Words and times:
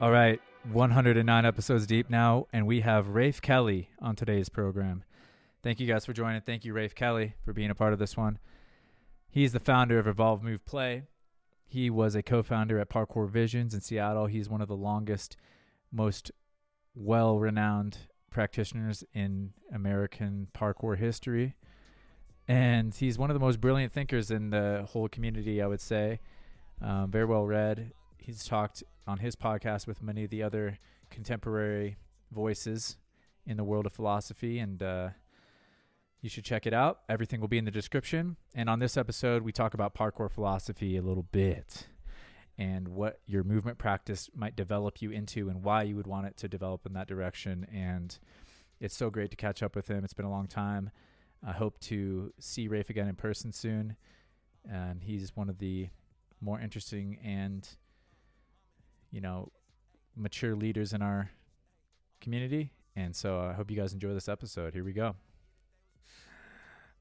All 0.00 0.10
right, 0.10 0.40
109 0.72 1.44
episodes 1.44 1.86
deep 1.86 2.08
now, 2.08 2.46
and 2.54 2.66
we 2.66 2.80
have 2.80 3.08
Rafe 3.08 3.42
Kelly 3.42 3.90
on 4.00 4.16
today's 4.16 4.48
program. 4.48 5.04
Thank 5.62 5.78
you 5.78 5.86
guys 5.86 6.06
for 6.06 6.14
joining. 6.14 6.40
Thank 6.40 6.64
you, 6.64 6.72
Rafe 6.72 6.94
Kelly, 6.94 7.34
for 7.44 7.52
being 7.52 7.68
a 7.68 7.74
part 7.74 7.92
of 7.92 7.98
this 7.98 8.16
one. 8.16 8.38
He's 9.28 9.52
the 9.52 9.60
founder 9.60 9.98
of 9.98 10.06
Evolve 10.06 10.42
Move 10.42 10.64
Play. 10.64 11.02
He 11.66 11.90
was 11.90 12.14
a 12.14 12.22
co 12.22 12.42
founder 12.42 12.78
at 12.78 12.88
Parkour 12.88 13.28
Visions 13.28 13.74
in 13.74 13.82
Seattle. 13.82 14.24
He's 14.24 14.48
one 14.48 14.62
of 14.62 14.68
the 14.68 14.74
longest, 14.74 15.36
most 15.92 16.30
well 16.94 17.38
renowned 17.38 17.98
practitioners 18.30 19.04
in 19.12 19.52
American 19.70 20.48
parkour 20.54 20.96
history. 20.96 21.56
And 22.48 22.94
he's 22.94 23.18
one 23.18 23.28
of 23.28 23.34
the 23.34 23.44
most 23.44 23.60
brilliant 23.60 23.92
thinkers 23.92 24.30
in 24.30 24.48
the 24.48 24.86
whole 24.88 25.08
community, 25.08 25.60
I 25.60 25.66
would 25.66 25.82
say. 25.82 26.20
Um, 26.80 27.10
very 27.10 27.26
well 27.26 27.44
read. 27.46 27.92
He's 28.20 28.44
talked 28.44 28.82
on 29.06 29.18
his 29.18 29.34
podcast 29.34 29.86
with 29.86 30.02
many 30.02 30.24
of 30.24 30.30
the 30.30 30.42
other 30.42 30.78
contemporary 31.10 31.96
voices 32.30 32.96
in 33.46 33.56
the 33.56 33.64
world 33.64 33.86
of 33.86 33.92
philosophy, 33.92 34.58
and 34.58 34.82
uh, 34.82 35.08
you 36.20 36.28
should 36.28 36.44
check 36.44 36.66
it 36.66 36.74
out. 36.74 37.00
Everything 37.08 37.40
will 37.40 37.48
be 37.48 37.58
in 37.58 37.64
the 37.64 37.70
description. 37.70 38.36
And 38.54 38.68
on 38.68 38.78
this 38.78 38.96
episode, 38.96 39.42
we 39.42 39.52
talk 39.52 39.72
about 39.72 39.94
parkour 39.94 40.30
philosophy 40.30 40.96
a 40.96 41.02
little 41.02 41.26
bit 41.32 41.86
and 42.58 42.88
what 42.88 43.20
your 43.26 43.42
movement 43.42 43.78
practice 43.78 44.28
might 44.34 44.54
develop 44.54 45.00
you 45.00 45.10
into 45.10 45.48
and 45.48 45.64
why 45.64 45.82
you 45.82 45.96
would 45.96 46.06
want 46.06 46.26
it 46.26 46.36
to 46.36 46.48
develop 46.48 46.84
in 46.84 46.92
that 46.92 47.08
direction. 47.08 47.66
And 47.72 48.18
it's 48.80 48.94
so 48.96 49.08
great 49.08 49.30
to 49.30 49.36
catch 49.36 49.62
up 49.62 49.74
with 49.74 49.88
him. 49.88 50.04
It's 50.04 50.12
been 50.12 50.26
a 50.26 50.30
long 50.30 50.46
time. 50.46 50.90
I 51.46 51.52
hope 51.52 51.80
to 51.80 52.34
see 52.38 52.68
Rafe 52.68 52.90
again 52.90 53.08
in 53.08 53.16
person 53.16 53.50
soon. 53.50 53.96
And 54.70 55.02
he's 55.02 55.34
one 55.34 55.48
of 55.48 55.58
the 55.58 55.88
more 56.42 56.60
interesting 56.60 57.18
and, 57.24 57.66
you 59.10 59.20
know, 59.20 59.50
mature 60.16 60.54
leaders 60.54 60.92
in 60.92 61.02
our 61.02 61.30
community. 62.20 62.72
And 62.96 63.14
so 63.14 63.40
I 63.40 63.52
hope 63.52 63.70
you 63.70 63.76
guys 63.76 63.92
enjoy 63.92 64.12
this 64.14 64.28
episode. 64.28 64.74
Here 64.74 64.84
we 64.84 64.92
go. 64.92 65.14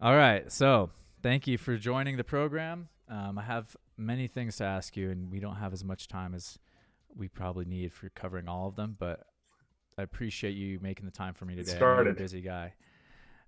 All 0.01 0.15
right. 0.15 0.51
So 0.51 0.91
thank 1.21 1.47
you 1.47 1.57
for 1.57 1.77
joining 1.77 2.17
the 2.17 2.23
program. 2.23 2.89
Um, 3.09 3.37
I 3.37 3.43
have 3.43 3.75
many 3.97 4.27
things 4.27 4.57
to 4.57 4.63
ask 4.63 4.95
you, 4.95 5.09
and 5.09 5.31
we 5.31 5.39
don't 5.39 5.55
have 5.55 5.73
as 5.73 5.83
much 5.83 6.07
time 6.07 6.33
as 6.33 6.57
we 7.15 7.27
probably 7.27 7.65
need 7.65 7.91
for 7.91 8.09
covering 8.09 8.47
all 8.47 8.67
of 8.67 8.75
them. 8.75 8.95
But 8.97 9.25
I 9.97 10.03
appreciate 10.03 10.51
you 10.51 10.79
making 10.81 11.05
the 11.05 11.11
time 11.11 11.33
for 11.33 11.45
me 11.45 11.55
today. 11.55 11.71
Started. 11.71 12.05
You're 12.05 12.13
a 12.13 12.15
busy 12.15 12.41
guy. 12.41 12.73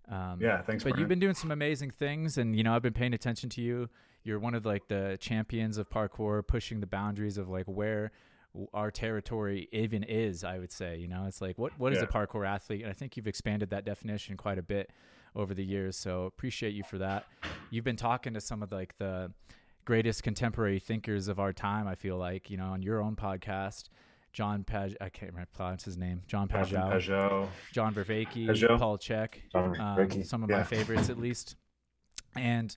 Um, 0.10 0.40
Yeah, 0.42 0.62
thanks. 0.64 0.84
but 0.84 0.90
Brian. 0.90 1.00
you've 1.00 1.10
been 1.10 1.20
doing 1.20 1.36
some 1.36 1.52
amazing 1.52 1.92
things, 1.92 2.38
and 2.38 2.56
you 2.56 2.64
know 2.64 2.76
I've 2.76 2.82
been 2.82 2.94
paying 2.94 3.14
attention 3.14 3.50
to 3.52 3.62
you. 3.62 3.88
You're 4.24 4.40
one 4.40 4.56
of 4.56 4.66
like 4.66 4.88
the 4.88 5.18
champions 5.22 5.78
of 5.78 5.90
parkour, 5.90 6.46
pushing 6.46 6.80
the 6.80 6.88
boundaries 6.88 7.38
of 7.38 7.48
like 7.48 7.66
where 7.68 8.12
our 8.74 8.92
territory 8.92 9.70
even 9.72 10.04
is. 10.04 10.44
I 10.44 10.60
would 10.60 10.72
say, 10.72 10.98
you 10.98 11.08
know, 11.08 11.26
it's 11.28 11.42
like 11.42 11.58
what 11.58 11.78
what 11.80 11.94
is 11.94 12.02
a 12.02 12.08
parkour 12.08 12.48
athlete? 12.48 12.82
And 12.82 12.90
I 12.90 12.94
think 12.94 13.18
you've 13.18 13.28
expanded 13.28 13.70
that 13.70 13.86
definition 13.86 14.38
quite 14.38 14.58
a 14.58 14.64
bit 14.64 14.92
over 15.36 15.54
the 15.54 15.64
years. 15.64 15.96
So 15.96 16.26
appreciate 16.26 16.74
you 16.74 16.84
for 16.84 16.98
that. 16.98 17.26
You've 17.70 17.86
been 17.86 17.96
talking 17.96 18.34
to 18.34 18.42
some 18.42 18.62
of 18.62 18.72
like 18.72 18.98
the 18.98 19.32
greatest 19.86 20.24
contemporary 20.24 20.80
thinkers 20.80 21.28
of 21.28 21.40
our 21.40 21.54
time. 21.54 21.88
I 21.88 21.96
feel 21.96 22.18
like 22.18 22.50
you 22.50 22.58
know 22.58 22.68
on 22.68 22.82
your 22.82 23.02
own 23.02 23.16
podcast. 23.16 23.90
John 24.34 24.64
Paj, 24.64 24.96
I 25.02 25.10
can't 25.10 25.34
remember 25.34 25.50
pronounce 25.54 25.84
his 25.84 25.98
name. 25.98 26.22
John 26.26 26.48
Pajot, 26.48 27.50
John 27.74 27.94
Vervaeke. 27.94 28.48
Paul 28.78 28.98
Chek 28.98 29.34
um, 29.54 30.24
some 30.24 30.42
of 30.42 30.50
yeah. 30.50 30.58
my 30.58 30.64
favorites 30.64 31.10
at 31.10 31.20
least. 31.20 31.58
And 32.38 32.74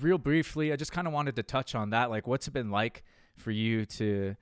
real 0.00 0.18
briefly, 0.18 0.74
I 0.74 0.76
just 0.76 0.92
kind 0.92 1.06
of 1.06 1.14
wanted 1.14 1.36
to 1.36 1.42
touch 1.42 1.74
on 1.74 1.90
that. 1.90 2.10
Like, 2.10 2.26
what's 2.26 2.48
it 2.48 2.52
been 2.52 2.70
like 2.70 3.02
for 3.38 3.50
you 3.50 3.86
to 3.86 4.36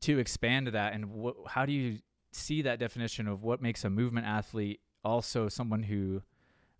to 0.00 0.18
expand 0.18 0.68
that, 0.68 0.92
and 0.92 1.06
wh- 1.06 1.48
how 1.48 1.66
do 1.66 1.72
you 1.72 1.98
see 2.32 2.62
that 2.62 2.78
definition 2.78 3.26
of 3.26 3.42
what 3.42 3.62
makes 3.62 3.84
a 3.84 3.90
movement 3.90 4.26
athlete 4.26 4.80
also 5.04 5.48
someone 5.48 5.84
who 5.84 6.22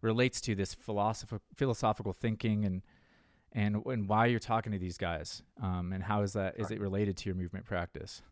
relates 0.02 0.40
to 0.42 0.54
this 0.54 0.74
philosoph- 0.74 1.40
philosophical 1.54 2.12
thinking 2.12 2.64
and 2.64 2.82
and 3.52 3.76
and 3.86 4.08
why 4.08 4.26
you're 4.26 4.38
talking 4.38 4.72
to 4.72 4.78
these 4.78 4.98
guys, 4.98 5.42
um, 5.62 5.92
and 5.92 6.04
how 6.04 6.22
is 6.22 6.34
that 6.34 6.54
is 6.58 6.70
it 6.70 6.80
related 6.80 7.16
to 7.16 7.28
your 7.28 7.36
movement 7.36 7.64
practice? 7.64 8.22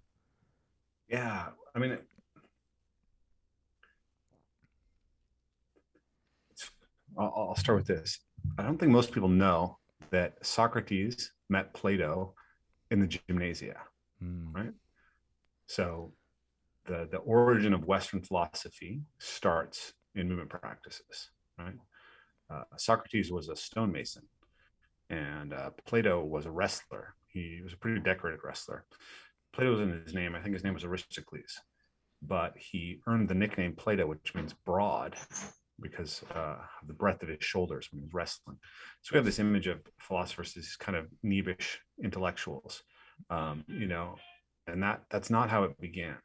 Yeah, 1.09 1.49
I 1.75 1.79
mean, 1.79 1.99
I'll, 7.17 7.33
I'll 7.37 7.57
start 7.57 7.79
with 7.79 7.87
this. 7.87 8.19
I 8.59 8.63
don't 8.63 8.79
think 8.79 8.93
most 8.93 9.13
people 9.13 9.29
know 9.29 9.79
that 10.11 10.45
Socrates 10.45 11.33
met 11.49 11.73
Plato 11.73 12.35
in 12.91 13.01
the 13.01 13.07
gymnasia. 13.07 13.81
Mm. 14.23 14.55
Right. 14.55 14.73
So, 15.67 16.13
the 16.87 17.09
the 17.11 17.19
origin 17.19 17.73
of 17.73 17.87
Western 17.87 18.23
philosophy 18.23 19.03
starts 19.19 19.95
in 20.15 20.29
movement 20.29 20.51
practices. 20.51 21.31
Right. 21.59 21.75
Uh, 22.51 22.65
Socrates 22.77 23.33
was 23.33 23.49
a 23.49 23.57
stonemason, 23.57 24.23
and 25.11 25.53
uh, 25.53 25.71
Plato 25.87 26.23
was 26.23 26.47
a 26.47 26.51
wrestler. 26.51 27.15
He 27.27 27.61
was 27.63 27.73
a 27.73 27.77
pretty 27.77 28.01
decorated 28.01 28.41
wrestler. 28.45 28.85
Plato 29.53 29.71
was 29.71 29.81
in 29.81 30.03
his 30.05 30.15
name. 30.15 30.35
I 30.35 30.41
think 30.41 30.55
his 30.55 30.65
name 30.65 30.75
was 30.75 30.85
Aristocles, 30.85 31.61
but 32.23 32.55
he 32.57 33.01
earned 33.07 33.29
the 33.29 33.35
nickname 33.35 33.75
Plato, 33.75 34.07
which 34.07 34.35
means 34.35 34.53
broad, 34.53 35.17
because 35.81 36.23
uh, 36.35 36.57
of 36.81 36.89
the 36.89 36.95
breadth 36.95 37.23
of 37.23 37.29
his 37.29 37.43
shoulders 37.43 37.89
when 37.91 38.01
he 38.01 38.05
was 38.05 38.15
wrestling. 38.15 38.57
So 39.03 39.11
we 39.13 39.19
have 39.19 39.25
this 39.25 39.39
image 39.39 39.67
of 39.67 39.81
philosophers 39.99 40.57
as 40.57 40.77
kind 40.77 40.97
of 40.97 41.07
kneebish 41.25 41.77
intellectuals, 42.03 42.83
um, 43.31 43.65
you 43.69 43.87
know, 43.87 44.17
and 44.67 44.83
that 44.83 45.03
that's 45.11 45.31
not 45.31 45.51
how 45.51 45.65
it 45.65 45.81
began. 45.81 46.17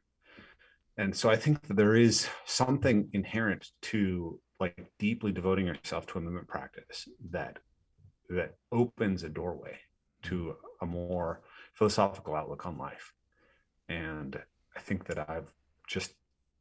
And 0.98 1.16
so 1.16 1.30
I 1.30 1.38
think 1.38 1.62
that 1.68 1.78
there 1.78 1.96
is 1.96 2.28
something 2.46 3.10
inherent 3.14 3.70
to 3.84 4.40
like 4.60 4.92
deeply 5.00 5.32
devoting 5.32 5.66
yourself 5.66 6.06
to 6.08 6.18
a 6.18 6.22
movement 6.22 6.48
practice 6.48 7.08
that 7.32 7.60
that 8.30 8.56
opens 8.72 9.24
a 9.24 9.30
doorway 9.30 9.78
to 10.24 10.56
a 10.82 10.86
more 10.86 11.42
philosophical 11.74 12.36
outlook 12.36 12.66
on 12.66 12.78
life. 12.78 13.14
And 13.88 14.38
I 14.76 14.80
think 14.82 15.06
that 15.08 15.30
I've 15.30 15.52
just 15.88 16.14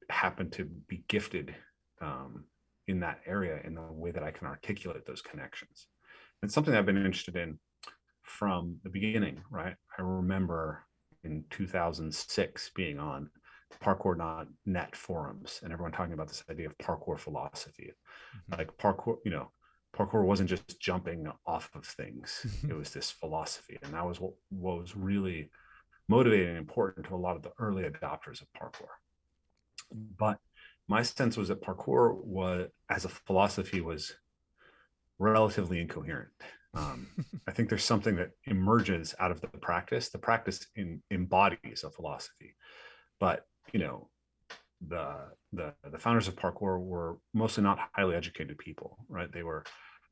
happened 0.09 0.53
to 0.53 0.65
be 0.65 1.05
gifted 1.09 1.55
um, 2.01 2.45
in 2.87 3.01
that 3.01 3.21
area 3.27 3.61
in 3.65 3.75
the 3.75 3.83
way 3.83 4.11
that 4.11 4.23
I 4.23 4.31
can 4.31 4.47
articulate 4.47 5.05
those 5.07 5.21
connections. 5.21 5.89
It's 6.43 6.55
something 6.55 6.75
I've 6.75 6.87
been 6.87 6.97
interested 6.97 7.37
in 7.37 7.59
from 8.29 8.79
the 8.83 8.91
beginning, 8.91 9.43
right? 9.51 9.75
I 9.99 10.03
remember 10.03 10.85
in 11.25 11.45
2006 11.51 12.71
being 12.75 12.99
on 12.99 13.31
parkour.net 13.83 14.97
forums 14.97 15.61
and 15.63 15.73
everyone 15.73 15.93
talking 15.93 16.15
about 16.15 16.29
this 16.29 16.45
idea 16.51 16.67
of 16.67 16.79
parkour 16.79 17.19
philosophy. 17.19 17.93
Mhm. 18.51 18.59
Like 18.59 18.77
parkour, 18.77 19.19
you 19.25 19.31
know, 19.31 19.53
parkour 19.95 20.25
wasn't 20.25 20.49
just 20.49 20.81
jumping 20.81 21.31
off 21.47 21.71
of 21.75 21.85
things, 21.85 22.47
it 22.69 22.75
was 22.75 22.91
this 22.91 23.11
philosophy. 23.11 23.79
And 23.83 23.95
that 23.95 24.07
was 24.07 24.21
what, 24.21 24.33
what 24.51 24.79
was 24.79 24.97
really 24.97 25.51
motivating 26.09 26.49
and 26.49 26.59
important 26.59 27.07
to 27.07 27.15
a 27.15 27.17
lot 27.17 27.37
of 27.37 27.43
the 27.43 27.53
early 27.59 27.85
adopters 27.85 28.41
of 28.41 28.49
parkour. 28.53 28.89
But 29.93 30.39
my 30.87 31.03
sense 31.03 31.37
was 31.37 31.49
that 31.49 31.63
parkour 31.63 32.15
was, 32.25 32.69
as 32.89 33.05
a 33.05 33.09
philosophy, 33.09 33.81
was 33.81 34.15
relatively 35.19 35.81
incoherent. 35.81 36.31
Um, 36.75 37.07
I 37.49 37.53
think 37.53 37.69
there's 37.69 37.85
something 37.85 38.17
that 38.17 38.31
emerges 38.47 39.15
out 39.19 39.31
of 39.31 39.41
the 39.41 39.49
practice. 39.49 40.09
The 40.09 40.19
practice 40.19 40.67
in, 40.77 41.03
embodies 41.11 41.85
a 41.85 41.91
philosophy, 41.91 42.55
but 43.21 43.47
you 43.73 43.81
know, 43.81 44.09
the 44.87 45.17
the 45.53 45.75
the 45.91 45.99
founders 45.99 46.29
of 46.29 46.37
parkour 46.37 46.81
were 46.81 47.19
mostly 47.35 47.63
not 47.63 47.79
highly 47.93 48.15
educated 48.15 48.59
people, 48.59 48.99
right? 49.09 49.31
They 49.33 49.43
were 49.43 49.65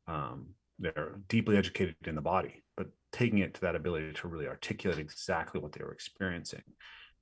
um, 0.08 0.48
they're 0.78 1.18
deeply 1.28 1.56
educated 1.56 1.97
in 2.06 2.14
the 2.14 2.20
body, 2.20 2.62
but 2.76 2.88
taking 3.12 3.38
it 3.38 3.54
to 3.54 3.60
that 3.62 3.76
ability 3.76 4.12
to 4.12 4.28
really 4.28 4.47
articulate 4.48 4.98
exactly 4.98 5.60
what 5.60 5.72
they 5.72 5.82
were 5.82 5.92
experiencing 5.92 6.62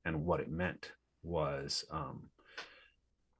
and 0.05 0.25
what 0.25 0.41
it 0.41 0.51
meant 0.51 0.93
was 1.23 1.85
um, 1.91 2.25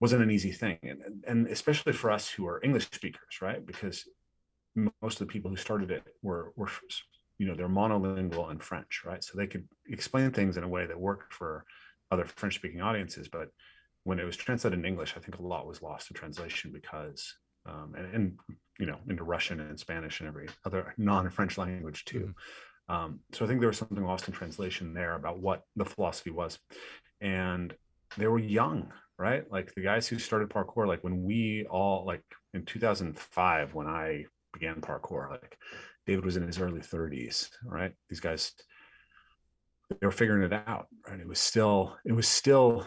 wasn't 0.01 0.23
an 0.23 0.31
easy 0.31 0.53
thing, 0.53 0.79
and 0.83 1.25
and 1.27 1.47
especially 1.49 1.93
for 1.93 2.11
us 2.11 2.29
who 2.29 2.47
are 2.47 2.63
English 2.63 2.89
speakers, 2.91 3.41
right? 3.41 3.65
Because 3.65 4.05
most 4.75 5.21
of 5.21 5.27
the 5.27 5.33
people 5.33 5.51
who 5.51 5.57
started 5.57 5.91
it 5.91 6.03
were 6.23 6.53
were 6.57 6.69
you 7.39 7.47
know 7.47 7.55
they're 7.55 7.69
monolingual 7.69 8.51
in 8.51 8.59
French, 8.59 9.03
right? 9.05 9.23
So 9.23 9.37
they 9.37 9.47
could 9.47 9.69
explain 9.89 10.31
things 10.31 10.57
in 10.57 10.65
a 10.65 10.69
way 10.69 10.87
that 10.87 10.99
worked 10.99 11.33
for 11.33 11.65
other 12.11 12.25
French 12.25 12.57
speaking 12.57 12.81
audiences, 12.81 13.29
but 13.29 13.49
when 14.05 14.19
it 14.19 14.25
was 14.25 14.37
translated 14.37 14.79
in 14.79 14.85
English, 14.85 15.15
I 15.17 15.21
think 15.21 15.39
a 15.39 15.43
lot 15.43 15.67
was 15.67 15.83
lost 15.83 16.11
in 16.11 16.15
translation 16.15 16.71
because 16.73 17.35
um, 17.67 17.95
and, 17.97 18.15
and 18.15 18.39
you 18.79 18.87
know 18.87 18.99
into 19.09 19.25
Russian 19.25 19.61
and 19.61 19.79
Spanish 19.79 20.21
and 20.21 20.29
every 20.29 20.49
other 20.65 20.95
non-French 20.99 21.59
language 21.59 22.05
too. 22.05 22.35
Um, 22.89 23.21
so 23.33 23.45
I 23.45 23.49
think 23.49 23.61
there 23.61 23.69
was 23.69 23.79
something 23.79 24.05
lost 24.05 24.29
in 24.29 24.35
translation 24.35 24.93
there 24.93 25.15
about 25.15 25.41
what 25.41 25.63
the 25.75 25.87
philosophy 25.87 26.31
was, 26.31 26.59
and 27.21 27.75
they 28.19 28.27
were 28.27 28.39
young, 28.39 28.93
right? 29.19 29.51
Like 29.51 29.75
the 29.75 29.81
guys 29.81 30.07
who 30.07 30.19
started 30.19 30.51
parkour, 30.51 30.87
like 30.87 31.03
when 31.03 31.25
we 31.25 31.67
all 31.71 32.05
like 32.05 32.23
in 32.53 32.65
2005 32.67 33.75
when 33.75 33.87
I 33.87 34.27
began 34.55 34.81
parkour, 34.81 35.31
like 35.31 35.59
David 36.07 36.25
was 36.25 36.37
in 36.37 36.47
his 36.47 36.59
early 36.59 36.81
30s, 36.81 37.51
right? 37.67 37.93
These 38.09 38.21
guys 38.21 38.53
they 40.01 40.07
were 40.07 40.13
figuring 40.13 40.43
it 40.43 40.63
out. 40.67 40.87
Right. 41.07 41.21
It 41.21 41.29
was 41.29 41.39
still, 41.39 41.97
it 42.07 42.13
was 42.13 42.27
still, 42.27 42.87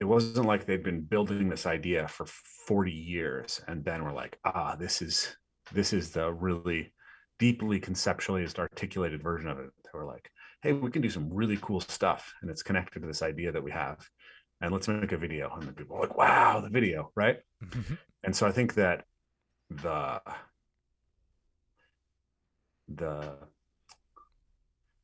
it 0.00 0.04
wasn't 0.04 0.46
like 0.46 0.66
they'd 0.66 0.82
been 0.82 1.02
building 1.02 1.48
this 1.48 1.66
idea 1.66 2.06
for 2.08 2.26
40 2.66 2.92
years 2.92 3.60
and 3.66 3.84
then 3.84 4.04
we're 4.04 4.12
like, 4.12 4.38
ah, 4.44 4.76
this 4.76 5.00
is 5.00 5.34
this 5.72 5.92
is 5.92 6.10
the 6.10 6.30
really 6.32 6.92
deeply 7.38 7.80
conceptually 7.80 8.46
articulated 8.58 9.22
version 9.22 9.48
of 9.48 9.58
it. 9.58 9.70
They 9.84 9.98
were 9.98 10.04
like, 10.04 10.28
hey, 10.62 10.72
we 10.72 10.90
can 10.90 11.02
do 11.02 11.10
some 11.10 11.32
really 11.32 11.58
cool 11.60 11.80
stuff. 11.80 12.32
And 12.42 12.50
it's 12.50 12.62
connected 12.62 13.00
to 13.00 13.06
this 13.06 13.22
idea 13.22 13.52
that 13.52 13.62
we 13.62 13.70
have. 13.70 13.98
And 14.60 14.72
let's 14.72 14.88
make 14.88 15.12
a 15.12 15.16
video. 15.16 15.52
And 15.54 15.68
the 15.68 15.72
people 15.72 15.96
are 15.96 16.02
like, 16.02 16.16
wow, 16.16 16.60
the 16.60 16.68
video, 16.68 17.10
right? 17.16 17.38
and 18.24 18.34
so 18.34 18.46
I 18.46 18.52
think 18.52 18.74
that 18.74 19.04
the 19.82 20.20
the 22.88 23.36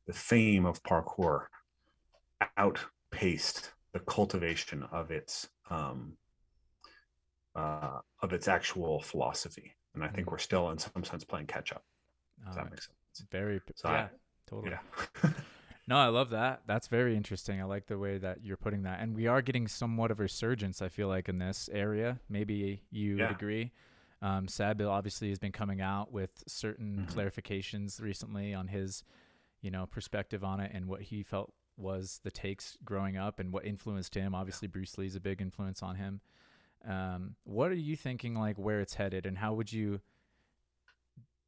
the 0.07 0.13
fame 0.13 0.65
of 0.65 0.81
parkour 0.83 1.45
outpaced 2.57 3.71
the 3.93 3.99
cultivation 3.99 4.83
of 4.91 5.11
its 5.11 5.49
um, 5.69 6.13
uh, 7.55 7.99
of 8.21 8.33
its 8.33 8.47
actual 8.47 9.01
philosophy, 9.01 9.75
and 9.93 10.03
I 10.03 10.07
think 10.07 10.25
mm-hmm. 10.25 10.31
we're 10.31 10.39
still, 10.39 10.69
in 10.71 10.77
some 10.77 11.03
sense, 11.03 11.23
playing 11.23 11.47
catch 11.47 11.71
up. 11.71 11.83
Does 12.45 12.55
that 12.55 12.69
makes 12.69 12.87
sense? 12.87 13.27
Very, 13.31 13.59
so 13.75 13.89
yeah, 13.89 13.95
I, 13.95 14.07
totally. 14.49 14.71
Yeah. 14.71 15.29
no, 15.87 15.97
I 15.97 16.07
love 16.07 16.29
that. 16.29 16.61
That's 16.67 16.87
very 16.87 17.17
interesting. 17.17 17.59
I 17.61 17.65
like 17.65 17.87
the 17.87 17.97
way 17.97 18.17
that 18.17 18.39
you're 18.43 18.57
putting 18.57 18.83
that, 18.83 19.01
and 19.01 19.15
we 19.15 19.27
are 19.27 19.41
getting 19.41 19.67
somewhat 19.67 20.11
of 20.11 20.19
a 20.19 20.23
resurgence. 20.23 20.81
I 20.81 20.89
feel 20.89 21.07
like 21.07 21.27
in 21.27 21.39
this 21.39 21.69
area. 21.71 22.19
Maybe 22.29 22.81
you 22.91 23.15
yeah. 23.15 23.27
would 23.27 23.35
agree. 23.35 23.73
Um, 24.21 24.47
obviously 24.59 25.29
has 25.29 25.39
been 25.39 25.51
coming 25.51 25.79
out 25.79 26.11
with 26.11 26.43
certain 26.47 27.07
mm-hmm. 27.07 27.19
clarifications 27.19 28.01
recently 28.01 28.53
on 28.53 28.67
his, 28.67 29.03
you 29.61 29.71
know, 29.71 29.85
perspective 29.85 30.43
on 30.43 30.59
it 30.59 30.71
and 30.73 30.87
what 30.87 31.03
he 31.03 31.23
felt 31.23 31.53
was 31.77 32.19
the 32.23 32.31
takes 32.31 32.77
growing 32.83 33.15
up 33.15 33.39
and 33.39 33.53
what 33.53 33.65
influenced 33.65 34.15
him. 34.15 34.35
Obviously, 34.35 34.67
Bruce 34.67 34.97
Lee's 34.97 35.15
a 35.15 35.21
big 35.21 35.41
influence 35.41 35.81
on 35.81 35.95
him. 35.95 36.19
Um, 36.87 37.35
what 37.43 37.71
are 37.71 37.75
you 37.75 37.95
thinking 37.95 38.35
like 38.35 38.57
where 38.57 38.81
it's 38.81 38.95
headed 38.95 39.25
and 39.25 39.37
how 39.37 39.53
would 39.53 39.71
you 39.73 39.99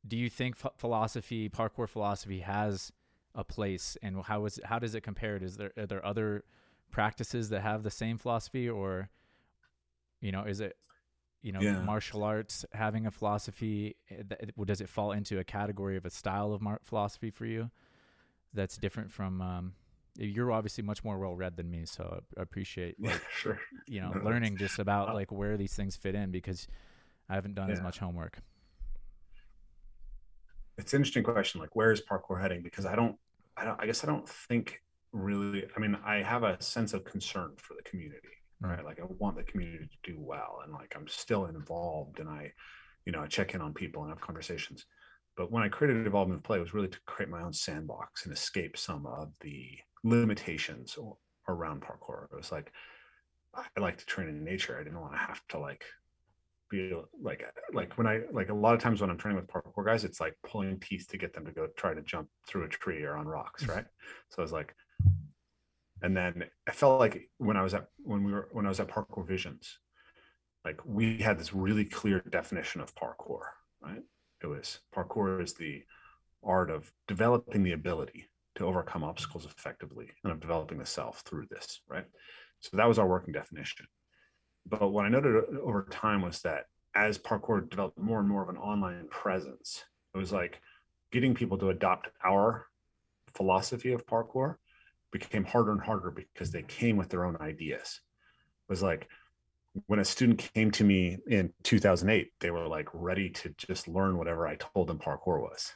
do 0.06 0.18
you 0.18 0.30
think 0.30 0.58
philosophy 0.78 1.48
parkour 1.48 1.88
philosophy 1.88 2.40
has 2.40 2.92
a 3.34 3.44
place 3.44 3.96
and 4.02 4.24
how 4.26 4.46
is 4.46 4.60
how 4.66 4.78
does 4.78 4.94
it 4.94 5.02
compare 5.02 5.38
is 5.38 5.56
there 5.56 5.72
are 5.78 5.86
there 5.86 6.06
other 6.06 6.44
practices 6.92 7.48
that 7.50 7.62
have 7.62 7.84
the 7.84 7.92
same 7.92 8.18
philosophy 8.18 8.70
or 8.70 9.10
you 10.20 10.34
know 10.34 10.44
is 10.44 10.60
it 10.60 10.76
you 11.42 11.52
know 11.52 11.60
yeah. 11.60 11.82
martial 11.82 12.24
arts 12.24 12.66
having 12.74 13.06
a 13.06 13.12
philosophy 13.12 13.96
eh, 14.10 14.46
does 14.66 14.82
it 14.82 14.90
fall 14.90 15.12
into 15.12 15.40
a 15.40 15.44
category 15.44 15.98
of 15.98 16.06
a 16.06 16.10
style 16.10 16.54
of 16.54 16.62
mar- 16.62 16.82
philosophy 16.84 17.32
for 17.32 17.46
you 17.46 17.72
that's 18.54 18.78
different 18.78 19.12
from 19.12 19.42
um, 19.42 19.74
you're 20.18 20.52
obviously 20.52 20.84
much 20.84 21.04
more 21.04 21.18
well 21.18 21.36
read 21.36 21.56
than 21.56 21.70
me, 21.70 21.86
so 21.86 22.22
I 22.38 22.42
appreciate 22.42 22.96
like, 23.00 23.22
sure. 23.32 23.60
you 23.88 24.02
know, 24.02 24.12
no, 24.16 24.24
learning 24.24 24.58
just 24.58 24.80
about 24.80 25.14
like 25.14 25.32
where 25.32 25.58
these 25.58 25.74
things 25.74 25.96
fit 25.96 26.16
in 26.16 26.32
because 26.32 26.68
I 27.30 27.36
haven't 27.36 27.56
done 27.56 27.70
yeah. 27.70 27.76
as 27.76 27.82
much 27.82 28.00
homework. 28.00 28.40
It's 30.78 30.94
an 30.94 30.98
interesting 30.98 31.24
question. 31.24 31.62
Like, 31.62 31.76
where 31.76 31.92
is 31.92 32.02
parkour 32.02 32.42
heading? 32.42 32.62
Because 32.62 32.86
I 32.86 32.96
don't, 32.96 33.16
I 33.56 33.66
don't, 33.66 33.80
I 33.80 33.86
guess 33.86 34.04
I 34.04 34.08
don't 34.08 34.28
think 34.28 34.82
really. 35.12 35.66
I 35.76 35.80
mean, 35.80 35.98
I 36.06 36.24
have 36.24 36.44
a 36.44 36.62
sense 36.62 36.94
of 36.94 37.06
concern 37.06 37.52
for 37.58 37.76
the 37.76 37.84
community, 37.84 38.30
right? 38.62 38.80
Mm. 38.80 38.86
Like, 38.86 39.00
I 39.00 39.06
want 39.20 39.38
the 39.38 39.44
community 39.44 39.86
to 39.86 40.12
do 40.12 40.20
well, 40.20 40.60
and 40.64 40.74
like 40.74 40.94
I'm 40.96 41.08
still 41.08 41.46
involved, 41.46 42.20
and 42.20 42.30
I, 42.30 42.52
you 43.06 43.12
know, 43.12 43.22
I 43.22 43.28
check 43.28 43.54
in 43.54 43.62
on 43.62 43.74
people 43.74 44.04
and 44.04 44.12
have 44.12 44.22
conversations. 44.22 44.86
But 45.38 45.52
when 45.52 45.64
I 45.64 45.70
created 45.70 46.06
Evolve 46.06 46.30
Move 46.30 46.44
Play, 46.44 46.58
it 46.58 46.62
was 46.62 46.74
really 46.74 46.90
to 46.90 47.00
create 47.06 47.30
my 47.30 47.42
own 47.42 47.54
sandbox 47.54 48.26
and 48.26 48.34
escape 48.34 48.78
some 48.78 49.06
of 49.06 49.34
the 49.42 49.66
limitations 50.04 50.98
around 51.48 51.82
parkour. 51.82 52.26
It 52.32 52.36
was 52.36 52.52
like 52.52 52.72
I 53.54 53.80
like 53.80 53.98
to 53.98 54.06
train 54.06 54.30
in 54.30 54.44
nature. 54.44 54.78
I 54.80 54.84
didn't 54.84 55.00
want 55.00 55.14
to 55.14 55.20
have 55.20 55.42
to 55.50 55.60
like 55.60 55.84
be 56.70 56.94
like 57.22 57.44
like 57.74 57.98
when 57.98 58.08
I 58.08 58.22
like 58.32 58.50
a 58.50 58.54
lot 58.54 58.74
of 58.74 58.80
times 58.80 59.02
when 59.02 59.10
I'm 59.10 59.18
training 59.18 59.42
with 59.42 59.48
parkour 59.48 59.86
guys, 59.86 60.04
it's 60.04 60.22
like 60.22 60.38
pulling 60.46 60.80
teeth 60.80 61.08
to 61.10 61.18
get 61.18 61.34
them 61.34 61.46
to 61.46 61.52
go 61.52 61.68
try 61.76 61.94
to 61.94 62.02
jump 62.02 62.30
through 62.48 62.64
a 62.64 62.70
tree 62.70 63.04
or 63.04 63.18
on 63.18 63.28
rocks, 63.28 63.68
right? 63.68 63.86
so 64.30 64.40
I 64.40 64.42
was 64.42 64.54
like, 64.54 64.74
and 66.02 66.16
then 66.16 66.46
I 66.68 66.72
felt 66.72 67.00
like 67.00 67.30
when 67.38 67.58
I 67.58 67.62
was 67.62 67.74
at 67.74 67.88
when 68.04 68.24
we 68.24 68.32
were 68.32 68.50
when 68.52 68.66
I 68.66 68.70
was 68.70 68.80
at 68.80 68.88
Parkour 68.88 69.26
Visions, 69.26 69.78
like 70.66 70.80
we 70.86 71.18
had 71.18 71.40
this 71.40 71.54
really 71.54 71.86
clear 71.86 72.22
definition 72.30 72.82
of 72.82 72.96
parkour, 72.96 73.42
right? 73.82 74.02
It 74.42 74.48
was 74.48 74.80
parkour 74.96 75.42
is 75.44 75.54
the 75.54 75.84
art 76.44 76.72
of 76.72 76.92
developing 77.08 77.64
the 77.64 77.74
ability 77.74 78.28
to 78.56 78.66
overcome 78.66 79.04
obstacles 79.04 79.46
effectively 79.46 80.10
and 80.24 80.34
of 80.34 80.40
developing 80.40 80.80
the 80.80 80.86
self 80.86 81.22
through 81.22 81.46
this, 81.50 81.82
right? 81.88 82.06
So 82.60 82.78
that 82.78 82.88
was 82.88 83.00
our 83.00 83.08
working 83.08 83.34
definition. 83.34 83.88
But 84.68 84.92
what 84.92 85.06
I 85.06 85.10
noted 85.10 85.44
over 85.64 85.88
time 85.90 86.22
was 86.22 86.42
that 86.42 86.66
as 86.96 87.18
parkour 87.18 87.70
developed 87.70 87.98
more 87.98 88.20
and 88.20 88.28
more 88.28 88.44
of 88.44 88.50
an 88.50 88.58
online 88.58 89.08
presence, 89.10 89.84
it 90.14 90.18
was 90.18 90.32
like 90.32 90.62
getting 91.12 91.34
people 91.34 91.58
to 91.60 91.70
adopt 91.70 92.10
our 92.24 92.68
philosophy 93.34 93.94
of 93.94 94.06
parkour 94.06 94.58
became 95.12 95.44
harder 95.44 95.72
and 95.72 95.82
harder 95.82 96.12
because 96.12 96.52
they 96.52 96.64
came 96.64 96.98
with 96.98 97.10
their 97.10 97.26
own 97.26 97.38
ideas. 97.42 98.02
It 98.68 98.72
was 98.72 98.84
like 98.84 99.08
when 99.88 100.00
a 100.00 100.06
student 100.06 100.50
came 100.54 100.72
to 100.72 100.84
me 100.84 101.18
in 101.28 101.54
2008, 101.64 102.32
they 102.40 102.52
were 102.52 102.68
like 102.68 102.90
ready 102.94 103.30
to 103.30 103.54
just 103.58 103.88
learn 103.88 104.18
whatever 104.18 104.48
I 104.48 104.56
told 104.56 104.88
them 104.88 105.00
parkour 105.00 105.42
was. 105.42 105.72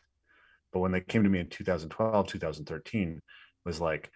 But 0.73 0.79
when 0.79 0.91
they 0.91 1.01
came 1.01 1.23
to 1.23 1.29
me 1.29 1.39
in 1.39 1.49
2012, 1.49 2.27
2013, 2.27 3.21
was 3.65 3.79
like 3.79 4.11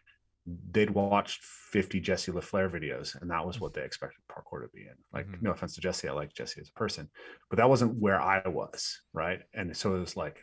they'd 0.72 0.90
watched 0.90 1.42
50 1.44 2.00
Jesse 2.00 2.32
La 2.32 2.42
Flair 2.42 2.70
videos, 2.70 3.20
and 3.22 3.30
that 3.32 3.46
was 3.46 3.60
what 3.60 3.74
they 3.74 3.84
expected 3.84 4.20
parkour 4.30 4.64
to 4.64 4.70
be 4.74 4.82
in. 4.82 4.96
Like, 5.14 5.28
mm-hmm. 5.28 5.46
no 5.46 5.52
offense 5.52 5.76
to 5.76 5.82
Jesse, 5.82 6.10
I 6.10 6.12
like 6.12 6.34
Jesse 6.34 6.62
as 6.62 6.70
a 6.70 6.80
person, 6.80 7.10
but 7.50 7.58
that 7.58 7.70
wasn't 7.70 7.96
where 7.96 8.20
I 8.20 8.48
was, 8.48 9.00
right? 9.14 9.42
And 9.54 9.76
so 9.76 9.96
it 9.96 10.00
was 10.00 10.18
like 10.18 10.40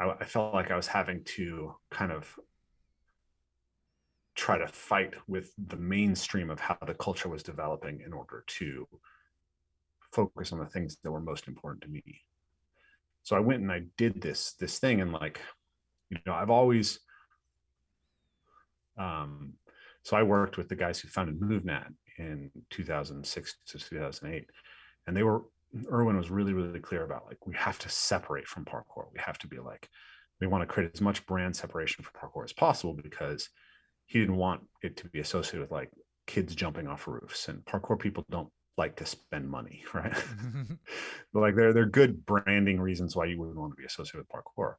I, 0.00 0.14
I 0.20 0.24
felt 0.24 0.54
like 0.54 0.70
I 0.70 0.76
was 0.76 0.86
having 0.86 1.24
to 1.36 1.74
kind 1.90 2.12
of 2.12 2.34
try 4.34 4.58
to 4.58 4.66
fight 4.66 5.14
with 5.28 5.52
the 5.68 5.76
mainstream 5.76 6.50
of 6.50 6.60
how 6.60 6.76
the 6.86 6.94
culture 6.94 7.28
was 7.28 7.42
developing 7.42 8.00
in 8.04 8.12
order 8.12 8.44
to 8.46 8.86
focus 10.12 10.52
on 10.52 10.58
the 10.58 10.66
things 10.66 10.96
that 11.02 11.10
were 11.10 11.20
most 11.20 11.48
important 11.48 11.82
to 11.82 11.88
me. 11.88 12.02
So 13.22 13.36
i 13.36 13.40
went 13.40 13.62
and 13.62 13.70
i 13.70 13.82
did 13.96 14.20
this 14.20 14.54
this 14.58 14.78
thing 14.78 15.00
and 15.00 15.12
like 15.12 15.40
you 16.10 16.18
know 16.26 16.34
i've 16.34 16.50
always 16.50 16.98
um 18.98 19.52
so 20.02 20.16
i 20.16 20.24
worked 20.24 20.56
with 20.56 20.68
the 20.68 20.74
guys 20.74 20.98
who 20.98 21.08
founded 21.08 21.38
MovNat 21.38 21.86
in 22.18 22.50
2006 22.70 23.54
to 23.66 23.78
2008 23.78 24.50
and 25.06 25.16
they 25.16 25.22
were 25.22 25.42
erwin 25.90 26.16
was 26.16 26.30
really 26.30 26.52
really 26.52 26.80
clear 26.80 27.04
about 27.04 27.26
like 27.26 27.46
we 27.46 27.54
have 27.54 27.78
to 27.78 27.88
separate 27.88 28.46
from 28.46 28.64
parkour. 28.64 29.06
We 29.12 29.20
have 29.20 29.38
to 29.38 29.48
be 29.48 29.58
like 29.58 29.88
we 30.40 30.46
want 30.46 30.62
to 30.62 30.72
create 30.72 30.90
as 30.92 31.00
much 31.00 31.24
brand 31.26 31.54
separation 31.54 32.04
for 32.04 32.10
parkour 32.12 32.44
as 32.44 32.52
possible 32.52 32.94
because 32.94 33.48
he 34.12 34.18
didn't 34.18 34.36
want 34.36 34.60
it 34.82 34.94
to 34.98 35.08
be 35.08 35.20
associated 35.20 35.62
with 35.62 35.70
like 35.70 35.90
kids 36.26 36.54
jumping 36.54 36.86
off 36.86 37.08
roofs 37.08 37.48
and 37.48 37.64
parkour 37.64 37.98
people 37.98 38.26
don't 38.28 38.50
like 38.76 38.94
to 38.96 39.06
spend 39.06 39.48
money, 39.48 39.82
right? 39.94 40.12
but 41.32 41.40
like 41.40 41.56
they're 41.56 41.72
they're 41.72 41.86
good 41.86 42.26
branding 42.26 42.78
reasons 42.78 43.16
why 43.16 43.24
you 43.24 43.38
wouldn't 43.38 43.56
want 43.56 43.72
to 43.72 43.80
be 43.80 43.86
associated 43.86 44.18
with 44.18 44.28
parkour. 44.28 44.74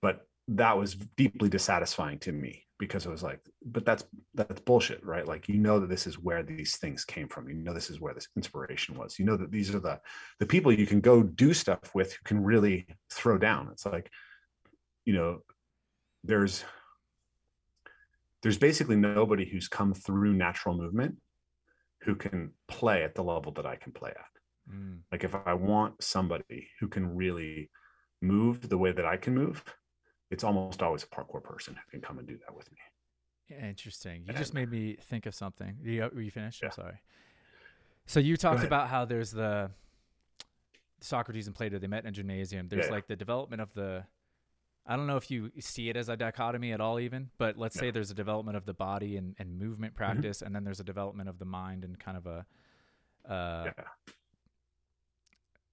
But 0.00 0.26
that 0.48 0.78
was 0.78 0.94
deeply 0.94 1.50
dissatisfying 1.50 2.20
to 2.20 2.32
me 2.32 2.64
because 2.78 3.04
it 3.04 3.10
was 3.10 3.22
like, 3.22 3.40
but 3.62 3.84
that's 3.84 4.04
that's 4.32 4.62
bullshit, 4.62 5.04
right? 5.04 5.28
Like 5.28 5.46
you 5.46 5.58
know 5.58 5.78
that 5.78 5.90
this 5.90 6.06
is 6.06 6.18
where 6.18 6.42
these 6.42 6.78
things 6.78 7.04
came 7.04 7.28
from. 7.28 7.50
You 7.50 7.56
know 7.56 7.74
this 7.74 7.90
is 7.90 8.00
where 8.00 8.14
this 8.14 8.28
inspiration 8.34 8.96
was. 8.96 9.18
You 9.18 9.26
know 9.26 9.36
that 9.36 9.52
these 9.52 9.74
are 9.74 9.80
the 9.80 10.00
the 10.38 10.46
people 10.46 10.72
you 10.72 10.86
can 10.86 11.02
go 11.02 11.22
do 11.22 11.52
stuff 11.52 11.94
with 11.94 12.14
who 12.14 12.20
can 12.24 12.42
really 12.42 12.86
throw 13.12 13.36
down. 13.36 13.68
It's 13.72 13.84
like, 13.84 14.10
you 15.04 15.12
know, 15.12 15.40
there's 16.24 16.64
there's 18.42 18.58
basically 18.58 18.96
nobody 18.96 19.48
who's 19.48 19.68
come 19.68 19.94
through 19.94 20.32
natural 20.32 20.76
movement 20.76 21.16
who 22.02 22.14
can 22.14 22.52
play 22.68 23.04
at 23.04 23.14
the 23.14 23.22
level 23.22 23.52
that 23.52 23.66
I 23.66 23.76
can 23.76 23.92
play 23.92 24.10
at. 24.10 24.74
Mm. 24.74 25.00
Like 25.12 25.24
if 25.24 25.34
I 25.34 25.54
want 25.54 26.02
somebody 26.02 26.68
who 26.80 26.88
can 26.88 27.14
really 27.14 27.70
move 28.22 28.68
the 28.68 28.78
way 28.78 28.92
that 28.92 29.04
I 29.04 29.16
can 29.16 29.34
move, 29.34 29.62
it's 30.30 30.44
almost 30.44 30.82
always 30.82 31.02
a 31.02 31.06
parkour 31.06 31.42
person 31.42 31.74
who 31.74 31.90
can 31.90 32.00
come 32.00 32.18
and 32.18 32.26
do 32.26 32.38
that 32.46 32.54
with 32.54 32.70
me. 32.70 32.78
Yeah, 33.48 33.68
interesting. 33.68 34.22
You 34.22 34.28
and, 34.28 34.38
just 34.38 34.54
made 34.54 34.70
me 34.70 34.96
think 35.02 35.26
of 35.26 35.34
something. 35.34 35.76
You, 35.82 36.08
were 36.14 36.22
you 36.22 36.30
finished? 36.30 36.60
Yeah. 36.62 36.68
I'm 36.68 36.72
sorry. 36.72 37.00
So 38.06 38.20
you 38.20 38.36
talked 38.36 38.64
about 38.64 38.88
how 38.88 39.04
there's 39.04 39.32
the 39.32 39.70
Socrates 41.00 41.46
and 41.46 41.56
Plato, 41.56 41.78
they 41.78 41.86
met 41.86 42.04
in 42.04 42.08
a 42.08 42.12
gymnasium. 42.12 42.68
There's 42.68 42.86
yeah, 42.86 42.92
like 42.92 43.06
the 43.06 43.16
development 43.16 43.62
of 43.62 43.72
the 43.74 44.04
I 44.90 44.96
don't 44.96 45.06
know 45.06 45.16
if 45.16 45.30
you 45.30 45.52
see 45.60 45.88
it 45.88 45.96
as 45.96 46.08
a 46.08 46.16
dichotomy 46.16 46.72
at 46.72 46.80
all, 46.80 46.98
even, 46.98 47.30
but 47.38 47.56
let's 47.56 47.78
say 47.78 47.92
there's 47.92 48.10
a 48.10 48.14
development 48.14 48.56
of 48.56 48.66
the 48.66 48.74
body 48.74 49.16
and, 49.16 49.36
and 49.38 49.56
movement 49.56 49.94
mm-hmm. 49.94 50.04
practice, 50.04 50.38
mm-hmm. 50.38 50.46
and 50.46 50.56
then 50.56 50.64
there's 50.64 50.80
a 50.80 50.84
development 50.84 51.28
of 51.28 51.38
the 51.38 51.44
mind 51.44 51.84
and 51.84 51.96
kind 51.96 52.16
of 52.16 52.26
a, 52.26 52.44
uh, 53.32 53.66
yeah. 53.66 53.84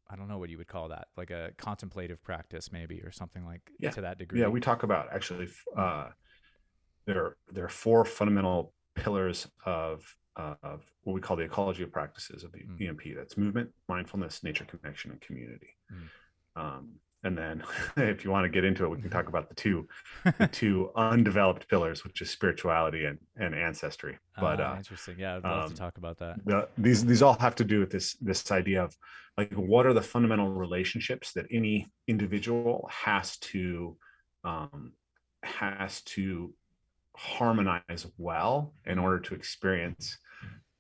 I 0.08 0.16
don't 0.16 0.28
know 0.28 0.38
what 0.38 0.52
you 0.52 0.60
would 0.60 0.68
call 0.68 0.90
that, 0.90 1.08
like 1.18 1.32
a 1.32 1.50
contemplative 1.58 2.24
practice, 2.24 2.72
maybe, 2.72 3.02
or 3.02 3.12
something 3.12 3.44
like 3.44 3.72
yeah. 3.80 3.90
to 3.90 4.02
that 4.02 4.20
degree. 4.20 4.40
Yeah, 4.40 4.50
we 4.50 4.60
talk 4.60 4.84
about 4.84 5.08
actually 5.12 5.48
uh, 5.76 6.10
there 7.06 7.38
there 7.52 7.66
are 7.66 7.70
four 7.70 8.06
fundamental 8.06 8.74
pillars 8.94 9.48
of 9.66 10.16
uh, 10.36 10.54
of 10.62 10.84
what 11.04 11.14
we 11.14 11.22
call 11.22 11.36
the 11.36 11.44
ecology 11.44 11.82
of 11.82 11.92
practices 11.92 12.44
of 12.44 12.52
the 12.52 12.60
mm. 12.60 12.88
EMP. 12.88 13.02
That's 13.18 13.36
movement, 13.36 13.72
mindfulness, 13.90 14.44
nature 14.44 14.66
connection, 14.66 15.12
and 15.12 15.20
community. 15.22 15.76
Mm. 15.92 16.62
Um, 16.62 16.90
and 17.28 17.38
then, 17.38 17.64
if 17.98 18.24
you 18.24 18.32
want 18.32 18.46
to 18.46 18.50
get 18.50 18.64
into 18.64 18.86
it, 18.86 18.90
we 18.90 19.02
can 19.02 19.10
talk 19.10 19.28
about 19.28 19.50
the 19.50 19.56
two 19.56 19.88
the 20.40 20.48
two 20.52 20.90
undeveloped 20.96 21.68
pillars, 21.68 22.04
which 22.04 22.22
is 22.22 22.30
spirituality 22.30 23.06
and, 23.06 23.20
and 23.36 23.54
ancestry. 23.54 24.18
But 24.40 24.60
uh, 24.60 24.76
interesting, 24.78 25.18
yeah, 25.20 25.38
I'd 25.38 25.44
love 25.44 25.66
um, 25.66 25.70
to 25.70 25.76
talk 25.76 25.98
about 25.98 26.18
that. 26.20 26.38
The, 26.46 26.68
these 26.78 27.06
these 27.06 27.22
all 27.22 27.38
have 27.40 27.56
to 27.56 27.64
do 27.64 27.80
with 27.80 27.92
this 27.92 28.16
this 28.16 28.50
idea 28.52 28.84
of 28.84 28.96
like 29.38 29.54
what 29.54 29.86
are 29.86 29.94
the 29.94 30.02
fundamental 30.02 30.50
relationships 30.50 31.34
that 31.34 31.46
any 31.52 31.88
individual 32.08 32.90
has 32.92 33.38
to 33.38 33.98
um, 34.44 34.94
has 35.44 36.02
to 36.02 36.54
harmonize 37.16 38.06
well 38.18 38.74
in 38.86 39.00
order 39.00 39.20
to 39.20 39.36
experience 39.36 40.18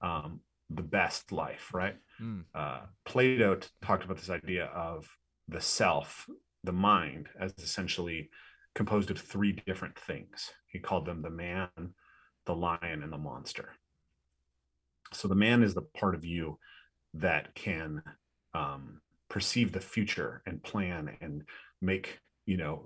um, 0.01 0.39
the 0.69 0.83
best 0.83 1.31
life, 1.31 1.73
right? 1.73 1.95
Mm. 2.21 2.43
Uh, 2.53 2.81
Plato 3.05 3.55
t- 3.55 3.67
talked 3.81 4.03
about 4.03 4.17
this 4.17 4.29
idea 4.29 4.65
of 4.65 5.07
the 5.47 5.61
self, 5.61 6.27
the 6.63 6.71
mind, 6.71 7.27
as 7.39 7.53
essentially 7.57 8.29
composed 8.75 9.09
of 9.11 9.19
three 9.19 9.53
different 9.65 9.97
things. 9.97 10.51
He 10.67 10.79
called 10.79 11.05
them 11.05 11.21
the 11.21 11.29
man, 11.29 11.69
the 12.45 12.55
lion, 12.55 13.03
and 13.03 13.11
the 13.11 13.17
monster. 13.17 13.73
So 15.13 15.27
the 15.27 15.35
man 15.35 15.63
is 15.63 15.73
the 15.73 15.87
part 15.97 16.15
of 16.15 16.25
you 16.25 16.59
that 17.13 17.55
can 17.55 18.01
um, 18.53 19.01
perceive 19.29 19.71
the 19.71 19.79
future 19.79 20.41
and 20.45 20.63
plan 20.63 21.09
and 21.21 21.43
make 21.81 22.19
you 22.45 22.57
know 22.57 22.85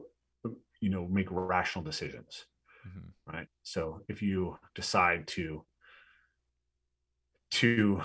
you 0.79 0.89
know 0.89 1.07
make 1.07 1.27
rational 1.29 1.83
decisions 1.83 2.45
mm-hmm. 2.87 3.35
right 3.35 3.47
so 3.63 4.01
if 4.09 4.21
you 4.21 4.57
decide 4.75 5.27
to 5.27 5.63
to 7.51 8.01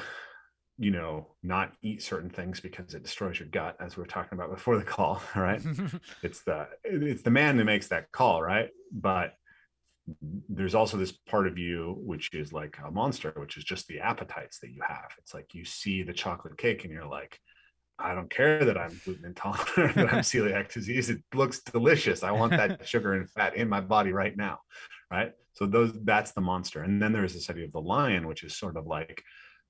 you 0.79 0.91
know 0.91 1.27
not 1.43 1.73
eat 1.83 2.03
certain 2.03 2.31
things 2.31 2.61
because 2.61 2.95
it 2.95 3.03
destroys 3.03 3.39
your 3.39 3.49
gut 3.49 3.77
as 3.81 3.97
we 3.97 4.03
were 4.03 4.07
talking 4.07 4.37
about 4.37 4.51
before 4.51 4.77
the 4.77 4.85
call 4.85 5.23
right 5.37 5.63
it's 6.23 6.43
the 6.43 6.69
it's 6.85 7.23
the 7.23 7.31
man 7.31 7.57
that 7.57 7.65
makes 7.65 7.89
that 7.89 8.11
call 8.13 8.43
right 8.43 8.71
but 8.93 9.35
there's 10.49 10.75
also 10.75 10.97
this 10.97 11.13
part 11.13 11.49
of 11.49 11.59
you 11.59 11.97
which 11.99 12.33
is 12.33 12.53
like 12.53 12.79
a 12.87 12.91
monster 12.91 13.33
which 13.37 13.57
is 13.57 13.65
just 13.65 13.89
the 13.89 13.99
appetites 14.01 14.61
that 14.61 14.71
you 14.71 14.81
have 14.87 15.11
it's 15.19 15.35
like 15.35 15.55
you 15.55 15.65
see 15.65 16.03
the 16.03 16.13
chocolate 16.13 16.57
cake 16.57 16.85
and 16.85 16.93
you're 16.93 17.07
like 17.07 17.41
I 17.99 18.15
don't 18.15 18.29
care 18.29 18.63
that 18.63 18.77
I'm 18.77 19.01
gluten 19.05 19.25
intolerant, 19.25 19.95
that 19.95 20.13
I'm 20.13 20.21
celiac 20.21 20.71
disease. 20.71 21.09
It 21.09 21.23
looks 21.35 21.61
delicious. 21.61 22.23
I 22.23 22.31
want 22.31 22.53
that 22.53 22.87
sugar 22.87 23.15
and 23.15 23.31
fat 23.31 23.57
in 23.57 23.71
my 23.71 23.81
body 23.81 24.13
right 24.13 24.37
now. 24.37 24.59
Right. 25.11 25.33
So 25.55 25.65
those 25.65 25.93
that's 26.05 26.33
the 26.33 26.43
monster. 26.43 26.83
And 26.83 27.01
then 27.01 27.13
there's 27.13 27.33
this 27.33 27.49
idea 27.49 27.65
of 27.65 27.73
the 27.73 27.81
lion, 27.81 28.27
which 28.27 28.43
is 28.43 28.55
sort 28.55 28.77
of 28.77 28.87
like 28.87 29.23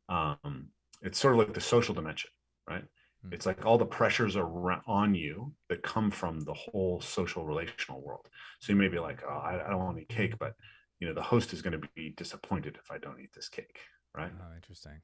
um, 0.09 0.69
it's 1.03 1.19
sort 1.19 1.35
of 1.35 1.39
like 1.39 1.55
the 1.55 1.61
social 1.61 1.95
dimension, 1.95 2.31
right? 2.69 2.83
Mm-hmm. 2.83 3.35
It's 3.35 3.47
like 3.47 3.65
all 3.65 3.79
the 3.79 3.87
pressures 3.87 4.37
are 4.37 4.83
on 4.87 5.15
you 5.15 5.53
that 5.69 5.83
come 5.83 6.11
from 6.11 6.41
the 6.41 6.55
whole 6.55 7.01
social 7.01 7.45
relational 7.45 8.03
world. 8.03 8.29
So 8.61 8.73
you 8.73 8.79
may 8.79 8.89
be 8.89 8.99
like, 8.99 9.23
oh, 9.29 9.35
I, 9.35 9.67
I 9.67 9.71
don't 9.71 9.79
want 9.79 9.97
any 9.97 10.07
cake, 10.07 10.39
but 10.39 10.55
you 11.01 11.07
know, 11.07 11.15
the 11.15 11.23
host 11.23 11.53
is 11.53 11.63
going 11.63 11.79
to 11.81 11.89
be 11.95 12.15
disappointed 12.17 12.79
if 12.83 12.91
I 12.91 12.99
don't 12.99 13.21
eat 13.21 13.33
this 13.35 13.49
cake, 13.49 13.79
right? 14.15 14.33
Oh, 14.33 14.55
interesting 14.57 15.01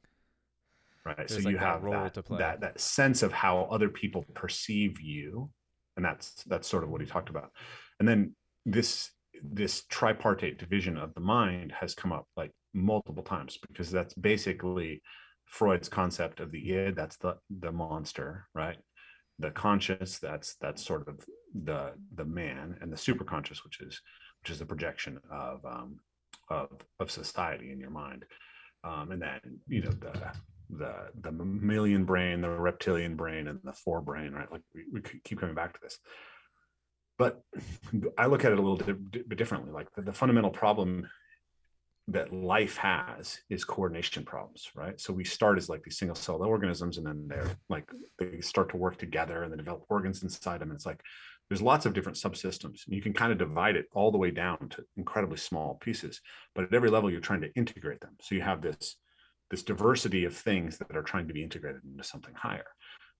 right 1.05 1.17
There's 1.17 1.35
so 1.35 1.41
like 1.41 1.53
you 1.53 1.59
have 1.59 1.83
that, 1.83 2.15
that 2.39 2.61
that 2.61 2.81
sense 2.81 3.23
of 3.23 3.33
how 3.33 3.63
other 3.71 3.89
people 3.89 4.25
perceive 4.35 5.01
you 5.01 5.51
and 5.97 6.05
that's 6.05 6.45
that's 6.45 6.69
sort 6.69 6.85
of 6.85 6.91
what 6.91 7.01
he 7.01 7.07
talked 7.07 7.31
about 7.31 7.51
and 7.99 8.09
then 8.09 8.35
this 8.67 9.11
this 9.43 9.83
tripartite 9.91 10.59
division 10.59 10.97
of 10.97 11.13
the 11.15 11.21
mind 11.21 11.73
has 11.73 11.95
come 11.95 12.13
up 12.13 12.27
like 12.37 12.53
multiple 12.75 13.23
times 13.23 13.59
because 13.69 13.91
that's 13.91 14.15
basically 14.15 15.03
freud's 15.53 15.89
concept 15.89 16.41
of 16.41 16.51
the 16.51 16.73
id 16.73 16.97
that's 16.97 17.17
the 17.19 17.37
the 17.61 17.71
monster 17.71 18.47
right 18.55 18.79
the 19.39 19.51
conscious 19.51 20.19
that's 20.19 20.57
that's 20.61 20.85
sort 20.85 21.07
of 21.07 21.25
the 21.65 21.93
the 22.15 22.25
man 22.25 22.77
and 22.81 22.93
the 22.93 22.97
superconscious 22.97 23.63
which 23.65 23.81
is 23.81 24.01
which 24.41 24.51
is 24.51 24.59
the 24.59 24.67
projection 24.67 25.21
of 25.31 25.65
um 25.67 25.99
of 26.49 26.69
of 27.01 27.11
society 27.11 27.71
in 27.71 27.79
your 27.79 27.91
mind 27.91 28.25
um 28.83 29.13
and 29.13 29.21
then 29.21 29.41
you 29.69 29.83
know 29.83 29.91
the 29.91 30.33
the 30.73 30.95
the 31.21 31.33
mammalian 31.33 32.05
brain, 32.05 32.41
the 32.41 32.49
reptilian 32.49 33.15
brain, 33.15 33.49
and 33.49 33.61
the 33.63 33.73
forebrain, 33.73 34.33
right? 34.33 34.51
Like 34.51 34.63
we, 34.75 34.85
we 34.93 35.01
keep 35.25 35.39
coming 35.39 35.55
back 35.55 35.75
to 35.75 35.81
this. 35.83 35.99
But 37.19 37.43
I 38.19 38.27
look 38.27 38.45
at 38.45 38.53
it 38.53 38.59
a 38.59 38.63
little 38.63 38.79
bit 38.79 39.37
differently. 39.37 39.71
Like 39.71 39.89
the, 39.95 40.03
the 40.03 40.13
fundamental 40.13 40.51
problem 40.51 41.09
that 42.09 42.33
life 42.33 42.77
has 42.77 43.39
is 43.49 43.65
coordination 43.65 44.25
problems, 44.25 44.69
right? 44.75 45.01
So 45.01 45.13
we 45.13 45.25
start 45.25 45.59
as 45.59 45.69
like 45.69 45.83
these 45.83 45.99
single 45.99 46.17
cell 46.17 46.43
organisms, 46.43 46.99
and 46.99 47.07
then 47.07 47.27
they're 47.29 47.51
like 47.69 47.89
they 48.19 48.41
start 48.41 48.71
to 48.71 48.77
work 48.77 48.99
together 48.99 49.43
and 49.43 49.53
they 49.53 49.57
develop 49.57 49.85
organs 49.89 50.23
inside 50.23 50.61
them. 50.61 50.71
And 50.71 50.77
it's 50.77 50.87
like 50.87 51.01
there's 51.49 51.63
lots 51.63 51.87
of 51.87 51.93
different 51.93 52.19
subsystems, 52.19 52.87
and 52.87 52.95
you 52.95 53.03
can 53.03 53.13
kind 53.13 53.31
of 53.31 53.39
divide 53.39 53.77
it 53.77 53.87
all 53.93 54.11
the 54.11 54.19
way 54.19 54.31
down 54.31 54.69
to 54.71 54.85
incredibly 54.97 55.37
small 55.37 55.77
pieces. 55.77 56.21
But 56.55 56.65
at 56.65 56.75
every 56.75 56.91
level, 56.91 57.11
you're 57.11 57.21
trying 57.21 57.43
to 57.43 57.55
integrate 57.55 58.01
them. 58.01 58.17
So 58.21 58.35
you 58.35 58.43
have 58.43 58.63
this 58.63 58.97
this 59.51 59.63
diversity 59.63 60.25
of 60.25 60.35
things 60.35 60.79
that 60.79 60.97
are 60.97 61.03
trying 61.03 61.29
to 61.29 61.35
be 61.35 61.43
integrated 61.43 61.83
into 61.85 62.03
something 62.03 62.35
higher. 62.35 62.65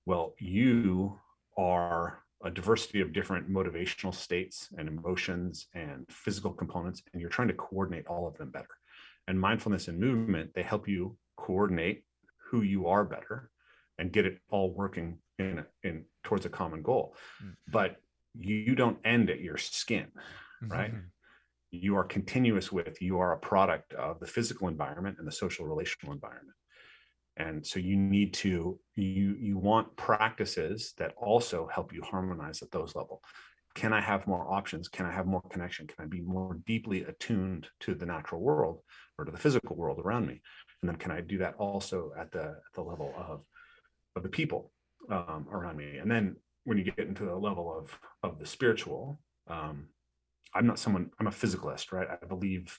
Well, 0.07 0.35
you 0.39 1.21
are 1.59 2.23
a 2.45 2.51
diversity 2.51 3.01
of 3.01 3.13
different 3.13 3.51
motivational 3.51 4.15
states 4.15 4.69
and 4.77 4.89
emotions 4.89 5.69
and 5.75 6.07
physical 6.11 6.53
components, 6.53 7.03
and 7.13 7.21
you're 7.21 7.31
trying 7.31 7.49
to 7.49 7.55
coordinate 7.55 8.07
all 8.07 8.27
of 8.27 8.37
them 8.37 8.51
better. 8.51 8.67
And 9.29 9.41
mindfulness 9.41 9.89
and 9.89 9.99
movement, 9.99 10.51
they 10.55 10.63
help 10.63 10.89
you 10.89 11.17
coordinate 11.37 12.05
who 12.51 12.63
you 12.63 12.89
are 12.89 13.05
better 13.05 13.51
and 13.99 14.13
get 14.13 14.27
it 14.27 14.39
all 14.51 14.73
working 14.73 15.19
in, 15.39 15.65
in 15.83 16.05
towards 16.25 16.45
a 16.45 16.49
common 16.49 16.83
goal. 16.83 17.15
Mm-hmm. 17.43 17.53
But 17.71 17.97
you 18.35 18.75
don't 18.75 18.99
end 19.05 19.31
at 19.31 19.41
your 19.41 19.59
skin, 19.59 20.09
right? 20.63 20.91
Mm-hmm 20.91 21.07
you 21.73 21.97
are 21.97 22.05
continuous 22.05 22.71
with 22.71 23.01
you 23.01 23.19
are 23.19 23.33
a 23.33 23.39
product 23.39 23.95
of 23.95 24.21
the 24.21 24.27
physical 24.27 24.69
environment 24.69 25.17
and 25.19 25.27
the 25.27 25.33
social 25.33 25.65
relational 25.65 26.13
environment 26.13 26.55
and 27.37 27.67
so 27.67 27.79
you 27.79 27.97
need 27.97 28.35
to 28.35 28.79
you 28.95 29.37
you 29.39 29.59
want 29.59 29.97
practices 29.97 30.95
that 30.99 31.15
also 31.17 31.69
help 31.73 31.93
you 31.93 32.03
harmonize 32.03 32.63
at 32.63 32.71
those 32.71 32.95
level. 32.95 33.23
Can 33.75 33.93
i 33.93 34.01
have 34.01 34.27
more 34.27 34.53
options? 34.53 34.89
Can 34.89 35.07
i 35.07 35.13
have 35.13 35.27
more 35.27 35.43
connection? 35.51 35.87
Can 35.87 36.05
i 36.05 36.07
be 36.07 36.21
more 36.21 36.59
deeply 36.67 37.05
attuned 37.05 37.69
to 37.81 37.95
the 37.95 38.07
natural 38.07 38.41
world 38.41 38.81
or 39.19 39.25
to 39.25 39.33
the 39.33 39.39
physical 39.39 39.77
world 39.77 39.99
around 39.99 40.27
me? 40.27 40.41
And 40.81 40.89
then 40.91 40.97
can 40.97 41.11
i 41.11 41.21
do 41.21 41.39
that 41.39 41.55
also 41.57 42.13
at 42.19 42.31
the 42.31 42.45
at 42.45 42.75
the 42.75 42.83
level 42.83 43.15
of 43.17 43.45
of 44.15 44.23
the 44.23 44.29
people 44.29 44.71
um, 45.11 45.47
around 45.51 45.77
me? 45.77 45.97
And 45.99 46.11
then 46.11 46.37
when 46.65 46.79
you 46.79 46.85
get 46.85 47.09
into 47.09 47.25
the 47.25 47.37
level 47.37 47.75
of 47.77 47.99
of 48.23 48.39
the 48.39 48.47
spiritual 48.47 49.19
um, 49.49 49.89
I'm 50.55 50.67
not 50.67 50.79
someone, 50.79 51.11
I'm 51.19 51.27
a 51.27 51.31
physicalist, 51.31 51.93
right? 51.93 52.07
I 52.11 52.27
believe 52.27 52.79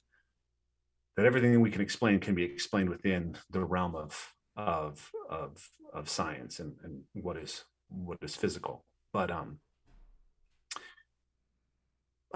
that 1.17 1.25
everything 1.25 1.59
we 1.59 1.71
can 1.71 1.81
explain 1.81 2.19
can 2.19 2.35
be 2.35 2.43
explained 2.43 2.89
within 2.89 3.35
the 3.49 3.63
realm 3.63 3.95
of 3.95 4.33
of 4.55 5.11
of 5.29 5.69
of 5.93 6.09
science 6.09 6.59
and, 6.59 6.75
and 6.83 7.01
what 7.13 7.37
is 7.37 7.63
what 7.89 8.17
is 8.21 8.35
physical. 8.35 8.85
But 9.11 9.31
um 9.31 9.59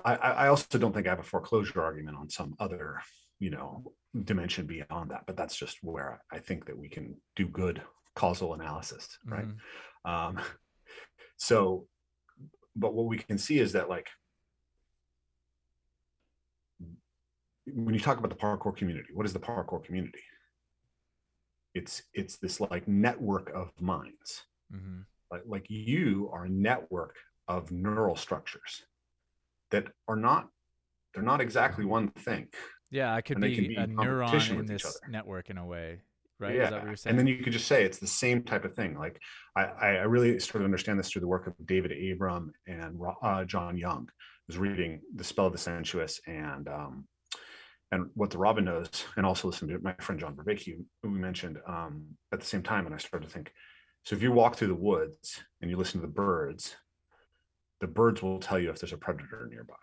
I, 0.05 0.15
I 0.15 0.47
also 0.47 0.77
don't 0.77 0.93
think 0.93 1.07
I 1.07 1.11
have 1.11 1.19
a 1.19 1.23
foreclosure 1.23 1.81
argument 1.81 2.17
on 2.17 2.29
some 2.29 2.55
other, 2.59 3.01
you 3.39 3.49
know, 3.49 3.91
dimension 4.23 4.67
beyond 4.67 5.09
that. 5.09 5.23
But 5.25 5.35
that's 5.35 5.55
just 5.55 5.79
where 5.81 6.21
I 6.31 6.37
think 6.37 6.65
that 6.67 6.77
we 6.77 6.87
can 6.87 7.15
do 7.35 7.47
good 7.47 7.81
causal 8.15 8.53
analysis, 8.53 9.17
right? 9.25 9.47
Mm-hmm. 9.47 10.11
Um, 10.11 10.39
so, 11.37 11.87
but 12.75 12.93
what 12.93 13.07
we 13.07 13.17
can 13.17 13.37
see 13.37 13.59
is 13.59 13.73
that 13.73 13.89
like 13.89 14.07
when 17.65 17.93
you 17.93 17.99
talk 17.99 18.17
about 18.17 18.29
the 18.29 18.35
parkour 18.35 18.75
community, 18.75 19.09
what 19.13 19.25
is 19.25 19.33
the 19.33 19.39
parkour 19.39 19.83
community? 19.83 20.21
It's 21.77 22.01
it's 22.13 22.37
this 22.37 22.59
like 22.59 22.87
network 22.87 23.51
of 23.53 23.69
minds. 23.79 24.43
Mm-hmm. 24.73 25.01
Like, 25.31 25.43
like 25.45 25.65
you 25.69 26.29
are 26.33 26.45
a 26.45 26.49
network 26.49 27.15
of 27.47 27.71
neural 27.71 28.15
structures 28.15 28.83
that 29.71 29.87
are 30.07 30.15
not 30.15 30.49
they're 31.13 31.23
not 31.23 31.41
exactly 31.41 31.85
one 31.85 32.09
thing. 32.09 32.47
Yeah, 32.91 33.13
I 33.13 33.21
could 33.21 33.41
be, 33.41 33.67
be, 33.67 33.75
a 33.75 33.87
neuron 33.87 34.59
in 34.59 34.65
this 34.65 34.99
network 35.09 35.49
in 35.49 35.57
a 35.57 35.65
way, 35.65 36.01
right? 36.39 36.55
Yeah. 36.55 36.93
And 37.05 37.19
then 37.19 37.27
you 37.27 37.37
could 37.37 37.53
just 37.53 37.67
say 37.67 37.83
it's 37.83 37.97
the 37.97 38.07
same 38.07 38.43
type 38.43 38.65
of 38.65 38.75
thing. 38.75 38.97
Like 38.97 39.19
I, 39.55 39.63
I 39.63 39.87
really 40.03 40.39
sort 40.39 40.61
of 40.61 40.65
understand 40.65 40.99
this 40.99 41.09
through 41.09 41.21
the 41.21 41.27
work 41.27 41.47
of 41.47 41.53
David 41.65 41.91
Abram 41.91 42.53
and 42.65 42.99
uh, 43.21 43.43
Jon 43.45 43.77
Young. 43.77 44.07
I 44.09 44.43
was 44.47 44.57
reading 44.57 45.01
The 45.15 45.23
Spell 45.23 45.47
of 45.47 45.51
the 45.51 45.57
Sensuous 45.57 46.21
and 46.27 46.67
um, 46.69 47.07
and 47.91 48.09
what 48.13 48.29
the 48.29 48.37
robin 48.37 48.65
knows 48.65 48.89
and 49.15 49.25
also 49.25 49.47
listen 49.47 49.67
to 49.67 49.79
my 49.79 49.93
friend 49.99 50.19
john 50.19 50.35
Vervaeke, 50.35 50.77
who 51.01 51.09
we 51.09 51.19
mentioned 51.19 51.57
um, 51.67 52.05
at 52.31 52.39
the 52.39 52.45
same 52.45 52.63
time 52.63 52.85
and 52.85 52.95
i 52.95 52.97
started 52.97 53.27
to 53.27 53.33
think 53.33 53.51
so 54.03 54.15
if 54.15 54.21
you 54.21 54.31
walk 54.31 54.55
through 54.55 54.69
the 54.69 54.75
woods 54.75 55.41
and 55.61 55.69
you 55.69 55.77
listen 55.77 55.99
to 56.01 56.07
the 56.07 56.13
birds 56.13 56.75
the 57.79 57.87
birds 57.87 58.21
will 58.21 58.39
tell 58.39 58.59
you 58.59 58.69
if 58.69 58.79
there's 58.79 58.93
a 58.93 58.97
predator 58.97 59.47
nearby 59.49 59.75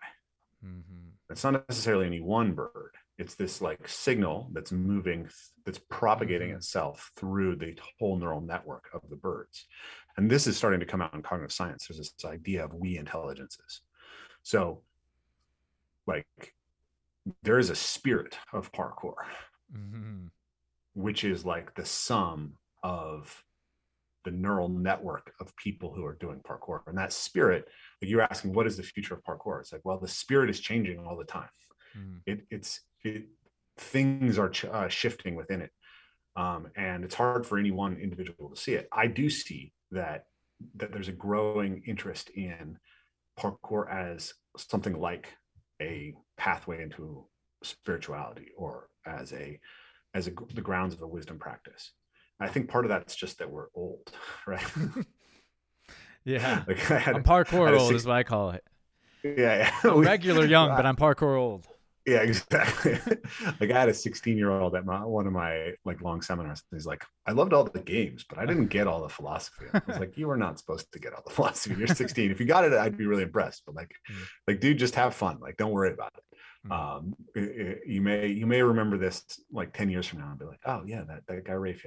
mm-hmm. 0.65 1.05
It's 1.29 1.43
not 1.43 1.67
necessarily 1.67 2.05
any 2.05 2.21
one 2.21 2.53
bird. 2.53 2.95
It's 3.17 3.35
this 3.35 3.61
like 3.61 3.87
signal 3.87 4.49
that's 4.53 4.71
moving, 4.71 5.27
that's 5.65 5.79
propagating 5.89 6.51
Mhm. 6.51 6.57
itself 6.57 7.11
through 7.15 7.55
the 7.55 7.79
whole 7.97 8.17
neural 8.17 8.41
network 8.41 8.89
of 8.93 9.09
the 9.09 9.15
birds. 9.15 9.65
And 10.17 10.29
this 10.29 10.47
is 10.47 10.57
starting 10.57 10.79
to 10.81 10.85
come 10.85 11.01
out 11.01 11.13
in 11.13 11.21
cognitive 11.21 11.51
science. 11.51 11.87
There's 11.87 11.97
this 11.97 12.25
idea 12.25 12.63
of 12.63 12.73
we 12.73 12.97
intelligences. 12.97 13.81
So, 14.43 14.83
like, 16.05 16.54
there 17.43 17.59
is 17.59 17.69
a 17.69 17.75
spirit 17.75 18.37
of 18.53 18.71
parkour, 18.71 19.15
Mhm. 19.73 20.29
which 20.93 21.23
is 21.23 21.45
like 21.45 21.73
the 21.75 21.85
sum 21.85 22.57
of 22.83 23.43
the 24.23 24.31
neural 24.31 24.69
network 24.69 25.33
of 25.39 25.55
people 25.55 25.93
who 25.93 26.03
are 26.05 26.15
doing 26.15 26.41
parkour. 26.41 26.85
And 26.87 26.97
that 26.97 27.13
spirit, 27.13 27.67
like 28.01 28.09
you're 28.09 28.21
asking, 28.21 28.53
what 28.53 28.65
is 28.67 28.77
the 28.77 28.83
future 28.83 29.13
of 29.13 29.23
parkour? 29.23 29.59
It's 29.59 29.71
like, 29.71 29.85
well, 29.85 29.99
the 29.99 30.07
spirit 30.07 30.49
is 30.49 30.59
changing 30.59 30.99
all 30.99 31.15
the 31.15 31.25
time. 31.25 31.49
Mhm. 31.95 32.21
It, 32.25 32.47
it's 32.49 32.81
it, 33.03 33.27
things 33.77 34.39
are 34.39 34.49
ch- 34.49 34.65
uh, 34.65 34.87
shifting 34.87 35.35
within 35.35 35.61
it, 35.61 35.71
um, 36.35 36.71
and 36.75 37.03
it's 37.03 37.15
hard 37.15 37.45
for 37.45 37.57
any 37.59 37.71
one 37.71 37.97
individual 37.97 38.49
to 38.49 38.55
see 38.55 38.73
it. 38.73 38.87
I 38.91 39.07
do 39.07 39.29
see 39.29 39.73
that 39.91 40.27
that 40.75 40.91
there's 40.91 41.09
a 41.09 41.11
growing 41.11 41.83
interest 41.85 42.29
in 42.29 42.79
parkour 43.37 43.89
as 43.91 44.33
something 44.57 44.93
like 44.97 45.37
a 45.81 46.13
pathway 46.37 46.81
into 46.81 47.25
spirituality 47.63 48.47
or 48.57 48.89
as 49.05 49.33
a 49.33 49.59
as 50.13 50.27
a, 50.27 50.31
the 50.53 50.61
grounds 50.61 50.93
of 50.93 51.01
a 51.01 51.07
wisdom 51.07 51.37
practice. 51.39 51.91
I 52.39 52.47
think 52.47 52.69
part 52.69 52.85
of 52.85 52.89
that's 52.89 53.15
just 53.15 53.39
that 53.39 53.49
we're 53.49 53.67
old, 53.75 54.11
right? 54.47 54.63
Yeah. 56.27 56.63
like 56.67 56.89
I 56.89 57.11
I'm 57.11 57.23
parkour 57.23 57.77
old, 57.77 57.89
six- 57.89 58.01
is 58.01 58.07
what 58.07 58.15
I 58.17 58.23
call 58.23 58.49
it. 58.49 58.63
yeah, 59.23 59.31
yeah. 59.37 59.71
I'm 59.91 59.99
regular 60.01 60.43
young, 60.45 60.69
but 60.69 60.83
I'm 60.83 60.95
parkour 60.95 61.37
old. 61.37 61.67
Yeah, 62.05 62.17
exactly. 62.21 62.99
like 63.59 63.71
I 63.71 63.79
had 63.79 63.89
a 63.89 63.93
16 63.93 64.37
year 64.37 64.51
old 64.51 64.75
at 64.75 64.85
my 64.85 65.03
one 65.03 65.27
of 65.27 65.33
my 65.33 65.73
like 65.85 66.01
long 66.01 66.21
seminars. 66.21 66.61
He's 66.71 66.85
like, 66.85 67.03
I 67.25 67.31
loved 67.31 67.53
all 67.53 67.63
the 67.63 67.79
games, 67.79 68.25
but 68.29 68.37
I 68.37 68.45
didn't 68.45 68.67
get 68.67 68.87
all 68.87 69.01
the 69.01 69.09
philosophy. 69.09 69.65
I 69.73 69.81
was 69.87 69.99
like, 69.99 70.17
you 70.17 70.27
were 70.27 70.37
not 70.37 70.59
supposed 70.59 70.91
to 70.93 70.99
get 70.99 71.13
all 71.13 71.23
the 71.25 71.33
philosophy. 71.33 71.75
You're 71.77 71.87
16. 71.87 72.31
if 72.31 72.39
you 72.39 72.45
got 72.45 72.63
it, 72.65 72.73
I'd 72.73 72.97
be 72.97 73.05
really 73.07 73.23
impressed. 73.23 73.63
But 73.65 73.75
like, 73.75 73.91
Mm. 74.11 74.15
like, 74.47 74.59
dude, 74.59 74.77
just 74.77 74.95
have 74.95 75.15
fun. 75.15 75.39
Like, 75.39 75.57
don't 75.57 75.71
worry 75.71 75.91
about 75.93 76.11
it. 76.17 76.23
Mm. 76.67 76.71
Um, 76.97 77.15
i- 77.35 77.39
i- 77.39 77.79
you 77.85 78.01
may 78.01 78.27
you 78.27 78.45
may 78.47 78.61
remember 78.61 78.97
this 78.97 79.23
like 79.51 79.71
10 79.73 79.89
years 79.89 80.07
from 80.07 80.19
now 80.19 80.29
and 80.29 80.39
be 80.39 80.45
like, 80.45 80.59
oh 80.65 80.83
yeah, 80.85 81.03
that, 81.07 81.21
that 81.27 81.43
guy 81.45 81.53
Rafe, 81.53 81.85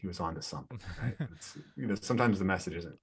he 0.00 0.06
was 0.06 0.20
on 0.20 0.34
to 0.34 0.42
something. 0.42 0.78
Right. 1.02 1.16
You 1.76 1.86
know, 1.88 1.94
sometimes 2.00 2.38
the 2.38 2.44
message 2.44 2.74
isn't 2.74 2.96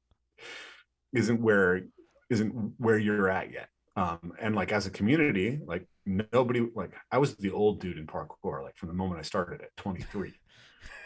isn't 1.13 1.41
where 1.41 1.81
isn't 2.29 2.49
where 2.77 2.97
you're 2.97 3.29
at 3.29 3.51
yet. 3.51 3.67
Um, 4.01 4.33
and 4.41 4.55
like 4.55 4.71
as 4.71 4.87
a 4.87 4.89
community, 4.89 5.59
like 5.65 5.85
nobody 6.05 6.67
like 6.75 6.91
I 7.11 7.17
was 7.17 7.35
the 7.35 7.51
old 7.51 7.79
dude 7.79 7.97
in 7.97 8.07
parkour, 8.07 8.63
like 8.63 8.75
from 8.75 8.87
the 8.87 8.95
moment 8.95 9.19
I 9.19 9.23
started 9.23 9.61
at 9.61 9.75
23. 9.77 10.33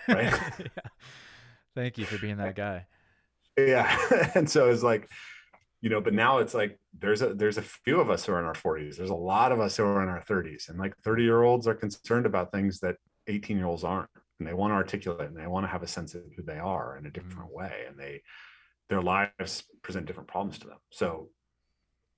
Right. 0.08 0.26
yeah. 0.60 0.68
Thank 1.74 1.98
you 1.98 2.06
for 2.06 2.20
being 2.20 2.38
that 2.38 2.56
guy. 2.56 2.86
yeah. 3.58 3.98
and 4.36 4.48
so 4.48 4.70
it's 4.70 4.84
like, 4.84 5.10
you 5.82 5.90
know, 5.90 6.00
but 6.00 6.14
now 6.14 6.38
it's 6.38 6.54
like 6.54 6.80
there's 7.00 7.24
a 7.24 7.34
there's 7.34 7.58
a 7.58 7.64
few 7.64 8.00
of 8.00 8.12
us 8.12 8.24
who 8.24 8.34
are 8.34 8.40
in 8.40 8.46
our 8.46 8.54
40s. 8.54 8.98
There's 8.98 9.10
a 9.10 9.16
lot 9.16 9.52
of 9.52 9.60
us 9.60 9.78
who 9.78 9.84
are 9.84 10.04
in 10.04 10.10
our 10.10 10.24
30s. 10.24 10.70
And 10.70 10.78
like 10.78 10.96
30 11.04 11.24
year 11.24 11.42
olds 11.42 11.68
are 11.68 11.74
concerned 11.74 12.28
about 12.28 12.52
things 12.52 12.80
that 12.82 12.98
18 13.26 13.58
year 13.58 13.66
olds 13.66 13.84
aren't. 13.84 14.12
And 14.40 14.48
they 14.48 14.54
want 14.54 14.72
to 14.72 14.76
articulate 14.76 15.28
and 15.28 15.36
they 15.36 15.48
want 15.48 15.66
to 15.66 15.72
have 15.72 15.82
a 15.82 15.88
sense 15.88 16.14
of 16.14 16.22
who 16.36 16.44
they 16.44 16.60
are 16.60 16.98
in 16.98 17.08
a 17.08 17.12
different 17.12 17.52
way. 17.52 17.86
And 17.88 17.98
they 17.98 18.22
their 18.90 19.02
lives 19.02 19.64
present 19.82 20.06
different 20.06 20.30
problems 20.30 20.60
to 20.60 20.68
them. 20.68 20.78
So 20.92 21.30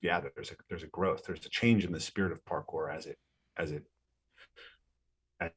yeah, 0.00 0.20
there's 0.34 0.50
a 0.50 0.54
there's 0.68 0.82
a 0.82 0.88
growth. 0.88 1.24
There's 1.26 1.44
a 1.44 1.48
change 1.50 1.84
in 1.84 1.92
the 1.92 2.00
spirit 2.00 2.32
of 2.32 2.44
parkour 2.44 2.94
as 2.94 3.06
it 3.06 3.18
as 3.56 3.72
it 3.72 3.84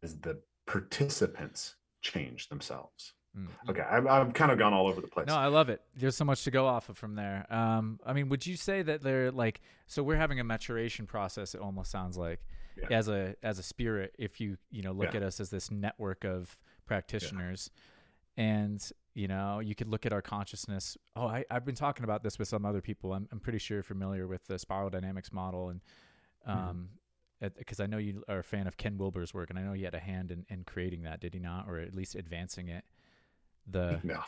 as 0.04 0.20
the 0.20 0.42
participants 0.68 1.76
change 2.02 2.50
themselves. 2.50 3.14
Mm. 3.38 3.48
Okay, 3.70 3.82
I've, 3.82 4.06
I've 4.08 4.34
kind 4.34 4.52
of 4.52 4.60
gone 4.60 4.74
all 4.74 4.88
over 4.88 5.00
the 5.00 5.08
place. 5.08 5.28
No, 5.28 5.36
I 5.38 5.48
love 5.48 5.70
it. 5.70 5.82
There's 5.96 6.18
so 6.18 6.26
much 6.26 6.44
to 6.44 6.52
go 6.52 6.68
off 6.68 6.90
of 6.90 6.98
from 6.98 7.16
there. 7.16 7.46
Um, 7.50 8.00
I 8.06 8.12
mean, 8.14 8.28
would 8.30 8.46
you 8.46 8.58
say 8.58 8.82
that 8.82 9.02
they're 9.02 9.32
like 9.32 9.62
so 9.88 10.04
we're 10.04 10.18
having 10.18 10.40
a 10.40 10.44
maturation 10.44 11.06
process? 11.08 11.56
It 11.56 11.62
almost 11.62 11.92
sounds 11.92 12.18
like 12.18 12.40
Yeah. 12.78 12.88
as 12.98 13.08
a 13.08 13.36
as 13.42 13.58
a 13.60 13.64
spirit. 13.64 14.16
If 14.18 14.42
you 14.42 14.58
you 14.70 14.82
know 14.82 14.92
look 14.92 15.14
Yeah. 15.14 15.18
at 15.22 15.24
us 15.24 15.40
as 15.40 15.50
this 15.50 15.72
network 15.72 16.26
of 16.26 16.60
practitioners, 16.86 17.70
and 18.36 18.82
you 19.14 19.28
know 19.28 19.60
you 19.60 19.76
could 19.76 19.88
look 19.90 20.06
at 20.06 20.14
our 20.14 20.22
consciousness. 20.22 20.98
Oh, 21.16 21.28
I 21.28 21.46
I've 21.52 21.66
been 21.66 21.76
talking 21.76 22.04
about 22.04 22.24
this 22.24 22.40
with 22.40 22.48
some 22.48 22.66
other 22.66 22.82
people. 22.82 23.14
I'm 23.14 23.28
I'm 23.32 23.40
pretty 23.40 23.60
sure 23.60 23.78
you're 23.78 23.84
familiar 23.84 24.28
with 24.28 24.46
the 24.48 24.58
spiral 24.60 24.90
dynamics 24.90 25.32
model 25.32 25.70
and 25.70 25.82
Mm-hmm. 26.48 26.70
um. 26.70 26.90
Because 27.58 27.80
I 27.80 27.88
know 27.88 27.98
you 27.98 28.24
are 28.30 28.38
a 28.40 28.44
fan 28.44 28.68
of 28.68 28.78
Ken 28.78 29.00
Wilber's 29.00 29.34
work, 29.34 29.50
and 29.50 29.58
I 29.58 29.64
know 29.64 29.74
he 29.74 29.82
had 29.82 29.96
a 29.96 30.00
hand 30.00 30.30
in, 30.30 30.46
in 30.48 30.64
creating 30.64 31.02
that, 31.04 31.20
did 31.20 31.34
he 31.34 31.40
not, 31.40 31.68
or 31.68 31.80
at 31.80 31.96
least 31.96 32.14
advancing 32.14 32.68
it? 32.68 32.84
The 33.66 34.00
no, 34.04 34.22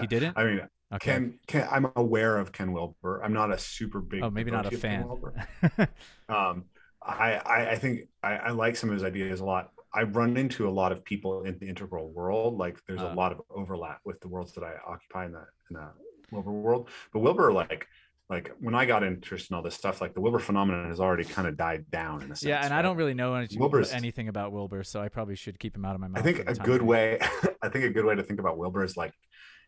he 0.00 0.06
didn't. 0.06 0.34
I 0.38 0.44
mean, 0.44 0.60
Okay. 0.92 1.12
Ken, 1.12 1.38
Ken, 1.46 1.68
I'm 1.70 1.88
aware 1.96 2.38
of 2.38 2.52
Ken 2.52 2.72
Wilber. 2.72 3.20
I'm 3.22 3.34
not 3.34 3.52
a 3.52 3.58
super 3.58 4.00
big. 4.00 4.22
Oh, 4.22 4.30
maybe 4.30 4.50
not 4.50 4.64
a 4.66 4.70
devotee 4.70 4.76
of 4.76 4.82
Ken 4.82 5.00
fan. 5.00 5.08
Wilber. 5.08 5.34
Um, 6.30 6.64
I, 7.02 7.34
I, 7.34 7.70
I 7.72 7.76
think 7.76 8.08
I, 8.22 8.36
I 8.36 8.50
like 8.52 8.76
some 8.76 8.88
of 8.88 8.94
his 8.94 9.04
ideas 9.04 9.40
a 9.40 9.44
lot. 9.44 9.72
I 9.94 10.02
run 10.02 10.36
into 10.36 10.68
a 10.68 10.72
lot 10.72 10.90
of 10.92 11.04
people 11.04 11.44
in 11.44 11.58
the 11.58 11.68
integral 11.68 12.10
world. 12.10 12.58
Like 12.58 12.80
there's 12.86 13.00
Uh. 13.02 13.12
a 13.12 13.14
lot 13.14 13.32
of 13.32 13.40
overlap 13.50 14.00
with 14.04 14.20
the 14.20 14.28
worlds 14.28 14.52
that 14.54 14.64
I 14.64 14.74
occupy 14.86 15.26
in 15.26 15.32
the 15.32 15.46
in 15.70 15.76
the 15.76 15.88
Wilber 16.32 16.52
world. 16.52 16.88
But 17.12 17.20
Wilber, 17.20 17.52
like, 17.52 17.86
like 18.28 18.50
when 18.58 18.74
I 18.74 18.86
got 18.86 19.04
interested 19.04 19.52
in 19.52 19.56
all 19.56 19.62
this 19.62 19.74
stuff, 19.74 20.00
like 20.00 20.14
the 20.14 20.20
Wilber 20.20 20.38
phenomenon 20.40 20.88
has 20.88 20.98
already 20.98 21.24
kind 21.24 21.46
of 21.46 21.56
died 21.56 21.90
down 21.90 22.22
in 22.22 22.32
a 22.32 22.36
sense. 22.36 22.48
Yeah, 22.48 22.64
and 22.64 22.72
I 22.74 22.82
don't 22.82 22.96
really 22.96 23.14
know 23.14 23.32
Wilber's- 23.56 23.92
anything 23.92 24.28
about 24.28 24.50
Wilber, 24.50 24.82
so 24.82 25.00
I 25.00 25.08
probably 25.08 25.36
should 25.36 25.58
keep 25.58 25.76
him 25.76 25.84
out 25.84 25.94
of 25.94 26.00
my 26.00 26.08
mouth. 26.08 26.18
I 26.18 26.22
think 26.22 26.48
a 26.48 26.54
good 26.54 26.82
way. 26.82 27.18
I 27.62 27.68
think 27.68 27.84
a 27.84 27.90
good 27.90 28.04
way 28.04 28.14
to 28.14 28.22
think 28.22 28.40
about 28.40 28.56
Wilber 28.58 28.82
is 28.82 28.96
like 28.96 29.12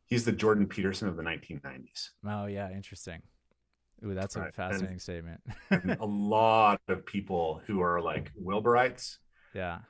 he's 0.07 0.25
the 0.25 0.33
Jordan 0.33 0.67
Peterson 0.67 1.07
of 1.09 1.17
the 1.17 1.23
1990s. 1.23 2.11
Oh 2.27 2.47
yeah, 2.47 2.71
interesting. 2.71 3.23
Ooh, 4.05 4.15
that's 4.15 4.37
a 4.37 4.41
Right, 4.41 4.47
and- 4.47 4.55
fascinating 4.55 4.99
statement. 4.99 5.41
and 5.71 5.93
a 6.01 6.05
lot 6.37 6.81
of 6.89 7.05
people 7.07 7.63
who 7.67 7.81
are 7.81 8.01
like 8.01 8.33
Wilberites 8.43 9.19
yeah, 9.55 9.81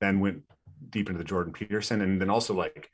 then 0.00 0.20
went 0.20 0.42
deep 0.90 1.08
into 1.08 1.18
the 1.18 1.24
Jordan 1.24 1.52
Peterson, 1.52 2.00
and 2.00 2.20
then 2.20 2.30
also 2.30 2.54
like 2.54 2.90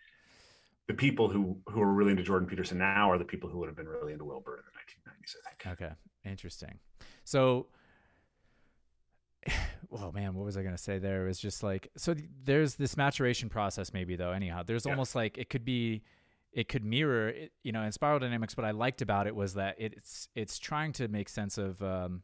the 0.88 0.94
people 0.94 1.28
who 1.28 1.58
who 1.68 1.80
are 1.80 1.92
really 1.92 2.10
into 2.12 2.22
Jordan 2.22 2.48
Peterson 2.48 2.78
now 2.78 3.10
are 3.10 3.18
the 3.18 3.24
people 3.24 3.48
who 3.50 3.58
would 3.58 3.68
have 3.68 3.76
been 3.76 3.88
really 3.88 4.12
into 4.12 4.24
Wilber 4.24 4.56
in 4.58 4.62
the 4.64 5.10
1990s. 5.10 5.34
I 5.46 5.50
think. 5.68 5.80
okay, 5.82 5.94
interesting. 6.24 6.78
So, 7.24 7.68
oh 9.92 10.12
man, 10.12 10.34
what 10.34 10.44
was 10.44 10.56
I 10.56 10.62
gonna 10.62 10.78
say? 10.78 10.98
There 10.98 11.24
it 11.24 11.28
was 11.28 11.38
just 11.38 11.62
like 11.62 11.90
so. 11.96 12.14
th- 12.14 12.28
There's 12.44 12.74
this 12.74 12.96
maturation 12.96 13.48
process, 13.48 13.92
maybe 13.92 14.16
though. 14.16 14.32
Anyhow, 14.32 14.62
there's 14.64 14.84
Yeah. 14.86 14.92
almost 14.92 15.14
like 15.14 15.38
it 15.38 15.48
could 15.50 15.64
be. 15.64 16.02
It 16.52 16.66
could 16.66 16.84
mirror, 16.84 17.28
it, 17.28 17.52
you 17.62 17.70
know, 17.70 17.82
in 17.84 17.92
spiral 17.92 18.18
dynamics. 18.18 18.56
What 18.56 18.66
I 18.66 18.72
liked 18.72 19.02
about 19.02 19.28
it 19.28 19.36
was 19.36 19.54
that 19.54 19.76
it's 19.78 20.28
it's 20.34 20.58
trying 20.58 20.92
to 20.94 21.06
make 21.06 21.28
sense 21.28 21.58
of 21.58 21.80
um, 21.80 22.22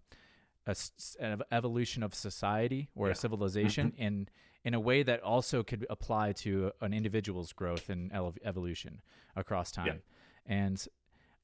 a 0.67 0.75
an 1.21 1.43
evolution 1.53 2.03
of 2.03 2.13
society 2.13 2.89
or 2.97 3.07
Yeah. 3.07 3.13
a 3.13 3.15
civilization 3.15 3.93
in 3.97 4.29
in 4.67 4.75
a 4.75 4.81
way 4.81 5.05
that 5.05 5.23
also 5.23 5.63
could 5.63 5.87
apply 5.89 6.33
to 6.33 6.73
an 6.81 6.93
individual's 6.93 7.53
growth 7.53 7.89
and 7.89 8.11
evolution 8.45 9.01
across 9.37 9.71
time. 9.71 9.87
Yeah. 9.87 10.55
And 10.59 10.89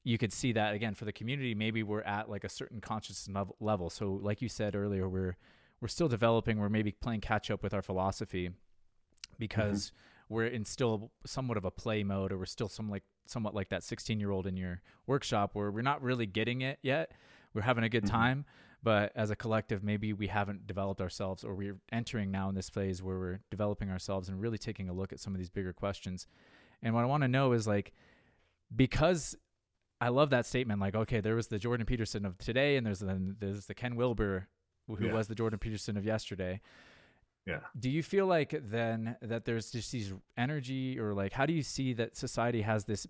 you 0.03 0.17
could 0.17 0.33
see 0.33 0.51
that 0.51 0.73
again 0.75 0.93
for 0.93 1.05
the 1.05 1.13
community. 1.13 1.55
Maybe 1.55 1.83
we're 1.83 2.01
at 2.01 2.29
like 2.29 2.43
a 2.43 2.49
certain 2.49 2.81
consciousness 2.81 3.33
lev- 3.33 3.53
level. 3.61 3.89
So, 3.89 4.11
like 4.21 4.41
you 4.41 4.49
said 4.49 4.75
earlier, 4.75 5.07
we're 5.07 5.37
we're 5.79 5.87
still 5.87 6.09
developing. 6.09 6.59
We're 6.59 6.67
maybe 6.67 6.91
playing 6.91 7.21
catch 7.21 7.49
up 7.49 7.63
with 7.63 7.73
our 7.73 7.81
philosophy 7.81 8.51
because 9.39 9.93
we're 10.29 10.45
in 10.47 10.65
still 10.65 11.11
somewhat 11.25 11.57
of 11.57 11.63
a 11.65 11.71
play 11.71 12.03
mode, 12.03 12.33
or 12.33 12.37
we're 12.37 12.45
still 12.45 12.67
some 12.69 12.89
like 12.89 13.03
somewhat 13.25 13.55
like 13.55 13.69
that 13.69 13.83
16 13.83 14.19
year 14.19 14.31
old 14.31 14.45
in 14.45 14.57
your 14.57 14.81
workshop 15.07 15.51
where 15.53 15.71
we're 15.71 15.81
not 15.81 16.01
really 16.01 16.25
getting 16.25 16.59
it 16.59 16.77
yet. 16.81 17.11
We're 17.53 17.61
having 17.61 17.85
a 17.85 17.89
good 17.89 18.03
Mhm. 18.03 18.09
time, 18.09 18.45
but 18.83 19.11
as 19.15 19.31
a 19.31 19.35
collective, 19.35 19.81
maybe 19.83 20.11
we 20.13 20.27
haven't 20.27 20.67
developed 20.67 20.99
ourselves, 20.99 21.43
or 21.43 21.55
we're 21.55 21.77
entering 21.91 22.29
now 22.31 22.49
in 22.49 22.55
this 22.55 22.69
phase 22.69 23.01
where 23.01 23.17
we're 23.17 23.39
developing 23.49 23.89
ourselves 23.89 24.27
and 24.27 24.41
really 24.41 24.57
taking 24.57 24.89
a 24.89 24.93
look 24.93 25.13
at 25.13 25.19
some 25.21 25.33
of 25.33 25.39
these 25.39 25.49
bigger 25.49 25.71
questions. 25.71 26.27
And 26.81 26.93
what 26.93 27.01
I 27.03 27.07
want 27.07 27.23
to 27.23 27.29
know 27.29 27.53
is 27.53 27.65
like, 27.65 27.93
because 28.75 29.35
I 30.01 30.09
love 30.09 30.31
that 30.31 30.45
statement, 30.45 30.81
like, 30.81 30.95
okay, 30.95 31.21
there 31.21 31.35
was 31.35 31.47
the 31.47 31.59
Jordan 31.59 31.85
Peterson 31.85 32.25
of 32.25 32.37
today, 32.37 32.75
and 32.75 32.85
there's 32.85 32.99
the 32.99 33.35
there's 33.39 33.67
the 33.67 33.73
Ken 33.73 33.95
Wilber, 33.95 34.49
who 34.87 35.05
Yeah. 35.05 35.13
was 35.13 35.29
the 35.29 35.35
Jordan 35.35 35.59
Peterson 35.59 35.95
of 35.95 36.03
yesterday. 36.03 36.59
Yeah. 37.45 37.61
Do 37.77 37.89
you 37.89 38.03
feel 38.03 38.25
like 38.25 38.53
then 38.61 39.15
that 39.21 39.45
there's 39.45 39.71
just 39.71 39.91
these 39.93 40.13
energy, 40.35 40.99
or 40.99 41.13
like, 41.13 41.31
how 41.33 41.45
do 41.45 41.53
you 41.53 41.63
see 41.63 41.93
that 41.93 42.17
society 42.17 42.63
has 42.63 42.83
this 42.83 43.07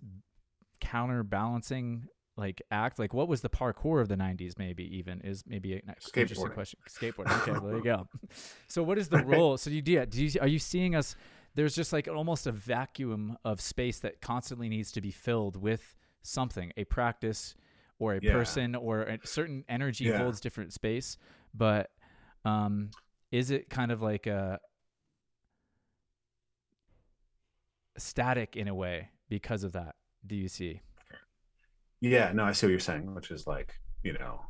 counterbalancing 0.80 2.08
like 2.36 2.62
act? 2.70 2.98
Like, 2.98 3.14
what 3.14 3.28
was 3.28 3.40
the 3.42 3.48
parkour 3.48 4.00
of 4.00 4.08
the 4.08 4.16
'90s? 4.16 4.58
Maybe 4.58 4.84
even 4.96 5.20
is 5.20 5.44
maybe 5.46 5.74
an 5.74 5.94
interesting 6.16 6.50
question. 6.50 6.78
skateboard 6.88 7.30
Okay, 7.40 7.52
well, 7.52 7.60
there 7.62 7.76
you 7.76 7.82
go. 7.82 8.08
So, 8.66 8.82
what 8.82 8.98
is 8.98 9.08
the 9.08 9.24
role? 9.24 9.56
So, 9.56 9.70
you 9.70 9.82
do, 9.82 10.04
do 10.06 10.24
you 10.24 10.40
are 10.40 10.48
you 10.48 10.58
seeing 10.58 10.94
us? 10.96 11.16
There's 11.54 11.74
just 11.76 11.92
like 11.92 12.08
almost 12.08 12.46
a 12.48 12.52
vacuum 12.52 13.36
of 13.44 13.60
space 13.60 14.00
that 14.00 14.20
constantly 14.20 14.68
needs 14.68 14.90
to 14.92 15.00
be 15.00 15.12
filled 15.12 15.56
with 15.56 15.94
something, 16.22 16.72
a 16.76 16.84
practice 16.84 17.54
or 18.00 18.14
a 18.14 18.20
Yeah. 18.20 18.32
person 18.32 18.74
or 18.74 19.02
a 19.02 19.18
certain 19.24 19.64
energy 19.68 20.06
Yeah. 20.06 20.18
holds 20.18 20.40
different 20.40 20.72
space. 20.72 21.16
But 21.54 21.90
Um, 22.44 22.90
is 23.30 23.50
it 23.50 23.70
kind 23.70 23.90
of 23.92 24.02
like 24.02 24.26
a 24.26 24.60
static 27.96 28.56
in 28.56 28.68
a 28.68 28.74
way 28.74 29.10
because 29.28 29.64
of 29.64 29.72
that? 29.72 29.94
Do 30.26 30.36
you 30.36 30.48
see? 30.48 30.80
Yeah, 32.04 32.32
no, 32.34 32.44
I 32.44 32.52
see 32.52 32.66
what 32.66 32.70
you're 32.70 32.80
saying, 32.80 33.14
which 33.14 33.30
is 33.30 33.46
like, 33.46 33.72
you 34.02 34.12
know, 34.12 34.44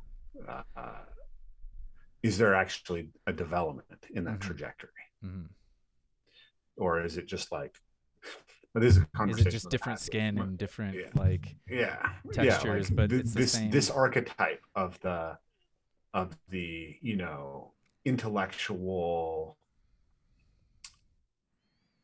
uh, 0.48 0.62
uh, 0.76 1.04
is 2.20 2.36
there 2.36 2.52
actually 2.56 3.10
a 3.28 3.32
development 3.32 4.04
in 4.12 4.24
that 4.24 4.38
Mhm. 4.38 4.40
trajectory, 4.40 4.90
Mhm. 5.22 5.50
or 6.76 7.00
is 7.04 7.16
it 7.16 7.26
just 7.26 7.52
like? 7.52 7.80
But 8.72 8.80
this 8.80 8.96
is 8.96 9.04
a 9.04 9.24
Is 9.28 9.46
it 9.46 9.50
just 9.50 9.70
different 9.70 10.00
skin 10.00 10.36
and 10.38 10.58
different 10.58 10.96
Yeah. 10.96 11.10
like? 11.14 11.56
yeah 11.68 12.18
textures, 12.32 12.90
but 12.90 13.10
thi- 13.10 13.20
it's 13.20 13.34
the 13.34 13.40
this 13.40 13.52
same. 13.52 13.70
this 13.70 13.88
archetype 13.88 14.64
of 14.74 14.98
the 15.00 15.38
of 16.12 16.36
the 16.48 16.98
you 17.00 17.14
know 17.16 17.72
intellectual 18.04 19.56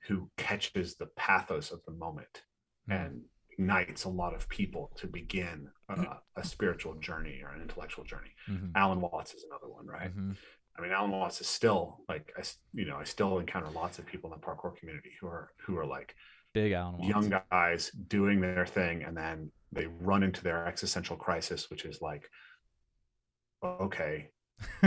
who 0.06 0.30
catches 0.36 0.94
the 0.94 1.06
pathos 1.06 1.72
of 1.72 1.84
the 1.86 1.92
moment 1.92 2.44
Mm. 2.88 2.94
and 3.06 3.28
ignites 3.64 4.04
a 4.04 4.08
lot 4.08 4.34
of 4.34 4.48
people 4.48 4.90
to 4.96 5.06
begin 5.06 5.68
uh, 5.90 6.14
a 6.36 6.44
spiritual 6.44 6.94
journey 6.94 7.42
or 7.44 7.50
an 7.52 7.60
intellectual 7.60 8.04
journey 8.04 8.30
Mhm. 8.48 8.72
alan 8.74 9.00
watts 9.00 9.34
is 9.34 9.44
another 9.44 9.68
one 9.68 9.86
right 9.86 10.16
Mhm. 10.16 10.36
i 10.76 10.80
mean 10.80 10.92
alan 10.92 11.10
watts 11.10 11.40
is 11.40 11.46
still 11.46 12.00
like 12.08 12.32
i 12.38 12.42
you 12.72 12.86
know 12.86 12.96
i 12.96 13.04
still 13.04 13.38
encounter 13.38 13.68
lots 13.70 13.98
of 13.98 14.06
people 14.06 14.32
in 14.32 14.40
the 14.40 14.46
parkour 14.46 14.74
community 14.76 15.12
who 15.20 15.26
are 15.26 15.52
who 15.64 15.76
are 15.78 15.86
like 15.86 16.14
Big 16.52 16.72
Alan 16.72 16.98
Watts. 16.98 17.08
young 17.08 17.42
guys 17.52 17.90
doing 17.92 18.40
their 18.40 18.66
thing 18.66 19.04
and 19.04 19.16
then 19.16 19.52
they 19.70 19.86
run 19.86 20.22
into 20.24 20.42
their 20.42 20.66
existential 20.66 21.16
crisis 21.16 21.70
which 21.70 21.84
is 21.84 22.00
like 22.02 22.28
okay 23.62 24.30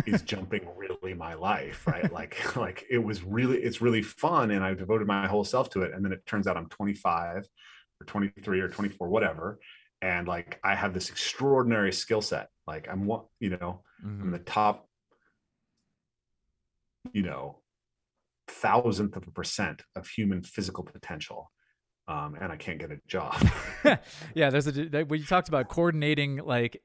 is 0.05 0.21
jumping 0.33 0.67
really 0.75 1.13
my 1.13 1.33
life 1.35 1.85
right 1.87 2.11
like 2.11 2.33
like 2.65 2.85
it 2.89 2.97
was 2.97 3.23
really 3.23 3.59
it's 3.63 3.81
really 3.81 4.01
fun 4.01 4.51
and 4.51 4.63
i 4.63 4.73
devoted 4.73 5.07
my 5.07 5.25
whole 5.27 5.43
self 5.45 5.69
to 5.69 5.83
it 5.83 5.93
and 5.93 6.03
then 6.03 6.11
it 6.11 6.25
turns 6.25 6.47
out 6.47 6.57
i'm 6.57 6.67
25 6.69 7.47
or 8.03 8.05
23 8.05 8.59
or 8.59 8.67
24 8.67 9.07
whatever 9.07 9.59
and 10.01 10.27
like 10.27 10.59
i 10.63 10.75
have 10.75 10.93
this 10.93 11.09
extraordinary 11.09 11.91
skill 11.93 12.21
set 12.21 12.49
like 12.67 12.87
i'm 12.91 13.05
one 13.05 13.21
you 13.39 13.49
know 13.49 13.81
i'm 14.03 14.27
Mhm. 14.29 14.31
the 14.33 14.39
top 14.39 14.87
you 17.13 17.23
know 17.23 17.59
thousandth 18.47 19.15
of 19.15 19.27
a 19.27 19.31
percent 19.31 19.81
of 19.95 20.07
human 20.07 20.41
physical 20.43 20.83
potential 20.83 21.51
um, 22.07 22.35
and 22.41 22.51
i 22.51 22.57
can't 22.57 22.79
get 22.79 22.91
a 22.91 22.97
job 23.07 23.35
yeah, 24.35 24.49
there's 24.49 24.67
a 24.67 24.71
that, 24.89 25.09
you 25.09 25.25
talked 25.25 25.47
about 25.47 25.69
coordinating 25.69 26.37
like 26.37 26.81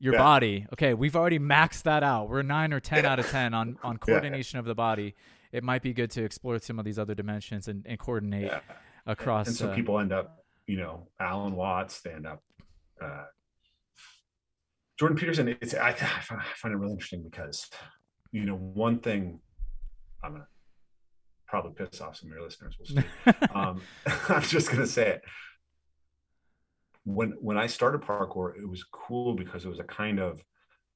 your 0.00 0.14
Yeah. 0.14 0.18
body. 0.20 0.64
Okay, 0.74 0.94
we've 0.94 1.16
already 1.16 1.40
maxed 1.40 1.82
that 1.82 2.04
out. 2.04 2.28
We're 2.30 2.42
nine 2.42 2.72
or 2.72 2.78
ten 2.78 3.02
Yeah. 3.02 3.10
out 3.12 3.18
of 3.18 3.28
ten 3.28 3.52
on 3.52 3.76
on 3.82 3.96
coordination 3.96 4.58
of 4.60 4.64
the 4.64 4.74
body. 4.74 5.16
It 5.50 5.64
might 5.64 5.82
be 5.82 5.92
good 5.92 6.10
to 6.12 6.22
explore 6.22 6.58
some 6.60 6.78
of 6.78 6.84
these 6.84 7.00
other 7.00 7.16
dimensions 7.16 7.66
and, 7.66 7.84
and 7.84 7.98
coordinate 7.98 8.44
Yeah. 8.44 8.60
across. 9.06 9.48
and 9.48 9.56
so 9.56 9.70
uh, 9.70 9.74
people 9.74 9.98
end 9.98 10.12
up 10.12 10.44
you 10.68 10.76
know 10.76 11.08
alan 11.18 11.56
watts 11.56 11.96
stand 11.96 12.26
up 12.26 12.42
uh, 13.02 13.24
jordan 14.98 15.16
peterson 15.16 15.48
it's 15.48 15.74
I, 15.74 15.90
I 15.90 16.44
find 16.54 16.72
it 16.72 16.76
really 16.76 16.92
interesting 16.92 17.24
because 17.28 17.68
you 18.30 18.44
know 18.44 18.54
one 18.54 19.00
thing 19.00 19.40
i'm 20.22 20.32
gonna 20.32 20.46
probably 21.48 21.72
piss 21.72 22.00
off 22.00 22.16
some 22.16 22.30
of 22.30 22.36
your 22.36 22.44
listeners 22.44 22.76
we'll 22.78 23.02
see. 23.02 23.08
Um, 23.54 23.80
i'm 24.28 24.42
just 24.42 24.70
gonna 24.70 24.86
say 24.86 25.08
it. 25.08 25.22
When 27.04 27.30
when 27.40 27.56
i 27.56 27.66
started 27.66 28.02
parkour 28.02 28.56
it 28.56 28.68
was 28.68 28.84
cool 28.84 29.34
because 29.34 29.64
it 29.64 29.68
was 29.68 29.80
a 29.80 29.84
kind 29.84 30.20
of 30.20 30.44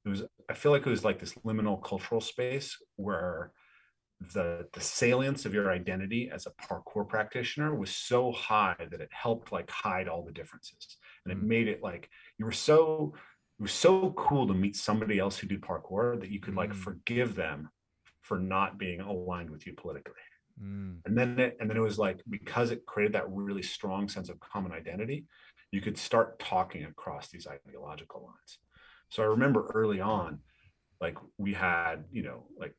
it 0.05 0.09
was 0.09 0.23
i 0.49 0.53
feel 0.53 0.71
like 0.71 0.85
it 0.85 0.89
was 0.89 1.03
like 1.03 1.19
this 1.19 1.33
liminal 1.45 1.83
cultural 1.83 2.21
space 2.21 2.77
where 2.97 3.51
the 4.33 4.67
the 4.73 4.81
salience 4.81 5.45
of 5.45 5.53
your 5.53 5.71
identity 5.71 6.29
as 6.33 6.45
a 6.45 6.51
parkour 6.51 7.07
practitioner 7.07 7.75
was 7.75 7.91
so 7.95 8.31
high 8.31 8.75
that 8.91 9.01
it 9.01 9.09
helped 9.11 9.51
like 9.51 9.69
hide 9.69 10.07
all 10.07 10.23
the 10.23 10.31
differences 10.31 10.97
and 11.25 11.31
it 11.31 11.39
Mm. 11.43 11.47
made 11.47 11.67
it 11.67 11.81
like 11.83 12.09
you 12.37 12.45
were 12.45 12.51
so 12.51 13.13
it 13.59 13.61
was 13.61 13.73
so 13.73 14.11
cool 14.11 14.47
to 14.47 14.53
meet 14.53 14.75
somebody 14.75 15.19
else 15.19 15.37
who 15.37 15.47
did 15.47 15.61
parkour 15.61 16.19
that 16.19 16.29
you 16.29 16.39
could 16.39 16.55
like 16.55 16.71
Mm. 16.71 16.75
forgive 16.75 17.35
them 17.35 17.69
for 18.21 18.39
not 18.39 18.77
being 18.77 19.01
aligned 19.01 19.49
with 19.49 19.65
you 19.67 19.73
politically 19.73 20.13
mm, 20.61 20.97
and 21.05 21.17
then 21.17 21.39
it 21.39 21.57
and 21.59 21.69
then 21.69 21.77
it 21.77 21.81
was 21.81 21.99
like 21.99 22.21
because 22.29 22.71
it 22.71 22.85
created 22.85 23.13
that 23.13 23.29
really 23.29 23.63
strong 23.63 24.07
sense 24.07 24.29
of 24.29 24.39
common 24.39 24.71
identity 24.71 25.25
you 25.71 25.81
could 25.81 25.97
start 25.97 26.39
talking 26.39 26.85
across 26.85 27.29
these 27.29 27.47
ideological 27.47 28.21
lines 28.21 28.59
so 29.09 29.21
i 29.23 29.25
remember 29.25 29.69
early 29.73 29.99
on 29.99 30.39
like 31.01 31.17
we 31.37 31.53
had 31.53 32.05
you 32.11 32.23
know 32.23 32.45
like 32.57 32.73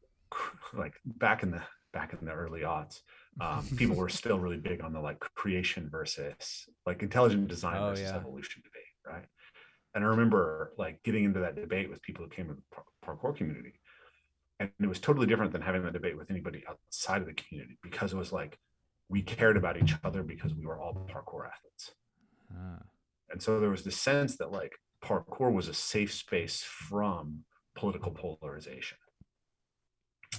like 0.75 0.95
back 1.05 1.43
in 1.43 1.51
the 1.51 1.63
back 1.93 2.13
in 2.19 2.27
the 2.27 2.33
early 2.33 2.61
aughts 2.63 3.01
um, 3.41 3.67
people 3.77 3.97
were 3.97 4.09
still 4.09 4.39
really 4.39 4.57
big 4.57 4.81
on 4.83 4.93
the 4.93 5.01
like 5.01 5.19
creation 5.35 5.89
versus 5.91 6.67
like 6.87 7.03
intelligent 7.03 7.49
design 7.49 7.77
Oh, 7.81 7.91
versus 7.91 8.11
yeah. 8.11 8.17
evolution 8.17 8.63
debate 8.65 8.83
right? 9.07 9.27
And 9.95 10.05
i 10.05 10.09
remember 10.09 10.73
like 10.77 11.03
getting 11.05 11.25
into 11.25 11.41
that 11.41 11.55
debate 11.57 11.89
with 11.91 12.03
people 12.03 12.25
who 12.25 12.31
came 12.31 12.49
to 12.49 12.55
the 12.55 12.63
parkour 13.07 13.37
community 13.37 13.75
and 14.61 14.71
it 14.81 14.87
was 14.89 15.01
totally 15.01 15.27
different 15.27 15.53
than 15.53 15.63
having 15.63 15.83
that 15.85 15.93
debate 15.93 16.17
with 16.17 16.31
anybody 16.31 16.65
outside 16.69 17.21
of 17.21 17.27
the 17.27 17.35
community 17.35 17.79
because 17.83 18.13
it 18.13 18.17
was 18.17 18.33
like 18.33 18.59
we 19.09 19.21
cared 19.23 19.57
about 19.57 19.77
each 19.81 19.95
other 20.03 20.23
because 20.23 20.55
we 20.55 20.65
were 20.65 20.79
all 20.81 20.95
parkour 21.13 21.47
athletes. 21.47 21.93
Ah, 22.53 22.83
and 23.31 23.43
so 23.43 23.61
there 23.61 23.69
was 23.71 23.85
this 23.85 23.97
sense 23.97 24.37
that 24.39 24.51
like 24.51 24.73
parkour 25.05 25.53
was 25.53 25.69
a 25.69 25.75
safe 25.75 26.13
space 26.13 26.63
from 26.63 27.41
political 27.77 28.11
polarization 28.13 28.97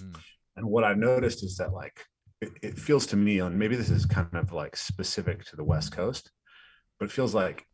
mm, 0.02 0.16
and 0.56 0.66
what 0.66 0.84
i've 0.84 0.98
noticed 0.98 1.44
is 1.44 1.58
that 1.58 1.74
like 1.74 2.06
it, 2.42 2.52
it 2.62 2.80
feels 2.80 3.06
to 3.08 3.16
me 3.16 3.40
and 3.40 3.58
maybe 3.58 3.76
this 3.76 3.90
is 3.90 4.06
kind 4.06 4.34
of 4.34 4.52
like 4.52 4.76
specific 4.76 5.44
to 5.46 5.56
the 5.56 5.64
west 5.64 5.92
coast 5.92 6.32
but 7.00 7.06
it 7.06 7.12
feels 7.12 7.34
like 7.34 7.66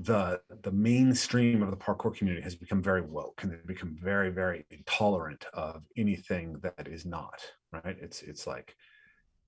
the 0.00 0.40
the 0.62 0.70
mainstream 0.70 1.62
of 1.62 1.70
the 1.70 1.76
parkour 1.76 2.16
community 2.16 2.42
has 2.42 2.54
become 2.54 2.80
very 2.80 3.02
woke 3.02 3.42
and 3.42 3.50
they've 3.50 3.66
become 3.66 3.96
very 4.00 4.30
very 4.30 4.64
intolerant 4.70 5.44
of 5.54 5.82
anything 5.96 6.56
that 6.62 6.86
is 6.86 7.04
not 7.04 7.40
right? 7.72 7.96
It's 8.00 8.22
it's 8.22 8.46
like 8.46 8.74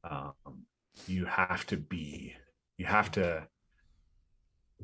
um, 0.08 0.32
you 1.06 1.24
have 1.26 1.66
to 1.66 1.76
be 1.76 2.34
you 2.78 2.86
have 2.86 3.10
to 3.12 3.46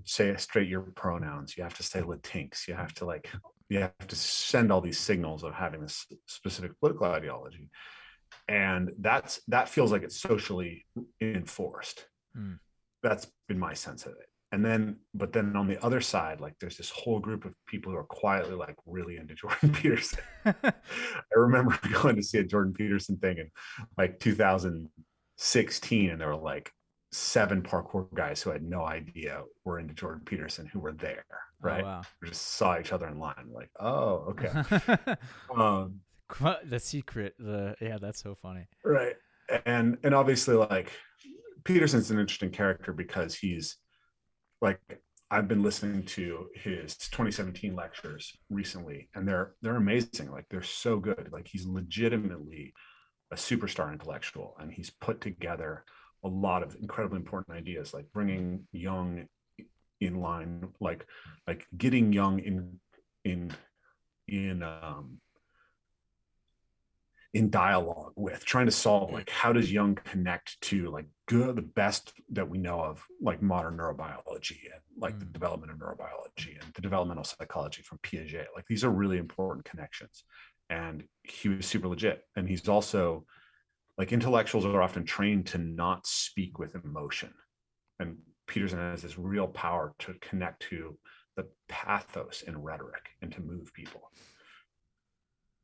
say 0.04 0.34
straight 0.36 0.68
your 0.68 0.82
pronouns 0.82 1.56
you 1.56 1.62
have 1.62 1.76
to 1.76 1.82
say 1.82 2.00
latinx 2.02 2.68
you 2.68 2.74
have 2.74 2.92
to 2.94 3.04
like 3.04 3.30
you 3.68 3.80
have 3.80 4.06
to 4.06 4.16
send 4.16 4.70
all 4.70 4.80
these 4.80 4.98
signals 4.98 5.42
of 5.42 5.54
having 5.54 5.80
this 5.80 6.06
specific 6.26 6.78
political 6.78 7.06
ideology. 7.06 7.70
And 8.48 8.92
that's 8.98 9.40
that 9.48 9.68
feels 9.68 9.90
like 9.90 10.02
it's 10.02 10.20
socially 10.20 10.86
enforced. 11.20 12.06
Mm. 12.36 12.58
that's 13.02 13.26
been 13.48 13.58
my 13.58 13.72
sense 13.72 14.04
of 14.04 14.12
it. 14.12 14.28
And 14.52 14.64
then 14.64 14.98
but 15.14 15.32
then 15.32 15.56
on 15.56 15.66
the 15.66 15.82
other 15.82 16.00
side 16.00 16.40
like 16.40 16.54
there's 16.60 16.76
this 16.76 16.90
whole 16.90 17.18
group 17.18 17.44
of 17.44 17.54
people 17.66 17.90
who 17.90 17.98
are 17.98 18.04
quietly 18.04 18.54
like 18.54 18.76
really 18.86 19.16
into 19.16 19.34
jordan 19.40 19.72
peterson. 19.72 20.20
I 20.44 20.72
remember 21.34 21.78
going 22.02 22.16
to 22.16 22.22
see 22.22 22.38
a 22.38 22.44
jordan 22.44 22.74
peterson 22.74 23.16
thing 23.16 23.38
in 23.38 23.50
like 23.98 24.20
2016 24.20 26.10
and 26.10 26.20
there 26.20 26.28
were 26.28 26.36
like 26.36 26.70
seven 27.10 27.62
parkour 27.62 28.12
guys 28.14 28.42
who 28.42 28.50
had 28.50 28.62
no 28.62 28.84
idea 28.84 29.42
were 29.64 29.78
into 29.78 29.94
jordan 29.94 30.22
peterson 30.24 30.66
who 30.66 30.80
were 30.80 30.92
there 30.92 31.24
right 31.60 31.84
Oh, 31.84 32.02
we 32.22 32.28
just 32.28 32.42
saw 32.42 32.78
each 32.78 32.92
other 32.92 33.06
in 33.08 33.18
line 33.18 33.48
like 33.52 33.70
oh 33.80 34.26
okay 34.30 35.16
um 35.56 36.00
the 36.64 36.80
secret. 36.80 37.34
The 37.38 37.76
yeah, 37.80 37.98
that's 38.00 38.20
so 38.20 38.34
funny. 38.34 38.66
right 38.84 39.14
and 39.64 39.96
and 40.02 40.14
obviously 40.14 40.56
like 40.56 40.90
peterson's 41.64 42.10
an 42.10 42.18
interesting 42.18 42.50
character 42.50 42.92
because 42.92 43.34
he's 43.34 43.76
like 44.60 44.80
i've 45.30 45.46
been 45.48 45.62
listening 45.62 46.04
to 46.04 46.46
his 46.54 46.96
2017 46.96 47.74
lectures 47.74 48.32
recently 48.50 49.08
and 49.14 49.26
they're 49.26 49.54
they're 49.62 49.76
amazing 49.76 50.30
like 50.30 50.46
they're 50.50 50.62
so 50.62 50.98
good 50.98 51.28
like 51.32 51.46
he's 51.46 51.64
legitimately 51.64 52.72
a 53.32 53.36
superstar 53.36 53.92
intellectual 53.92 54.56
and 54.58 54.72
he's 54.72 54.90
put 54.90 55.20
together 55.20 55.84
a 56.24 56.28
lot 56.28 56.62
of 56.62 56.76
incredibly 56.80 57.16
important 57.18 57.56
ideas 57.56 57.94
like 57.94 58.06
bringing 58.12 58.66
Jung 58.72 59.26
in 60.00 60.20
line 60.20 60.68
like 60.80 61.06
like 61.46 61.66
getting 61.76 62.12
Jung 62.12 62.38
in 62.40 62.78
in 63.24 63.52
in 64.28 64.62
um 64.62 65.20
in 67.34 67.50
dialogue 67.50 68.12
with 68.16 68.44
trying 68.44 68.66
to 68.66 68.72
solve 68.72 69.12
like 69.12 69.28
how 69.28 69.52
does 69.52 69.70
Jung 69.70 69.94
connect 70.04 70.58
to 70.62 70.90
like 70.90 71.06
good 71.28 71.56
the 71.56 71.62
best 71.62 72.12
that 72.30 72.48
we 72.48 72.56
know 72.58 72.80
of 72.80 73.04
like 73.20 73.42
modern 73.42 73.76
neurobiology 73.76 74.60
and 74.72 74.80
like 74.98 75.18
the 75.18 75.26
Mm. 75.26 75.32
development 75.32 75.72
of 75.72 75.78
neurobiology 75.78 76.58
and 76.60 76.72
the 76.74 76.80
developmental 76.80 77.24
psychology 77.24 77.82
from 77.82 77.98
piaget 77.98 78.46
like 78.54 78.66
these 78.68 78.84
are 78.84 78.90
really 78.90 79.18
important 79.18 79.64
connections. 79.64 80.24
And 80.70 81.04
he 81.22 81.48
was 81.48 81.66
super 81.66 81.88
legit. 81.88 82.22
And 82.34 82.48
he's 82.48 82.68
also 82.68 83.26
like 83.98 84.12
intellectuals 84.12 84.64
are 84.66 84.82
often 84.82 85.04
trained 85.04 85.46
to 85.48 85.58
not 85.58 86.06
speak 86.06 86.58
with 86.58 86.74
emotion. 86.74 87.32
And 88.00 88.18
peterson 88.46 88.78
has 88.78 89.02
this 89.02 89.18
real 89.18 89.46
power 89.46 89.94
to 89.98 90.14
connect 90.20 90.62
to 90.62 90.96
the 91.36 91.46
pathos 91.68 92.42
in 92.46 92.60
rhetoric 92.60 93.10
and 93.22 93.30
to 93.32 93.40
move 93.40 93.72
people. 93.72 94.10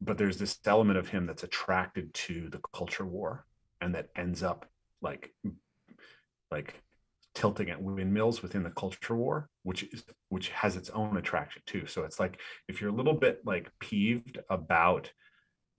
But 0.00 0.18
there's 0.18 0.38
this 0.38 0.58
element 0.66 0.98
of 0.98 1.08
him 1.08 1.26
that's 1.26 1.44
attracted 1.44 2.12
to 2.14 2.48
the 2.50 2.60
culture 2.74 3.06
war 3.06 3.46
and 3.80 3.94
that 3.94 4.10
ends 4.16 4.42
up 4.42 4.68
like 5.00 5.34
like 6.50 6.82
tilting 7.34 7.70
at 7.70 7.80
windmills 7.80 8.42
within 8.42 8.62
the 8.62 8.70
culture 8.70 9.16
war 9.16 9.48
which 9.62 9.84
is 9.84 10.04
which 10.28 10.50
has 10.50 10.76
its 10.76 10.90
own 10.90 11.16
attraction 11.16 11.62
too. 11.66 11.86
So 11.86 12.02
it's 12.02 12.20
like 12.20 12.38
if 12.68 12.80
you're 12.80 12.90
a 12.90 12.94
little 12.94 13.14
bit 13.14 13.40
like 13.46 13.70
peeved 13.78 14.38
about 14.50 15.10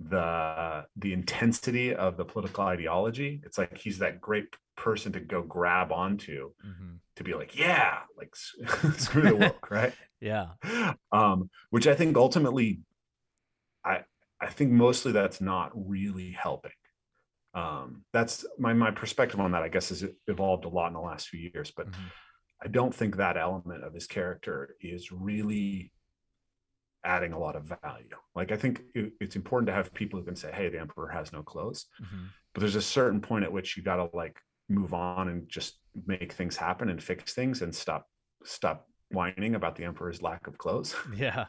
the 0.10 0.86
the 0.98 1.14
intensity 1.14 1.94
of 1.94 2.18
the 2.18 2.26
political 2.26 2.64
ideology 2.64 3.42
it's 3.46 3.58
like 3.58 3.78
he's 3.78 4.00
that 4.00 4.20
great 4.20 4.46
person 4.76 5.12
to 5.12 5.20
go 5.20 5.42
grab 5.42 5.92
onto 5.92 6.52
mm-hmm. 6.66 6.96
to 7.16 7.24
be 7.24 7.34
like 7.34 7.58
yeah 7.58 8.00
like 8.18 8.36
screw 8.98 9.22
the 9.22 9.36
woke 9.36 9.70
right 9.70 9.94
yeah 10.20 10.48
um 11.12 11.50
which 11.70 11.88
i 11.88 11.96
think 11.96 12.18
ultimately 12.18 12.80
i 13.86 14.00
i 14.42 14.48
think 14.48 14.72
mostly 14.72 15.12
that's 15.12 15.40
not 15.40 15.72
really 15.74 16.32
helping 16.32 16.72
um 17.54 18.04
that's 18.14 18.46
my 18.58 18.74
my 18.74 18.92
perspective 18.92 19.40
on 19.40 19.52
that 19.52 19.64
i 19.64 19.70
guess 19.70 19.90
has 19.90 20.04
evolved 20.28 20.66
a 20.66 20.70
lot 20.70 20.88
in 20.88 20.94
the 20.94 21.00
last 21.00 21.30
few 21.30 21.52
years 21.54 21.72
but 21.76 21.90
mm-hmm. 21.90 22.08
i 22.64 22.68
don't 22.68 22.96
think 22.96 23.16
that 23.16 23.38
element 23.38 23.84
of 23.84 23.94
his 23.94 24.08
character 24.08 24.76
is 24.82 25.12
really 25.12 25.92
adding 27.04 27.34
a 27.34 27.40
lot 27.40 27.56
of 27.56 27.64
value. 27.84 28.16
Like 28.36 28.52
I 28.52 28.56
think 28.56 28.82
it, 28.96 29.14
it's 29.20 29.36
important 29.36 29.68
to 29.68 29.74
have 29.74 29.94
people 29.94 30.20
who 30.20 30.26
can 30.26 30.36
say, 30.36 30.52
"Hey, 30.52 30.70
the 30.70 30.80
emperor 30.80 31.08
has 31.10 31.32
no 31.32 31.44
clothes," 31.44 31.88
mm-hmm. 32.02 32.26
but 32.54 32.62
there's 32.62 32.76
a 32.76 32.82
certain 32.82 33.22
point 33.22 33.44
at 33.44 33.52
which 33.52 33.78
you 33.78 33.84
got 33.84 33.98
to 33.98 34.10
like 34.16 34.40
move 34.70 34.94
on 34.94 35.28
and 35.28 35.48
just 35.50 35.80
make 36.08 36.34
things 36.34 36.56
happen 36.56 36.90
and 36.90 37.02
fix 37.02 37.34
things 37.34 37.62
and 37.62 37.74
stop 37.74 38.08
stop 38.44 38.88
whining 39.10 39.56
about 39.56 39.76
the 39.76 39.84
emperor's 39.84 40.22
lack 40.22 40.48
of 40.48 40.58
clothes. 40.58 40.96
Yeah. 41.16 41.46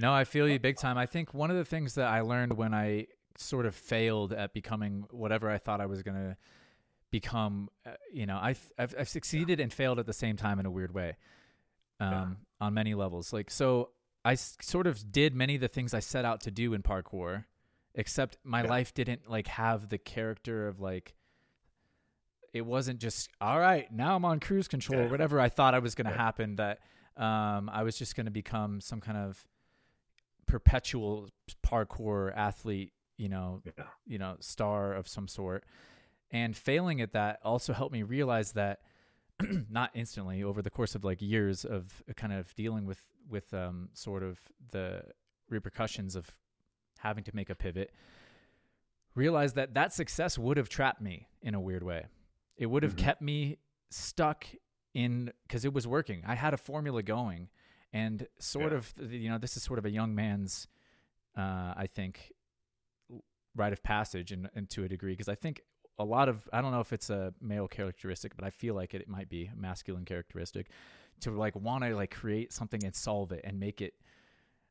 No, 0.00 0.12
I 0.12 0.24
feel 0.24 0.48
you 0.48 0.58
big 0.58 0.76
time. 0.76 0.98
I 0.98 1.06
think 1.06 1.32
one 1.32 1.52
of 1.52 1.56
the 1.56 1.64
things 1.64 1.94
that 1.94 2.08
I 2.08 2.22
learned 2.22 2.54
when 2.54 2.74
I 2.74 3.06
sort 3.38 3.64
of 3.64 3.76
failed 3.76 4.32
at 4.32 4.52
becoming 4.52 5.04
whatever 5.12 5.48
I 5.48 5.58
thought 5.58 5.80
I 5.80 5.86
was 5.86 6.02
going 6.02 6.16
to 6.16 6.36
become, 7.12 7.68
uh, 7.86 7.92
you 8.12 8.26
know, 8.26 8.36
I've, 8.42 8.72
I've, 8.76 8.92
I've 8.98 9.08
succeeded 9.08 9.60
and 9.60 9.72
failed 9.72 10.00
at 10.00 10.06
the 10.06 10.12
same 10.12 10.36
time 10.36 10.58
in 10.58 10.66
a 10.66 10.70
weird 10.70 10.92
way 10.92 11.16
um, 12.00 12.10
yeah. 12.10 12.66
on 12.66 12.74
many 12.74 12.94
levels. 12.94 13.32
Like, 13.32 13.52
so 13.52 13.90
I 14.24 14.34
sort 14.34 14.86
of 14.86 15.12
did 15.12 15.34
many 15.34 15.56
of 15.56 15.60
the 15.60 15.68
things 15.68 15.92
I 15.92 16.00
set 16.00 16.24
out 16.24 16.40
to 16.42 16.50
do 16.50 16.72
in 16.72 16.82
parkour, 16.82 17.44
except 17.94 18.38
my 18.42 18.62
yeah. 18.62 18.70
life 18.70 18.94
didn't 18.94 19.28
like 19.28 19.46
have 19.48 19.88
the 19.88 19.98
character 19.98 20.66
of 20.68 20.80
like 20.80 21.14
it 22.54 22.64
wasn't 22.64 23.00
just 23.00 23.28
all 23.40 23.58
right 23.58 23.92
now 23.92 24.16
i'm 24.16 24.24
on 24.24 24.40
cruise 24.40 24.68
control 24.68 25.00
yeah. 25.00 25.06
or 25.06 25.10
whatever 25.10 25.40
i 25.40 25.48
thought 25.48 25.74
i 25.74 25.78
was 25.78 25.94
going 25.94 26.06
to 26.06 26.12
yeah. 26.12 26.16
happen 26.16 26.56
that 26.56 26.78
um, 27.16 27.68
i 27.72 27.82
was 27.82 27.98
just 27.98 28.16
going 28.16 28.26
to 28.26 28.32
become 28.32 28.80
some 28.80 29.00
kind 29.00 29.18
of 29.18 29.44
perpetual 30.46 31.28
parkour 31.66 32.34
athlete 32.34 32.92
you 33.16 33.28
know 33.28 33.60
yeah. 33.64 33.84
you 34.06 34.18
know 34.18 34.36
star 34.40 34.94
of 34.94 35.06
some 35.06 35.28
sort 35.28 35.64
and 36.30 36.56
failing 36.56 37.00
at 37.00 37.12
that 37.12 37.40
also 37.44 37.72
helped 37.72 37.92
me 37.92 38.02
realize 38.02 38.52
that 38.52 38.80
not 39.70 39.90
instantly 39.94 40.42
over 40.42 40.62
the 40.62 40.70
course 40.70 40.94
of 40.94 41.04
like 41.04 41.20
years 41.20 41.64
of 41.64 42.02
kind 42.16 42.32
of 42.32 42.54
dealing 42.54 42.86
with 42.86 43.00
with 43.28 43.52
um, 43.54 43.88
sort 43.92 44.22
of 44.22 44.38
the 44.70 45.02
repercussions 45.48 46.16
of 46.16 46.30
having 46.98 47.24
to 47.24 47.34
make 47.34 47.50
a 47.50 47.54
pivot 47.54 47.92
realize 49.14 49.52
that 49.52 49.74
that 49.74 49.92
success 49.92 50.38
would 50.38 50.56
have 50.56 50.68
trapped 50.68 51.00
me 51.00 51.28
in 51.42 51.54
a 51.54 51.60
weird 51.60 51.82
way 51.82 52.06
it 52.56 52.66
would 52.66 52.82
have 52.82 52.96
mm-hmm. 52.96 53.04
kept 53.04 53.22
me 53.22 53.58
stuck 53.90 54.46
in 54.94 55.30
because 55.46 55.64
it 55.64 55.72
was 55.72 55.86
working 55.86 56.22
i 56.26 56.34
had 56.34 56.54
a 56.54 56.56
formula 56.56 57.02
going 57.02 57.48
and 57.92 58.26
sort 58.38 58.72
yeah. 58.72 58.78
of 58.78 58.94
you 59.12 59.28
know 59.28 59.38
this 59.38 59.56
is 59.56 59.62
sort 59.62 59.78
of 59.78 59.84
a 59.84 59.90
young 59.90 60.14
man's 60.14 60.66
uh, 61.36 61.74
i 61.76 61.86
think 61.92 62.32
rite 63.54 63.72
of 63.72 63.82
passage 63.82 64.32
and, 64.32 64.48
and 64.54 64.70
to 64.70 64.82
a 64.84 64.88
degree 64.88 65.12
because 65.12 65.28
i 65.28 65.34
think 65.34 65.62
a 65.98 66.04
lot 66.04 66.28
of 66.28 66.48
I 66.52 66.60
don't 66.60 66.72
know 66.72 66.80
if 66.80 66.92
it's 66.92 67.10
a 67.10 67.32
male 67.40 67.68
characteristic, 67.68 68.36
but 68.36 68.44
I 68.44 68.50
feel 68.50 68.74
like 68.74 68.94
it, 68.94 69.02
it 69.02 69.08
might 69.08 69.28
be 69.28 69.50
a 69.52 69.56
masculine 69.56 70.04
characteristic 70.04 70.68
to 71.20 71.30
like 71.30 71.54
want 71.56 71.84
to 71.84 71.94
like 71.94 72.10
create 72.10 72.52
something 72.52 72.84
and 72.84 72.94
solve 72.94 73.32
it 73.32 73.40
and 73.44 73.58
make 73.58 73.80
it 73.80 73.94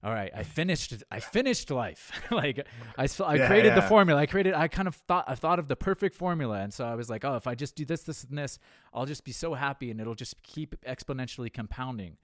all 0.04 0.12
right 0.12 0.32
i 0.36 0.44
finished 0.44 0.94
i 1.12 1.20
finished 1.20 1.72
life 1.72 2.12
like 2.32 2.66
i, 2.98 3.08
I 3.24 3.36
yeah, 3.36 3.48
created 3.48 3.70
yeah. 3.70 3.76
the 3.76 3.82
formula 3.84 4.20
i 4.20 4.26
created 4.26 4.54
i 4.54 4.68
kind 4.68 4.88
of 4.88 4.96
thought 4.96 5.26
i 5.28 5.36
thought 5.36 5.60
of 5.60 5.68
the 5.68 5.76
perfect 5.76 6.16
formula 6.16 6.60
and 6.60 6.74
so 6.74 6.86
i 6.86 6.96
was 6.96 7.10
like 7.10 7.24
oh 7.24 7.36
if 7.36 7.48
i 7.48 7.56
just 7.56 7.76
do 7.76 7.86
this 7.86 8.04
this 8.04 8.24
and 8.24 8.38
this 8.38 8.60
i'll 8.94 9.06
just 9.06 9.24
be 9.24 9.32
so 9.32 9.54
happy 9.54 9.92
and 9.92 10.02
it'll 10.02 10.16
just 10.16 10.42
keep 10.44 10.76
exponentially 10.86 11.52
compounding 11.52 12.18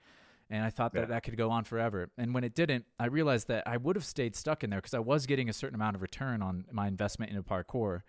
and 0.49 0.63
i 0.65 0.69
thought 0.69 0.93
that 0.93 1.01
yeah. 1.01 1.05
that 1.05 1.23
could 1.23 1.37
go 1.37 1.49
on 1.49 1.63
forever 1.63 2.09
and 2.17 2.33
when 2.33 2.43
it 2.43 2.53
didn't 2.53 2.85
i 2.99 3.05
realized 3.05 3.47
that 3.47 3.63
i 3.65 3.77
would 3.77 3.95
have 3.95 4.05
stayed 4.05 4.35
stuck 4.35 4.63
in 4.63 4.69
there 4.69 4.79
because 4.79 4.93
i 4.93 4.99
was 4.99 5.25
getting 5.25 5.47
a 5.47 5.53
certain 5.53 5.75
amount 5.75 5.95
of 5.95 6.01
return 6.01 6.41
on 6.41 6.65
my 6.71 6.87
investment 6.87 7.31
into 7.31 7.43
parkour 7.43 8.01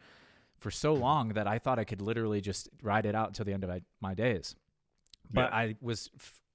for 0.60 0.70
so 0.70 0.92
mm-hmm. 0.92 1.02
long 1.02 1.28
that 1.30 1.46
I 1.46 1.58
thought 1.58 1.78
I 1.78 1.84
could 1.84 2.00
literally 2.00 2.40
just 2.40 2.68
ride 2.82 3.06
it 3.06 3.14
out 3.14 3.28
until 3.28 3.44
the 3.44 3.52
end 3.52 3.64
of 3.64 3.80
my 4.00 4.14
days. 4.14 4.54
But 5.32 5.50
yeah. 5.50 5.56
I 5.56 5.76
was 5.80 6.10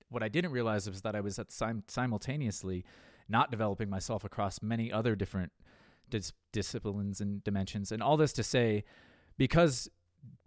what 0.10 0.24
I 0.24 0.30
didn't 0.30 0.52
realize 0.52 0.90
was 0.90 1.02
that 1.02 1.16
I 1.16 1.22
was 1.22 1.40
at 1.40 1.52
sim- 1.52 1.84
simultaneously 1.88 2.86
not 3.28 3.52
developing 3.52 3.90
myself 3.90 4.24
across 4.24 4.62
many 4.62 4.92
other 4.92 5.16
different 5.16 5.52
dis- 6.10 6.34
disciplines 6.52 7.22
and 7.22 7.44
dimensions. 7.44 7.92
And 7.92 8.04
all 8.04 8.18
this 8.18 8.34
to 8.34 8.44
say, 8.44 8.84
because 9.38 9.90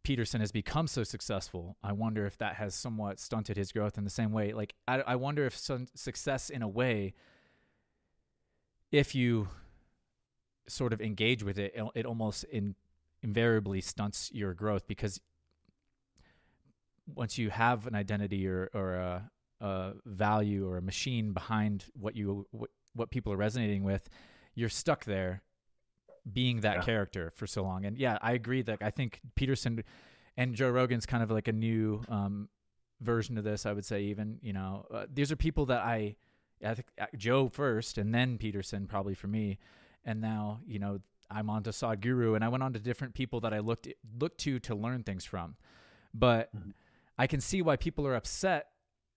Peterson 0.04 0.40
has 0.40 0.52
become 0.52 0.86
so 0.86 1.02
successful, 1.02 1.76
I 1.82 1.92
wonder 1.92 2.24
if 2.24 2.38
that 2.38 2.54
has 2.54 2.74
somewhat 2.74 3.18
stunted 3.18 3.56
his 3.56 3.72
growth 3.72 3.98
in 3.98 4.04
the 4.04 4.10
same 4.10 4.32
way. 4.32 4.52
Like, 4.52 4.74
I, 4.86 5.00
I 5.00 5.16
wonder 5.16 5.44
if 5.44 5.56
success 5.56 6.50
in 6.50 6.62
a 6.62 6.68
way, 6.68 7.14
if 8.92 9.14
you 9.14 9.48
sort 10.68 10.92
of 10.92 11.00
engage 11.00 11.42
with 11.42 11.58
it, 11.58 11.72
it, 11.74 11.84
it 11.94 12.06
almost 12.06 12.44
in 12.44 12.74
invariably 13.20 13.80
stunts 13.80 14.30
your 14.32 14.54
growth 14.54 14.86
because 14.86 15.20
once 17.14 17.38
you 17.38 17.50
have 17.50 17.86
an 17.86 17.94
identity 17.94 18.46
or, 18.46 18.70
or 18.74 18.94
a, 18.94 19.30
a 19.60 19.92
value 20.04 20.68
or 20.68 20.76
a 20.76 20.82
machine 20.82 21.32
behind 21.32 21.84
what 21.94 22.16
you 22.16 22.46
what, 22.50 22.70
what 22.94 23.10
people 23.10 23.32
are 23.32 23.36
resonating 23.36 23.84
with, 23.84 24.08
you're 24.54 24.68
stuck 24.68 25.04
there 25.04 25.42
being 26.30 26.60
that 26.60 26.78
yeah. 26.78 26.82
character 26.82 27.32
for 27.34 27.46
so 27.46 27.62
long. 27.62 27.84
And 27.84 27.96
yeah, 27.96 28.18
I 28.20 28.32
agree 28.32 28.62
that 28.62 28.78
I 28.82 28.90
think 28.90 29.20
Peterson 29.34 29.82
and 30.36 30.54
Joe 30.54 30.70
Rogan's 30.70 31.06
kind 31.06 31.22
of 31.22 31.30
like 31.30 31.48
a 31.48 31.52
new 31.52 32.02
um, 32.08 32.48
version 33.00 33.38
of 33.38 33.44
this. 33.44 33.66
I 33.66 33.72
would 33.72 33.84
say 33.84 34.02
even 34.02 34.38
you 34.42 34.52
know 34.52 34.86
uh, 34.92 35.06
these 35.12 35.32
are 35.32 35.36
people 35.36 35.66
that 35.66 35.80
I 35.80 36.16
I 36.64 36.74
think 36.74 36.86
uh, 37.00 37.06
Joe 37.16 37.48
first 37.48 37.98
and 37.98 38.14
then 38.14 38.38
Peterson 38.38 38.86
probably 38.86 39.14
for 39.14 39.26
me, 39.26 39.58
and 40.04 40.20
now 40.20 40.60
you 40.66 40.78
know 40.78 41.00
I'm 41.30 41.50
on 41.50 41.62
to 41.64 41.70
Sadhguru, 41.70 42.34
and 42.34 42.44
I 42.44 42.48
went 42.48 42.62
on 42.62 42.72
to 42.72 42.78
different 42.78 43.14
people 43.14 43.40
that 43.40 43.52
I 43.52 43.58
looked 43.60 43.88
looked 44.18 44.38
to 44.40 44.58
to 44.60 44.74
learn 44.74 45.02
things 45.02 45.24
from. 45.24 45.56
But 46.14 46.54
mm-hmm. 46.54 46.70
I 47.18 47.26
can 47.26 47.40
see 47.40 47.62
why 47.62 47.76
people 47.76 48.06
are 48.06 48.14
upset 48.14 48.68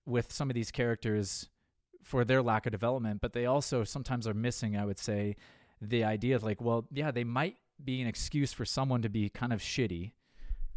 with 0.05 0.31
some 0.31 0.49
of 0.49 0.55
these 0.55 0.71
characters 0.71 1.49
for 2.03 2.25
their 2.25 2.41
lack 2.41 2.65
of 2.65 2.71
development, 2.71 3.21
but 3.21 3.33
they 3.33 3.45
also 3.45 3.83
sometimes 3.83 4.27
are 4.27 4.33
missing, 4.33 4.75
I 4.75 4.85
would 4.85 4.99
say, 4.99 5.35
the 5.81 6.03
idea 6.03 6.35
of 6.35 6.43
like, 6.43 6.61
well, 6.61 6.87
yeah, 6.91 7.11
they 7.11 7.23
might 7.23 7.57
be 7.83 8.01
an 8.01 8.07
excuse 8.07 8.53
for 8.53 8.65
someone 8.65 9.01
to 9.01 9.09
be 9.09 9.29
kind 9.29 9.53
of 9.53 9.59
shitty 9.59 10.11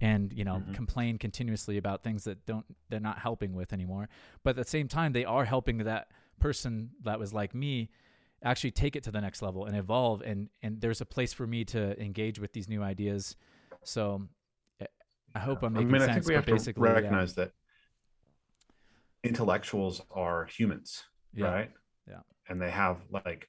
and 0.00 0.32
you 0.32 0.44
know 0.44 0.56
mm-hmm. 0.56 0.72
complain 0.72 1.18
continuously 1.18 1.76
about 1.76 2.02
things 2.02 2.24
that 2.24 2.44
don't 2.46 2.64
they're 2.88 3.00
not 3.00 3.18
helping 3.18 3.54
with 3.54 3.72
anymore. 3.72 4.08
But 4.42 4.50
at 4.50 4.56
the 4.56 4.70
same 4.70 4.88
time 4.88 5.12
they 5.12 5.24
are 5.24 5.44
helping 5.44 5.78
that 5.78 6.08
person 6.40 6.90
that 7.04 7.18
was 7.18 7.32
like 7.32 7.54
me 7.54 7.90
actually 8.42 8.72
take 8.72 8.96
it 8.96 9.02
to 9.04 9.10
the 9.10 9.20
next 9.20 9.40
level 9.40 9.64
and 9.64 9.76
evolve. 9.76 10.22
And 10.22 10.48
and 10.62 10.80
there's 10.80 11.00
a 11.00 11.06
place 11.06 11.32
for 11.32 11.46
me 11.46 11.64
to 11.66 12.00
engage 12.00 12.38
with 12.38 12.52
these 12.52 12.68
new 12.68 12.82
ideas. 12.82 13.36
So 13.82 14.28
i 15.34 15.38
hope 15.38 15.62
i'm 15.62 15.72
making 15.72 15.88
I 15.88 15.92
mean, 15.92 16.00
sense 16.00 16.10
I 16.10 16.14
think 16.14 16.26
we 16.28 16.34
have 16.34 16.46
to 16.46 16.72
recognize 16.76 17.34
yeah. 17.36 17.44
that 17.44 17.52
intellectuals 19.22 20.02
are 20.10 20.46
humans 20.46 21.04
yeah. 21.34 21.46
right 21.46 21.70
yeah 22.08 22.20
and 22.48 22.60
they 22.60 22.70
have 22.70 22.98
like 23.10 23.48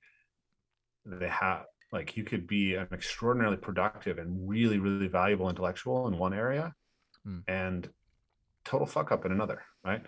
they 1.05 1.27
have 1.27 1.65
like 1.91 2.17
you 2.17 2.23
could 2.23 2.47
be 2.47 2.75
an 2.75 2.87
extraordinarily 2.91 3.57
productive 3.57 4.17
and 4.17 4.47
really 4.47 4.79
really 4.79 5.07
valuable 5.07 5.49
intellectual 5.49 6.07
in 6.07 6.17
one 6.17 6.33
area 6.33 6.73
mm. 7.27 7.43
and 7.47 7.89
total 8.63 8.87
fuck 8.87 9.11
up 9.11 9.25
in 9.25 9.31
another 9.31 9.61
right 9.83 10.03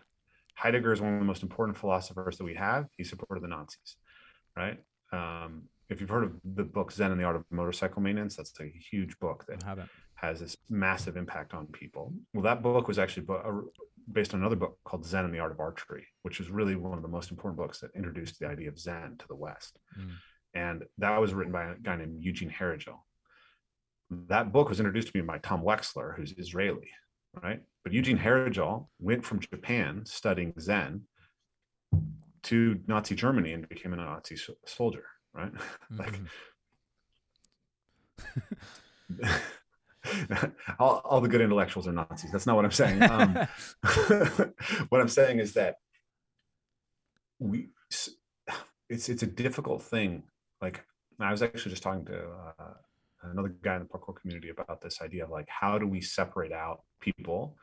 heidegger 0.56 0.92
is 0.92 1.02
one 1.02 1.14
of 1.14 1.20
the 1.20 1.26
most 1.26 1.44
important 1.44 1.78
philosophers 1.78 2.38
that 2.38 2.44
we 2.44 2.56
have 2.56 2.88
he 2.98 3.04
supported 3.04 3.44
the 3.44 3.48
nazis 3.48 3.98
right? 4.58 4.80
Um, 5.14 5.64
if 5.90 6.02
you've 6.02 6.10
heard 6.10 6.26
of 6.26 6.34
the 6.44 6.64
book 6.64 6.92
Zen 6.92 7.12
and 7.12 7.20
the 7.20 7.24
Art 7.24 7.38
of 7.38 7.46
Motorcycle 7.50 8.02
Maintenance, 8.02 8.36
that's 8.36 8.60
a 8.60 8.70
huge 8.92 9.18
book 9.20 9.46
that 9.48 9.64
has 10.18 10.40
this 10.40 10.58
massive 10.70 11.16
impact 11.16 11.54
on 11.54 11.68
people. 11.68 12.12
Well, 12.34 12.44
that 12.44 12.64
book 12.64 12.88
was 12.88 12.98
actually 12.98 13.28
based 14.12 14.34
on 14.34 14.40
another 14.40 14.56
book 14.56 14.80
called 14.84 15.06
Zen 15.06 15.26
and 15.26 15.34
the 15.34 15.40
Art 15.40 15.52
of 15.52 15.60
Archery, 15.60 16.08
which 16.24 16.40
was 16.40 16.50
really 16.50 16.76
one 16.76 16.98
of 16.98 17.04
the 17.04 17.08
most 17.08 17.30
important 17.30 17.58
books 17.58 17.80
that 17.82 17.92
introduced 17.96 18.40
the 18.40 18.48
idea 18.48 18.70
of 18.70 18.80
Zen 18.80 19.16
to 19.20 19.28
the 19.28 19.36
West. 19.36 19.78
Mm. 19.98 20.12
And 20.56 20.84
that 20.98 21.16
was 21.22 21.36
written 21.36 21.54
by 21.54 21.66
a 21.66 21.76
guy 21.76 21.98
named 21.98 22.24
Eugene 22.24 22.50
Herrigel. 22.50 22.98
That 24.10 24.52
book 24.52 24.70
was 24.70 24.80
introduced 24.80 25.12
to 25.12 25.18
me 25.18 25.22
by 25.22 25.38
Tom 25.38 25.62
Wexler, 25.62 26.16
who's 26.16 26.34
Israeli, 26.36 26.90
right? 27.44 27.62
But 27.84 27.94
Eugene 27.94 28.18
Herrigel 28.18 28.88
went 29.00 29.24
from 29.24 29.40
Japan 29.40 30.04
studying 30.06 30.54
Zen 30.60 31.04
to 32.44 32.80
Nazi 32.88 33.14
Germany 33.14 33.54
and 33.54 33.70
became 33.70 33.94
a 33.94 33.98
Nazi 33.98 34.36
soldier, 34.66 35.06
right? 35.34 35.52
Mhm. 35.92 36.00
like 36.00 36.20
all, 40.80 41.02
all 41.06 41.22
the 41.22 41.28
good 41.28 41.42
intellectuals 41.42 41.88
are 41.88 41.92
Nazis. 41.92 42.32
That's 42.32 42.46
not 42.46 42.56
what 42.56 42.66
I'm 42.66 42.72
saying. 42.72 43.02
Um, 43.08 43.48
what 44.90 45.02
I'm 45.02 45.08
saying 45.10 45.40
is 45.40 45.54
that 45.54 45.76
we 47.40 47.70
it's 48.90 49.10
it's 49.10 49.24
a 49.24 49.28
difficult 49.28 49.82
thing. 49.84 50.24
Like 50.62 50.84
I 51.20 51.32
was 51.32 51.42
actually 51.42 51.72
just 51.72 51.84
talking 51.84 52.06
to 52.06 52.20
uh, 52.60 52.74
another 53.24 53.50
guy 53.62 53.76
in 53.76 53.82
the 53.82 53.88
parkour 53.88 54.16
community 54.16 54.50
about 54.50 54.82
this 54.82 55.02
idea 55.02 55.24
of 55.24 55.30
like 55.30 55.48
how 55.50 55.78
do 55.78 55.88
we 55.88 56.02
separate 56.02 56.52
out 56.52 56.82
people 57.02 57.58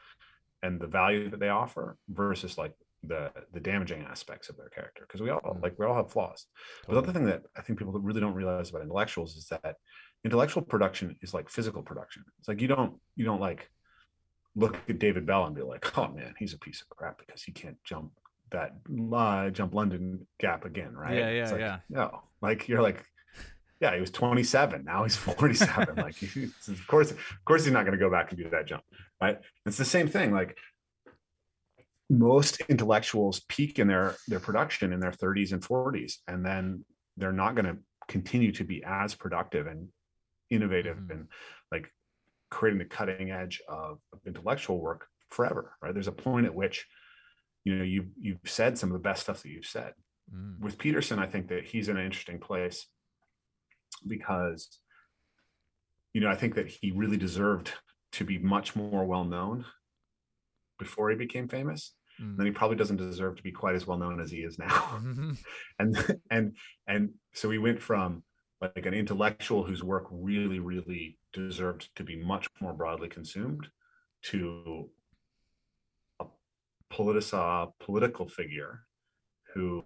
and 0.62 0.80
the 0.80 0.86
value 0.86 1.30
that 1.30 1.40
they 1.40 1.48
offer 1.48 1.96
versus 2.08 2.56
like 2.58 2.74
the 3.06 3.30
the 3.52 3.60
damaging 3.60 4.02
aspects 4.02 4.48
of 4.48 4.56
their 4.56 4.68
character 4.70 5.04
because 5.06 5.20
we 5.20 5.30
all 5.30 5.40
Mm. 5.40 5.62
like 5.62 5.78
we 5.78 5.86
all 5.86 5.94
have 5.94 6.10
flaws. 6.10 6.46
But 6.86 6.94
the 6.94 6.98
other 7.00 7.12
thing 7.12 7.26
that 7.26 7.42
I 7.56 7.60
think 7.62 7.78
people 7.78 7.92
really 7.92 8.20
don't 8.20 8.34
realize 8.34 8.70
about 8.70 8.82
intellectuals 8.82 9.36
is 9.36 9.46
that 9.48 9.76
intellectual 10.24 10.62
production 10.62 11.16
is 11.20 11.34
like 11.34 11.48
physical 11.48 11.82
production. 11.82 12.24
It's 12.38 12.48
like 12.48 12.60
you 12.60 12.68
don't 12.68 12.94
you 13.16 13.24
don't 13.24 13.40
like 13.40 13.70
look 14.56 14.78
at 14.88 14.98
David 14.98 15.26
Belle 15.26 15.44
and 15.44 15.54
be 15.54 15.62
like, 15.62 15.96
oh 15.98 16.08
man, 16.08 16.34
he's 16.38 16.54
a 16.54 16.58
piece 16.58 16.80
of 16.80 16.88
crap 16.88 17.18
because 17.18 17.42
he 17.42 17.52
can't 17.52 17.76
jump 17.84 18.12
that 18.50 18.74
uh, 19.12 19.50
jump 19.50 19.74
London 19.74 20.26
gap 20.38 20.64
again, 20.64 20.94
right? 20.94 21.16
Yeah, 21.16 21.30
yeah, 21.30 21.42
It's 21.42 21.52
like, 21.52 21.60
yeah. 21.60 21.78
No, 21.88 22.22
like 22.40 22.68
you're 22.68 22.82
like, 22.82 23.04
yeah, 23.80 23.94
he 23.94 24.00
was 24.00 24.10
27. 24.10 24.84
Now 24.84 25.02
he's 25.02 25.16
47. 25.16 25.96
like, 25.96 26.16
of 26.22 26.86
course, 26.86 27.10
of 27.10 27.18
course, 27.44 27.64
he's 27.64 27.72
not 27.72 27.84
going 27.84 27.98
to 27.98 28.02
go 28.02 28.10
back 28.10 28.30
and 28.30 28.38
do 28.38 28.48
that 28.50 28.66
jump, 28.66 28.82
right? 29.20 29.38
It's 29.66 29.76
the 29.76 29.84
same 29.84 30.08
thing. 30.08 30.32
Like 30.32 30.56
most 32.08 32.60
intellectuals 32.68 33.40
peak 33.48 33.78
in 33.78 33.88
their 33.88 34.14
their 34.28 34.40
production 34.40 34.92
in 34.92 35.00
their 35.00 35.12
30s 35.12 35.52
and 35.52 35.62
40s, 35.62 36.18
and 36.28 36.44
then 36.44 36.84
they're 37.16 37.32
not 37.32 37.54
going 37.54 37.66
to 37.66 37.76
continue 38.08 38.52
to 38.52 38.64
be 38.64 38.84
as 38.84 39.14
productive 39.14 39.66
and 39.66 39.88
innovative 40.50 40.98
Mhm. 40.98 41.10
and 41.10 41.28
like 41.72 41.90
creating 42.50 42.78
the 42.78 42.84
cutting 42.84 43.30
edge 43.30 43.60
of, 43.68 44.00
of 44.12 44.20
intellectual 44.26 44.80
work 44.80 45.08
forever 45.30 45.76
right 45.82 45.94
there's 45.94 46.06
a 46.08 46.12
point 46.12 46.46
at 46.46 46.54
which 46.54 46.86
you 47.64 47.74
know 47.76 47.82
you 47.84 48.10
you've 48.20 48.38
said 48.44 48.78
some 48.78 48.90
of 48.90 48.92
the 48.94 48.98
best 49.08 49.22
stuff 49.22 49.42
that 49.42 49.50
you've 49.50 49.66
said 49.66 49.94
Mm. 50.32 50.58
with 50.60 50.78
peterson 50.78 51.18
i 51.18 51.26
think 51.26 51.48
that 51.48 51.64
he's 51.66 51.88
in 51.90 51.98
an 51.98 52.04
interesting 52.06 52.40
place 52.40 52.86
because 54.06 54.80
you 56.14 56.20
know 56.22 56.30
i 56.30 56.34
think 56.34 56.54
that 56.54 56.68
he 56.68 56.92
really 56.92 57.16
deserved 57.18 57.72
to 58.12 58.24
be 58.24 58.38
much 58.38 58.74
more 58.74 59.04
well 59.04 59.24
known 59.24 59.66
before 60.78 61.10
he 61.10 61.16
became 61.16 61.48
famous 61.48 61.94
Mm. 62.20 62.36
then 62.36 62.46
he 62.46 62.52
probably 62.52 62.76
doesn't 62.76 62.96
deserve 62.98 63.36
to 63.36 63.42
be 63.42 63.50
quite 63.50 63.74
as 63.74 63.88
well 63.88 63.98
known 63.98 64.20
as 64.20 64.30
he 64.30 64.38
is 64.44 64.56
now 64.56 64.68
Mhm. 65.02 65.36
and 65.80 66.20
and 66.30 66.56
and 66.86 67.14
so 67.32 67.48
we 67.48 67.58
went 67.58 67.82
from 67.82 68.22
like 68.74 68.86
an 68.86 68.94
intellectual 68.94 69.64
whose 69.64 69.82
work 69.82 70.06
really 70.10 70.58
really 70.58 71.18
deserved 71.32 71.88
to 71.96 72.04
be 72.04 72.16
much 72.16 72.46
more 72.60 72.72
broadly 72.72 73.08
consumed 73.08 73.68
to 74.22 74.88
a 76.20 76.24
politica 76.92 77.72
political 77.80 78.28
figure 78.28 78.80
who 79.54 79.82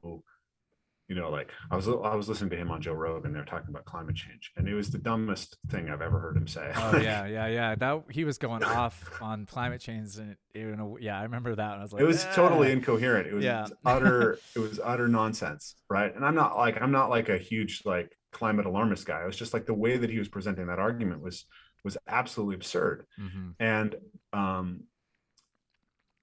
you 1.08 1.14
know 1.14 1.30
like 1.30 1.50
i 1.70 1.76
was 1.76 1.88
i 1.88 2.14
was 2.14 2.28
listening 2.28 2.50
to 2.50 2.56
him 2.56 2.70
on 2.70 2.82
joe 2.82 2.92
rogan 2.92 3.32
they 3.32 3.38
were 3.38 3.44
talking 3.44 3.70
about 3.70 3.84
climate 3.86 4.14
change 4.14 4.52
and 4.56 4.68
it 4.68 4.74
was 4.74 4.90
the 4.90 4.98
dumbest 4.98 5.56
thing 5.70 5.88
i've 5.88 6.02
ever 6.02 6.18
heard 6.20 6.36
him 6.36 6.46
say 6.46 6.70
Oh 6.76 6.98
yeah, 7.00 7.26
yeah, 7.26 7.46
yeah. 7.46 7.74
That 7.76 8.04
he 8.10 8.24
was 8.24 8.38
going 8.38 8.62
off 8.62 9.10
on 9.20 9.46
climate 9.46 9.80
change, 9.80 10.16
and 10.16 10.32
it, 10.32 10.38
you 10.54 10.76
know, 10.76 10.98
yeah, 11.00 11.18
I 11.18 11.22
remember 11.22 11.54
that. 11.54 11.72
And 11.72 11.80
I 11.80 11.82
was 11.82 11.92
like, 11.92 12.02
it 12.02 12.06
was 12.06 12.24
totally 12.26 12.68
"Ah." 12.68 12.72
incoherent 12.72 13.26
it 13.26 13.34
was 13.34 13.44
Yeah. 13.44 13.66
utter 13.86 14.38
it 14.54 14.58
was 14.58 14.78
utter 14.84 15.08
nonsense 15.08 15.76
right 15.88 16.14
and 16.14 16.24
i'm 16.24 16.34
not 16.34 16.56
like 16.56 16.80
i'm 16.80 16.92
not 16.92 17.08
like 17.10 17.28
a 17.30 17.38
huge 17.38 17.82
like 17.84 18.14
climate 18.32 18.66
alarmist 18.66 19.06
guy 19.06 19.22
it 19.22 19.26
was 19.26 19.36
just 19.36 19.54
like 19.54 19.66
the 19.66 19.74
way 19.74 19.96
that 19.96 20.10
he 20.10 20.18
was 20.18 20.28
presenting 20.28 20.66
that 20.66 20.78
argument 20.78 21.22
was 21.22 21.46
was 21.84 21.96
absolutely 22.08 22.54
absurd 22.54 23.06
Mhm. 23.18 23.54
and 23.58 23.96
um 24.32 24.84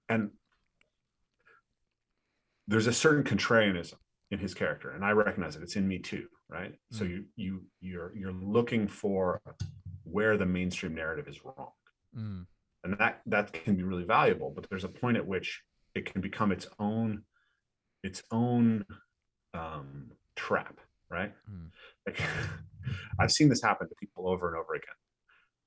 and 0.08 0.30
there's 2.68 2.86
a 2.86 2.92
certain 2.92 3.24
contrarianism 3.24 3.94
in 4.30 4.38
his 4.38 4.54
character 4.54 4.90
and 4.90 5.04
i 5.04 5.10
recognize 5.10 5.56
it 5.56 5.62
it's 5.62 5.76
in 5.76 5.86
me 5.86 5.98
too 5.98 6.26
right 6.48 6.74
so 6.90 7.04
Mm. 7.04 7.08
you 7.10 7.24
you 7.36 7.64
you're 7.80 8.12
you're 8.16 8.32
looking 8.32 8.86
for 8.88 9.40
where 10.04 10.36
the 10.36 10.46
mainstream 10.46 10.94
narrative 10.94 11.28
is 11.28 11.44
wrong 11.44 11.72
Mm. 12.16 12.46
and 12.84 12.98
that 12.98 13.20
that 13.26 13.52
can 13.52 13.76
be 13.76 13.82
really 13.82 14.04
valuable 14.04 14.50
but 14.54 14.68
there's 14.70 14.84
a 14.84 14.88
point 14.88 15.16
at 15.16 15.26
which 15.26 15.62
it 15.94 16.06
can 16.06 16.20
become 16.20 16.52
its 16.52 16.66
own 16.78 17.24
its 18.02 18.22
own 18.30 18.84
um 19.54 20.12
trap 20.36 20.80
right 21.08 21.32
Mm. 21.50 21.70
Like 22.06 22.20
i've 23.20 23.32
seen 23.32 23.48
this 23.48 23.62
happen 23.62 23.88
to 23.88 23.94
people 23.96 24.28
over 24.28 24.48
and 24.48 24.56
over 24.56 24.74
again 24.74 24.94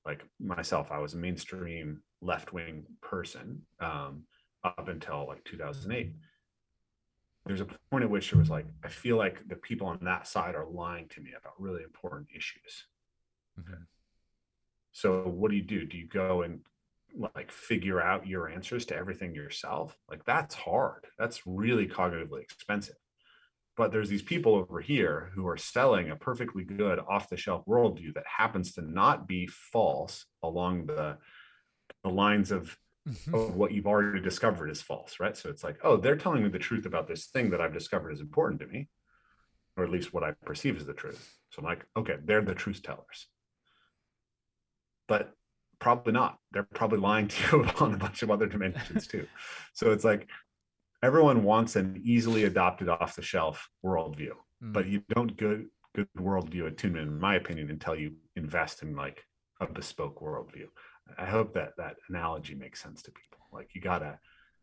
like 0.06 0.24
myself 0.40 0.90
i 0.90 0.98
was 0.98 1.14
a 1.14 1.16
mainstream 1.16 2.02
left-wing 2.22 2.84
person 3.02 3.62
um 3.80 4.24
up 4.64 4.88
until 4.88 5.26
like 5.26 5.42
2008 5.44 6.12
there's 7.46 7.60
a 7.60 7.66
point 7.90 8.04
at 8.04 8.10
which 8.10 8.32
it 8.32 8.36
was 8.36 8.50
like 8.50 8.66
i 8.84 8.88
feel 8.88 9.16
like 9.16 9.46
the 9.48 9.56
people 9.56 9.86
on 9.86 9.98
that 10.02 10.26
side 10.26 10.54
are 10.54 10.66
lying 10.68 11.08
to 11.08 11.20
me 11.20 11.30
about 11.38 11.52
really 11.58 11.82
important 11.82 12.28
issues 12.34 12.86
Mhm. 13.58 13.86
so 14.92 15.22
what 15.24 15.50
do 15.50 15.56
you 15.56 15.62
do? 15.62 15.84
Do 15.86 15.96
you 15.98 16.06
go 16.06 16.42
and 16.42 16.60
like 17.34 17.50
figure 17.50 18.00
out 18.00 18.26
your 18.26 18.48
answers 18.48 18.86
to 18.86 18.96
everything 18.96 19.34
yourself? 19.34 19.96
Like 20.08 20.24
that's 20.24 20.54
hard. 20.54 21.06
That's 21.18 21.46
really 21.46 21.86
cognitively 21.88 22.42
expensive. 22.42 22.94
But 23.76 23.92
there's 23.92 24.08
these 24.10 24.22
people 24.22 24.54
over 24.54 24.80
here 24.80 25.30
who 25.34 25.46
are 25.46 25.56
selling 25.56 26.10
a 26.10 26.16
perfectly 26.16 26.64
good 26.64 26.98
off-the-shelf 26.98 27.64
worldview 27.66 28.14
that 28.14 28.24
happens 28.26 28.72
to 28.74 28.82
not 28.82 29.26
be 29.26 29.46
false 29.46 30.26
along 30.42 30.86
the 30.86 31.18
the 32.04 32.10
lines 32.10 32.50
of 32.50 32.76
Mhm. 33.08 33.34
of 33.34 33.56
what 33.56 33.72
you've 33.72 33.86
already 33.86 34.20
discovered 34.20 34.68
is 34.70 34.82
false, 34.82 35.18
right? 35.18 35.34
So 35.34 35.48
it's 35.48 35.64
like, 35.64 35.78
oh, 35.82 35.96
they're 35.96 36.16
telling 36.18 36.42
me 36.42 36.50
the 36.50 36.58
truth 36.58 36.84
about 36.84 37.08
this 37.08 37.26
thing 37.28 37.50
that 37.50 37.60
I've 37.60 37.72
discovered 37.72 38.10
is 38.12 38.20
important 38.20 38.60
to 38.60 38.66
me, 38.66 38.88
or 39.76 39.84
at 39.84 39.90
least 39.90 40.12
what 40.12 40.22
I 40.22 40.32
perceive 40.32 40.76
as 40.76 40.84
the 40.84 40.92
truth. 40.92 41.34
So 41.50 41.60
I'm 41.60 41.64
like, 41.64 41.86
okay, 41.96 42.18
they're 42.22 42.42
the 42.42 42.54
truth 42.54 42.82
tellers. 42.82 43.26
But 45.08 45.32
probably 45.78 46.12
not. 46.12 46.38
They're 46.52 46.68
probably 46.74 46.98
lying 46.98 47.28
to 47.32 47.56
you 47.58 47.64
on 47.80 47.94
a 47.94 47.96
bunch 47.96 48.22
of 48.22 48.30
other 48.30 48.46
dimensions 48.46 49.06
too. 49.06 49.26
So 49.72 49.92
it's 49.92 50.04
like 50.04 50.28
everyone 51.02 51.42
wants 51.44 51.76
an 51.76 52.00
easily 52.04 52.44
adopted 52.44 52.88
off 52.88 53.16
the 53.16 53.22
shelf 53.22 53.68
worldview, 53.84 54.32
Mm. 54.62 54.72
but 54.72 54.86
you 54.86 55.02
don't 55.14 55.36
good 55.36 55.68
good 55.94 56.08
worldview 56.16 56.66
attunement, 56.66 57.08
in 57.08 57.18
my 57.18 57.34
opinion, 57.36 57.68
until 57.70 57.96
you 57.96 58.14
invest 58.36 58.82
in 58.82 58.94
like 58.94 59.24
a 59.60 59.66
bespoke 59.66 60.20
worldview. 60.20 60.66
I 61.18 61.24
hope 61.26 61.54
that 61.54 61.72
that 61.78 61.96
analogy 62.08 62.54
makes 62.54 62.80
sense 62.82 63.02
to 63.02 63.10
people. 63.10 63.38
Like 63.52 63.74
you 63.74 63.80
gotta 63.80 64.18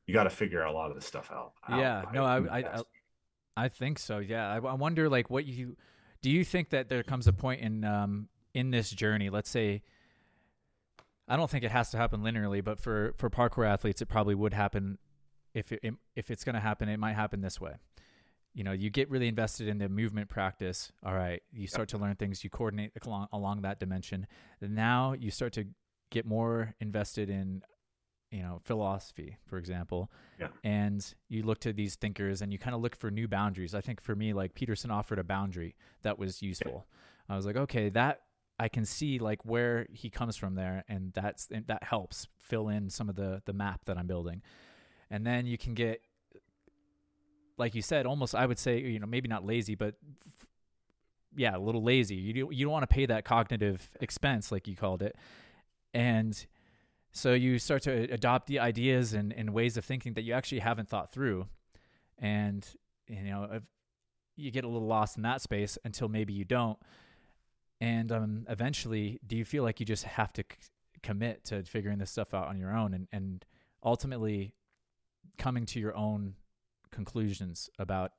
you 0.06 0.13
gotta 0.13 0.30
figure 0.30 0.63
a 0.63 0.71
lot 0.71 0.89
of 0.89 0.95
this 0.95 1.06
stuff 1.06 1.30
out. 1.32 1.52
Yeah, 1.69 2.06
no, 2.13 2.23
I- 2.23 2.60
I- 2.60 2.78
I- 2.80 2.84
I 3.58 3.67
think 3.69 3.97
so. 4.00 4.19
Yeah, 4.19 4.47
I, 4.50 4.58
I 4.58 4.73
wonder 4.76 5.10
like 5.10 5.30
what 5.30 5.45
you 5.45 5.76
do. 6.21 6.30
You 6.30 6.45
think 6.45 6.69
that 6.69 6.88
there 6.89 7.02
comes 7.04 7.28
a 7.28 7.34
point 7.34 7.62
in 7.62 7.84
um 7.84 8.30
in 8.54 8.69
this 8.71 8.89
journey? 8.91 9.30
Let's 9.30 9.50
say. 9.50 9.82
I 11.28 11.36
don't 11.36 11.50
think 11.50 11.65
it 11.65 11.71
has 11.71 11.89
to 11.91 11.97
happen 11.97 12.21
linearly, 12.21 12.63
but 12.63 12.80
for 12.80 13.13
for 13.17 13.30
parkour 13.30 13.67
athletes, 13.67 14.02
it 14.02 14.06
probably 14.08 14.36
would 14.36 14.54
happen. 14.54 14.97
If 15.58 15.72
it, 15.72 15.93
if 16.15 16.30
it's 16.32 16.43
going 16.43 16.56
to 16.56 16.62
happen, 16.62 16.88
it 16.89 17.00
might 17.00 17.13
happen 17.15 17.41
this 17.41 17.60
way. 17.60 17.74
You 18.54 18.63
know, 18.63 18.72
you 18.72 18.89
get 18.89 19.10
really 19.10 19.28
invested 19.28 19.67
in 19.67 19.78
the 19.78 19.89
movement 19.89 20.30
practice. 20.30 20.91
All 21.06 21.13
right, 21.13 21.41
you 21.52 21.67
start 21.67 21.89
to 21.89 21.98
learn 21.98 22.15
things. 22.15 22.43
You 22.43 22.50
coordinate 22.50 22.91
along 23.06 23.28
along 23.32 23.62
that 23.62 23.80
dimension. 23.80 24.28
And 24.62 24.76
now 24.76 25.13
you 25.13 25.32
start 25.32 25.54
to 25.54 25.65
get 26.10 26.26
more 26.26 26.74
invested 26.80 27.30
in, 27.30 27.62
you 28.32 28.41
know, 28.41 28.60
philosophy, 28.64 29.38
for 29.45 29.58
example 29.58 30.10
Yeah. 30.39 30.47
and 30.64 31.14
you 31.30 31.43
look 31.43 31.60
to 31.62 31.74
these 31.74 31.95
thinkers 31.95 32.41
and 32.41 32.51
you 32.53 32.60
kind 32.60 32.76
of 32.76 32.82
look 32.82 32.95
for 32.95 33.10
new 33.12 33.28
boundaries. 33.28 33.74
I 33.76 33.82
think 33.82 34.01
for 34.01 34.16
me, 34.16 34.34
like 34.34 34.53
Peterson 34.53 34.89
offered 34.91 35.20
a 35.20 35.24
boundary 35.24 35.76
that 36.03 36.18
was 36.18 36.41
useful. 36.41 36.88
I 37.30 37.36
was 37.36 37.45
like, 37.45 37.58
okay, 37.58 37.89
that 37.89 38.22
I 38.60 38.70
can 38.70 38.86
see 38.86 39.20
like 39.20 39.45
where 39.45 39.86
he 39.91 40.10
comes 40.10 40.36
from 40.36 40.55
there, 40.55 40.84
and 40.88 41.14
that's 41.14 41.47
and 41.51 41.68
that 41.68 41.84
helps 41.84 42.28
fill 42.38 42.70
in 42.70 42.89
some 42.89 43.08
of 43.10 43.16
the 43.16 43.41
the 43.45 43.53
map 43.53 43.86
that 43.86 43.97
I'm 43.99 44.08
building. 44.08 44.41
And 45.10 45.26
then 45.26 45.45
you 45.45 45.58
can 45.58 45.74
get, 45.74 46.01
like 47.58 47.76
you 47.76 47.82
said, 47.82 48.05
almost 48.05 48.36
I 48.36 48.45
would 48.45 48.60
say, 48.60 48.80
you 48.80 48.99
know, 48.99 49.08
maybe 49.08 49.28
not 49.28 49.45
lazy, 49.45 49.76
but 49.76 49.95
f- 50.26 50.45
yeah, 51.36 51.55
a 51.55 51.60
little 51.60 51.84
lazy. 51.84 52.16
You 52.16 52.34
do, 52.34 52.49
you 52.51 52.66
don't 52.66 52.74
want 52.74 52.84
to 52.84 52.93
pay 52.93 53.05
that 53.05 53.26
cognitive 53.26 53.89
expense, 54.01 54.51
like 54.51 54.68
you 54.68 54.76
called 54.76 55.01
it, 55.01 55.16
and 55.93 56.45
so 57.12 57.34
you 57.34 57.58
start 57.58 57.82
to 57.84 57.91
adopt 58.14 58.47
the 58.47 58.60
ideas 58.60 59.14
and, 59.14 59.34
and 59.34 59.51
ways 59.51 59.76
of 59.76 59.84
thinking 59.86 60.14
that 60.14 60.22
you 60.22 60.34
actually 60.34 60.60
haven't 60.60 60.88
thought 60.88 61.12
through. 61.12 61.47
And, 62.20 62.68
you 63.08 63.24
know, 63.24 63.62
you 64.36 64.51
get 64.51 64.64
a 64.64 64.68
little 64.68 64.88
lost 64.88 65.18
in 65.18 65.24
that 65.24 65.41
space 65.41 65.80
until 65.84 66.10
maybe 66.10 66.34
you 66.34 66.45
don't. 66.45 66.78
And 67.82 68.12
um, 68.12 68.45
eventually, 68.49 69.20
do 69.26 69.36
you 69.36 69.45
feel 69.45 69.64
like 69.64 69.80
you 69.80 69.86
just 69.86 70.03
have 70.03 70.32
to 70.34 70.43
c- 70.43 70.58
commit 71.01 71.43
to 71.45 71.64
figuring 71.64 71.97
this 71.97 72.12
stuff 72.12 72.36
out 72.36 72.47
on 72.47 72.60
your 72.60 72.76
own 72.76 72.93
and, 72.93 73.08
and 73.12 73.45
ultimately 73.84 74.53
coming 75.38 75.66
to 75.68 75.80
your 75.80 75.96
own 75.96 76.36
conclusions 76.92 77.70
about 77.80 78.12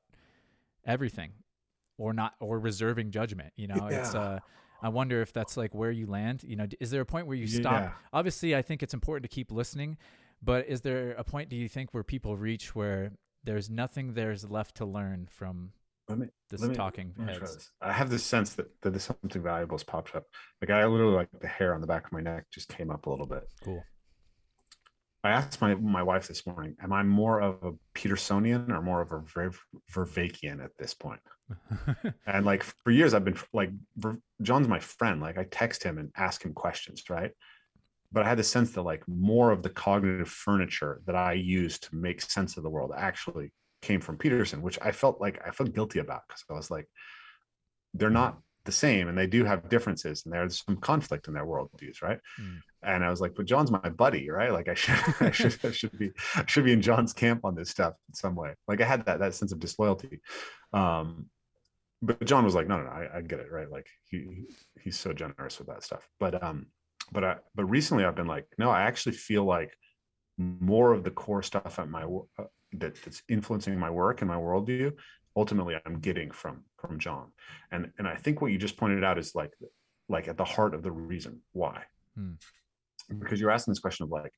everything? 0.85 1.33
or 2.01 2.13
not 2.13 2.35
or 2.39 2.61
reserving 2.61 3.11
judgment. 3.11 3.53
You 3.57 3.67
know, 3.67 3.89
Yeah. 3.91 3.99
it's 3.99 4.15
uh, 4.15 4.39
I 4.81 4.89
wonder 4.89 5.21
if 5.21 5.33
that's 5.33 5.57
like 5.57 5.75
where 5.75 5.91
you 5.91 6.07
land. 6.07 6.45
You 6.45 6.55
know, 6.55 6.69
is 6.79 6.93
there 6.93 7.01
a 7.01 7.05
point 7.05 7.27
where 7.27 7.37
you 7.37 7.49
stop? 7.49 7.73
Yeah. 7.83 7.91
Obviously, 8.13 8.55
I 8.55 8.63
think 8.63 8.85
it's 8.85 8.95
important 8.95 9.25
to 9.29 9.35
keep 9.35 9.51
listening, 9.51 9.99
but 10.41 10.69
is 10.69 10.83
there 10.83 11.11
a 11.19 11.25
point 11.25 11.49
do 11.49 11.57
you 11.57 11.69
think 11.69 11.93
where 11.93 12.05
people 12.05 12.37
reach 12.37 12.73
where 12.77 13.11
there's 13.43 13.69
nothing 13.69 14.15
there's 14.15 14.49
left 14.49 14.77
to 14.77 14.85
learn 14.85 15.27
from 15.29 15.73
Let 16.09 16.19
me 16.21 16.29
this 16.51 16.61
Let 16.61 16.71
me- 16.71 16.77
talking 16.77 17.15
Let 17.19 17.41
this. 17.41 17.73
I 17.83 17.93
have 17.93 18.11
this 18.11 18.23
sense 18.23 18.53
that, 18.55 18.69
that 18.83 18.91
there's 18.91 19.03
something 19.03 19.43
valuable 19.43 19.75
has 19.77 19.83
popped 19.83 20.15
up. 20.15 20.23
Like 20.63 20.71
I 20.71 20.87
literally 20.87 21.17
like 21.17 21.31
the 21.41 21.49
hair 21.49 21.75
on 21.75 21.81
the 21.81 21.89
back 21.89 22.07
of 22.07 22.13
my 22.13 22.21
neck 22.21 22.45
just 22.53 22.69
came 22.69 22.93
up 22.93 23.07
a 23.07 23.11
little 23.11 23.27
bit. 23.27 23.43
Cool. 23.65 23.83
I 25.25 25.31
asked 25.31 25.61
my 25.61 25.75
my 25.75 26.03
wife 26.03 26.29
this 26.29 26.47
morning, 26.47 26.77
am 26.83 26.93
I 26.93 27.03
more 27.03 27.41
of 27.41 27.63
a 27.65 27.73
Petersonian 27.95 28.71
or 28.71 28.81
more 28.81 29.01
of 29.01 29.13
a 29.13 29.21
Ver- 29.21 29.51
Vervakian 29.93 30.63
at 30.63 30.71
this 30.79 30.95
point? 30.95 31.21
And 32.27 32.45
like 32.45 32.63
for 32.63 32.91
years, 32.91 33.15
I've 33.15 33.25
been 33.25 33.39
like, 33.53 33.71
John's 34.43 34.69
my 34.69 34.79
friend. 34.79 35.21
Like 35.21 35.39
I 35.39 35.45
text 35.51 35.83
him 35.83 35.99
and 35.99 36.13
ask 36.17 36.45
him 36.45 36.53
questions, 36.53 37.03
right? 37.09 37.33
But 38.13 38.25
I 38.25 38.29
had 38.29 38.39
the 38.39 38.45
sense 38.45 38.71
that 38.73 38.83
like 38.83 39.03
more 39.09 39.51
of 39.51 39.63
the 39.63 39.71
cognitive 39.71 40.29
furniture 40.29 41.01
that 41.07 41.17
I 41.17 41.33
use 41.33 41.79
to 41.81 41.97
make 41.97 42.21
sense 42.21 42.57
of 42.57 42.63
the 42.63 42.71
world 42.71 42.93
actually 42.97 43.53
came 43.83 44.01
from 44.01 44.19
Peterson, 44.19 44.63
which 44.63 44.79
I 44.83 44.93
felt 44.93 45.21
like 45.21 45.41
I 45.47 45.51
felt 45.51 45.75
guilty 45.75 45.99
about 45.99 46.23
because 46.29 46.45
I 46.49 46.55
was 46.55 46.71
like, 46.71 46.87
they're 47.95 48.11
not 48.11 48.39
the 48.69 48.73
same 48.73 49.09
and 49.09 49.17
they 49.17 49.27
do 49.27 49.45
have 49.45 49.71
differences 49.71 50.25
and 50.25 50.33
there's 50.33 50.63
some 50.65 50.77
conflict 50.77 51.27
in 51.27 51.35
their 51.35 51.47
worldviews, 51.47 52.03
right? 52.03 52.21
Mm. 52.39 52.61
And 52.83 53.05
I 53.05 53.09
was 53.09 53.21
like, 53.21 53.35
but 53.35 53.47
John's 53.47 53.71
my 53.71 53.89
buddy, 53.89 54.29
right? 54.29 54.53
Like 54.53 54.69
I 54.69 54.75
should, 54.75 54.95
I 55.21 55.31
should, 55.31 55.59
I 55.65 55.71
should 55.73 55.99
be, 55.99 56.13
I 56.37 56.45
should 56.47 56.65
be 56.65 56.75
in 56.75 56.83
John's 56.83 57.15
camp 57.15 57.45
on 57.45 57.55
this 57.55 57.71
stuff 57.71 57.95
in 58.09 58.15
some 58.15 58.35
way. 58.35 58.55
Like 58.69 58.83
I 58.83 58.85
had 58.85 59.07
that 59.07 59.21
that 59.21 59.35
sense 59.35 59.53
of 59.53 59.59
disloyalty. 59.59 60.21
Um, 60.75 61.31
but 62.03 62.25
John 62.25 62.45
was 62.45 62.55
like, 62.55 62.69
no, 62.69 62.77
no, 62.77 62.85
no, 62.85 62.91
I, 62.91 63.17
I 63.17 63.21
get 63.23 63.41
it, 63.41 63.51
right? 63.51 63.71
Like 63.71 63.89
he 64.05 64.45
he's 64.81 64.99
so 64.99 65.13
generous 65.13 65.59
with 65.59 65.69
that 65.69 65.83
stuff. 65.83 66.07
But 66.21 66.43
um, 66.43 66.67
but 67.11 67.25
I 67.25 67.37
but 67.55 67.65
recently 67.65 68.05
I've 68.05 68.15
been 68.15 68.27
like, 68.27 68.47
no, 68.59 68.71
I 68.71 68.83
actually 68.83 69.17
feel 69.17 69.45
like 69.45 69.73
more 70.37 70.93
of 70.93 71.03
the 71.03 71.11
core 71.11 71.43
stuff 71.43 71.79
at 71.79 71.89
my 71.89 72.05
uh, 72.05 72.45
that 72.75 72.97
that's 73.03 73.23
influencing 73.29 73.79
my 73.79 73.91
work 73.91 74.21
and 74.21 74.31
my 74.31 74.37
worldview. 74.37 74.93
Ultimately, 75.37 75.77
I'm 75.87 76.01
getting 76.01 76.31
from 76.31 76.65
from 76.79 76.99
John, 76.99 77.33
and 77.71 77.91
and 77.99 78.09
I 78.09 78.17
think 78.17 78.41
what 78.41 78.51
you 78.53 78.59
just 78.59 78.77
pointed 78.77 79.05
out 79.05 79.19
is 79.19 79.35
like 79.35 79.53
like 80.09 80.29
at 80.29 80.37
the 80.37 80.45
heart 80.45 80.75
of 80.75 80.83
the 80.83 80.91
reason 80.91 81.41
why, 81.53 81.85
Hmm. 82.17 82.33
because 83.19 83.41
you're 83.41 83.51
asking 83.51 83.73
this 83.73 83.81
question 83.81 84.05
of 84.05 84.11
like. 84.11 84.33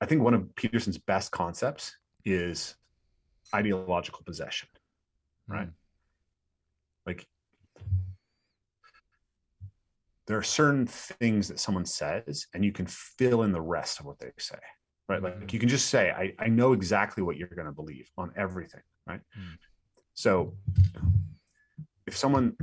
I 0.00 0.06
think 0.06 0.22
one 0.22 0.34
of 0.34 0.54
Peterson's 0.54 0.96
best 0.96 1.32
concepts 1.32 1.96
is 2.24 2.76
ideological 3.54 4.20
possession 4.24 4.68
right? 5.48 5.66
Mm. 5.68 5.72
like 7.06 7.26
there 10.26 10.36
are 10.36 10.42
certain 10.42 10.86
things 10.86 11.48
that 11.48 11.58
someone 11.58 11.86
says 11.86 12.46
and 12.54 12.64
you 12.64 12.72
can 12.72 12.86
fill 12.86 13.42
in 13.42 13.52
the 13.52 13.60
rest 13.60 13.98
of 14.00 14.06
what 14.06 14.18
they 14.18 14.30
say 14.38 14.58
right? 15.08 15.22
Like 15.22 15.52
you 15.52 15.58
can 15.58 15.68
just 15.68 15.88
say 15.88 16.10
i, 16.10 16.32
I 16.38 16.48
know 16.48 16.72
exactly 16.72 17.22
what 17.22 17.36
you're 17.36 17.48
going 17.48 17.66
to 17.66 17.72
believe 17.72 18.10
on 18.18 18.32
everything 18.36 18.82
right? 19.06 19.20
Mm. 19.38 19.58
so 20.14 20.54
if 22.06 22.16
someone 22.16 22.54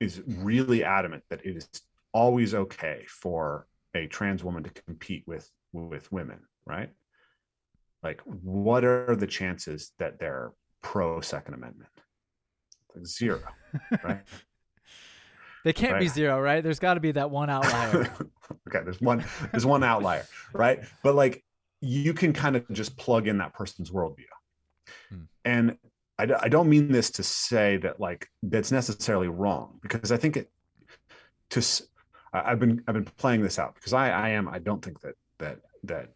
is 0.00 0.22
really 0.26 0.84
adamant 0.84 1.22
that 1.30 1.44
it 1.44 1.56
is 1.56 1.68
always 2.12 2.54
okay 2.54 3.04
for 3.08 3.66
a 3.94 4.06
trans 4.06 4.44
woman 4.44 4.62
to 4.62 4.70
compete 4.82 5.24
with 5.26 5.50
with 5.72 6.10
women 6.12 6.40
right? 6.66 6.90
Like 8.02 8.20
what 8.24 8.84
are 8.84 9.16
the 9.16 9.26
chances 9.26 9.92
that 9.98 10.18
they're 10.18 10.52
pro 10.82 11.20
second 11.20 11.54
amendment? 11.54 11.90
Like 12.94 13.06
zero 13.06 13.40
right? 14.04 14.22
They 15.64 15.72
can't 15.72 15.98
be 15.98 16.06
zero, 16.06 16.40
right? 16.40 16.62
There's 16.62 16.78
got 16.78 16.94
to 16.94 17.00
be 17.00 17.10
that 17.12 17.30
one 17.30 17.50
outlier. 17.50 18.12
okay 18.68 18.80
there's 18.84 19.00
one 19.00 19.24
there's 19.52 19.66
one 19.66 19.82
outlier 19.82 20.26
right? 20.52 20.80
But 21.02 21.14
like 21.14 21.44
you 21.86 22.12
can 22.14 22.32
kind 22.32 22.56
of 22.56 22.68
just 22.72 22.96
plug 22.96 23.28
in 23.28 23.38
that 23.38 23.54
person's 23.54 23.90
worldview. 23.90 24.24
Hmm. 25.10 25.22
and 25.44 25.76
I 26.18 26.48
don't 26.48 26.70
mean 26.70 26.90
this 26.90 27.10
to 27.10 27.22
say 27.22 27.76
that 27.78 28.00
like 28.00 28.26
that's 28.42 28.72
necessarily 28.72 29.28
wrong 29.28 29.78
because 29.82 30.10
i 30.12 30.16
think 30.16 30.38
it 30.38 30.50
to 31.50 31.60
I- 32.32 32.52
i've 32.52 32.58
been 32.58 32.82
i've 32.86 32.94
been 32.94 33.04
playing 33.04 33.42
this 33.42 33.58
out 33.58 33.74
because 33.74 33.92
i 33.92 34.08
i 34.08 34.28
am 34.30 34.48
i 34.48 34.58
don't 34.58 34.82
think 34.82 34.98
that 35.02 35.14
that 35.40 35.58
that 35.84 36.08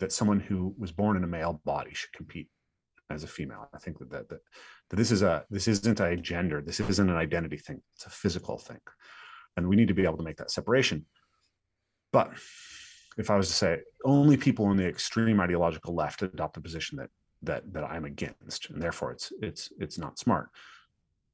that 0.00 0.12
someone 0.12 0.40
who 0.40 0.74
was 0.76 0.90
born 0.90 1.16
in 1.16 1.22
a 1.24 1.26
male 1.26 1.60
body 1.64 1.92
should 1.94 2.12
compete 2.12 2.48
as 3.10 3.24
a 3.24 3.26
female. 3.26 3.68
I 3.74 3.78
think 3.78 3.98
that 3.98 4.10
that, 4.10 4.28
that 4.28 4.40
that 4.90 4.96
this 4.96 5.10
is 5.10 5.22
a 5.22 5.44
this 5.50 5.68
isn't 5.68 6.00
a 6.00 6.16
gender 6.16 6.62
this 6.62 6.80
isn't 6.80 7.10
an 7.10 7.16
identity 7.16 7.56
thing 7.56 7.80
it's 7.94 8.06
a 8.06 8.10
physical 8.10 8.58
thing. 8.58 8.80
And 9.56 9.68
we 9.68 9.76
need 9.76 9.88
to 9.88 9.94
be 9.94 10.04
able 10.04 10.18
to 10.18 10.22
make 10.22 10.36
that 10.36 10.50
separation. 10.50 11.06
But 12.12 12.30
if 13.18 13.30
i 13.30 13.36
was 13.36 13.48
to 13.48 13.54
say 13.54 13.78
only 14.04 14.36
people 14.36 14.70
in 14.70 14.76
the 14.76 14.86
extreme 14.86 15.40
ideological 15.40 15.94
left 15.94 16.22
adopt 16.22 16.54
the 16.54 16.60
position 16.60 16.96
that 16.96 17.10
that 17.42 17.70
that 17.72 17.84
i'm 17.84 18.04
against 18.04 18.70
and 18.70 18.80
therefore 18.80 19.12
it's 19.12 19.32
it's 19.42 19.70
it's 19.78 19.98
not 19.98 20.18
smart 20.18 20.48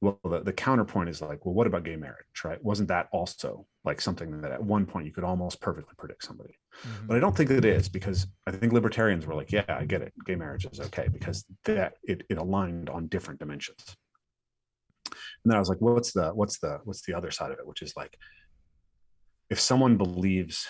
well 0.01 0.19
the, 0.25 0.41
the 0.41 0.53
counterpoint 0.53 1.09
is 1.09 1.21
like 1.21 1.45
well 1.45 1.53
what 1.55 1.67
about 1.67 1.83
gay 1.83 1.95
marriage 1.95 2.43
right 2.43 2.63
wasn't 2.63 2.87
that 2.87 3.07
also 3.11 3.65
like 3.85 4.01
something 4.01 4.41
that 4.41 4.51
at 4.51 4.63
one 4.63 4.85
point 4.85 5.05
you 5.05 5.11
could 5.11 5.23
almost 5.23 5.61
perfectly 5.61 5.93
predict 5.97 6.23
somebody 6.23 6.55
Mhm. 6.85 7.07
but 7.07 7.15
I 7.17 7.19
don't 7.19 7.35
think 7.35 7.49
it 7.51 7.63
is 7.63 7.87
because 7.87 8.27
I 8.45 8.51
think 8.51 8.73
libertarians 8.73 9.25
were 9.25 9.33
like, 9.33 9.51
yeah, 9.51 9.63
I 9.69 9.85
get 9.85 10.01
it. 10.01 10.11
Gay 10.25 10.35
marriage 10.35 10.65
is 10.65 10.81
okay 10.81 11.07
because 11.07 11.45
that 11.63 11.93
it, 12.03 12.23
it 12.29 12.37
aligned 12.37 12.89
on 12.89 13.07
different 13.07 13.39
dimensions. 13.39 13.95
And 15.05 15.45
then 15.45 15.55
I 15.55 15.59
was 15.59 15.69
like, 15.69 15.79
what's 15.79 16.11
the 16.11 16.31
what's 16.31 16.59
the 16.59 16.79
what's 16.83 17.03
the 17.03 17.13
other 17.13 17.31
side 17.31 17.51
of 17.51 17.59
it? 17.59 17.65
Which 17.67 17.81
is 17.81 17.95
like, 17.95 18.17
if 19.49 19.59
someone 19.59 19.95
believes 19.95 20.67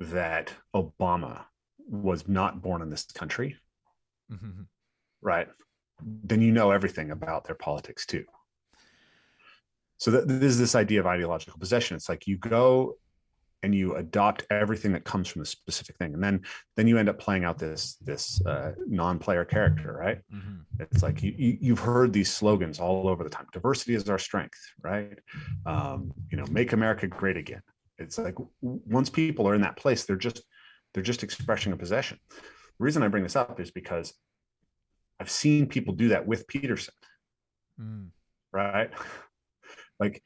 that 0.00 0.52
Obama 0.74 1.44
was 1.88 2.28
not 2.28 2.62
born 2.62 2.82
in 2.82 2.90
this 2.90 3.04
country, 3.06 3.56
Mhm. 4.30 4.66
right, 5.20 5.48
then 6.02 6.40
you 6.42 6.52
know 6.52 6.70
everything 6.70 7.10
about 7.10 7.44
their 7.44 7.54
politics 7.56 8.06
too. 8.06 8.24
So 9.96 10.10
that 10.12 10.30
is 10.30 10.58
this 10.58 10.74
idea 10.74 11.00
of 11.00 11.06
ideological 11.06 11.58
possession. 11.58 11.96
It's 11.96 12.08
like 12.08 12.26
you 12.26 12.36
go 12.36 12.98
and 13.64 13.74
you 13.74 13.96
adopt 13.96 14.46
everything 14.50 14.92
that 14.92 15.02
comes 15.04 15.26
from 15.26 15.40
the 15.40 15.46
specific 15.46 15.96
thing, 15.96 16.14
and 16.14 16.22
then 16.22 16.42
then 16.76 16.86
you 16.86 16.96
end 16.98 17.08
up 17.08 17.18
playing 17.18 17.44
out 17.44 17.58
this 17.58 17.96
this 17.96 18.40
uh, 18.46 18.74
non-player 18.86 19.44
character, 19.44 19.92
right? 19.94 20.20
Mhm. 20.32 20.64
It's 20.78 21.02
like 21.02 21.24
you, 21.24 21.34
you 21.36 21.58
you've 21.60 21.80
heard 21.80 22.12
these 22.12 22.32
slogans 22.32 22.78
all 22.78 23.08
over 23.08 23.24
the 23.24 23.30
time. 23.30 23.46
Diversity 23.52 23.94
is 23.96 24.08
our 24.08 24.18
strength, 24.18 24.60
right? 24.80 25.18
Um, 25.66 26.12
you 26.30 26.38
know, 26.38 26.46
make 26.46 26.72
America 26.72 27.08
great 27.08 27.36
again. 27.36 27.62
It's 27.98 28.18
like 28.18 28.36
once 28.62 29.10
people 29.10 29.48
are 29.48 29.54
in 29.54 29.62
that 29.62 29.76
place, 29.76 30.04
they're 30.04 30.16
just 30.16 30.42
they're 30.94 31.02
just 31.02 31.22
expressing 31.22 31.72
a 31.72 31.76
possession. 31.76 32.18
The 32.30 32.84
reason 32.84 33.02
I 33.02 33.08
bring 33.08 33.22
this 33.24 33.36
up 33.36 33.60
is 33.60 33.70
because 33.70 34.14
I've 35.20 35.30
seen 35.30 35.66
people 35.66 35.94
do 35.94 36.08
that 36.08 36.26
with 36.26 36.46
Peterson, 36.46 36.94
Mm. 37.80 38.08
right? 38.52 38.90
Like 40.00 40.22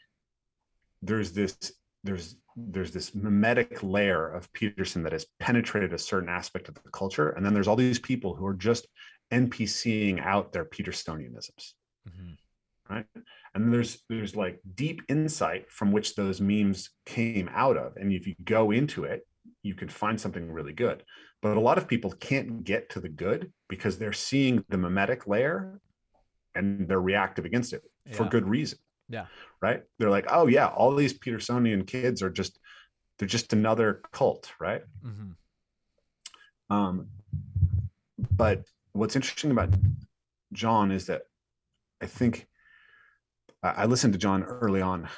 there's 1.00 1.32
this 1.32 1.56
there's 2.04 2.36
there's 2.56 2.90
this 2.92 3.12
memetic 3.12 3.82
layer 3.82 4.28
of 4.28 4.52
Peterson 4.52 5.02
that 5.04 5.12
has 5.12 5.26
penetrated 5.40 5.94
a 5.94 5.98
certain 5.98 6.28
aspect 6.28 6.68
of 6.68 6.74
the 6.74 6.90
culture, 6.90 7.30
and 7.30 7.44
then 7.44 7.54
there's 7.54 7.68
all 7.68 7.76
these 7.76 7.98
people 7.98 8.34
who 8.34 8.44
are 8.46 8.52
just 8.54 8.86
NPCing 9.32 10.20
out 10.20 10.52
their 10.52 10.66
Petersonianisms, 10.66 11.72
Mhm. 12.06 12.36
right? 12.90 13.06
And 13.54 13.72
there's 13.72 14.02
there's 14.08 14.34
like 14.34 14.60
deep 14.74 15.02
insight 15.08 15.70
from 15.70 15.92
which 15.92 16.14
those 16.14 16.40
memes 16.40 16.90
came 17.04 17.50
out 17.52 17.76
of, 17.76 17.96
and 17.96 18.12
if 18.12 18.26
you 18.26 18.34
go 18.44 18.70
into 18.70 19.04
it, 19.04 19.26
you 19.62 19.74
can 19.74 19.88
find 19.88 20.20
something 20.20 20.50
really 20.50 20.72
good. 20.72 21.02
But 21.42 21.56
a 21.56 21.60
lot 21.60 21.76
of 21.76 21.88
people 21.88 22.12
can't 22.12 22.64
get 22.64 22.90
to 22.90 23.00
the 23.00 23.08
good 23.08 23.52
because 23.68 23.98
they're 23.98 24.12
seeing 24.12 24.64
the 24.68 24.78
memetic 24.78 25.26
layer, 25.26 25.80
and 26.54 26.88
they're 26.88 27.00
reactive 27.00 27.44
against 27.44 27.72
it 27.72 27.82
for 28.12 28.24
good 28.24 28.48
reason. 28.48 28.78
Yeah. 29.08 29.26
Right. 29.60 29.82
They're 29.98 30.10
like, 30.10 30.26
oh 30.30 30.46
yeah, 30.46 30.68
all 30.68 30.94
these 30.94 31.18
Petersonian 31.18 31.86
kids 31.86 32.22
are 32.22 32.30
just 32.30 32.58
they're 33.18 33.28
just 33.28 33.52
another 33.52 34.00
cult, 34.12 34.50
right? 34.58 34.82
mm-hmm. 35.04 35.32
Um, 36.74 37.08
but 38.34 38.64
what's 38.92 39.16
interesting 39.16 39.50
about 39.50 39.68
John 40.52 40.90
is 40.90 41.06
that 41.06 41.22
I 42.00 42.06
think 42.06 42.48
I 43.62 43.86
listened 43.86 44.12
to 44.14 44.18
John 44.18 44.42
early 44.42 44.82
on 44.82 45.08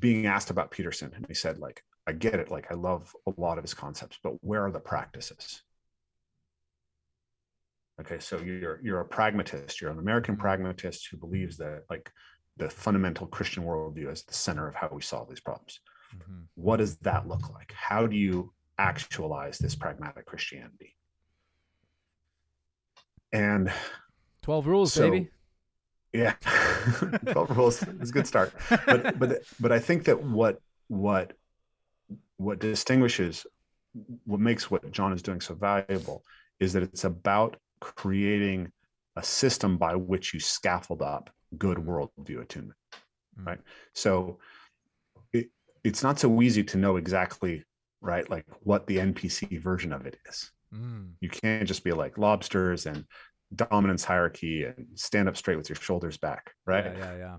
being 0.00 0.26
asked 0.26 0.50
about 0.50 0.70
Peterson, 0.70 1.12
and 1.14 1.24
he 1.26 1.34
said, 1.34 1.58
like, 1.58 1.84
I 2.06 2.12
get 2.12 2.34
it, 2.34 2.50
like 2.50 2.70
I 2.70 2.74
love 2.74 3.14
a 3.26 3.32
lot 3.36 3.58
of 3.58 3.64
his 3.64 3.74
concepts, 3.74 4.18
but 4.22 4.32
where 4.42 4.64
are 4.64 4.72
the 4.72 4.80
practices? 4.80 5.62
Okay, 8.00 8.18
so 8.18 8.38
you're 8.40 8.80
you're 8.82 9.00
a 9.00 9.04
pragmatist, 9.04 9.80
you're 9.80 9.90
an 9.90 9.98
American 9.98 10.36
pragmatist 10.36 11.08
who 11.10 11.16
believes 11.18 11.56
that 11.58 11.82
like 11.90 12.10
the 12.56 12.70
fundamental 12.70 13.26
Christian 13.26 13.62
worldview 13.62 14.10
is 14.10 14.22
the 14.24 14.32
center 14.34 14.66
of 14.66 14.74
how 14.74 14.88
we 14.92 15.02
solve 15.02 15.28
these 15.28 15.40
problems 15.40 15.80
Mhm. 16.16 16.46
what 16.56 16.78
does 16.78 16.96
that 16.98 17.28
look 17.28 17.50
like? 17.50 17.70
How 17.72 18.06
do 18.08 18.16
you 18.16 18.52
actualize 18.78 19.58
this 19.58 19.74
pragmatic 19.76 20.26
Christianity? 20.26 20.96
and 23.32 23.72
12 24.42 24.66
rules, 24.66 24.92
So- 24.92 25.08
baby. 25.08 25.30
Yeah. 26.12 26.32
12 27.32 27.56
rules. 27.56 27.82
Is 27.82 28.10
a 28.10 28.12
good 28.12 28.26
start. 28.26 28.52
But 28.86 29.18
but 29.18 29.42
but 29.60 29.72
i 29.72 29.78
think 29.78 30.04
that 30.04 30.22
what 30.22 30.60
what 30.88 31.32
what 32.36 32.58
distinguishes 32.58 33.46
what 34.24 34.40
makes 34.40 34.70
what 34.70 34.90
john 34.90 35.12
is 35.12 35.22
doing 35.22 35.40
so 35.40 35.54
valuable 35.54 36.22
is 36.58 36.72
that 36.72 36.82
it's 36.82 37.04
about 37.04 37.56
creating 37.80 38.70
a 39.16 39.22
system 39.22 39.76
by 39.76 39.94
which 39.94 40.32
you 40.34 40.40
scaffold 40.40 41.02
up 41.02 41.30
good 41.58 41.78
worldview 41.78 42.40
attunement 42.42 42.76
Mm. 43.38 43.46
right? 43.46 43.60
So 43.94 44.38
it, 45.32 45.50
it's 45.84 46.02
not 46.02 46.18
so 46.18 46.42
easy 46.42 46.64
to 46.64 46.78
know 46.78 46.96
exactly 46.96 47.64
right 48.02 48.28
like 48.30 48.46
what 48.60 48.86
the 48.86 48.96
npc 48.96 49.60
version 49.62 49.92
of 49.92 50.06
it 50.06 50.16
is. 50.28 50.50
Mm. 50.74 51.10
you 51.20 51.28
can't 51.28 51.66
just 51.68 51.84
be 51.84 51.92
like 51.92 52.16
lobsters 52.18 52.86
and 52.86 53.04
dominance 53.54 54.04
hierarchy 54.04 54.64
and 54.64 54.86
stand 54.94 55.28
up 55.28 55.36
straight 55.36 55.56
with 55.56 55.68
your 55.68 55.76
shoulders 55.76 56.16
back 56.16 56.52
right 56.66 56.84
Yeah, 56.84 56.98
yeah, 56.98 57.16
yeah. 57.16 57.36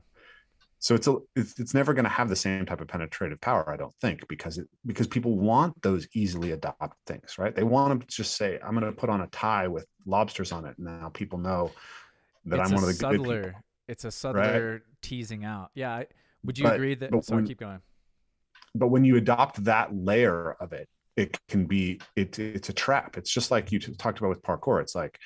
so 0.79 0.93
it's 0.95 1.07
a 1.07 1.17
it's, 1.35 1.57
it's 1.59 1.73
never 1.73 1.93
going 1.93 2.03
to 2.03 2.09
have 2.09 2.27
the 2.27 2.35
same 2.35 2.65
type 2.65 2.81
of 2.81 2.87
penetrative 2.87 3.39
power 3.39 3.69
i 3.71 3.77
don't 3.77 3.95
think 4.01 4.27
because 4.27 4.57
it 4.57 4.67
because 4.85 5.07
people 5.07 5.37
want 5.37 5.79
those 5.81 6.07
easily 6.13 6.51
adopt 6.51 6.97
things 7.07 7.37
right 7.37 7.55
they 7.55 7.63
want 7.63 8.01
to 8.01 8.07
just 8.15 8.35
say 8.35 8.59
i'm 8.65 8.73
going 8.77 8.85
to 8.85 8.91
put 8.91 9.09
on 9.09 9.21
a 9.21 9.27
tie 9.27 9.67
with 9.67 9.85
lobsters 10.05 10.51
on 10.51 10.65
it 10.65 10.77
and 10.77 10.85
now 10.87 11.09
people 11.13 11.39
know 11.39 11.71
that 12.45 12.59
it's 12.59 12.69
i'm 12.69 12.75
one 12.75 12.83
of 12.83 12.87
the 12.89 12.93
good 12.93 12.99
subtler, 13.17 13.43
people 13.43 13.61
it's 13.87 14.05
a 14.05 14.11
subtler 14.11 14.83
teasing 15.01 15.43
out. 15.43 15.69
Yeah. 15.75 15.93
I, 15.93 16.05
would 16.45 16.57
you 16.57 16.63
But- 16.63 16.75
agree 16.75 16.95
that? 16.95 17.09
sorry, 17.25 17.37
when- 17.39 17.47
keep 17.47 17.59
going. 17.59 17.79
but 18.73 18.87
when 18.87 19.03
you 19.03 19.17
adopt 19.17 19.63
that 19.65 19.93
layer 19.95 20.53
of 20.59 20.71
it 20.73 20.87
it 21.17 21.37
can 21.49 21.65
be 21.65 21.99
it, 22.15 22.39
it's 22.39 22.69
a 22.69 22.73
trap 22.73 23.17
it's 23.17 23.29
just 23.29 23.51
like 23.51 23.71
you 23.71 23.79
talked 23.79 24.19
about 24.19 24.29
with 24.29 24.41
parkour 24.43 24.81
it's 24.81 24.95
like 24.95 25.17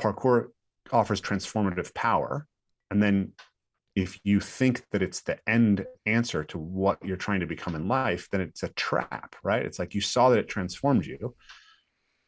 parkour 0.00 0.48
offers 0.92 1.20
transformative 1.20 1.92
power 1.94 2.46
and 2.90 3.02
then 3.02 3.32
if 3.96 4.18
you 4.24 4.40
think 4.40 4.82
that 4.92 5.02
it's 5.02 5.20
the 5.22 5.36
end 5.48 5.84
answer 6.06 6.42
to 6.44 6.58
what 6.58 6.96
you're 7.04 7.16
trying 7.26 7.40
to 7.40 7.46
become 7.46 7.74
in 7.74 7.86
life 7.88 8.28
then 8.32 8.40
it's 8.40 8.62
a 8.62 8.68
trap 8.70 9.36
right 9.42 9.64
it's 9.66 9.78
like 9.78 9.94
you 9.94 10.00
saw 10.00 10.30
that 10.30 10.38
it 10.38 10.48
transformed 10.48 11.04
you 11.06 11.34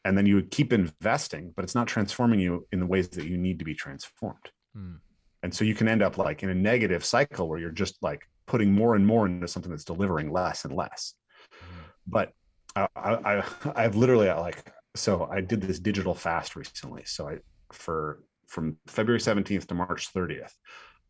and 0.04 0.16
then 0.18 0.26
you 0.26 0.34
would 0.34 0.50
keep 0.50 0.72
investing 0.72 1.52
but 1.56 1.64
it's 1.64 1.74
not 1.74 1.86
transforming 1.86 2.40
you 2.40 2.66
in 2.72 2.80
the 2.80 2.86
ways 2.86 3.08
that 3.08 3.26
you 3.26 3.36
need 3.38 3.58
to 3.58 3.64
be 3.64 3.74
transformed 3.74 4.50
Mm. 4.76 5.00
and 5.42 5.54
so 5.54 5.64
you 5.64 5.74
can 5.74 5.86
end 5.86 6.02
up 6.02 6.16
like 6.16 6.42
in 6.42 6.48
a 6.48 6.54
negative 6.54 7.04
cycle 7.04 7.46
where 7.46 7.58
you're 7.58 7.70
just 7.70 8.02
like 8.02 8.22
putting 8.46 8.72
more 8.72 8.94
and 8.96 9.06
more 9.06 9.26
into 9.26 9.46
something 9.46 9.70
that's 9.70 9.84
delivering 9.84 10.32
less 10.32 10.64
and 10.64 10.74
less 10.74 11.14
Mhm. 11.62 11.84
but 12.06 12.32
I, 12.74 12.88
I 12.96 13.44
I've 13.76 13.96
literally 13.96 14.28
like 14.30 14.72
so 14.96 15.28
I 15.30 15.42
did 15.42 15.60
this 15.60 15.78
digital 15.78 16.14
fast 16.14 16.56
recently. 16.56 17.02
So 17.04 17.28
I 17.28 17.38
for 17.74 18.22
from 18.46 18.76
February 18.86 19.20
17th 19.20 19.66
to 19.66 19.74
March 19.74 20.12
30th, 20.12 20.52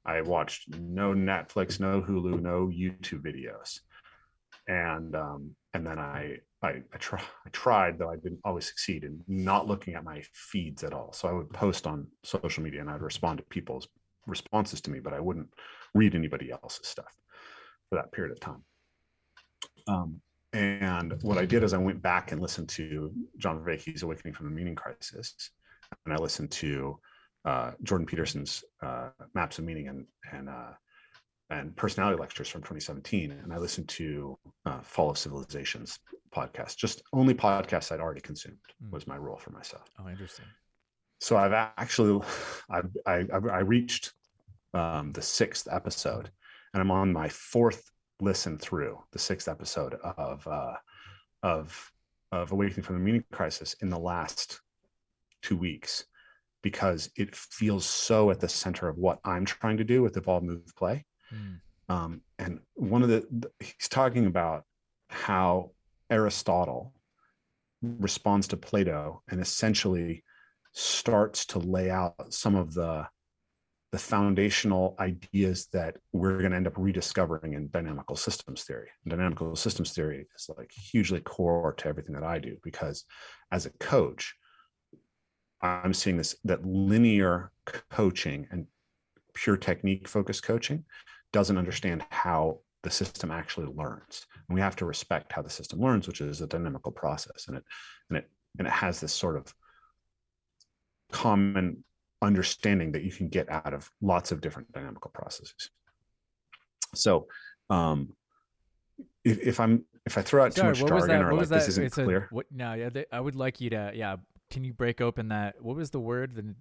I 0.04 0.20
watched 0.20 0.68
no 0.68 1.12
Netflix, 1.12 1.80
no 1.80 2.00
Hulu, 2.00 2.40
no 2.40 2.66
YouTube 2.66 3.22
videos. 3.22 3.80
And 4.68 5.16
um 5.16 5.56
and 5.74 5.86
then 5.86 5.98
I 5.98 6.38
I 6.62 6.82
I, 6.92 6.98
try, 6.98 7.20
I 7.20 7.48
tried 7.50 7.98
though 7.98 8.10
I 8.10 8.16
didn't 8.16 8.40
always 8.44 8.66
succeed 8.66 9.04
in 9.04 9.20
not 9.26 9.66
looking 9.66 9.94
at 9.94 10.04
my 10.04 10.22
feeds 10.32 10.84
at 10.84 10.92
all. 10.92 11.12
So 11.12 11.28
I 11.28 11.32
would 11.32 11.50
post 11.50 11.86
on 11.86 12.06
social 12.22 12.62
media 12.62 12.80
and 12.80 12.90
I'd 12.90 13.02
respond 13.02 13.38
to 13.38 13.44
people's 13.44 13.88
responses 14.26 14.80
to 14.82 14.90
me, 14.90 15.00
but 15.00 15.12
I 15.12 15.20
wouldn't 15.20 15.52
read 15.94 16.14
anybody 16.14 16.50
else's 16.50 16.86
stuff 16.86 17.12
for 17.88 17.96
that 17.96 18.12
period 18.12 18.32
of 18.32 18.40
time. 18.40 18.64
Um, 19.88 20.20
and 20.52 21.18
what 21.22 21.38
I 21.38 21.46
did 21.46 21.62
is 21.62 21.72
I 21.72 21.78
went 21.78 22.02
back 22.02 22.32
and 22.32 22.40
listened 22.40 22.68
to 22.70 23.10
John 23.38 23.58
Vervaeke's 23.58 24.02
Awakening 24.02 24.34
from 24.34 24.46
the 24.46 24.52
Meaning 24.52 24.74
Crisis, 24.74 25.50
and 26.04 26.14
I 26.14 26.16
listened 26.18 26.50
to 26.52 26.98
uh, 27.44 27.72
Jordan 27.82 28.06
Peterson's 28.06 28.64
uh, 28.82 29.08
Maps 29.34 29.58
of 29.58 29.64
Meaning 29.64 29.88
and 29.88 30.06
and 30.32 30.48
uh, 30.48 30.72
and 31.50 31.76
personality 31.76 32.18
lectures 32.18 32.48
from 32.48 32.62
2017, 32.62 33.30
and 33.30 33.52
I 33.52 33.58
listened 33.58 33.88
to 33.90 34.38
uh, 34.64 34.80
Fall 34.80 35.10
of 35.10 35.18
Civilizations 35.18 35.98
podcast. 36.34 36.76
Just 36.76 37.02
only 37.12 37.34
podcasts 37.34 37.92
I'd 37.92 38.00
already 38.00 38.20
consumed 38.22 38.58
Mm. 38.82 38.90
was 38.90 39.06
my 39.06 39.16
rule 39.16 39.36
for 39.36 39.50
myself. 39.50 39.88
Oh, 39.98 40.08
interesting. 40.08 40.46
So 41.20 41.36
I've 41.36 41.52
actually 41.52 42.20
I 42.70 42.82
I, 43.06 43.26
I 43.32 43.58
reached 43.60 44.12
um, 44.74 45.12
the 45.12 45.22
sixth 45.22 45.68
episode, 45.70 46.30
and 46.72 46.80
I'm 46.80 46.90
on 46.90 47.12
my 47.12 47.28
fourth 47.28 47.90
listen 48.20 48.56
through 48.56 48.98
the 49.12 49.18
sixth 49.18 49.48
episode 49.48 49.94
of 49.94 50.46
uh, 50.46 50.74
of 51.42 51.92
of 52.30 52.52
Awakening 52.52 52.82
from 52.82 52.96
the 52.96 53.02
Meaning 53.02 53.24
Crisis 53.32 53.74
in 53.82 53.90
the 53.90 53.98
last 53.98 54.60
two 55.42 55.56
weeks 55.56 56.04
because 56.62 57.10
it 57.16 57.34
feels 57.34 57.84
so 57.84 58.30
at 58.30 58.40
the 58.40 58.48
center 58.48 58.88
of 58.88 58.96
what 58.96 59.18
I'm 59.24 59.44
trying 59.44 59.78
to 59.78 59.84
do 59.84 60.02
with 60.02 60.16
Evolve 60.16 60.44
Move 60.44 60.62
Play. 60.76 61.04
Mm. 61.34 61.60
Um, 61.88 62.20
and 62.38 62.60
one 62.74 63.02
of 63.02 63.08
the 63.08 63.26
he's 63.58 63.88
talking 63.88 64.26
about 64.26 64.64
how 65.08 65.72
Aristotle 66.10 66.94
responds 67.82 68.48
to 68.48 68.56
Plato 68.56 69.22
and 69.28 69.40
essentially 69.40 70.24
starts 70.72 71.44
to 71.46 71.58
lay 71.58 71.90
out 71.90 72.32
some 72.32 72.54
of 72.54 72.72
the 72.72 73.06
the 73.90 73.98
foundational 73.98 74.96
ideas 74.98 75.66
that 75.74 75.98
we're 76.12 76.38
going 76.38 76.50
to 76.50 76.56
end 76.56 76.66
up 76.66 76.78
rediscovering 76.78 77.52
in 77.52 77.68
dynamical 77.68 78.16
systems 78.16 78.64
theory. 78.64 78.88
And 79.04 79.10
dynamical 79.10 79.54
systems 79.54 79.92
theory 79.92 80.26
is 80.34 80.48
like 80.56 80.72
hugely 80.72 81.20
core 81.20 81.74
to 81.74 81.88
everything 81.88 82.14
that 82.14 82.24
I 82.24 82.38
do 82.38 82.56
because 82.62 83.04
as 83.52 83.66
a 83.66 83.70
coach, 83.72 84.34
I'm 85.62 85.94
seeing 85.94 86.16
this 86.16 86.36
that 86.44 86.64
linear 86.66 87.52
coaching 87.90 88.48
and 88.50 88.66
pure 89.34 89.56
technique 89.56 90.08
focused 90.08 90.42
coaching 90.42 90.84
doesn't 91.32 91.56
understand 91.56 92.04
how 92.10 92.60
the 92.82 92.90
system 92.90 93.30
actually 93.30 93.68
learns. 93.68 94.26
And 94.48 94.54
we 94.54 94.60
have 94.60 94.76
to 94.76 94.84
respect 94.84 95.32
how 95.32 95.42
the 95.42 95.50
system 95.50 95.80
learns, 95.80 96.06
which 96.06 96.20
is 96.20 96.40
a 96.40 96.46
dynamical 96.46 96.92
process. 96.92 97.46
And 97.48 97.56
it 97.56 97.64
and 98.10 98.18
it 98.18 98.30
and 98.58 98.66
it 98.66 98.72
has 98.72 99.00
this 99.00 99.12
sort 99.12 99.36
of 99.36 99.54
common 101.12 101.84
understanding 102.20 102.92
that 102.92 103.02
you 103.02 103.12
can 103.12 103.28
get 103.28 103.50
out 103.50 103.72
of 103.74 103.90
lots 104.00 104.32
of 104.32 104.40
different 104.40 104.70
dynamical 104.72 105.10
processes. 105.12 105.70
So 106.94 107.28
um 107.70 108.14
if, 109.24 109.38
if 109.38 109.60
I'm 109.60 109.84
if 110.04 110.18
I 110.18 110.22
throw 110.22 110.44
out 110.44 110.54
too 110.54 110.64
much 110.64 110.78
jargon 110.78 111.22
or 111.22 111.34
like 111.34 111.48
this 111.48 111.68
isn't 111.68 111.84
It's 111.84 111.94
clear. 111.94 112.28
a 112.30 112.34
what? 112.34 112.46
No, 112.50 112.74
yeah. 112.74 112.88
They, 112.88 113.06
I 113.12 113.20
would 113.20 113.36
like 113.36 113.60
you 113.60 113.70
to. 113.70 113.92
Yeah. 113.94 114.16
Can 114.52 114.64
you 114.64 114.74
break 114.74 115.00
open 115.00 115.28
that? 115.28 115.62
What 115.62 115.76
was 115.76 115.90
the 115.90 115.98
word? 115.98 116.34
The 116.34 116.54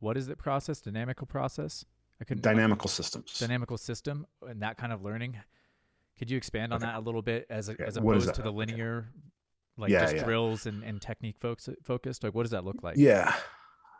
what 0.00 0.16
is 0.16 0.28
it? 0.28 0.38
Process? 0.38 0.80
Dynamical 0.80 1.26
process? 1.26 1.84
I 2.18 2.24
couldn't. 2.24 2.42
Dynamical 2.42 2.88
systems. 2.88 3.38
dynamical 3.38 3.76
system 3.76 4.26
and 4.48 4.62
that 4.62 4.78
kind 4.78 4.94
of 4.94 5.02
learning. 5.02 5.36
Could 6.18 6.30
you 6.30 6.38
expand 6.38 6.72
on 6.72 6.78
Okay. 6.78 6.86
that 6.86 6.96
a 6.96 7.00
little 7.00 7.20
bit 7.20 7.46
as 7.50 7.68
a, 7.68 7.76
Yeah, 7.78 7.84
as 7.86 7.96
opposed 7.98 8.34
to 8.34 8.40
the 8.42 8.48
Okay. 8.48 8.56
linear, 8.56 9.08
like 9.76 9.90
Yeah, 9.90 10.00
just 10.00 10.16
yeah. 10.16 10.24
drills 10.24 10.64
and, 10.64 10.82
and 10.84 11.02
technique 11.02 11.36
folks 11.38 11.68
focused? 11.82 12.24
Like, 12.24 12.34
what 12.34 12.44
does 12.44 12.52
that 12.52 12.64
look 12.64 12.82
like? 12.82 12.96
yeah 12.96 13.34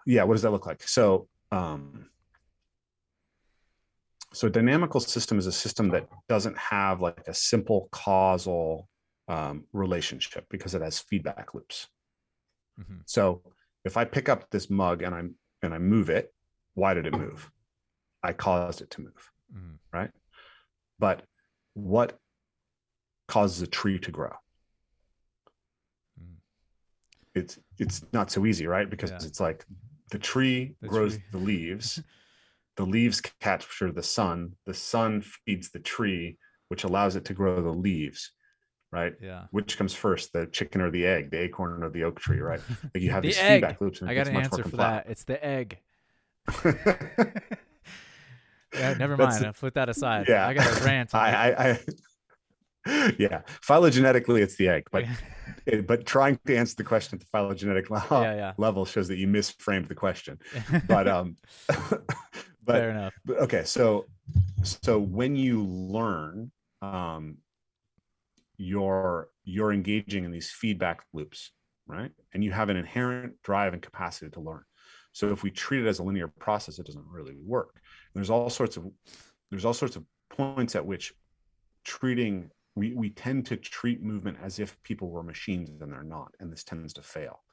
yeah 0.06 0.22
what 0.22 0.34
does 0.34 0.42
that 0.42 0.50
look 0.50 0.66
like 0.66 0.82
so 0.86 1.26
um 1.50 2.08
so 4.34 4.48
dynamical 4.50 5.00
system 5.00 5.38
is 5.38 5.46
a 5.46 5.52
system 5.52 5.88
that 5.88 6.08
doesn't 6.28 6.56
have 6.58 7.00
like 7.00 7.26
a 7.26 7.32
simple 7.34 7.88
causal 7.90 8.88
um, 9.28 9.64
relationship 9.72 10.44
because 10.50 10.74
it 10.74 10.82
has 10.82 10.98
feedback 10.98 11.54
loops 11.54 11.88
Mhm. 12.80 13.02
so 13.06 13.42
if 13.84 13.96
i 13.96 14.04
pick 14.04 14.28
up 14.28 14.50
this 14.50 14.68
mug 14.70 15.02
and 15.02 15.14
i'm 15.14 15.34
and 15.62 15.72
i 15.74 15.78
move 15.78 16.10
it 16.10 16.34
why 16.74 16.92
did 16.94 17.06
it 17.06 17.12
move 17.16 17.50
i 18.22 18.32
caused 18.32 18.80
it 18.82 18.90
to 18.90 19.00
move 19.02 19.30
Mhm. 19.52 19.78
right 19.92 20.10
but 20.98 21.24
what 21.74 22.18
causes 23.28 23.62
a 23.62 23.66
tree 23.66 23.98
to 23.98 24.10
grow 24.10 24.32
Mm. 26.20 26.36
it's 27.34 27.58
it's 27.78 28.04
not 28.12 28.30
so 28.30 28.44
easy 28.46 28.66
right 28.66 28.88
because 28.88 29.10
Yeah. 29.10 29.24
it's 29.24 29.40
like 29.40 29.64
the 30.10 30.18
tree 30.18 30.76
The 30.80 30.88
grows 30.88 31.14
tree. 31.16 31.24
the 31.32 31.38
leaves 31.38 32.02
the 32.76 32.86
leaves 32.86 33.20
capture 33.20 33.92
the 33.92 34.02
sun 34.02 34.56
the 34.64 34.74
sun 34.74 35.22
feeds 35.22 35.70
the 35.70 35.80
tree 35.80 36.38
which 36.68 36.84
allows 36.84 37.14
it 37.16 37.24
to 37.26 37.34
grow 37.34 37.62
the 37.62 37.70
leaves 37.72 38.32
right 38.94 39.14
Yeah. 39.20 39.42
which 39.50 39.76
comes 39.78 39.92
first 39.94 40.32
the 40.32 40.46
chicken 40.46 40.80
or 40.80 40.90
the 40.90 41.04
egg 41.14 41.30
the 41.30 41.40
acorn 41.46 41.82
or 41.82 41.90
the 41.90 42.04
oak 42.04 42.20
tree 42.20 42.40
right 42.50 42.60
like 42.94 43.02
you 43.02 43.10
have 43.10 43.22
The 43.22 43.28
these 43.30 43.38
egg. 43.38 43.60
feedback 43.62 43.80
loops 43.80 44.00
and 44.00 44.08
I 44.10 44.14
got 44.14 44.28
an 44.28 44.36
answer 44.36 44.62
for 44.64 44.76
that. 44.76 45.06
It's 45.08 45.24
the 45.24 45.38
egg. 45.44 45.78
Yeah, 48.74 48.94
never 48.94 49.16
That's- 49.16 49.40
mind. 49.40 49.46
I 49.46 49.52
put 49.52 49.74
that 49.74 49.88
aside. 49.88 50.26
yeah. 50.28 50.48
I 50.48 50.54
got 50.54 50.80
a 50.80 50.84
rant. 50.84 51.14
I, 51.14 51.30
I, 51.30 51.70
I 51.70 51.78
yeah 53.18 53.40
phylogenetically 53.66 54.42
it's 54.42 54.56
the 54.56 54.68
egg 54.68 54.82
but 54.92 55.04
it, 55.64 55.86
but 55.86 56.04
trying 56.04 56.38
to 56.44 56.54
answer 56.54 56.74
the 56.76 56.84
question 56.84 57.16
at 57.16 57.20
the 57.20 57.26
phylogenetic 57.32 57.88
level, 57.88 58.20
yeah, 58.20 58.52
level 58.58 58.84
shows 58.84 59.08
that 59.08 59.16
you 59.16 59.26
misframed 59.26 59.88
the 59.88 59.94
question 59.94 60.38
but 60.86 61.08
um 61.08 61.34
but 62.62 62.76
fair 62.76 62.90
enough. 62.90 63.14
but 63.24 63.38
okay 63.38 63.64
so 63.64 64.04
so 64.62 64.98
when 64.98 65.34
you 65.34 65.64
learn 65.64 66.52
um 66.82 67.38
you're 68.64 69.28
you're 69.44 69.72
engaging 69.72 70.24
in 70.24 70.30
these 70.30 70.50
feedback 70.50 71.02
loops 71.12 71.52
right 71.86 72.12
and 72.32 72.42
you 72.42 72.50
have 72.50 72.70
an 72.70 72.76
inherent 72.76 73.34
drive 73.42 73.72
and 73.74 73.82
capacity 73.82 74.30
to 74.30 74.40
learn 74.40 74.64
So 75.12 75.30
if 75.30 75.42
we 75.42 75.50
treat 75.50 75.84
it 75.84 75.88
as 75.88 76.00
a 76.00 76.02
linear 76.02 76.28
process, 76.28 76.78
it 76.78 76.86
doesn't 76.86 77.06
really 77.08 77.36
work. 77.44 77.74
And 77.76 78.16
there's 78.16 78.30
all 78.30 78.50
sorts 78.50 78.76
of 78.76 78.84
there's 79.50 79.64
all 79.64 79.74
sorts 79.74 79.96
of 79.96 80.04
points 80.30 80.74
at 80.74 80.84
which 80.84 81.14
treating 81.84 82.50
we 82.74 82.94
we 82.94 83.10
tend 83.10 83.46
to 83.46 83.56
treat 83.56 84.02
movement 84.02 84.38
as 84.42 84.58
if 84.58 84.76
people 84.82 85.10
were 85.10 85.22
machines 85.22 85.80
and 85.80 85.92
they're 85.92 86.02
not, 86.02 86.30
and 86.40 86.52
this 86.52 86.64
tends 86.64 86.92
to 86.94 87.02
fail. 87.02 87.44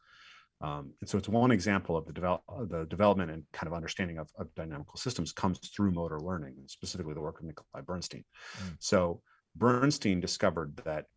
Um, 0.62 0.94
and 1.02 1.10
so 1.10 1.18
it's 1.18 1.28
one 1.28 1.52
example 1.52 1.98
of 1.98 2.06
the, 2.06 2.14
develop, 2.14 2.44
the 2.70 2.86
development 2.86 3.32
and 3.32 3.44
kind 3.52 3.68
of 3.68 3.74
understanding 3.74 4.20
of, 4.20 4.30
of, 4.38 4.54
dynamical 4.54 4.96
systems 4.96 5.32
comes 5.32 5.58
through 5.58 5.92
motor 5.92 6.20
learning, 6.20 6.54
specifically 6.68 7.16
the 7.16 7.22
work 7.22 7.40
of 7.40 7.46
Nikolai 7.48 7.82
Bernstein. 7.84 8.24
Mm. 8.60 8.76
So 8.78 9.22
Bernstein 9.56 10.20
discovered 10.20 10.76
that 10.86 11.08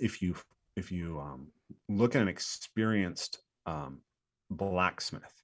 if 0.00 0.22
you 0.22 0.36
if 0.76 0.92
you 0.92 1.18
um, 1.20 1.48
look 1.88 2.14
at 2.14 2.22
an 2.22 2.28
experienced 2.28 3.40
um, 3.64 4.00
blacksmith, 4.50 5.42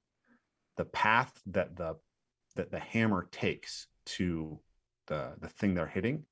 the 0.77 0.85
path 0.87 1.41
that 1.47 1.77
the 1.77 1.97
that 2.57 2.71
the 2.71 2.79
hammer 2.79 3.29
takes 3.31 3.87
to 4.05 4.59
the 5.07 5.33
the 5.41 5.49
thing 5.49 5.75
they're 5.75 5.87
hitting 5.87 6.25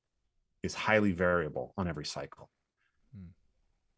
is 0.63 0.75
highly 0.75 1.13
variable 1.13 1.73
on 1.79 1.89
every 1.89 2.05
cycle. 2.05 2.51
Hmm. 3.15 3.31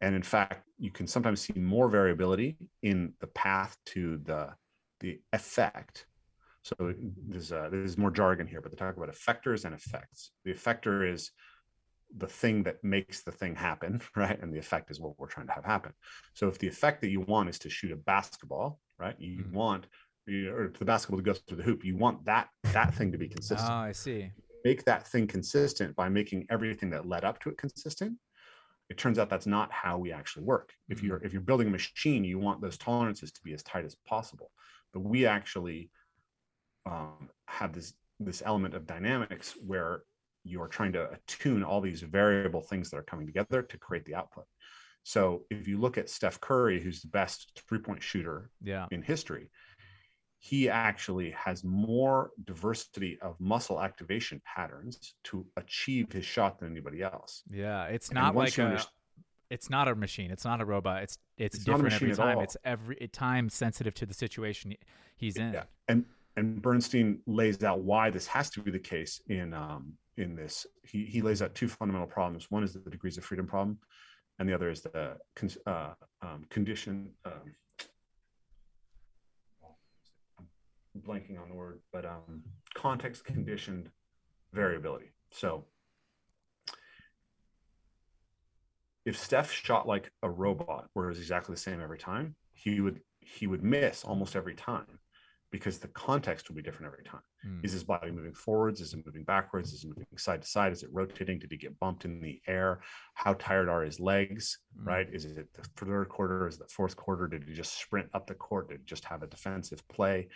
And 0.01 0.15
in 0.15 0.23
fact, 0.23 0.67
you 0.77 0.91
can 0.91 1.07
sometimes 1.07 1.41
see 1.41 1.53
more 1.59 1.89
variability 1.89 2.57
in 2.81 3.13
the 3.19 3.27
path 3.27 3.77
to 3.87 4.17
the 4.23 4.53
the 4.99 5.19
effect. 5.33 6.05
So 6.63 6.93
there's 7.27 7.51
uh, 7.51 7.67
there's 7.71 7.97
more 7.97 8.11
jargon 8.11 8.47
here, 8.47 8.61
but 8.61 8.71
they 8.71 8.77
talk 8.77 8.95
about 8.95 9.13
effectors 9.13 9.65
and 9.65 9.75
effects. 9.75 10.31
The 10.45 10.53
effector 10.53 11.11
is 11.11 11.31
the 12.15 12.27
thing 12.27 12.63
that 12.63 12.83
makes 12.83 13.23
the 13.23 13.31
thing 13.31 13.55
happen, 13.55 14.01
right? 14.15 14.41
And 14.41 14.53
the 14.53 14.59
effect 14.59 14.89
is 14.89 14.99
what 14.99 15.19
we're 15.19 15.27
trying 15.27 15.47
to 15.47 15.53
have 15.53 15.65
happen. 15.65 15.91
So 16.33 16.47
if 16.47 16.57
the 16.59 16.67
effect 16.67 17.01
that 17.01 17.09
you 17.09 17.21
want 17.21 17.49
is 17.49 17.59
to 17.59 17.69
shoot 17.69 17.91
a 17.91 17.97
basketball, 17.97 18.79
right? 18.97 19.15
You 19.19 19.43
mm-hmm. 19.43 19.55
want 19.55 19.87
or 20.27 20.71
the 20.77 20.85
basketball 20.85 21.19
to 21.19 21.23
go 21.23 21.33
through 21.33 21.57
the 21.57 21.63
hoop. 21.63 21.83
You 21.83 21.97
want 21.97 22.23
that 22.25 22.47
that 22.71 22.93
thing 22.95 23.11
to 23.11 23.17
be 23.17 23.27
consistent. 23.27 23.69
Oh, 23.69 23.75
I 23.75 23.91
see. 23.91 24.31
Make 24.63 24.85
that 24.85 25.05
thing 25.07 25.27
consistent 25.27 25.95
by 25.95 26.07
making 26.07 26.47
everything 26.49 26.89
that 26.91 27.05
led 27.05 27.25
up 27.25 27.39
to 27.41 27.49
it 27.49 27.57
consistent. 27.57 28.17
It 28.89 28.97
turns 28.97 29.19
out 29.19 29.29
that's 29.29 29.47
not 29.47 29.71
how 29.71 29.97
we 29.97 30.13
actually 30.13 30.43
work. 30.43 30.71
If 30.87 30.97
mm-hmm. 30.97 31.07
you're 31.07 31.23
if 31.25 31.33
you're 31.33 31.41
building 31.41 31.67
a 31.67 31.71
machine, 31.71 32.23
you 32.23 32.39
want 32.39 32.61
those 32.61 32.77
tolerances 32.77 33.31
to 33.33 33.41
be 33.43 33.53
as 33.53 33.63
tight 33.63 33.85
as 33.85 33.95
possible. 34.07 34.51
But 34.93 35.01
we 35.01 35.25
actually 35.25 35.89
um, 36.85 37.29
have 37.47 37.73
this 37.73 37.93
this 38.19 38.43
element 38.45 38.73
of 38.73 38.85
dynamics 38.85 39.55
where 39.65 40.03
you 40.43 40.61
are 40.61 40.67
trying 40.67 40.93
to 40.93 41.09
attune 41.11 41.63
all 41.63 41.81
these 41.81 42.01
variable 42.01 42.61
things 42.61 42.89
that 42.89 42.97
are 42.97 43.03
coming 43.03 43.25
together 43.25 43.61
to 43.61 43.77
create 43.77 44.05
the 44.05 44.15
output. 44.15 44.45
So 45.03 45.43
if 45.49 45.67
you 45.67 45.79
look 45.79 45.97
at 45.97 46.09
Steph 46.09 46.39
Curry, 46.39 46.81
who's 46.81 47.01
the 47.01 47.09
best 47.09 47.61
three 47.67 47.79
point 47.79 48.01
shooter 48.01 48.49
yeah. 48.61 48.87
in 48.91 49.01
history, 49.01 49.49
he 50.39 50.69
actually 50.69 51.31
has 51.31 51.63
more 51.63 52.31
diversity 52.43 53.17
of 53.21 53.39
muscle 53.39 53.81
activation 53.81 54.41
patterns 54.45 55.15
to 55.25 55.45
achieve 55.57 56.11
his 56.11 56.25
shot 56.25 56.59
than 56.59 56.71
anybody 56.71 57.01
else. 57.01 57.43
Yeah, 57.49 57.85
it's 57.85 58.11
not 58.11 58.35
like 58.35 58.57
a 58.57 58.83
it's 59.49 59.69
not 59.69 59.87
a 59.87 59.95
machine. 59.95 60.31
It's 60.31 60.45
not 60.45 60.61
a 60.61 60.65
robot. 60.65 61.03
It's 61.03 61.17
it's, 61.37 61.55
it's 61.55 61.63
different 61.63 61.93
every 61.93 62.13
time. 62.13 62.39
It's 62.39 62.57
every 62.65 63.09
time 63.11 63.49
sensitive 63.49 63.93
to 63.95 64.05
the 64.05 64.13
situation 64.13 64.73
he's 65.15 65.37
in. 65.37 65.53
Yeah. 65.53 65.63
And 65.87 66.05
and 66.35 66.61
Bernstein 66.61 67.19
lays 67.27 67.63
out 67.63 67.81
why 67.81 68.09
this 68.09 68.27
has 68.27 68.49
to 68.51 68.61
be 68.61 68.71
the 68.71 68.79
case 68.79 69.21
in 69.27 69.53
um 69.53 69.93
in 70.17 70.35
this. 70.35 70.65
He 70.83 71.05
he 71.05 71.21
lays 71.21 71.41
out 71.41 71.55
two 71.55 71.67
fundamental 71.67 72.07
problems. 72.07 72.49
One 72.49 72.63
is 72.63 72.73
the 72.73 72.89
degrees 72.89 73.17
of 73.17 73.25
freedom 73.25 73.47
problem, 73.47 73.79
and 74.39 74.47
the 74.47 74.53
other 74.53 74.69
is 74.69 74.81
the 74.81 75.17
uh, 75.65 75.93
um, 76.21 76.45
condition 76.49 77.11
um, 77.25 77.53
blanking 81.01 81.41
on 81.41 81.49
the 81.49 81.55
word, 81.55 81.79
but 81.91 82.05
um, 82.05 82.43
context 82.75 83.25
conditioned 83.25 83.89
variability. 84.53 85.11
So 85.31 85.65
if 89.05 89.17
Steph 89.17 89.51
shot 89.51 89.87
like 89.87 90.11
a 90.21 90.29
robot, 90.29 90.87
where 90.93 91.05
it 91.05 91.09
was 91.09 91.19
exactly 91.19 91.55
the 91.55 91.61
same 91.61 91.81
every 91.81 91.97
time, 91.97 92.35
he 92.53 92.79
would 92.79 93.01
he 93.19 93.47
would 93.47 93.63
miss 93.63 94.03
almost 94.03 94.35
every 94.35 94.55
time 94.55 94.99
because 95.53 95.77
the 95.77 95.87
context 95.89 96.49
will 96.49 96.57
be 96.57 96.61
different 96.61 96.91
every 96.91 97.05
time. 97.05 97.21
Mm. 97.47 97.63
Is 97.63 97.71
his 97.71 97.85
body 97.85 98.11
moving 98.11 98.33
forwards? 98.33 98.81
Is 98.81 98.93
it 98.93 99.05
moving 99.05 99.23
backwards? 99.23 99.71
Is 99.71 99.85
it 99.85 99.87
moving 99.87 100.05
side 100.17 100.41
to 100.41 100.47
side? 100.47 100.73
Is 100.73 100.83
it 100.83 100.89
rotating? 100.91 101.39
Did 101.39 101.51
he 101.51 101.57
get 101.57 101.79
bumped 101.79 102.03
in 102.03 102.19
the 102.19 102.41
air? 102.47 102.81
How 103.13 103.33
tired 103.35 103.69
are 103.69 103.83
his 103.83 103.99
legs? 103.99 104.57
Mm. 104.77 104.87
Right? 104.87 105.07
Is 105.13 105.23
it 105.25 105.47
the 105.53 105.63
third 105.77 106.09
quarter? 106.09 106.47
Is 106.47 106.55
it 106.55 106.67
the 106.67 106.73
fourth 106.73 106.97
quarter? 106.97 107.27
Did 107.27 107.45
he 107.47 107.53
just 107.53 107.79
sprint 107.79 108.09
up 108.13 108.27
the 108.27 108.33
court? 108.33 108.69
Did 108.69 108.79
he 108.79 108.85
just 108.85 109.05
have 109.05 109.23
a 109.23 109.27
defensive 109.27 109.87
play? 109.87 110.27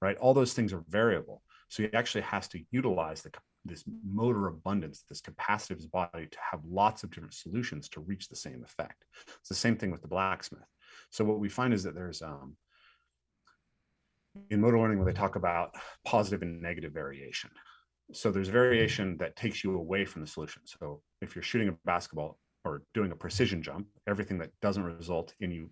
right? 0.00 0.16
All 0.18 0.34
those 0.34 0.52
things 0.52 0.72
are 0.72 0.84
variable. 0.88 1.42
So 1.68 1.82
he 1.82 1.92
actually 1.94 2.22
has 2.22 2.48
to 2.48 2.60
utilize 2.70 3.22
the, 3.22 3.30
this 3.64 3.84
motor 4.04 4.46
abundance, 4.46 5.04
this 5.08 5.20
capacity 5.20 5.74
of 5.74 5.78
his 5.78 5.88
body 5.88 6.26
to 6.30 6.38
have 6.50 6.60
lots 6.64 7.02
of 7.02 7.10
different 7.10 7.34
solutions 7.34 7.88
to 7.90 8.00
reach 8.00 8.28
the 8.28 8.36
same 8.36 8.62
effect. 8.62 9.04
It's 9.40 9.48
the 9.48 9.54
same 9.54 9.76
thing 9.76 9.90
with 9.90 10.02
the 10.02 10.08
blacksmith. 10.08 10.62
So 11.10 11.24
what 11.24 11.40
we 11.40 11.48
find 11.48 11.74
is 11.74 11.82
that 11.84 11.94
there's 11.94 12.22
um, 12.22 12.56
in 14.50 14.60
motor 14.60 14.78
learning 14.78 14.98
where 14.98 15.12
they 15.12 15.18
talk 15.18 15.36
about 15.36 15.74
positive 16.04 16.42
and 16.42 16.60
negative 16.60 16.92
variation. 16.92 17.50
So 18.12 18.30
there's 18.30 18.48
variation 18.48 19.16
that 19.18 19.36
takes 19.36 19.64
you 19.64 19.76
away 19.76 20.04
from 20.04 20.22
the 20.22 20.28
solution. 20.28 20.62
So 20.64 21.02
if 21.20 21.34
you're 21.34 21.42
shooting 21.42 21.68
a 21.68 21.76
basketball 21.84 22.38
or 22.64 22.82
doing 22.94 23.10
a 23.12 23.16
precision 23.16 23.62
jump, 23.62 23.88
everything 24.06 24.38
that 24.38 24.50
doesn't 24.62 24.82
result 24.82 25.34
in 25.40 25.50
you 25.50 25.70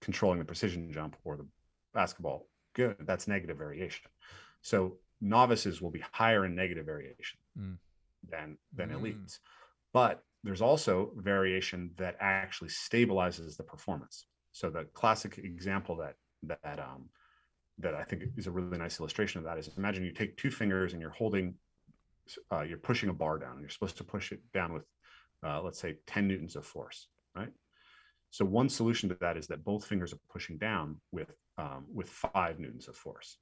controlling 0.00 0.38
the 0.38 0.44
precision 0.44 0.90
jump 0.92 1.16
or 1.24 1.36
the 1.36 1.46
basketball 1.94 2.46
good. 2.74 2.96
That's 3.00 3.26
negative 3.26 3.56
variation. 3.56 4.10
So 4.62 4.98
novices 5.20 5.80
will 5.80 5.90
be 5.90 6.04
higher 6.12 6.44
in 6.44 6.54
negative 6.54 6.86
variation 6.86 7.38
mm. 7.58 7.78
than 8.28 8.58
than 8.74 8.90
mm. 8.90 9.00
elites. 9.00 9.38
But 9.92 10.22
there's 10.44 10.62
also 10.62 11.12
variation 11.16 11.90
that 11.96 12.16
actually 12.20 12.70
stabilizes 12.70 13.56
the 13.56 13.62
performance. 13.64 14.26
So 14.52 14.70
the 14.70 14.84
classic 14.94 15.38
example 15.38 15.96
that 15.96 16.14
that 16.42 16.78
um, 16.78 17.08
that 17.78 17.94
I 17.94 18.04
think 18.04 18.24
is 18.36 18.46
a 18.46 18.50
really 18.50 18.78
nice 18.78 19.00
illustration 19.00 19.38
of 19.38 19.44
that 19.44 19.58
is 19.58 19.70
imagine 19.76 20.04
you 20.04 20.12
take 20.12 20.36
two 20.36 20.50
fingers 20.50 20.92
and 20.92 21.02
you're 21.02 21.10
holding, 21.10 21.54
uh, 22.50 22.62
you're 22.62 22.78
pushing 22.78 23.08
a 23.10 23.12
bar 23.12 23.38
down. 23.38 23.52
And 23.52 23.60
you're 23.60 23.70
supposed 23.70 23.98
to 23.98 24.04
push 24.04 24.32
it 24.32 24.40
down 24.52 24.72
with, 24.72 24.84
uh, 25.46 25.60
let's 25.62 25.78
say, 25.78 25.96
10 26.06 26.26
newtons 26.26 26.56
of 26.56 26.64
force, 26.64 27.08
right? 27.34 27.52
So 28.30 28.44
one 28.44 28.68
solution 28.68 29.08
to 29.10 29.16
that 29.20 29.36
is 29.36 29.46
that 29.48 29.64
both 29.64 29.86
fingers 29.86 30.12
are 30.12 30.18
pushing 30.30 30.58
down 30.58 31.00
with 31.12 31.32
um, 31.58 31.86
with 31.92 32.08
five 32.08 32.58
newtons 32.58 32.88
of 32.88 32.96
force, 32.96 33.38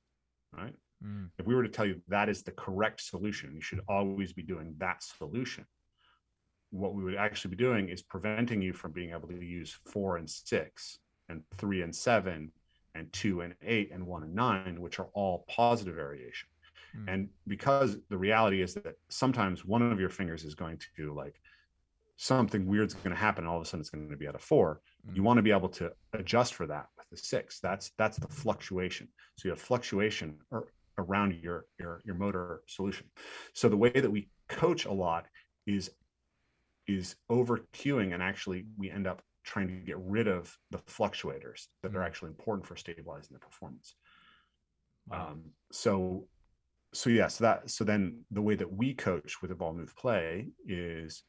right? 0.53 0.75
Mm. 1.05 1.31
If 1.39 1.47
we 1.47 1.55
were 1.55 1.65
to 1.65 1.69
tell 1.69 1.87
you 1.87 2.01
that 2.09 2.29
is 2.29 2.43
the 2.43 2.53
correct 2.53 3.01
solution, 3.01 3.55
you 3.55 3.61
should 3.61 3.81
always 3.89 4.33
be 4.33 4.43
doing 4.43 4.75
that 4.79 5.03
solution. 5.03 5.67
What 6.71 6.95
we 6.95 7.03
would 7.03 7.17
actually 7.17 7.57
be 7.57 7.65
doing 7.65 7.89
is 7.89 8.03
preventing 8.03 8.63
you 8.63 8.73
from 8.73 8.93
being 8.93 9.11
able 9.11 9.29
to 9.29 9.45
use 9.45 9.77
four 9.87 10.17
and 10.17 10.29
six 10.31 10.99
and 11.29 11.43
three 11.57 11.83
and 11.83 11.95
seven 11.95 12.53
and 12.95 13.13
two 13.13 13.41
and 13.41 13.55
eight 13.63 13.91
and 13.93 14.07
one 14.07 14.23
and 14.23 14.35
nine, 14.35 14.81
which 14.81 14.99
are 14.99 15.09
all 15.15 15.45
positive 15.49 15.95
variation. 15.95 16.49
Mm. 16.97 17.13
And 17.13 17.29
because 17.47 17.97
the 18.09 18.17
reality 18.17 18.63
is 18.63 18.75
that 18.75 18.99
sometimes 19.09 19.65
one 19.65 19.83
of 19.83 20.01
your 20.01 20.11
fingers 20.11 20.45
is 20.45 20.55
going 20.55 20.79
to 20.79 20.87
do 20.97 21.15
like 21.15 21.41
something 22.17 22.67
weird's 22.67 22.95
going 22.95 23.15
to 23.15 23.21
happen 23.21 23.45
and 23.45 23.51
all 23.51 23.57
of 23.57 23.63
a 23.63 23.67
sudden 23.67 23.81
it's 23.81 23.91
going 23.91 24.09
to 24.09 24.17
be 24.17 24.27
at 24.27 24.37
a 24.37 24.39
four 24.39 24.81
mm. 25.09 25.17
you 25.17 25.23
want 25.23 25.37
to 25.37 25.43
be 25.43 25.51
able 25.51 25.69
to 25.69 25.91
adjust 26.13 26.55
for 26.55 26.67
that 26.67 26.87
with 26.97 27.09
the 27.11 27.17
six 27.17 27.59
that's 27.59 27.91
that's 27.99 28.19
the 28.19 28.29
fluctuation 28.29 29.09
so 29.37 29.49
you 29.49 29.51
have 29.51 29.61
fluctuation 29.61 30.37
or, 30.53 30.69
around 30.99 31.35
your 31.43 31.67
your 31.81 32.01
your 32.05 32.15
motor 32.15 32.63
solution 32.69 33.05
so 33.53 33.69
the 33.69 33.77
way 33.77 33.91
that 33.91 34.11
we 34.11 34.29
coach 34.49 34.85
a 34.85 34.93
lot 34.93 35.27
is 35.67 35.91
is 36.87 37.17
over 37.29 37.61
cueing 37.73 38.15
and 38.15 38.23
actually 38.23 38.65
we 38.79 38.89
end 38.91 39.09
up 39.09 39.21
trying 39.45 39.69
to 39.69 39.75
get 39.75 39.99
rid 39.99 40.27
of 40.27 40.57
the 40.71 40.79
fluctuators 40.79 41.67
that 41.83 41.93
mm. 41.93 41.97
are 41.97 42.03
actually 42.03 42.29
important 42.29 42.67
for 42.67 42.77
stabilizing 42.77 43.33
the 43.33 43.39
performance 43.39 43.95
wow. 45.09 45.29
um, 45.31 45.43
so 45.71 46.27
so 46.93 47.11
yes 47.11 47.19
yeah, 47.19 47.29
so 47.29 47.45
that 47.45 47.71
so 47.71 47.85
then 47.85 48.21
the 48.31 48.43
way 48.43 48.55
that 48.55 48.73
we 48.73 48.95
coach 48.95 49.43
with 49.43 49.51
evolve 49.51 49.77
move 49.77 49.97
play 49.97 50.49
is 50.67 51.25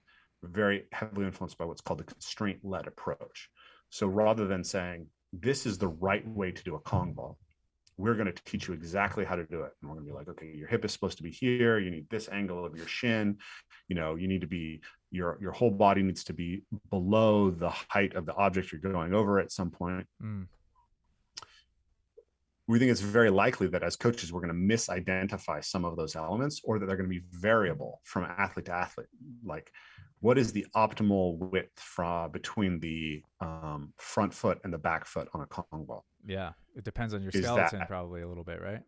very 0.47 0.85
heavily 0.91 1.25
influenced 1.25 1.57
by 1.57 1.65
what's 1.65 1.81
called 1.81 1.99
the 1.99 2.05
constraint 2.05 2.59
led 2.63 2.87
approach. 2.87 3.49
So 3.89 4.07
rather 4.07 4.47
than 4.47 4.63
saying, 4.63 5.07
this 5.33 5.65
is 5.65 5.77
the 5.77 5.87
right 5.87 6.27
way 6.27 6.51
to 6.51 6.63
do 6.63 6.75
a 6.75 6.79
Kong 6.79 7.13
vault, 7.13 7.37
we're 7.97 8.15
going 8.15 8.31
to 8.31 8.43
teach 8.43 8.67
you 8.67 8.73
exactly 8.73 9.25
how 9.25 9.35
to 9.35 9.45
do 9.45 9.61
it. 9.61 9.71
And 9.81 9.89
we're 9.89 9.95
going 9.95 10.07
to 10.07 10.11
be 10.11 10.17
like, 10.17 10.27
okay, 10.29 10.51
your 10.53 10.67
hip 10.67 10.83
is 10.83 10.91
supposed 10.91 11.17
to 11.17 11.23
be 11.23 11.31
here. 11.31 11.79
You 11.79 11.91
need 11.91 12.09
this 12.09 12.29
angle 12.29 12.65
of 12.65 12.75
your 12.75 12.87
shin. 12.87 13.37
You 13.87 13.95
know, 13.95 14.15
you 14.15 14.27
need 14.27 14.41
to 14.41 14.47
be, 14.47 14.81
your, 15.15 15.37
your 15.41 15.51
whole 15.51 15.71
body 15.71 16.03
needs 16.03 16.23
to 16.25 16.33
be 16.33 16.63
below 16.89 17.49
the 17.49 17.69
height 17.69 18.15
of 18.15 18.25
the 18.25 18.35
object 18.35 18.71
you're 18.71 18.81
going 18.81 19.13
over 19.13 19.39
at 19.39 19.51
some 19.51 19.71
point. 19.71 20.05
Mm. 20.21 20.47
We 22.67 22.79
think 22.79 22.91
it's 22.91 23.01
very 23.01 23.29
likely 23.29 23.67
that 23.67 23.83
as 23.83 23.95
coaches, 23.95 24.33
we're 24.33 24.41
going 24.41 24.53
to 24.53 24.75
misidentify 24.75 25.63
some 25.63 25.85
of 25.85 25.95
those 25.97 26.15
elements 26.15 26.61
or 26.63 26.79
that 26.79 26.87
they're 26.87 26.97
going 26.97 27.09
to 27.09 27.15
be 27.15 27.25
variable 27.31 28.01
from 28.03 28.23
athlete 28.23 28.65
to 28.65 28.73
athlete. 28.73 29.07
Like, 29.43 29.71
what 30.19 30.37
is 30.39 30.51
the 30.51 30.65
optimal 30.75 31.37
width 31.37 31.79
from 31.79 32.31
between 32.31 32.79
the 32.79 33.21
um, 33.39 33.93
front 33.97 34.33
foot 34.33 34.59
and 34.63 34.73
the 34.73 34.79
back 34.79 35.05
foot 35.05 35.27
on 35.33 35.41
a 35.41 35.45
Kong 35.45 35.85
vault? 35.85 36.05
Yeah, 36.25 36.53
it 36.75 36.83
depends 36.83 37.13
on 37.13 37.21
your 37.21 37.31
Is 37.33 37.43
skeleton 37.43 37.79
that- 37.79 37.87
probably 37.87 38.21
a 38.21 38.27
little 38.27 38.43
bit, 38.43 38.61
right? 38.61 38.81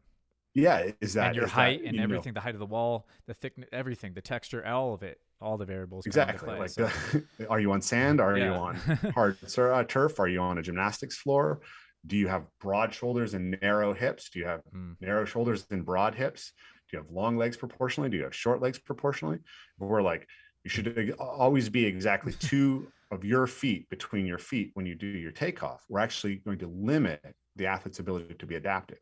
Yeah, 0.55 0.89
is 1.01 1.13
that 1.13 1.27
and 1.27 1.35
your 1.35 1.45
is 1.45 1.51
that, 1.51 1.55
height 1.55 1.81
and 1.83 1.93
you 1.93 1.97
know, 1.99 2.03
everything, 2.05 2.33
the 2.33 2.39
height 2.39 2.55
of 2.55 2.59
the 2.59 2.65
wall, 2.65 3.07
the 3.27 3.35
thickness, 3.35 3.69
everything, 3.71 4.15
the 4.15 4.21
texture, 4.21 4.65
all 4.65 4.95
of 4.95 5.03
it, 5.03 5.19
all 5.41 5.57
the 5.57 5.65
variables. 5.65 6.05
exactly 6.05 6.47
play, 6.47 6.59
like 6.59 6.69
so- 6.69 6.89
the, 7.37 7.47
are 7.49 7.59
you 7.59 7.71
on 7.71 7.81
sand? 7.81 8.19
Are 8.19 8.37
you 8.37 8.49
on 8.49 8.75
hard 9.15 9.37
uh, 9.57 9.83
turf? 9.83 10.19
Are 10.19 10.27
you 10.27 10.39
on 10.41 10.57
a 10.57 10.61
gymnastics 10.61 11.17
floor? 11.17 11.61
Do 12.05 12.15
you 12.15 12.27
have 12.27 12.45
broad 12.61 12.93
shoulders 12.93 13.33
and 13.33 13.57
narrow 13.61 13.93
hips? 13.93 14.29
Do 14.29 14.39
you 14.39 14.45
have 14.45 14.61
Mm, 14.73 14.95
narrow 15.01 15.25
shoulders 15.25 15.65
and 15.69 15.85
broad 15.85 16.15
hips? 16.15 16.53
Do 16.89 16.97
you 16.97 17.03
have 17.03 17.11
long 17.11 17.37
legs 17.37 17.57
proportionally? 17.57 18.09
Do 18.09 18.17
you 18.17 18.23
have 18.23 18.35
short 18.35 18.61
legs 18.61 18.79
proportionally? 18.79 19.39
We're 19.77 20.01
like, 20.01 20.27
you 20.63 20.69
should 20.69 21.13
always 21.19 21.69
be 21.69 21.85
exactly 21.85 22.33
two 22.39 22.87
of 23.11 23.23
your 23.23 23.47
feet 23.47 23.89
between 23.89 24.25
your 24.25 24.37
feet 24.37 24.71
when 24.73 24.85
you 24.85 24.95
do 24.95 25.07
your 25.07 25.31
takeoff. 25.31 25.83
We're 25.89 25.99
actually 25.99 26.35
going 26.37 26.59
to 26.59 26.67
limit 26.67 27.21
the 27.55 27.65
athlete's 27.65 27.99
ability 27.99 28.35
to 28.35 28.45
be 28.45 28.55
adaptive. 28.55 28.99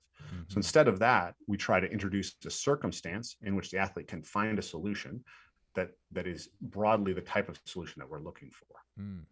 So 0.48 0.54
mhm. 0.54 0.58
instead 0.58 0.88
of 0.88 1.00
that, 1.00 1.36
we 1.48 1.58
try 1.58 1.80
to 1.80 1.88
introduce 1.88 2.36
a 2.46 2.50
circumstance 2.50 3.36
in 3.44 3.56
which 3.56 3.70
the 3.72 3.78
athlete 3.78 4.08
can 4.08 4.24
find 4.24 4.58
a 4.58 4.62
solution 4.62 5.24
that 5.76 5.92
that 6.12 6.28
is 6.28 6.50
broadly 6.62 7.14
the 7.14 7.22
type 7.22 7.50
of 7.50 7.60
solution 7.66 8.00
that 8.00 8.10
we're 8.10 8.22
looking 8.22 8.52
for. 8.52 9.02
Mm, 9.02 9.24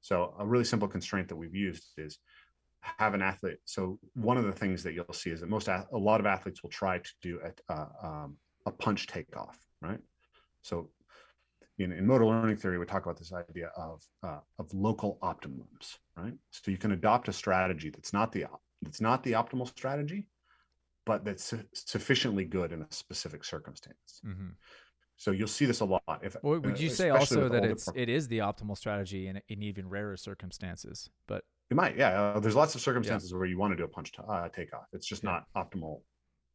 So 0.00 0.34
a 0.38 0.46
really 0.46 0.64
simple 0.64 0.88
constraint 0.88 1.28
that 1.28 1.36
we've 1.36 1.54
used 1.54 1.84
is 1.96 2.18
have 2.80 3.14
an 3.14 3.22
athlete. 3.22 3.58
So 3.64 3.98
one 4.14 4.36
of 4.36 4.44
the 4.44 4.52
things 4.52 4.82
that 4.82 4.92
you'll 4.92 5.12
see 5.12 5.30
is 5.30 5.40
that 5.40 5.48
most 5.48 5.68
a 5.68 5.86
lot 5.92 6.20
of 6.20 6.26
athletes 6.26 6.62
will 6.62 6.70
try 6.70 6.98
to 6.98 7.10
do 7.22 7.40
a, 7.44 7.72
uh, 7.72 7.86
um, 8.02 8.36
a 8.66 8.70
punch 8.70 9.06
takeoff, 9.06 9.58
right? 9.80 10.00
So 10.62 10.90
in, 11.78 11.92
in 11.92 12.06
motor 12.06 12.26
learning 12.26 12.56
theory, 12.56 12.78
we 12.78 12.86
talk 12.86 13.04
about 13.04 13.18
this 13.18 13.32
idea 13.32 13.70
of 13.76 14.02
uh, 14.22 14.40
of 14.58 14.72
local 14.72 15.18
optimums, 15.22 15.98
right? 16.16 16.34
So 16.50 16.70
you 16.70 16.78
can 16.78 16.92
adopt 16.92 17.28
a 17.28 17.32
strategy 17.32 17.90
that's 17.90 18.12
not 18.12 18.32
the 18.32 18.46
that's 18.82 19.00
not 19.00 19.22
the 19.22 19.32
optimal 19.32 19.66
strategy, 19.68 20.28
but 21.06 21.24
that's 21.24 21.44
su- 21.44 21.64
sufficiently 21.72 22.44
good 22.44 22.72
in 22.72 22.82
a 22.82 22.86
specific 22.90 23.44
circumstance. 23.44 24.20
mhm. 24.24 24.52
So 25.16 25.30
you'll 25.30 25.48
see 25.48 25.64
this 25.64 25.80
a 25.80 25.84
lot. 25.84 26.02
If 26.22 26.36
would 26.42 26.66
uh, 26.66 26.74
you 26.76 26.90
say 26.90 27.10
also 27.10 27.48
that 27.48 27.64
it's 27.64 27.88
it 27.94 28.08
is 28.08 28.28
the 28.28 28.38
optimal 28.38 28.76
strategy 28.76 29.28
in, 29.28 29.40
in 29.48 29.62
even 29.62 29.88
rarer 29.88 30.16
circumstances? 30.16 31.08
But 31.28 31.44
It 31.70 31.76
might, 31.76 31.96
yeah. 31.96 32.20
Uh, 32.20 32.40
there's 32.40 32.56
lots 32.56 32.74
of 32.74 32.80
circumstances 32.80 33.32
where 33.32 33.46
you 33.46 33.58
want 33.58 33.72
to 33.72 33.76
do 33.76 33.84
a 33.84 33.88
punch 33.88 34.12
to, 34.12 34.22
uh, 34.24 34.48
takeoff. 34.48 34.86
It's 34.92 35.06
just 35.06 35.22
Yeah. 35.22 35.30
not 35.30 35.44
optimal 35.56 36.02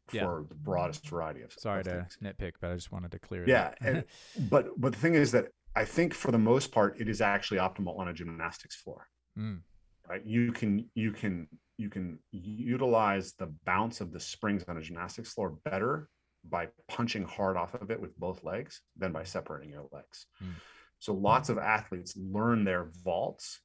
for 0.07 0.15
Yeah. 0.41 0.43
the 0.49 0.55
broadest 0.55 1.07
variety 1.07 1.41
of. 1.41 1.53
sorry 1.53 1.79
of 1.81 1.85
to 1.85 1.91
things. 1.91 2.17
nitpick, 2.21 2.53
but 2.59 2.71
I 2.71 2.75
just 2.75 2.91
wanted 2.91 3.11
to 3.11 3.19
clear. 3.19 3.47
Yeah, 3.47 3.73
that. 3.81 3.81
and- 3.81 4.03
but 4.49 4.67
but 4.77 4.91
the 4.93 4.99
thing 4.99 5.15
is 5.15 5.31
that 5.31 5.47
I 5.75 5.85
think 5.85 6.13
for 6.13 6.31
the 6.31 6.37
most 6.39 6.71
part, 6.71 6.99
it 6.99 7.07
is 7.07 7.21
actually 7.21 7.59
optimal 7.59 7.97
on 7.97 8.07
a 8.09 8.13
gymnastics 8.13 8.75
floor. 8.75 9.07
Mm, 9.37 9.61
Right? 10.07 10.25
You 10.25 10.51
can 10.51 10.89
you 10.95 11.11
can 11.11 11.47
you 11.77 11.89
can 11.89 12.19
utilize 12.31 13.33
the 13.33 13.47
bounce 13.65 14.01
of 14.01 14.11
the 14.11 14.19
springs 14.19 14.63
on 14.67 14.77
a 14.77 14.81
gymnastics 14.81 15.33
floor 15.33 15.57
better 15.63 16.09
by 16.47 16.67
punching 16.87 17.23
hard 17.23 17.57
off 17.57 17.73
of 17.75 17.91
it 17.91 17.99
with 17.99 18.17
both 18.17 18.43
legs 18.43 18.81
than 18.97 19.11
by 19.11 19.23
separating 19.23 19.69
your 19.69 19.87
legs. 19.91 20.25
Mm. 20.43 20.53
So 20.99 21.13
lots 21.13 21.49
of 21.49 21.57
athletes 21.57 22.17
learn 22.17 22.63
their 22.63 22.91
vaults 23.03 23.59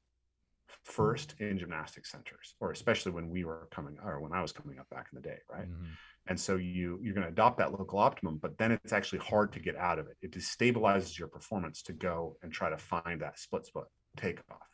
first 0.85 1.35
in 1.41 1.59
gymnastic 1.59 2.07
centers, 2.07 2.55
or 2.61 2.70
especially 2.70 3.12
when 3.12 3.29
we 3.29 3.45
were 3.45 3.68
coming 3.70 3.97
or 4.05 4.20
when 4.20 4.33
I 4.33 4.43
was 4.43 4.53
coming 4.53 4.79
up 4.79 4.89
back 4.91 5.09
in 5.12 5.20
the 5.20 5.29
day, 5.29 5.39
right? 5.51 5.68
mhm. 5.68 5.87
And 6.27 6.41
so 6.41 6.57
you 6.57 6.99
you're 7.03 7.14
going 7.14 7.27
to 7.27 7.33
adopt 7.33 7.59
that 7.59 7.72
local 7.72 7.99
optimum, 7.99 8.39
but 8.39 8.57
then 8.57 8.72
it's 8.72 8.93
actually 8.93 9.18
hard 9.18 9.53
to 9.53 9.61
get 9.61 9.77
out 9.77 9.99
of 9.99 10.07
it. 10.07 10.16
It 10.22 10.33
destabilizes 10.33 11.18
your 11.18 11.29
performance 11.29 11.83
to 11.83 11.93
go 11.93 12.37
and 12.43 12.53
try 12.53 12.70
to 12.70 12.79
find 12.79 13.20
that 13.20 13.39
split 13.39 13.66
split 13.66 13.87
takeoff. 14.16 14.66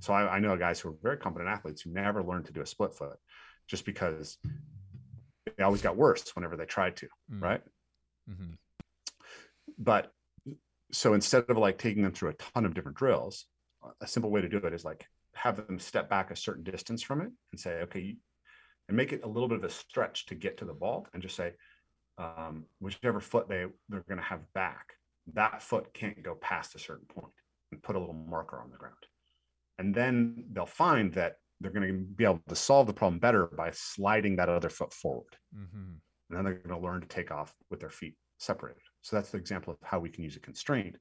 So 0.00 0.12
I, 0.12 0.36
I 0.36 0.38
know 0.40 0.56
guys 0.56 0.80
who 0.80 0.90
are 0.90 0.96
very 1.02 1.16
competent 1.16 1.48
athletes 1.48 1.82
who 1.82 1.92
never 1.92 2.22
learned 2.22 2.46
to 2.46 2.52
do 2.52 2.60
a 2.60 2.66
split 2.66 2.94
foot 2.94 3.18
just 3.68 3.84
because 3.84 4.38
they 5.56 5.64
always 5.64 5.82
got 5.82 5.96
worse 5.96 6.34
whenever 6.34 6.56
they 6.56 6.66
tried 6.66 6.96
to, 6.96 7.08
Mm. 7.30 7.42
right? 7.42 7.62
Mhm. 8.28 8.58
But 9.78 10.12
so 10.92 11.14
instead 11.14 11.48
of 11.50 11.56
like 11.56 11.78
taking 11.78 12.02
them 12.02 12.12
through 12.12 12.30
a 12.30 12.34
ton 12.34 12.64
of 12.64 12.74
different 12.74 12.96
drills, 12.96 13.46
a 14.00 14.06
simple 14.06 14.30
way 14.30 14.40
to 14.40 14.48
do 14.48 14.58
it 14.58 14.72
is 14.72 14.84
like 14.84 15.06
have 15.34 15.66
them 15.66 15.78
step 15.78 16.08
back 16.08 16.30
a 16.30 16.36
certain 16.36 16.62
distance 16.64 17.02
from 17.02 17.20
it 17.20 17.32
and 17.52 17.60
say, 17.60 17.82
okay, 17.82 18.16
and 18.88 18.96
make 18.96 19.12
it 19.12 19.24
a 19.24 19.28
little 19.28 19.48
bit 19.48 19.58
of 19.58 19.64
a 19.64 19.70
stretch 19.70 20.26
to 20.26 20.34
get 20.34 20.58
to 20.58 20.64
the 20.64 20.72
vault 20.72 21.08
and 21.12 21.22
just 21.22 21.36
say, 21.36 21.54
um, 22.18 22.66
whichever 22.78 23.20
foot 23.20 23.48
they 23.48 23.66
they're 23.88 24.04
going 24.08 24.18
to 24.18 24.24
have 24.24 24.52
back, 24.54 24.94
that 25.34 25.60
foot 25.62 25.92
can't 25.92 26.22
go 26.22 26.34
past 26.34 26.74
a 26.74 26.78
certain 26.78 27.06
point, 27.06 27.34
and 27.72 27.82
put 27.82 27.96
a 27.96 27.98
little 27.98 28.14
marker 28.14 28.60
on 28.60 28.70
the 28.70 28.76
ground, 28.78 28.96
and 29.78 29.94
then 29.94 30.44
they'll 30.52 30.66
find 30.66 31.12
that 31.14 31.36
they're 31.60 31.70
going 31.72 31.86
to 31.88 31.94
be 32.04 32.24
able 32.24 32.40
to 32.48 32.54
solve 32.56 32.86
the 32.86 32.92
problem 32.92 33.18
better 33.18 33.46
by 33.46 33.70
sliding 33.72 34.36
that 34.36 34.48
other 34.48 34.68
foot 34.70 34.92
forward 34.92 35.36
Mhm. 35.54 35.98
and 36.28 36.36
then 36.36 36.44
they're 36.44 36.54
going 36.54 36.78
to 36.80 36.86
learn 36.86 37.00
to 37.00 37.06
take 37.08 37.30
off 37.30 37.54
with 37.70 37.80
their 37.80 37.90
feet 37.90 38.16
separated. 38.38 38.82
So 39.02 39.16
that's 39.16 39.30
the 39.30 39.38
example 39.38 39.72
of 39.72 39.78
how 39.82 39.98
we 39.98 40.10
can 40.10 40.22
use 40.24 40.36
a 40.36 40.40
constraint 40.40 40.96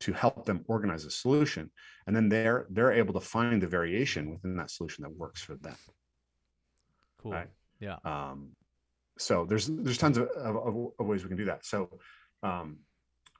to 0.00 0.12
help 0.12 0.44
them 0.44 0.64
organize 0.66 1.04
a 1.04 1.10
solution, 1.10 1.70
and 2.06 2.16
then 2.16 2.28
they're 2.28 2.66
they're 2.70 2.92
able 2.92 3.14
to 3.14 3.20
find 3.20 3.62
the 3.62 3.68
variation 3.68 4.30
within 4.32 4.56
that 4.56 4.70
solution 4.70 5.02
that 5.04 5.14
works 5.16 5.40
for 5.42 5.54
them. 5.56 5.76
Cool. 7.18 7.32
Right. 7.32 7.50
Yeah. 7.78 7.98
Um, 8.04 8.56
so 9.18 9.44
there's 9.44 9.66
there's 9.68 9.98
tons 9.98 10.16
of, 10.18 10.26
of, 10.30 10.56
of- 10.56 10.92
of 10.98 11.06
ways 11.06 11.22
we 11.22 11.28
can 11.28 11.36
do 11.36 11.44
that. 11.44 11.64
So 11.64 12.00
um, 12.42 12.78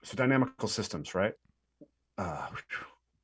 so 0.04 0.14
dynamical 0.16 0.68
systems, 0.68 1.14
right? 1.16 1.34
Uh, 2.18 2.48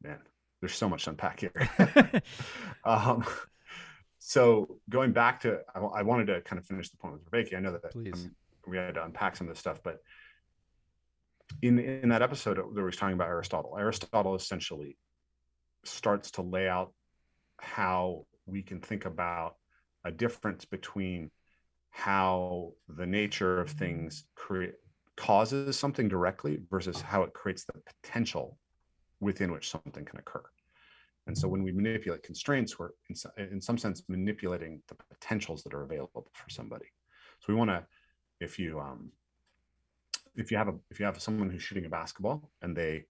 man, 0.03 0.19
there's 0.61 0.75
so 0.75 0.89
much 0.89 1.05
to 1.05 1.11
unpack 1.11 1.41
here. 1.41 1.53
um, 2.85 3.25
so 4.19 4.79
going 4.89 5.13
back 5.13 5.41
to, 5.41 5.61
I, 5.75 5.79
I 5.79 6.03
wanted 6.03 6.27
to 6.27 6.41
kind 6.43 6.59
of 6.59 6.67
finish 6.67 6.91
the 6.91 6.97
point 6.97 7.15
with 7.15 7.23
Rebecca. 7.31 7.57
I 7.57 7.61
know 7.61 7.73
that 7.73 7.95
um, 7.95 8.35
we 8.67 8.77
had 8.77 8.95
to 8.95 9.05
unpack 9.05 9.37
some 9.37 9.47
of 9.47 9.55
this 9.55 9.61
stuff, 9.61 9.81
but 9.83 9.99
in 11.63 11.79
in 11.79 12.11
that 12.11 12.23
episode, 12.23 12.61
there 12.75 12.85
was 12.85 12.97
talking 12.97 13.15
about 13.15 13.29
Aristotle. 13.29 13.77
Aristotle 13.79 14.35
essentially 14.35 14.97
starts 15.85 16.33
to 16.33 16.43
lay 16.43 16.69
out 16.69 16.93
how 17.59 18.27
we 18.47 18.63
can 18.63 18.81
think 18.81 19.05
about 19.07 19.57
a 20.05 20.11
difference 20.11 20.65
between 20.65 21.31
how 21.91 22.73
the 22.89 23.07
nature 23.07 23.61
of 23.61 23.71
things 23.71 24.25
create 24.35 24.75
causes 25.17 25.77
something 25.77 26.07
directly 26.07 26.61
versus 26.71 27.01
how 27.01 27.23
it 27.23 27.33
creates 27.33 27.65
the 27.65 27.73
potential 28.03 28.57
within 29.21 29.53
which 29.53 29.71
something 29.71 30.05
can 30.05 30.19
occur. 30.19 30.43
And 31.27 31.37
so 31.37 31.47
when 31.47 31.63
we 31.63 31.73
manipulate 31.73 32.23
constraints, 32.23 32.79
we're 32.79 32.91
in, 33.11 33.53
in 33.53 33.61
some 33.61 33.77
sense 33.77 34.03
manipulating 34.09 34.81
the 34.89 34.95
potentials 34.95 35.63
that 35.65 35.75
are 35.75 35.83
available 35.83 36.27
for 36.33 36.49
somebody. 36.49 36.87
So 37.41 37.53
we 37.53 37.55
want 37.55 37.71
to, 37.71 37.85
if 38.41 38.59
you 38.59 38.81
um, 38.81 39.13
if 40.35 40.51
you 40.51 40.57
have 40.57 40.69
a 40.69 40.75
if 40.91 40.99
you 40.99 41.07
have 41.07 41.21
someone 41.21 41.51
who's 41.51 41.63
shooting 41.63 41.85
a 41.85 41.89
basketball 41.89 42.51
and 42.63 42.75
they 42.75 43.05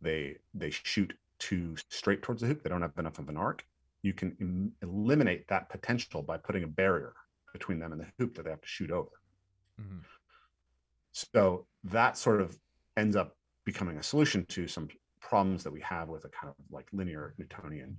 they 0.00 0.36
they 0.54 0.70
shoot 0.70 1.12
too 1.38 1.74
straight 1.88 2.22
towards 2.22 2.40
the 2.40 2.48
hoop, 2.48 2.62
they 2.62 2.70
don't 2.70 2.82
have 2.82 2.98
enough 2.98 3.18
of 3.18 3.28
an 3.28 3.36
arc. 3.36 3.64
You 4.02 4.14
can 4.14 4.36
em- 4.40 4.72
eliminate 4.82 5.46
that 5.48 5.68
potential 5.68 6.22
by 6.22 6.38
putting 6.38 6.64
a 6.64 6.68
barrier 6.68 7.12
between 7.52 7.78
them 7.78 7.92
and 7.92 8.00
the 8.00 8.06
hoop 8.18 8.34
that 8.36 8.44
they 8.44 8.50
have 8.50 8.60
to 8.60 8.68
shoot 8.68 8.90
over. 8.90 9.10
Mhm. 9.80 10.00
So 11.12 11.66
that 11.84 12.16
sort 12.16 12.40
of 12.40 12.58
ends 12.96 13.16
up 13.16 13.36
becoming 13.64 13.98
a 13.98 14.02
solution 14.02 14.46
to 14.46 14.66
some 14.66 14.88
problems 15.20 15.62
that 15.64 15.72
we 15.72 15.80
have 15.80 16.08
with 16.08 16.24
a 16.24 16.28
kind 16.28 16.48
of 16.48 16.54
like 16.70 16.86
linear 16.92 17.34
Newtonian 17.38 17.96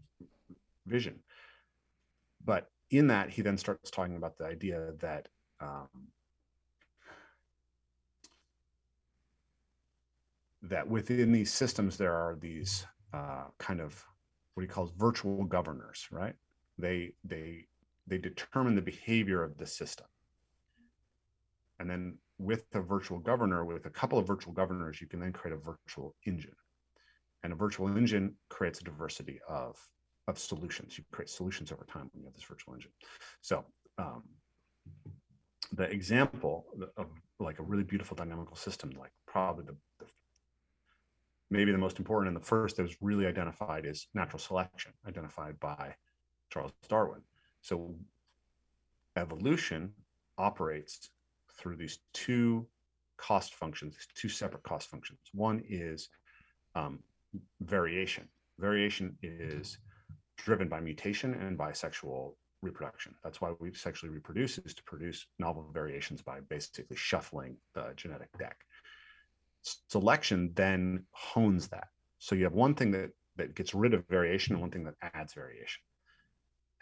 vision. 0.86 1.19
But 2.43 2.69
in 2.89 3.07
that, 3.07 3.30
he 3.30 3.41
then 3.41 3.57
starts 3.57 3.91
talking 3.91 4.15
about 4.15 4.38
the 4.38 4.45
idea 4.45 4.93
that 4.99 5.28
um, 5.59 5.88
that 10.63 10.88
within 10.88 11.32
these 11.32 11.51
systems 11.51 11.97
there 11.97 12.13
are 12.13 12.36
these 12.36 12.86
uh, 13.13 13.45
kind 13.57 13.80
of 13.80 14.03
what 14.53 14.61
he 14.61 14.67
calls 14.67 14.91
virtual 14.97 15.43
governors, 15.45 16.07
right? 16.11 16.36
They 16.78 17.13
they 17.24 17.65
they 18.07 18.17
determine 18.17 18.76
the 18.76 18.82
behavior 18.82 19.43
of 19.43 19.57
the 19.57 19.65
system. 19.65 20.07
And 21.80 21.89
then 21.89 22.17
with 22.38 22.65
a 22.74 22.82
virtual 22.82 23.19
governor, 23.19 23.65
with 23.65 23.86
a 23.86 23.89
couple 23.89 24.17
of 24.19 24.28
virtual 24.28 24.53
governors, 24.53 24.99
you 24.99 25.07
can 25.07 25.19
then 25.19 25.32
create 25.32 25.55
a 25.55 25.57
virtual 25.57 26.15
engine. 26.26 26.55
And 27.44 27.54
a 27.54 27.56
virtual 27.56 27.96
engine 27.98 28.36
creates 28.50 28.82
a 28.82 28.84
diversity 28.84 29.39
of, 29.50 29.80
of 30.28 30.38
solutions. 30.38 30.98
You 30.98 31.04
create 31.12 31.30
solutions 31.30 31.72
over 31.72 31.86
time 31.86 32.10
when 32.14 32.22
you 32.22 32.28
have 32.28 32.36
this 32.36 32.44
virtual 32.44 32.74
engine. 32.74 32.92
So 33.42 33.66
um, 33.98 34.24
the 35.74 35.86
example 35.86 36.66
of 36.98 37.08
like 37.39 37.60
a 37.60 37.64
really 37.64 37.84
beautiful 37.84 38.16
dynamical 38.16 38.56
system, 38.56 38.92
like 39.00 39.12
probably 39.26 39.66
the, 39.66 39.76
the 40.00 40.06
maybe 41.50 41.72
the 41.72 41.78
most 41.78 42.00
important 42.00 42.28
and 42.34 42.42
the 42.42 42.46
first 42.46 42.78
that 42.78 42.84
was 42.84 42.96
really 43.02 43.26
identified 43.26 43.86
is 43.86 44.08
natural 44.14 44.39
selection, 44.39 44.92
identified 45.08 45.60
by 45.60 45.94
Charles 46.50 46.72
Darwin. 46.88 47.22
So 47.62 47.96
evolution 49.18 49.92
operates 50.38 51.10
through 51.58 51.76
these 51.78 52.00
two 52.14 52.68
cost 53.18 53.54
functions, 53.56 53.96
two 54.16 54.30
separate 54.30 54.64
cost 54.64 54.89
functions. 54.89 55.20
One 55.34 55.62
is 55.68 56.10
um, 56.74 57.00
variation. 57.61 58.27
Variation 58.59 59.17
is 59.21 59.77
driven 60.38 60.67
by 60.67 60.79
mutation 60.79 61.34
and 61.34 61.57
by 61.57 61.71
sexual 61.71 62.38
reproduction. 62.61 63.15
That's 63.23 63.41
why 63.41 63.53
we 63.59 63.73
sexually 63.73 64.13
reproduce 64.13 64.57
is 64.59 64.73
to 64.75 64.84
produce 64.84 65.25
novel 65.39 65.69
variations 65.73 66.21
by 66.21 66.39
basically 66.41 66.95
shuffling 66.95 67.57
the 67.73 67.93
genetic 67.95 68.29
deck. 68.38 68.57
Selection 69.89 70.51
then 70.55 71.05
hones 71.11 71.67
that. 71.69 71.89
So 72.19 72.36
you 72.36 72.43
have 72.43 72.53
one 72.53 72.75
thing 72.75 72.91
that 72.91 73.11
that 73.38 73.55
gets 73.55 73.73
rid 73.73 73.93
of 73.93 74.07
variation 74.07 74.53
and 74.53 74.61
one 74.61 74.71
thing 74.71 74.84
that 74.84 74.95
adds 75.13 75.34
variation. 75.34 75.82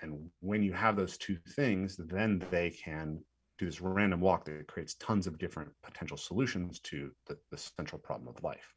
And 0.01 0.29
when 0.39 0.63
you 0.63 0.73
have 0.73 0.95
those 0.95 1.17
two 1.17 1.37
things, 1.55 1.97
then 1.97 2.43
they 2.49 2.69
can 2.71 3.21
do 3.57 3.65
this 3.65 3.81
random 3.81 4.21
walk 4.21 4.45
that 4.45 4.67
creates 4.67 4.95
tons 4.95 5.27
of 5.27 5.37
different 5.37 5.69
potential 5.83 6.17
solutions 6.17 6.79
to 6.79 7.11
the, 7.27 7.37
the 7.51 7.57
central 7.57 7.99
problem 7.99 8.27
of 8.27 8.41
life. 8.43 8.73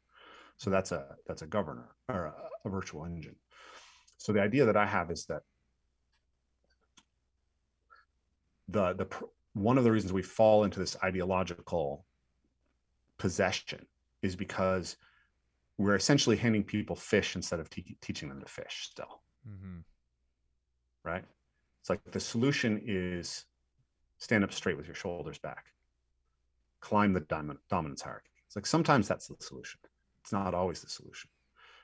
So 0.63 0.69
that's 0.69 0.93
a 0.93 1.17
that's 1.27 1.41
a 1.41 1.45
governor 1.45 1.89
or 2.07 2.27
a, 2.27 2.33
a 2.63 2.69
virtual 2.69 3.03
engine. 3.03 3.35
So 4.17 4.31
the 4.31 4.41
idea 4.41 4.63
that 4.63 4.77
I 4.77 4.85
have 4.85 5.11
is 5.11 5.25
that 5.25 5.41
the 8.69 8.93
the 8.93 9.07
one 9.51 9.77
of 9.77 9.83
the 9.83 9.91
reasons 9.91 10.13
we 10.13 10.21
fall 10.21 10.63
into 10.63 10.79
this 10.79 10.95
ideological 11.03 12.05
possession 13.17 13.85
is 14.21 14.37
because 14.37 14.95
we're 15.77 15.95
essentially 15.95 16.37
handing 16.37 16.63
people 16.63 16.95
fish 16.95 17.35
instead 17.35 17.59
of 17.59 17.69
te- 17.69 17.97
teaching 18.01 18.29
them 18.29 18.39
to 18.39 18.47
fish 18.47 18.87
still. 18.89 19.21
Mm-hmm. 19.45 19.79
right? 21.03 21.25
It's 21.81 21.89
like 21.89 21.99
the 22.09 22.21
solution 22.21 22.81
is 22.85 23.43
stand 24.17 24.45
up 24.45 24.53
straight 24.53 24.77
with 24.77 24.85
your 24.85 24.95
shoulders 24.95 25.39
back. 25.39 25.65
Climb 26.79 27.11
the 27.11 27.19
domin- 27.19 27.57
dominance 27.69 28.01
hierarchy. 28.01 28.29
It's 28.47 28.55
like 28.55 28.65
sometimes 28.65 29.09
that's 29.09 29.27
the 29.27 29.35
solution 29.41 29.81
it's 30.23 30.31
not 30.31 30.53
always 30.53 30.81
the 30.81 30.89
solution. 30.89 31.29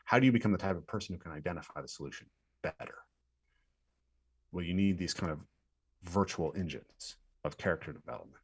How 0.06 0.18
do 0.20 0.26
you 0.26 0.32
become 0.32 0.52
the 0.52 0.58
type 0.58 0.78
of 0.78 0.88
person 0.88 1.14
who 1.14 1.20
can 1.20 1.32
identify 1.32 1.82
the 1.82 1.88
solution 1.88 2.28
better? 2.64 2.96
Well 4.52 4.66
you 4.66 4.74
need 4.74 4.98
these 4.98 5.14
kind 5.14 5.32
of 5.32 5.40
virtual 6.04 6.54
engines 6.56 7.18
of 7.44 7.58
character 7.58 7.92
development. 7.92 8.42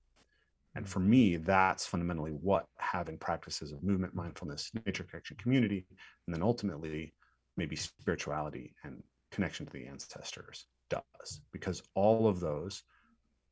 And 0.76 0.88
for 0.88 1.00
me, 1.00 1.38
that's 1.38 1.86
fundamentally 1.86 2.32
what 2.32 2.66
having 2.78 3.18
practices 3.18 3.72
of 3.72 3.82
movement, 3.82 4.14
mindfulness, 4.14 4.72
nature 4.86 5.06
connection, 5.06 5.38
community, 5.38 5.86
and 6.28 6.36
then 6.36 6.44
ultimately 6.44 7.14
maybe 7.56 7.78
spirituality 7.78 8.76
and 8.84 9.02
connection 9.32 9.66
to 9.66 9.72
the 9.72 9.88
ancestors 9.88 10.68
does, 10.90 11.42
because 11.54 11.82
all 11.96 12.28
of 12.28 12.42
those 12.42 12.84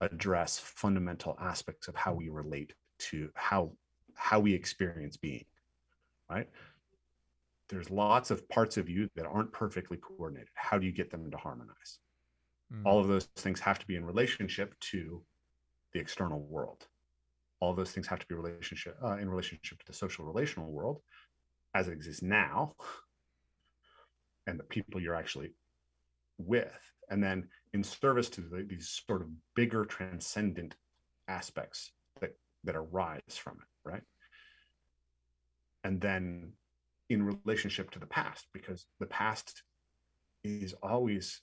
address 0.01 0.59
fundamental 0.59 1.37
aspects 1.41 1.87
of 1.87 1.95
how 1.95 2.13
we 2.13 2.27
relate 2.27 2.73
to 2.99 3.29
how 3.35 3.71
how 4.15 4.39
we 4.39 4.53
experience 4.53 5.17
being 5.17 5.45
right 6.29 6.49
there's 7.69 7.89
lots 7.89 8.29
of 8.29 8.47
parts 8.49 8.77
of 8.77 8.89
you 8.89 9.09
that 9.15 9.25
aren't 9.25 9.51
perfectly 9.51 9.97
coordinated 9.97 10.49
how 10.53 10.77
do 10.77 10.85
you 10.85 10.91
get 10.91 11.09
them 11.09 11.29
to 11.31 11.37
harmonize 11.37 11.99
Mm. 12.73 12.81
All 12.85 12.99
of 12.99 13.07
those 13.07 13.25
things 13.25 13.59
have 13.59 13.79
to 13.79 13.87
be 13.87 13.95
in 13.95 14.05
relationship 14.05 14.77
to 14.91 15.21
the 15.93 15.99
external 15.99 16.41
world. 16.41 16.87
All 17.59 17.73
those 17.73 17.91
things 17.91 18.07
have 18.07 18.19
to 18.19 18.27
be 18.27 18.35
relationship 18.35 18.97
uh, 19.03 19.17
in 19.17 19.29
relationship 19.29 19.79
to 19.79 19.85
the 19.85 19.93
social 19.93 20.25
relational 20.25 20.71
world 20.71 21.01
as 21.75 21.87
it 21.87 21.93
exists 21.93 22.21
now, 22.21 22.73
and 24.47 24.59
the 24.59 24.63
people 24.63 25.01
you're 25.01 25.15
actually 25.15 25.53
with, 26.37 26.91
and 27.09 27.23
then 27.23 27.47
in 27.73 27.83
service 27.83 28.29
to 28.29 28.41
the, 28.41 28.65
these 28.67 29.01
sort 29.07 29.21
of 29.21 29.29
bigger 29.55 29.85
transcendent 29.85 30.75
aspects 31.27 31.91
that 32.19 32.35
that 32.63 32.75
arise 32.75 33.21
from 33.29 33.53
it, 33.53 33.89
right? 33.89 34.03
And 35.83 35.99
then 35.99 36.53
in 37.09 37.23
relationship 37.23 37.91
to 37.91 37.99
the 37.99 38.05
past, 38.07 38.47
because 38.53 38.85
the 38.99 39.05
past 39.05 39.63
is 40.43 40.73
always 40.83 41.41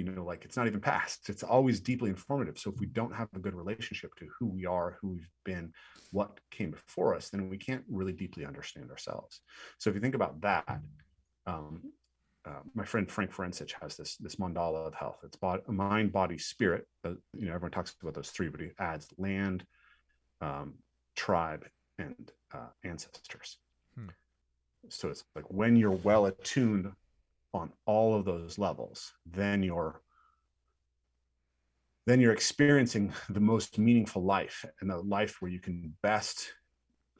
you 0.00 0.04
know 0.04 0.24
like 0.24 0.46
it's 0.46 0.56
not 0.56 0.66
even 0.66 0.80
past 0.80 1.28
it's 1.28 1.42
always 1.42 1.80
deeply 1.80 2.08
informative. 2.08 2.58
So 2.58 2.70
if 2.70 2.80
we 2.80 2.86
don't 2.86 3.14
have 3.14 3.28
a 3.34 3.38
good 3.38 3.54
relationship 3.54 4.14
to 4.16 4.26
who 4.38 4.46
we 4.46 4.64
are 4.64 4.96
who 5.00 5.08
we've 5.08 5.30
been 5.44 5.72
what 6.10 6.40
came 6.50 6.70
before 6.70 7.14
us 7.14 7.28
then 7.28 7.50
we 7.50 7.58
can't 7.58 7.84
really 7.90 8.12
deeply 8.12 8.46
understand 8.46 8.90
ourselves. 8.90 9.40
So 9.78 9.90
if 9.90 9.96
you 9.96 10.00
think 10.00 10.14
about 10.14 10.40
that 10.40 10.80
um, 11.46 11.82
uh, 12.46 12.62
my 12.74 12.84
friend 12.84 13.10
frank 13.10 13.30
forencich 13.30 13.72
has 13.82 13.96
this 13.96 14.16
this 14.16 14.36
mandala 14.36 14.86
of 14.86 14.94
health. 14.94 15.18
It's 15.22 15.36
body, 15.36 15.62
mind 15.68 16.12
body 16.12 16.38
spirit 16.38 16.86
uh, 17.04 17.14
you 17.34 17.46
know 17.46 17.54
everyone 17.54 17.72
talks 17.72 17.94
about 18.00 18.14
those 18.14 18.30
three 18.30 18.48
but 18.48 18.60
he 18.60 18.70
adds 18.78 19.06
land 19.18 19.64
um, 20.40 20.74
tribe 21.14 21.66
and 22.00 22.32
uh, 22.52 22.68
ancestors 22.84 23.58
hmm. 23.94 24.08
so 24.88 25.08
it's 25.08 25.24
like 25.36 25.44
when 25.48 25.76
you're 25.76 25.90
well 25.90 26.26
attuned 26.26 26.90
on 27.52 27.72
all 27.86 28.14
of 28.14 28.24
those 28.24 28.58
levels, 28.58 29.12
then 29.26 29.62
you're 29.62 30.00
then 32.06 32.20
you're 32.20 32.32
experiencing 32.32 33.12
the 33.28 33.40
most 33.40 33.78
meaningful 33.78 34.22
life 34.22 34.64
and 34.80 34.90
the 34.90 34.96
life 34.98 35.40
where 35.40 35.50
you 35.50 35.60
can 35.60 35.94
best 36.02 36.54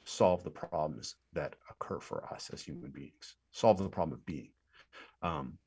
solve 0.05 0.43
the 0.43 0.51
problems 0.51 1.17
that 1.33 1.55
occur 1.71 2.01
for 2.01 2.25
us 2.33 2.51
as 2.53 2.63
human 2.63 2.91
beings, 2.91 3.37
solve 3.53 3.79
the 3.79 3.89
problem 3.89 4.19
of 4.19 4.27
being. 4.27 4.51
Um, 5.23 5.59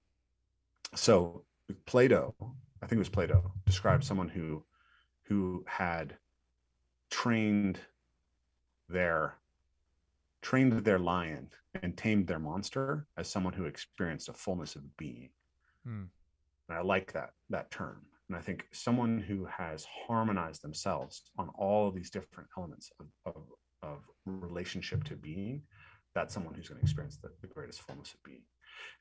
so 0.95 1.45
Plato, 1.86 2.36
I 2.82 2.88
think 2.88 2.97
it 2.97 2.99
was 2.99 3.09
Plato, 3.09 3.51
described 3.66 4.03
someone 4.03 4.30
who 4.30 4.64
who 5.24 5.64
had 5.68 6.18
trained 7.09 7.80
their 8.89 9.38
trained 10.41 10.73
their 10.84 10.99
lion 10.99 11.49
and 11.81 11.97
tamed 11.97 12.27
their 12.27 12.39
monster 12.39 13.07
as 13.17 13.29
someone 13.29 13.53
who 13.53 13.65
experienced 13.65 14.29
a 14.29 14.34
fullness 14.34 14.75
of 14.75 14.97
being. 14.97 15.29
Hmm. 15.86 16.03
And 16.69 16.77
I 16.77 16.81
like 16.81 17.13
that 17.13 17.31
that 17.49 17.71
term. 17.71 18.01
And 18.29 18.38
I 18.38 18.41
think 18.41 18.65
someone 18.71 19.19
who 19.19 19.45
has 19.45 19.86
harmonized 20.07 20.61
themselves 20.61 21.23
on 21.38 21.49
all 21.55 21.88
of 21.88 21.95
these 21.95 22.09
different 22.09 22.49
elements 22.57 22.89
of, 22.99 23.07
of, 23.25 23.43
of 23.81 23.99
relationship 24.25 25.03
to 25.05 25.15
being, 25.15 25.61
that's 26.15 26.34
someone 26.34 26.53
who's 26.53 26.69
going 26.69 26.79
to 26.79 26.84
experience 26.84 27.17
the, 27.17 27.29
the 27.41 27.47
greatest 27.47 27.81
fullness 27.81 28.13
of 28.13 28.23
being. 28.23 28.43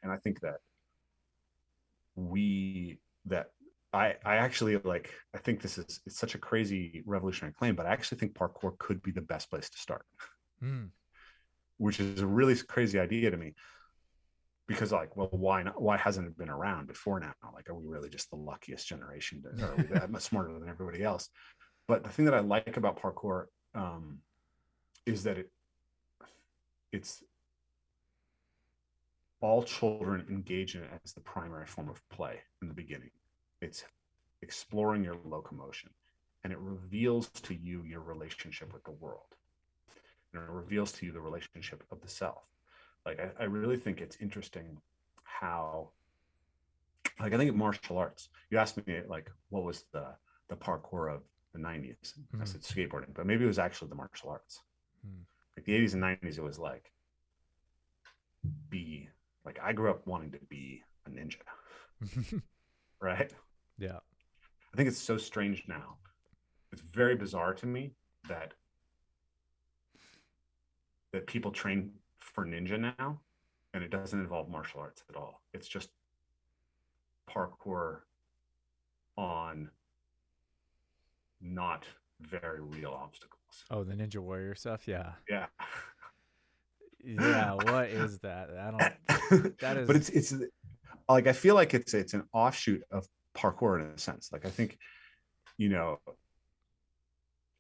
And 0.03 0.11
I 0.13 0.17
think 0.17 0.41
that 0.41 0.57
we 2.15 2.99
that 3.27 3.51
I, 3.93 4.15
I 4.25 4.37
actually 4.37 4.79
like 4.79 5.11
I 5.35 5.39
think 5.39 5.61
this 5.61 5.77
is 5.79 6.01
it's 6.07 6.19
such 6.19 6.35
a 6.35 6.39
crazy 6.39 7.03
revolutionary 7.05 7.53
claim, 7.53 7.75
but 7.75 7.87
I 7.87 7.91
actually 7.91 8.19
think 8.19 8.35
parkour 8.35 8.79
could 8.79 9.03
be 9.03 9.11
the 9.11 9.21
best 9.21 9.51
place 9.51 9.69
to 9.69 9.79
start. 9.79 10.07
Mm 10.63 10.91
which 11.83 11.99
is 11.99 12.21
a 12.21 12.27
really 12.27 12.55
crazy 12.57 12.99
idea 13.01 13.29
to 13.31 13.37
me. 13.37 13.55
Because 14.69 14.93
like 14.93 15.17
well 15.17 15.29
why 15.33 15.65
not 15.65 15.83
why 15.83 15.97
hasn't 15.97 16.29
it 16.29 16.39
been 16.39 16.49
around 16.49 16.87
before 16.87 17.19
now? 17.19 17.35
Like 17.53 17.69
are 17.69 17.75
we 17.75 17.85
really 17.85 18.09
just 18.09 18.31
the 18.31 18.37
luckiest 18.37 18.87
generation 18.87 19.43
to, 19.43 19.65
are 19.67 19.77
we 19.77 19.83
that 19.85 20.11
much 20.11 20.23
smarter 20.23 20.53
than 20.53 20.69
everybody 20.69 21.03
else? 21.03 21.29
But 21.89 22.05
the 22.05 22.11
thing 22.11 22.27
that 22.27 22.35
i 22.35 22.39
like 22.39 22.77
about 22.77 23.03
parkour 23.03 23.47
um, 23.75 24.21
is 25.05 25.25
that 25.25 25.37
it 25.39 25.51
it's 26.93 27.25
all 29.41 29.65
children 29.65 30.25
engage 30.31 30.77
in 30.77 30.83
it 30.83 30.91
as 31.05 31.13
the 31.13 31.21
primary 31.21 31.67
form 31.67 31.89
of 31.89 32.01
play 32.09 32.39
in 32.63 32.69
the 32.69 32.75
beginning 32.75 33.11
it's 33.63 33.85
exploring 34.43 35.05
your 35.05 35.17
locomotion 35.25 35.91
and 36.45 36.53
it 36.53 36.59
reveals 36.59 37.29
to 37.29 37.55
you 37.55 37.83
your 37.85 38.01
relationship 38.01 38.73
with 38.73 38.85
the 38.85 38.91
world 38.91 39.37
and 40.33 40.43
it 40.43 40.49
reveals 40.49 40.93
to 40.93 41.07
you 41.07 41.13
the 41.13 41.21
relationship 41.21 41.85
of 41.91 42.01
the 42.01 42.09
self. 42.09 42.43
Like 43.05 43.21
I, 43.21 43.43
I 43.43 43.47
really 43.47 43.77
think 43.77 44.01
it's 44.01 44.17
interesting 44.21 44.79
how 45.25 45.91
like 47.21 47.33
I 47.33 47.37
think 47.37 47.51
of 47.51 47.57
martial 47.57 47.99
arts. 47.99 48.29
You 48.51 48.59
asked 48.59 48.85
me 48.87 49.01
like 49.09 49.31
what 49.51 49.65
was 49.65 49.85
the 49.93 50.07
the 50.49 50.57
parkour 50.57 51.15
of 51.15 51.23
the 51.53 51.59
90s. 51.59 51.97
Mm-hmm. 51.97 52.43
I 52.43 52.45
said 52.45 52.63
skateboarding, 52.63 53.15
but 53.15 53.27
maybe 53.27 53.45
it 53.45 53.49
was 53.49 53.59
actually 53.59 53.89
the 53.89 53.95
martial 53.95 54.31
arts. 54.31 54.61
Mm. 55.07 55.25
Like 55.57 55.67
the 55.67 55.73
80s 55.73 55.95
and 55.95 56.03
90s, 56.03 56.39
it 56.39 56.43
was 56.43 56.59
like 56.59 56.91
be 58.71 59.09
like 59.45 59.59
I 59.63 59.73
grew 59.73 59.91
up 59.91 60.07
wanting 60.07 60.33
to 60.33 60.39
be 60.49 60.83
a 61.07 61.11
ninja. 61.11 62.43
right? 63.01 63.33
Yeah. 63.79 63.99
I 64.73 64.77
think 64.77 64.89
it's 64.89 64.99
so 64.99 65.17
strange 65.17 65.65
now. 65.69 65.97
It's 66.73 66.83
very 66.83 67.15
bizarre 67.15 67.55
to 67.55 67.67
me 67.67 67.93
that 68.29 68.55
that 71.13 71.27
people 71.27 71.51
train 71.51 71.91
for 72.21 72.47
ninja 72.47 72.81
now 72.99 73.21
and 73.75 73.85
it 73.85 73.91
doesn't 73.91 74.19
involve 74.19 74.49
martial 74.49 74.81
arts 74.81 75.05
at 75.11 75.17
all. 75.17 75.43
It's 75.53 75.69
just 75.69 75.91
parkour 77.29 78.01
on 79.19 79.71
not 81.41 81.85
very 82.23 82.61
real 82.61 82.93
obstacles. 82.93 83.65
Oh 83.71 83.85
the 83.85 83.95
ninja 83.95 84.19
warrior 84.19 84.55
stuff? 84.55 84.89
Yeah. 84.89 85.13
Yeah. 85.29 85.47
Yeah 87.05 87.53
what 87.71 87.89
is 87.89 88.21
that? 88.21 88.49
I 88.51 88.71
don't 88.71 89.59
that 89.59 89.77
is 89.77 89.87
but 89.87 89.97
it's 89.97 90.09
it's 90.09 90.35
like 91.09 91.27
i 91.27 91.33
feel 91.33 91.55
like 91.55 91.75
it's 91.75 91.95
it's 91.95 92.15
an 92.15 92.25
offshoot 92.33 92.83
of 92.91 93.07
parkour 93.35 93.81
in 93.81 93.87
a 93.87 93.99
sense 93.99 94.31
like 94.33 94.45
i 94.47 94.51
think 94.51 94.79
you 95.59 95.69
know 95.69 95.99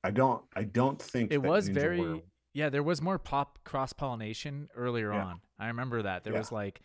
i 0.04 0.10
don't 0.10 0.42
i 0.54 0.62
don't 0.62 1.00
think 1.00 1.32
it 1.32 1.42
was 1.42 1.68
very 1.68 1.98
warrior 2.00 2.22
yeah, 2.54 2.68
there 2.68 2.82
was 2.82 3.00
more 3.00 3.18
pop 3.18 3.60
cross 3.64 3.94
pollination 3.94 4.68
earlier 4.76 5.10
Yeah. 5.10 5.24
on. 5.24 5.40
I 5.58 5.68
remember 5.68 6.02
that 6.02 6.22
there 6.22 6.34
Yeah. 6.34 6.40
was 6.40 6.52
like 6.52 6.82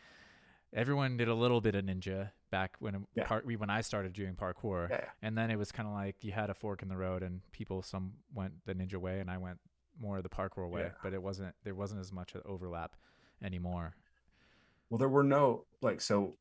everyone 0.71 1.17
did 1.17 1.27
a 1.27 1.33
little 1.33 1.59
bit 1.59 1.75
of 1.75 1.83
ninja 1.83 2.31
back 2.51 2.77
when 2.79 3.05
Yeah. 3.15 3.25
par- 3.27 3.43
when 3.43 3.69
I 3.69 3.81
started 3.81 4.13
doing 4.13 4.35
parkour, 4.37 4.89
yeah. 4.89 5.09
and 5.21 5.37
then 5.37 5.51
it 5.51 5.57
was 5.57 5.73
kind 5.73 5.85
of 5.85 5.93
like 5.93 6.23
you 6.23 6.31
had 6.31 6.49
a 6.49 6.53
fork 6.53 6.83
in 6.83 6.87
the 6.87 6.95
road, 6.95 7.21
and 7.21 7.41
people 7.51 7.81
some 7.81 8.13
went 8.33 8.53
the 8.65 8.75
ninja 8.75 8.95
way, 8.95 9.19
and 9.19 9.29
I 9.29 9.37
went 9.39 9.59
more 9.99 10.21
the 10.21 10.29
parkour 10.29 10.69
way, 10.69 10.83
Yeah. 10.83 10.91
but 11.03 11.13
it 11.13 11.21
wasn't 11.21 11.53
there 11.65 11.75
wasn't 11.75 11.99
as 11.99 12.13
much 12.13 12.33
overlap 12.45 12.95
anymore. 13.41 13.93
Well, 14.89 14.99
there 14.99 15.09
were 15.09 15.23
no 15.23 15.65
like 15.81 15.99
so. 15.99 16.37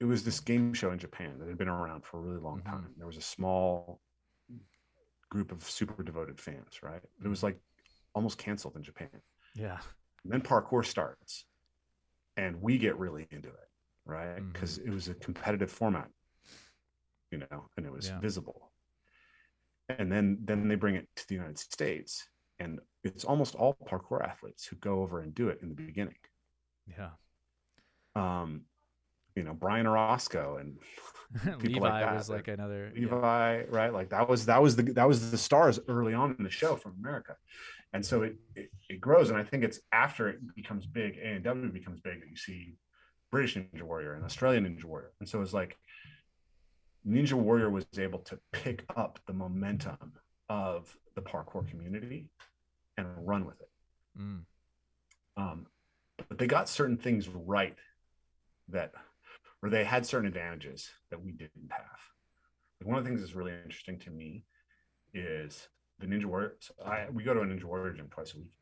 It 0.00 0.04
was 0.04 0.24
this 0.24 0.40
game 0.40 0.74
show 0.74 0.90
in 0.92 0.98
Japan 0.98 1.38
that 1.38 1.48
had 1.48 1.58
been 1.58 1.68
around 1.68 2.04
for 2.04 2.18
a 2.18 2.20
really 2.20 2.38
long 2.40 2.62
Mhm. 2.62 2.64
time. 2.64 2.94
There 2.96 3.06
was 3.06 3.16
a 3.16 3.20
small 3.22 4.00
group 5.30 5.52
of 5.52 5.62
super 5.62 6.02
devoted 6.02 6.40
fans, 6.40 6.82
right? 6.82 7.02
But 7.18 7.26
it 7.26 7.30
was 7.30 7.42
like 7.42 7.58
almost 8.14 8.38
canceled 8.38 8.76
in 8.76 8.82
Japan. 8.82 9.22
Yeah, 9.54 9.80
And 10.24 10.32
then 10.32 10.42
parkour 10.42 10.84
starts, 10.84 11.44
and 12.36 12.62
we 12.62 12.78
get 12.78 12.98
really 12.98 13.26
into 13.30 13.48
it, 13.50 13.70
right? 14.06 14.42
Because 14.52 14.78
it 14.78 14.90
was 14.90 15.08
a 15.08 15.14
competitive 15.14 15.72
format, 15.72 16.10
you 17.30 17.38
know, 17.38 17.68
and 17.76 17.86
it 17.86 17.92
was 17.92 18.08
Yeah. 18.08 18.20
visible. 18.20 18.72
And 19.88 20.10
then 20.12 20.38
then 20.44 20.68
they 20.68 20.74
bring 20.76 20.94
it 20.96 21.08
to 21.16 21.26
the 21.28 21.34
United 21.34 21.58
States, 21.58 22.28
and 22.58 22.80
it's 23.04 23.24
almost 23.24 23.54
all 23.54 23.74
parkour 23.74 24.22
athletes 24.22 24.66
who 24.66 24.76
go 24.76 25.02
over 25.02 25.20
and 25.20 25.34
do 25.34 25.48
it 25.48 25.60
in 25.62 25.68
the 25.70 25.74
beginning. 25.74 26.16
yeah. 26.86 27.10
Um, 28.14 28.64
you 29.38 29.44
know, 29.44 29.54
Brian 29.54 29.86
Orozco 29.86 30.58
and 30.60 30.76
Levi 31.44 31.58
People 31.58 31.82
like 31.82 32.02
that, 32.02 32.14
was 32.14 32.30
like 32.30 32.48
another 32.48 32.90
yeah. 32.94 33.02
Levi, 33.02 33.64
right? 33.70 33.92
Like 33.92 34.10
that 34.10 34.28
was 34.28 34.46
that 34.46 34.62
was 34.62 34.76
the 34.76 34.82
that 34.94 35.06
was 35.06 35.30
the 35.30 35.38
stars 35.38 35.78
early 35.88 36.14
on 36.14 36.34
in 36.38 36.44
the 36.44 36.50
show 36.50 36.74
from 36.74 36.94
America, 36.98 37.36
and 37.92 38.04
so 38.04 38.22
it 38.22 38.36
it, 38.56 38.70
it 38.88 39.00
grows, 39.00 39.28
and 39.28 39.38
I 39.38 39.44
think 39.44 39.62
it's 39.62 39.80
after 39.92 40.28
it 40.28 40.38
becomes 40.56 40.86
big, 40.86 41.18
ANW 41.18 41.72
becomes 41.72 42.00
big 42.00 42.20
that 42.20 42.30
you 42.30 42.36
see 42.36 42.76
British 43.30 43.56
Ninja 43.56 43.82
Warrior 43.82 44.14
and 44.14 44.24
Australian 44.24 44.64
Ninja 44.64 44.84
Warrior, 44.84 45.12
and 45.20 45.28
so 45.28 45.42
it's 45.42 45.52
like 45.52 45.76
Ninja 47.06 47.34
Warrior 47.34 47.70
was 47.70 47.86
able 47.98 48.20
to 48.20 48.38
pick 48.52 48.84
up 48.96 49.20
the 49.26 49.34
momentum 49.34 50.12
of 50.48 50.96
the 51.14 51.20
parkour 51.20 51.68
community 51.68 52.30
and 52.96 53.06
run 53.18 53.44
with 53.44 53.60
it. 53.60 53.68
Mm. 54.18 54.40
Um, 55.36 55.66
but 56.28 56.38
they 56.38 56.46
got 56.46 56.68
certain 56.68 56.96
things 56.96 57.28
right 57.28 57.76
that, 58.68 58.92
or 59.62 59.70
they 59.70 59.84
had 59.84 60.06
certain 60.06 60.28
advantages 60.28 60.90
that 61.10 61.22
we 61.22 61.32
didn't 61.32 61.70
have. 61.70 61.98
Like 62.80 62.88
one 62.88 62.98
of 62.98 63.04
the 63.04 63.10
things 63.10 63.20
that's 63.20 63.34
really 63.34 63.52
interesting 63.52 63.98
to 64.00 64.10
me 64.10 64.44
is 65.12 65.68
the 65.98 66.06
Ninja 66.06 66.26
Warrior. 66.26 66.56
So 66.60 66.74
I, 66.84 67.06
we 67.10 67.24
go 67.24 67.34
to 67.34 67.40
a 67.40 67.44
Ninja 67.44 67.64
Warrior 67.64 67.94
gym 67.94 68.08
twice 68.10 68.34
a 68.34 68.38
week 68.38 68.52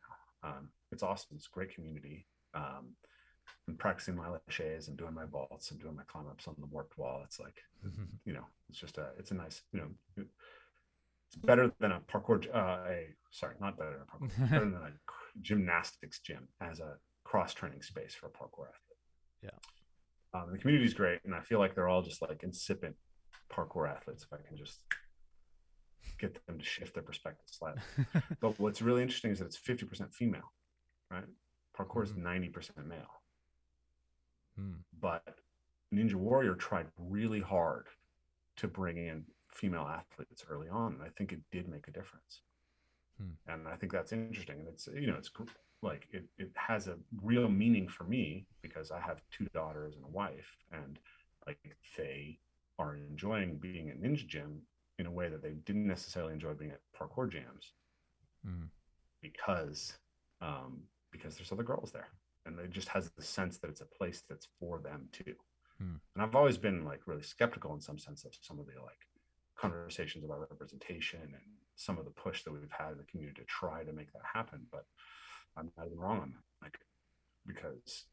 now. 0.42 0.50
Um, 0.50 0.68
it's 0.92 1.02
awesome. 1.02 1.36
It's 1.36 1.46
a 1.46 1.50
great 1.50 1.74
community. 1.74 2.26
Um, 2.54 2.94
I'm 3.68 3.76
practicing 3.76 4.16
my 4.16 4.28
laches 4.28 4.88
and 4.88 4.96
doing 4.96 5.12
my 5.14 5.24
vaults 5.24 5.70
and 5.70 5.80
doing 5.80 5.96
my 5.96 6.04
climb 6.04 6.26
ups 6.28 6.48
on 6.48 6.54
the 6.58 6.66
warped 6.66 6.96
wall. 6.98 7.22
It's 7.24 7.40
like, 7.40 7.60
you 8.24 8.32
know, 8.32 8.44
it's 8.68 8.78
just 8.78 8.98
a, 8.98 9.08
it's 9.18 9.32
a 9.32 9.34
nice, 9.34 9.62
you 9.72 9.80
know, 9.80 10.24
it's 11.26 11.36
better 11.36 11.72
than 11.80 11.92
a 11.92 12.00
parkour, 12.00 12.46
uh, 12.54 12.88
a, 12.88 13.08
sorry, 13.30 13.56
not 13.60 13.76
better 13.76 13.92
than 13.92 14.02
a 14.02 14.26
parkour, 14.26 14.50
better 14.50 14.64
than 14.64 14.74
a 14.74 14.92
gymnastics 15.42 16.20
gym 16.20 16.48
as 16.60 16.80
a 16.80 16.94
cross 17.24 17.52
training 17.52 17.82
space 17.82 18.14
for 18.14 18.26
a 18.26 18.30
parkour 18.30 18.68
athlete. 18.68 18.98
Yeah. 19.42 19.50
Um, 20.34 20.50
the 20.52 20.58
community 20.58 20.84
is 20.86 20.94
great, 20.94 21.20
and 21.24 21.34
I 21.34 21.40
feel 21.40 21.58
like 21.58 21.74
they're 21.74 21.88
all 21.88 22.02
just 22.02 22.20
like 22.22 22.42
incipient 22.42 22.96
parkour 23.52 23.88
athletes. 23.90 24.24
If 24.24 24.32
I 24.32 24.46
can 24.46 24.56
just 24.56 24.80
get 26.18 26.38
them 26.46 26.58
to 26.58 26.64
shift 26.64 26.94
their 26.94 27.02
perspective 27.02 27.46
slightly. 27.50 27.82
but 28.40 28.58
what's 28.60 28.82
really 28.82 29.02
interesting 29.02 29.30
is 29.30 29.38
that 29.38 29.46
it's 29.46 29.56
fifty 29.56 29.86
percent 29.86 30.12
female, 30.14 30.52
right? 31.10 31.24
Parkour 31.78 32.02
is 32.04 32.12
Mhm. 32.12 32.18
ninety 32.18 32.48
percent 32.48 32.86
male, 32.86 33.22
Mm. 34.58 34.78
but 35.00 35.38
Ninja 35.92 36.14
Warrior 36.14 36.54
tried 36.54 36.86
really 36.98 37.40
hard 37.40 37.86
to 38.56 38.66
bring 38.68 38.96
in 38.98 39.24
female 39.52 39.82
athletes 39.86 40.44
early 40.48 40.68
on, 40.68 40.94
and 40.94 41.02
I 41.02 41.10
think 41.10 41.32
it 41.32 41.40
did 41.50 41.68
make 41.68 41.88
a 41.88 41.92
difference. 41.92 42.42
Hmm. 43.18 43.30
And 43.46 43.68
I 43.68 43.76
think 43.76 43.92
that's 43.92 44.12
interesting, 44.12 44.58
and 44.60 44.68
it's 44.68 44.86
you 44.88 45.06
know 45.06 45.16
it's 45.16 45.30
like 45.82 46.08
it 46.12 46.24
it 46.38 46.50
has 46.54 46.88
a 46.88 46.96
real 47.22 47.48
meaning 47.48 47.88
for 47.88 48.04
me 48.04 48.46
because 48.62 48.90
I 48.90 49.00
have 49.00 49.20
two 49.30 49.46
daughters 49.54 49.94
and 49.96 50.04
a 50.04 50.08
wife, 50.08 50.56
and 50.72 50.98
like 51.46 51.58
they 51.96 52.38
are 52.78 52.96
enjoying 52.96 53.56
being 53.56 53.90
at 53.90 54.00
Ninja 54.00 54.26
Gym 54.26 54.62
in 54.98 55.06
a 55.06 55.10
way 55.10 55.28
that 55.28 55.42
they 55.42 55.52
didn't 55.64 55.86
necessarily 55.86 56.32
enjoy 56.32 56.54
being 56.54 56.72
at 56.72 56.80
parkour 56.98 57.30
jams 57.30 57.72
Mm. 58.46 58.68
because 59.20 59.98
um, 60.40 60.82
because 61.10 61.36
there's 61.36 61.50
other 61.52 61.62
girls 61.64 61.90
there, 61.92 62.08
and 62.44 62.58
it 62.60 62.70
just 62.70 62.88
has 62.88 63.10
the 63.10 63.22
sense 63.22 63.58
that 63.58 63.70
it's 63.70 63.80
a 63.80 63.86
place 63.86 64.22
that's 64.28 64.48
for 64.60 64.78
them 64.78 65.08
too. 65.12 65.34
Hmm. 65.78 65.96
And 66.14 66.22
I've 66.22 66.34
always 66.34 66.58
been 66.58 66.84
like 66.84 67.00
really 67.06 67.22
skeptical 67.22 67.74
in 67.74 67.80
some 67.80 67.98
sense 67.98 68.24
of 68.24 68.32
some 68.40 68.58
of 68.58 68.66
the 68.66 68.80
like 68.82 69.06
conversations 69.56 70.24
about 70.24 70.40
representation 70.40 71.20
and 71.22 71.42
some 71.74 71.98
of 71.98 72.04
the 72.04 72.10
push 72.10 72.44
that 72.44 72.52
we've 72.52 72.70
had 72.70 72.92
in 72.92 72.98
the 72.98 73.04
community 73.04 73.40
to 73.40 73.46
try 73.46 73.82
to 73.84 73.92
make 73.92 74.12
that 74.12 74.22
happen. 74.32 74.66
But 74.70 74.84
I'm 75.56 75.70
not 75.76 75.86
even 75.86 75.98
wrong 75.98 76.20
on 76.20 76.30
that, 76.32 76.64
like 76.64 76.78
because 77.46 78.04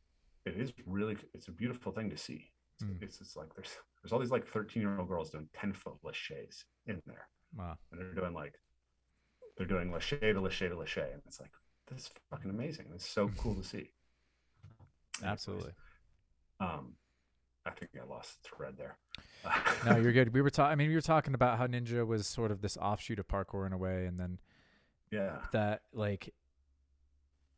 it 0.45 0.55
is 0.57 0.71
really 0.85 1.17
it's 1.33 1.47
a 1.47 1.51
beautiful 1.51 1.91
thing 1.91 2.09
to 2.09 2.17
see. 2.17 2.51
It's, 2.75 2.83
Hmm. 2.83 3.03
it's 3.03 3.21
it's 3.21 3.35
like 3.35 3.53
there's 3.55 3.69
there's 4.01 4.11
all 4.11 4.19
these 4.19 4.31
like 4.31 4.47
13 4.47 4.81
year 4.81 4.97
old 4.99 5.07
girls 5.07 5.29
doing 5.29 5.47
10 5.53 5.73
foot 5.73 5.93
laches 6.03 6.65
in 6.87 7.01
there 7.05 7.27
Wow. 7.55 7.77
and 7.91 7.99
they're 8.01 8.13
doing 8.13 8.33
like 8.33 8.55
they're 9.57 9.67
doing 9.67 9.91
lache 9.91 10.09
to 10.19 10.39
lache 10.41 10.59
to 10.59 10.69
lachey 10.75 11.13
and 11.13 11.21
it's 11.27 11.39
like 11.39 11.51
this 11.87 12.01
is 12.05 12.09
fucking 12.31 12.49
amazing 12.49 12.87
it's 12.93 13.07
so 13.07 13.29
cool 13.37 13.55
to 13.55 13.63
see 13.63 13.91
Absolutely. 15.23 15.71
um 16.59 16.93
i 17.65 17.69
think 17.71 17.91
i 18.01 18.05
lost 18.05 18.41
the 18.41 18.49
thread 18.49 18.73
there 18.77 18.97
No, 19.85 19.97
you're 20.01 20.13
good. 20.13 20.33
We 20.33 20.41
were 20.41 20.49
talking. 20.49 20.71
I 20.71 20.75
mean, 20.75 20.87
we 20.89 20.95
were 20.95 21.01
talking 21.01 21.33
about 21.33 21.57
how 21.57 21.67
ninja 21.67 22.07
was 22.07 22.25
sort 22.27 22.49
of 22.51 22.61
this 22.61 22.77
offshoot 22.77 23.19
of 23.19 23.27
parkour 23.27 23.65
in 23.67 23.73
a 23.73 23.77
way, 23.77 24.05
and 24.05 24.17
then 24.19 24.39
yeah 25.11 25.39
that 25.51 25.81
like 25.93 26.33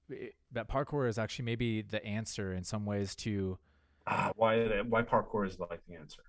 it- 0.10 0.36
that 0.52 0.70
parkour 0.70 1.08
is 1.08 1.18
actually 1.18 1.46
maybe 1.46 1.82
the 1.82 2.04
answer 2.06 2.54
in 2.54 2.64
some 2.64 2.86
ways 2.86 3.16
to 3.16 3.58
ah, 4.08 4.32
why 4.36 4.82
why 4.82 5.02
parkour 5.02 5.48
is 5.48 5.60
like 5.60 5.82
the 5.88 5.96
answer 5.96 6.24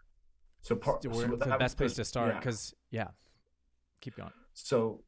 so, 0.67 0.75
par- 0.75 0.99
so 1.01 1.09
that 1.11 1.39
the 1.39 1.57
best 1.59 1.77
place 1.77 1.95
to 1.95 2.05
start. 2.05 2.33
yeah. 2.33 2.39
Because 2.41 2.75
yeah. 2.91 3.09
keep 4.01 4.17
going. 4.17 4.33
So 4.53 5.05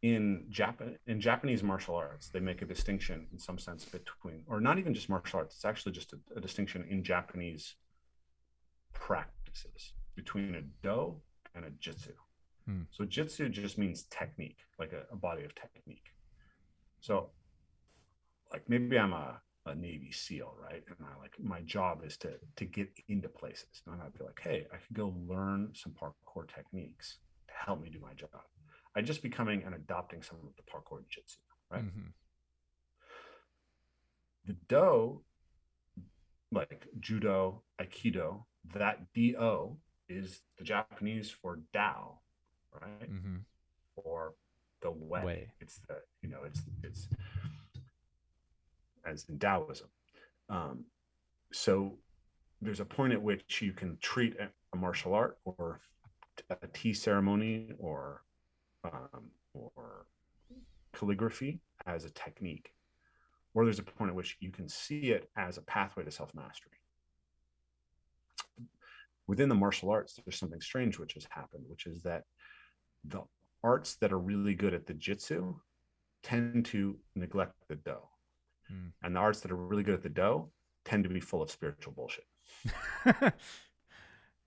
in 0.00 0.46
Japan 0.48 0.96
in 1.06 1.20
Japanese 1.20 1.62
martial 1.62 1.94
arts, 1.94 2.30
they 2.30 2.40
make 2.40 2.62
a 2.62 2.64
distinction 2.64 3.26
in 3.32 3.38
some 3.38 3.58
sense 3.58 3.84
between, 3.84 4.44
or 4.46 4.62
not 4.62 4.78
even 4.78 4.94
just 4.94 5.10
martial 5.10 5.40
arts, 5.40 5.56
it's 5.56 5.66
actually 5.66 5.92
just 5.92 6.14
a, 6.14 6.18
a 6.36 6.40
distinction 6.40 6.86
in 6.88 7.04
Japanese 7.04 7.74
practices 8.94 9.92
between 10.16 10.54
a 10.54 10.62
do 10.82 11.20
and 11.54 11.66
a 11.66 11.70
jitsu. 11.78 12.12
Hmm. 12.66 12.82
So 12.90 13.04
jitsu 13.04 13.50
just 13.50 13.76
means 13.76 14.04
technique, 14.04 14.60
like 14.78 14.94
a, 14.94 15.02
a 15.12 15.16
body 15.16 15.44
of 15.44 15.54
technique. 15.54 16.06
So 17.02 17.30
like 18.52 18.62
maybe 18.68 18.98
I'm 18.98 19.12
a, 19.12 19.40
a 19.66 19.74
Navy 19.74 20.12
SEAL, 20.12 20.54
right? 20.60 20.82
And 20.86 21.06
I 21.06 21.18
like 21.20 21.34
my 21.42 21.60
job 21.62 22.02
is 22.04 22.16
to 22.18 22.34
to 22.56 22.64
get 22.64 22.88
into 23.08 23.28
places. 23.28 23.82
And 23.86 24.00
I'd 24.00 24.16
be 24.16 24.24
like, 24.24 24.40
hey, 24.40 24.66
I 24.72 24.76
could 24.76 24.96
go 24.96 25.14
learn 25.28 25.72
some 25.74 25.92
parkour 25.92 26.48
techniques 26.48 27.18
to 27.48 27.54
help 27.66 27.82
me 27.82 27.90
do 27.90 27.98
my 28.00 28.14
job. 28.14 28.30
I 28.96 29.02
just 29.02 29.22
becoming 29.22 29.64
and 29.64 29.74
adopting 29.74 30.22
some 30.22 30.38
of 30.38 30.54
the 30.56 30.62
parkour 30.62 31.02
jitsu. 31.08 31.38
Right. 31.70 31.84
Mhm. 31.84 32.12
The 34.44 34.56
do, 34.68 35.22
like 36.52 36.86
judo, 37.00 37.62
aikido, 37.80 38.44
that 38.74 39.12
do 39.14 39.76
is 40.08 40.40
the 40.58 40.64
Japanese 40.64 41.30
for 41.30 41.60
Dao, 41.74 42.18
right? 42.80 43.10
Mm-hmm. 43.10 43.36
Or 43.96 44.34
the 44.82 44.90
way. 44.90 45.24
Way. 45.24 45.52
It's 45.60 45.80
the 45.88 45.96
you 46.22 46.28
know 46.28 46.40
it's 46.46 46.62
it's 46.82 47.08
as 49.04 49.24
in 49.28 49.38
Taoism. 49.38 49.88
Um, 50.48 50.84
so 51.52 51.98
there's 52.60 52.80
a 52.80 52.84
point 52.84 53.12
at 53.12 53.22
which 53.22 53.60
you 53.62 53.72
can 53.72 53.98
treat 54.00 54.36
a, 54.38 54.48
martial 54.76 55.12
art 55.12 55.36
or 55.44 55.80
a 56.48 56.66
tea 56.68 56.94
ceremony 56.94 57.68
or 57.78 58.22
um, 58.84 59.30
or 59.52 60.06
calligraphy 60.94 61.60
as 61.84 62.06
a 62.06 62.10
technique, 62.10 62.72
or 63.52 63.64
there's 63.64 63.78
a 63.78 63.82
point 63.82 64.08
at 64.08 64.14
which 64.14 64.38
you 64.40 64.50
can 64.50 64.66
see 64.68 65.10
it 65.10 65.28
as 65.36 65.58
a 65.58 65.62
pathway 65.62 66.04
to 66.04 66.10
self 66.10 66.34
mastery. 66.34 66.72
Within 69.26 69.48
the 69.48 69.54
martial 69.54 69.90
arts, 69.90 70.18
there's 70.24 70.38
something 70.38 70.60
strange 70.60 70.98
which 70.98 71.14
has 71.14 71.26
happened, 71.30 71.64
which 71.68 71.86
is 71.86 72.02
that 72.02 72.24
the 73.04 73.22
arts 73.64 73.96
that 73.96 74.12
are 74.12 74.18
really 74.18 74.54
good 74.54 74.74
at 74.74 74.86
the 74.86 74.94
jitsu 74.94 75.54
tend 76.22 76.64
to 76.66 76.96
neglect 77.14 77.54
the 77.68 77.76
do. 77.76 77.96
Hmm. 78.68 78.88
And 79.02 79.16
the 79.16 79.20
arts 79.20 79.40
that 79.40 79.52
are 79.52 79.56
really 79.56 79.82
good 79.82 79.94
at 79.94 80.02
the 80.02 80.08
do 80.08 80.50
tend 80.84 81.04
to 81.04 81.10
be 81.10 81.20
full 81.20 81.42
of 81.42 81.50
spiritual 81.50 81.92
bullshit, 81.92 82.24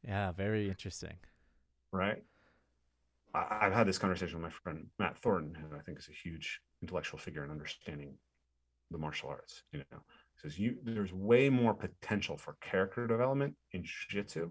yeah, 0.04 0.32
very 0.34 0.70
interesting. 0.70 1.16
right? 1.92 2.24
I, 3.34 3.60
I've 3.62 3.74
had 3.74 3.88
this 3.88 3.98
conversation 3.98 4.42
with 4.42 4.44
my 4.44 4.50
friend 4.50 4.88
Matt 5.00 5.18
Thornton, 5.18 5.56
who 5.56 5.76
I 5.76 5.82
think 5.82 6.00
is 6.00 6.10
a 6.10 6.14
huge 6.14 6.60
intellectual 6.82 7.20
figure 7.20 7.44
in 7.44 7.52
understanding 7.52 8.16
the 8.92 8.98
martial 8.98 9.30
arts. 9.30 9.64
You 9.72 9.80
know, 9.92 10.00
says 10.42 10.60
you 10.60 10.78
there's 10.84 11.14
way 11.14 11.50
more 11.50 11.74
potential 11.74 12.38
for 12.38 12.56
character 12.62 13.08
development 13.08 13.56
in 13.72 13.84
jiu-jitsu 13.84 14.50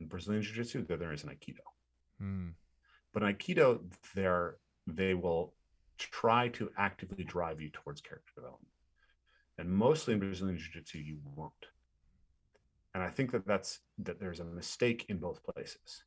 in 0.00 0.06
Brazilian 0.06 0.42
jiu-jitsu 0.42 0.86
than 0.86 0.98
there 0.98 1.12
is 1.12 1.24
in 1.24 1.30
Aikido. 1.30 1.64
Mm. 2.22 2.52
But 3.14 3.22
in 3.22 3.34
Aikido, 3.34 3.80
they're 4.14 4.56
they 4.86 5.14
will 5.14 5.54
try 5.96 6.48
to 6.48 6.68
actively 6.76 7.24
drive 7.24 7.60
you 7.60 7.70
towards 7.70 8.02
character 8.02 8.32
development. 8.34 8.68
And 9.56 9.70
mostly 9.70 10.12
in 10.12 10.20
Brazilian 10.20 10.58
Jiu-Jitsu, 10.58 10.98
you 10.98 11.18
won't. 11.36 11.52
And 12.92 13.02
I 13.02 13.08
think 13.08 13.30
that 13.32 13.46
that's 13.46 13.80
that 13.98 14.20
there's 14.20 14.40
a 14.40 14.44
mistake 14.44 15.06
in 15.08 15.18
both 15.18 15.42
places. 15.44 16.02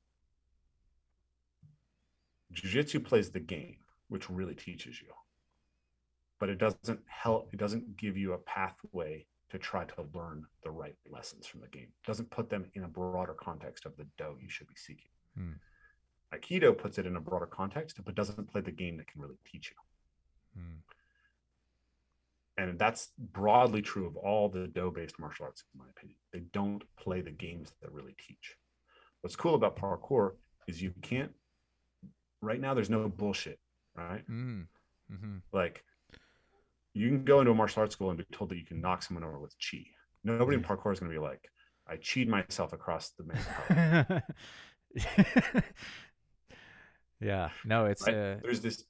Jiu-Jitsu 2.51 2.99
plays 2.99 3.31
the 3.31 3.39
game, 3.39 3.77
which 4.09 4.29
really 4.29 4.55
teaches 4.55 5.01
you, 5.01 5.13
but 6.39 6.49
it 6.49 6.57
doesn't 6.57 6.99
help. 7.07 7.49
It 7.53 7.57
doesn't 7.57 7.97
give 7.97 8.17
you 8.17 8.33
a 8.33 8.37
pathway 8.37 9.25
to 9.49 9.57
try 9.57 9.85
to 9.85 10.05
learn 10.13 10.45
the 10.63 10.71
right 10.71 10.95
lessons 11.09 11.47
from 11.47 11.61
the 11.61 11.67
game. 11.67 11.87
It 11.87 12.07
doesn't 12.07 12.29
put 12.29 12.49
them 12.49 12.65
in 12.73 12.83
a 12.83 12.87
broader 12.87 13.33
context 13.33 13.85
of 13.85 13.95
the 13.95 14.05
do 14.17 14.37
you 14.41 14.49
should 14.49 14.67
be 14.67 14.75
seeking. 14.75 15.09
Hmm. 15.37 15.53
Aikido 16.33 16.77
puts 16.77 16.97
it 16.97 17.05
in 17.05 17.15
a 17.15 17.21
broader 17.21 17.45
context, 17.45 17.99
but 18.03 18.15
doesn't 18.15 18.51
play 18.51 18.61
the 18.61 18.71
game 18.71 18.97
that 18.97 19.07
can 19.07 19.21
really 19.21 19.37
teach 19.49 19.71
you. 19.71 20.61
Hmm. 20.61 20.77
And 22.57 22.79
that's 22.79 23.09
broadly 23.17 23.81
true 23.81 24.07
of 24.07 24.17
all 24.17 24.49
the 24.49 24.67
do 24.67 24.91
based 24.93 25.19
martial 25.19 25.45
arts, 25.45 25.63
in 25.73 25.79
my 25.79 25.85
opinion. 25.95 26.17
They 26.33 26.41
don't 26.53 26.83
play 26.97 27.21
the 27.21 27.31
games 27.31 27.71
that 27.81 27.91
really 27.91 28.15
teach. 28.17 28.55
What's 29.21 29.35
cool 29.35 29.55
about 29.55 29.77
parkour 29.77 30.33
is 30.67 30.81
you 30.81 30.93
can't, 31.01 31.31
right 32.41 32.59
now, 32.59 32.73
there's 32.73 32.89
no 32.89 33.07
bullshit, 33.07 33.59
right? 33.95 34.27
Mm. 34.29 34.67
hmm 35.09 35.37
Like, 35.53 35.83
you 36.93 37.07
can 37.09 37.23
go 37.23 37.39
into 37.39 37.51
a 37.51 37.55
martial 37.55 37.81
arts 37.81 37.93
school 37.93 38.09
and 38.09 38.17
be 38.17 38.25
told 38.31 38.49
that 38.49 38.57
you 38.57 38.65
can 38.65 38.81
knock 38.81 39.03
someone 39.03 39.23
over 39.23 39.39
with 39.39 39.55
chi. 39.59 39.85
Nobody 40.23 40.57
in 40.57 40.63
parkour 40.63 40.91
is 40.91 40.99
going 40.99 41.11
to 41.11 41.17
be 41.17 41.23
like, 41.23 41.49
I 41.87 41.97
cheated 41.97 42.29
myself 42.29 42.73
across 42.73 43.11
the 43.11 43.23
man's 43.23 44.23
yeah. 47.19 47.49
No, 47.65 47.85
it's 47.85 48.05
Right? 48.05 48.15
uh, 48.15 48.35
There's 48.43 48.61
this 48.61 48.83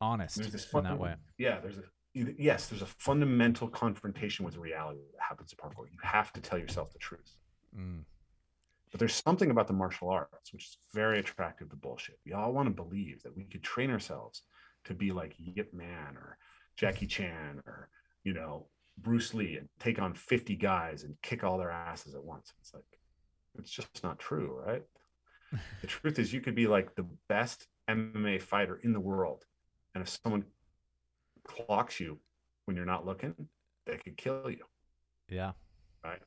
honest 0.00 0.36
there's 0.36 0.52
this 0.52 0.72
in 0.72 0.84
that 0.84 0.96
way. 0.98 1.14
yeah 1.38 1.58
there's 1.60 1.76
a 1.78 1.82
yes 2.14 2.68
there's 2.68 2.82
a 2.82 2.86
fundamental 2.86 3.66
confrontation 3.66 4.44
with 4.44 4.56
reality 4.56 5.00
that 5.12 5.20
happens 5.20 5.52
in 5.52 5.58
parkour 5.58 5.86
you 5.90 5.98
have 6.02 6.32
to 6.32 6.40
tell 6.40 6.58
yourself 6.58 6.92
the 6.92 6.98
truth 6.98 7.34
Mm. 7.76 8.04
but 8.92 8.98
there's 9.00 9.20
something 9.26 9.50
about 9.50 9.66
the 9.66 9.72
martial 9.74 10.08
arts 10.08 10.52
which 10.52 10.64
is 10.64 10.78
very 10.94 11.18
attractive 11.18 11.68
to 11.68 11.76
bullshit 11.76 12.18
we 12.24 12.32
all 12.32 12.52
want 12.52 12.66
to 12.68 12.74
believe 12.74 13.22
that 13.24 13.36
we 13.36 13.44
could 13.44 13.62
train 13.62 13.90
ourselves 13.90 14.42
to 14.84 14.94
be 14.94 15.10
like 15.10 15.34
Ip 15.56 15.74
Man 15.74 16.16
or 16.16 16.38
jackie 16.76 17.06
chan 17.08 17.60
or 17.66 17.88
you 18.24 18.32
know 18.32 18.68
bruce 18.98 19.34
lee 19.34 19.56
and 19.58 19.68
take 19.80 20.00
on 20.00 20.14
50 20.14 20.54
guys 20.56 21.02
and 21.02 21.14
kick 21.22 21.42
all 21.44 21.58
their 21.58 21.70
asses 21.72 22.14
at 22.14 22.22
once 22.24 22.52
it's 22.60 22.72
like 22.72 22.84
it's 23.58 23.70
just 23.70 24.02
not 24.04 24.18
true 24.20 24.62
right 24.64 24.84
the 25.80 25.86
truth 25.86 26.18
is 26.18 26.32
you 26.32 26.40
could 26.40 26.54
be 26.54 26.66
like 26.66 26.94
the 26.94 27.06
best 27.28 27.66
mma 27.88 28.40
fighter 28.40 28.80
in 28.82 28.92
the 28.92 29.00
world 29.00 29.44
and 29.94 30.02
if 30.02 30.18
someone 30.22 30.44
clocks 31.44 31.98
you 31.98 32.18
when 32.64 32.76
you're 32.76 32.86
not 32.86 33.06
looking 33.06 33.34
they 33.86 33.96
could 33.96 34.18
kill 34.18 34.50
you. 34.50 34.64
Yeah. 35.30 35.52
right? 36.04 36.20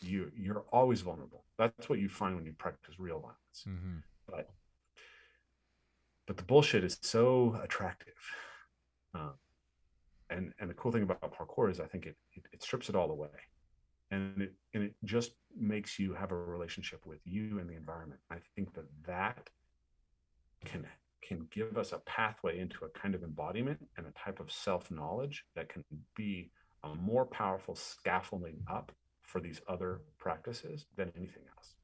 You 0.00 0.30
you're 0.36 0.64
always 0.72 1.00
vulnerable. 1.00 1.44
That's 1.58 1.88
what 1.88 1.98
you 1.98 2.08
find 2.08 2.36
when 2.36 2.46
you 2.46 2.52
practice 2.52 2.94
real 3.00 3.18
violence. 3.18 3.64
Hmm 3.64 3.98
but 4.30 4.48
but 6.26 6.36
the 6.36 6.42
bullshit 6.42 6.84
is 6.84 6.98
so 7.00 7.58
attractive. 7.62 8.14
Uh, 9.14 9.30
and 10.30 10.52
and 10.60 10.68
the 10.68 10.74
cool 10.74 10.92
thing 10.92 11.02
about 11.02 11.32
parkour 11.32 11.70
is 11.70 11.80
i 11.80 11.86
think 11.86 12.04
it, 12.04 12.14
it 12.34 12.44
it 12.52 12.62
strips 12.62 12.90
it 12.90 12.94
all 12.94 13.10
away 13.10 13.28
and 14.10 14.40
it 14.42 14.54
and 14.74 14.82
it 14.84 14.94
just 15.04 15.32
makes 15.58 15.98
you 15.98 16.14
have 16.14 16.32
a 16.32 16.36
relationship 16.36 17.04
with 17.04 17.20
you 17.24 17.58
and 17.58 17.68
the 17.68 17.76
environment 17.76 18.20
i 18.30 18.36
think 18.54 18.72
that 18.74 18.86
that 19.06 19.50
can 20.64 20.86
can 21.22 21.46
give 21.50 21.76
us 21.76 21.92
a 21.92 21.98
pathway 21.98 22.58
into 22.58 22.84
a 22.84 22.98
kind 22.98 23.14
of 23.14 23.22
embodiment 23.22 23.78
and 23.96 24.06
a 24.06 24.12
type 24.12 24.40
of 24.40 24.50
self-knowledge 24.50 25.44
that 25.54 25.68
can 25.68 25.84
be 26.14 26.50
a 26.84 26.94
more 26.94 27.26
powerful 27.26 27.74
scaffolding 27.74 28.56
up 28.70 28.92
for 29.22 29.40
these 29.40 29.60
other 29.68 30.00
practices 30.18 30.86
than 30.96 31.12
anything 31.16 31.42
else 31.56 31.74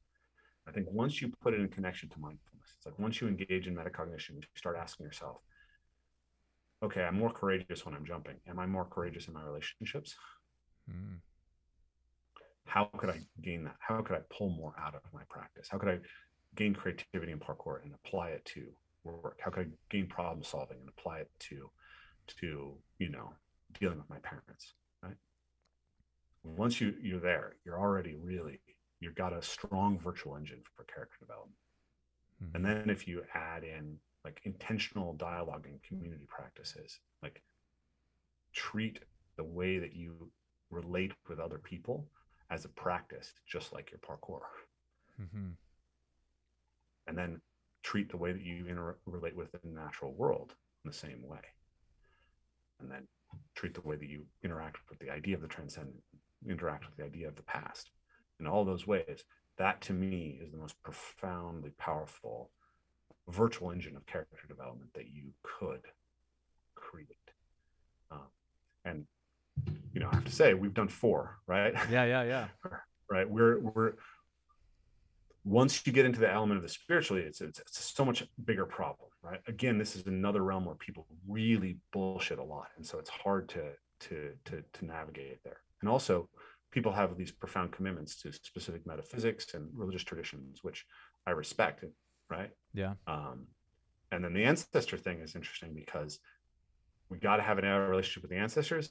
I 0.67 0.71
think 0.71 0.87
once 0.89 1.21
you 1.21 1.31
put 1.41 1.53
it 1.53 1.59
in 1.59 1.67
connection 1.67 2.09
to 2.09 2.19
mindfulness, 2.19 2.73
it's 2.77 2.85
like 2.85 2.97
once 2.97 3.21
you 3.21 3.27
engage 3.27 3.67
in 3.67 3.75
metacognition, 3.75 4.35
you 4.35 4.41
start 4.55 4.75
asking 4.75 5.05
yourself, 5.05 5.37
okay, 6.83 7.03
I'm 7.03 7.17
more 7.17 7.29
courageous 7.29 7.85
when 7.85 7.93
I'm 7.93 8.05
jumping. 8.05 8.35
Am 8.47 8.59
I 8.59 8.65
more 8.65 8.85
courageous 8.85 9.27
in 9.27 9.33
my 9.33 9.43
relationships? 9.43 10.15
Mm. 10.89 11.19
How 12.65 12.85
could 12.97 13.09
I 13.09 13.19
gain 13.41 13.63
that? 13.65 13.75
How 13.79 14.01
could 14.01 14.15
I 14.17 14.21
pull 14.29 14.49
more 14.49 14.73
out 14.79 14.95
of 14.95 15.01
my 15.13 15.23
practice? 15.29 15.67
How 15.69 15.77
could 15.77 15.89
I 15.89 15.99
gain 16.55 16.73
creativity 16.73 17.31
in 17.31 17.39
parkour 17.39 17.81
and 17.83 17.93
apply 17.93 18.29
it 18.29 18.45
to 18.45 18.67
work? 19.03 19.39
How 19.43 19.51
could 19.51 19.67
I 19.67 19.69
gain 19.89 20.07
problem 20.07 20.43
solving 20.43 20.77
and 20.79 20.89
apply 20.89 21.19
it 21.19 21.31
to, 21.39 21.69
to 22.39 22.73
you 22.99 23.09
know, 23.09 23.33
dealing 23.79 23.97
with 23.97 24.09
my 24.09 24.19
parents? 24.19 24.73
Right. 25.01 25.15
Once 26.43 26.81
you 26.81 26.95
you're 27.01 27.19
there, 27.19 27.55
you're 27.65 27.79
already 27.79 28.15
really 28.15 28.59
you've 28.99 29.15
got 29.15 29.33
a 29.33 29.41
strong 29.41 29.99
virtual 29.99 30.35
engine 30.35 30.61
for 30.75 30.83
character 30.85 31.17
development. 31.19 31.57
Mhm. 32.41 32.55
And 32.55 32.65
then 32.65 32.89
if 32.89 33.07
you 33.07 33.23
add 33.33 33.63
in 33.63 33.99
like 34.23 34.41
intentional 34.43 35.13
dialogue 35.13 35.67
and 35.67 35.81
community 35.83 36.25
practices, 36.27 36.99
like 37.21 37.43
treat 38.53 38.99
the 39.37 39.43
way 39.43 39.79
that 39.79 39.95
you 39.95 40.31
relate 40.71 41.13
with 41.27 41.39
other 41.39 41.59
people 41.59 42.09
as 42.49 42.65
a 42.65 42.69
practice, 42.69 43.33
just 43.45 43.73
like 43.73 43.91
your 43.91 43.99
parkour. 43.99 44.41
Mhm. 45.19 45.57
And 47.07 47.17
then 47.17 47.41
treat 47.81 48.09
the 48.09 48.17
way 48.17 48.33
that 48.33 48.41
you 48.41 48.65
inter- 48.65 48.99
relate 49.05 49.35
with 49.35 49.51
the 49.51 49.59
natural 49.63 50.13
world 50.13 50.55
in 50.83 50.89
the 50.89 50.97
same 50.97 51.21
way. 51.21 51.41
And 52.79 52.91
then 52.91 53.07
treat 53.53 53.73
the 53.73 53.81
way 53.81 53.95
that 53.95 54.07
you 54.07 54.27
interact 54.43 54.89
with 54.89 54.99
the 54.99 55.09
idea 55.09 55.35
of 55.35 55.41
the 55.41 55.47
transcendent, 55.47 56.03
interact 56.47 56.85
with 56.85 56.95
the 56.97 57.03
idea 57.03 57.27
of 57.27 57.35
the 57.35 57.43
past. 57.43 57.91
In 58.39 58.47
all 58.47 58.65
those 58.65 58.85
ways, 58.87 59.23
that 59.57 59.81
to 59.81 59.93
me 59.93 60.39
is 60.41 60.51
the 60.51 60.57
most 60.57 60.81
profoundly 60.83 61.71
powerful 61.71 62.51
virtual 63.27 63.71
engine 63.71 63.95
of 63.95 64.05
character 64.05 64.47
development 64.47 64.93
that 64.93 65.07
you 65.07 65.33
could 65.41 65.81
create. 66.75 67.33
Um, 68.11 68.29
and 68.83 69.07
you 69.93 69.99
know, 69.99 70.09
I 70.11 70.15
have 70.15 70.25
to 70.25 70.31
say, 70.31 70.53
we've 70.53 70.73
done 70.73 70.89
four, 70.89 71.37
right? 71.47 71.73
Yeah, 71.89 72.05
yeah, 72.05 72.23
yeah. 72.23 72.47
right. 73.09 73.29
We're 73.29 73.59
we're 73.59 73.93
once 75.45 75.85
you 75.85 75.93
get 75.93 76.05
into 76.05 76.19
the 76.19 76.31
element 76.31 76.57
of 76.57 76.63
the 76.63 76.69
spiritually, 76.69 77.21
it's, 77.21 77.39
it's 77.39 77.59
it's 77.59 77.93
so 77.95 78.03
much 78.03 78.23
bigger 78.43 78.65
problem, 78.65 79.09
right? 79.21 79.39
Again, 79.47 79.77
this 79.77 79.95
is 79.95 80.05
another 80.07 80.41
realm 80.41 80.65
where 80.65 80.75
people 80.75 81.05
really 81.27 81.77
bullshit 81.93 82.39
a 82.39 82.43
lot, 82.43 82.67
and 82.77 82.85
so 82.85 82.97
it's 82.97 83.09
hard 83.09 83.47
to 83.49 83.71
to 84.01 84.31
to 84.45 84.63
to 84.73 84.85
navigate 84.85 85.43
there. 85.43 85.61
And 85.81 85.89
also, 85.89 86.29
people 86.71 86.91
have 86.91 87.15
these 87.15 87.31
profound 87.31 87.71
commitments 87.71 88.21
to 88.23 88.33
specific 88.33 88.85
metaphysics 88.87 89.53
and 89.53 89.69
religious 89.73 90.03
traditions, 90.03 90.59
which 90.63 90.85
I 91.27 91.31
respect, 91.31 91.85
right? 92.29 92.49
Yeah. 92.73 92.95
Um, 93.07 93.47
and 94.11 94.23
then 94.23 94.33
the 94.33 94.43
ancestor 94.43 94.97
thing 94.97 95.19
is 95.19 95.35
interesting 95.35 95.73
because 95.73 96.19
we 97.09 97.19
got 97.19 97.37
to 97.37 97.43
have 97.43 97.59
an 97.59 97.65
relationship 97.65 98.23
with 98.23 98.31
the 98.31 98.37
ancestors, 98.37 98.89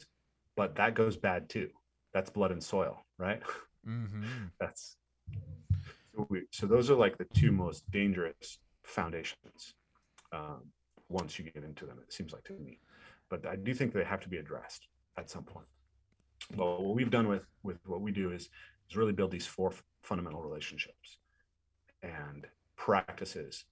but 0.56 0.76
that 0.76 0.94
goes 0.94 1.16
bad 1.16 1.48
too. 1.48 1.68
That's 2.12 2.30
blood 2.30 2.52
and 2.52 2.62
soil, 2.62 3.04
right? 3.18 3.42
hmm 3.84 4.46
That's 4.60 4.96
so, 6.14 6.26
we, 6.30 6.42
so 6.50 6.66
those 6.66 6.90
are 6.90 6.94
like 6.94 7.18
the 7.18 7.26
two 7.34 7.50
most 7.50 7.90
dangerous 7.90 8.58
foundations 8.84 9.74
um, 10.32 10.62
once 11.08 11.38
you 11.38 11.44
get 11.44 11.64
into 11.64 11.86
them. 11.86 11.98
It 12.00 12.12
seems 12.12 12.32
like 12.32 12.44
to 12.44 12.52
me, 12.52 12.78
but 13.28 13.46
I 13.46 13.56
do 13.56 13.74
think 13.74 13.92
they 13.92 14.04
have 14.04 14.20
to 14.20 14.28
be 14.28 14.36
addressed 14.38 14.86
at 15.18 15.28
some 15.28 15.42
point. 15.44 15.66
But 16.56 16.82
what 16.82 16.94
we've 16.94 17.10
done 17.10 17.28
with 17.28 17.42
with 17.62 17.78
what 17.86 18.00
we 18.00 18.12
do 18.12 18.32
is 18.32 18.48
is 18.90 18.96
really 18.96 19.12
build 19.12 19.30
these 19.30 19.46
four 19.46 19.70
f- 19.70 19.82
fundamental 20.02 20.42
relationships 20.42 21.18
and 22.02 22.46
practices 22.76 23.64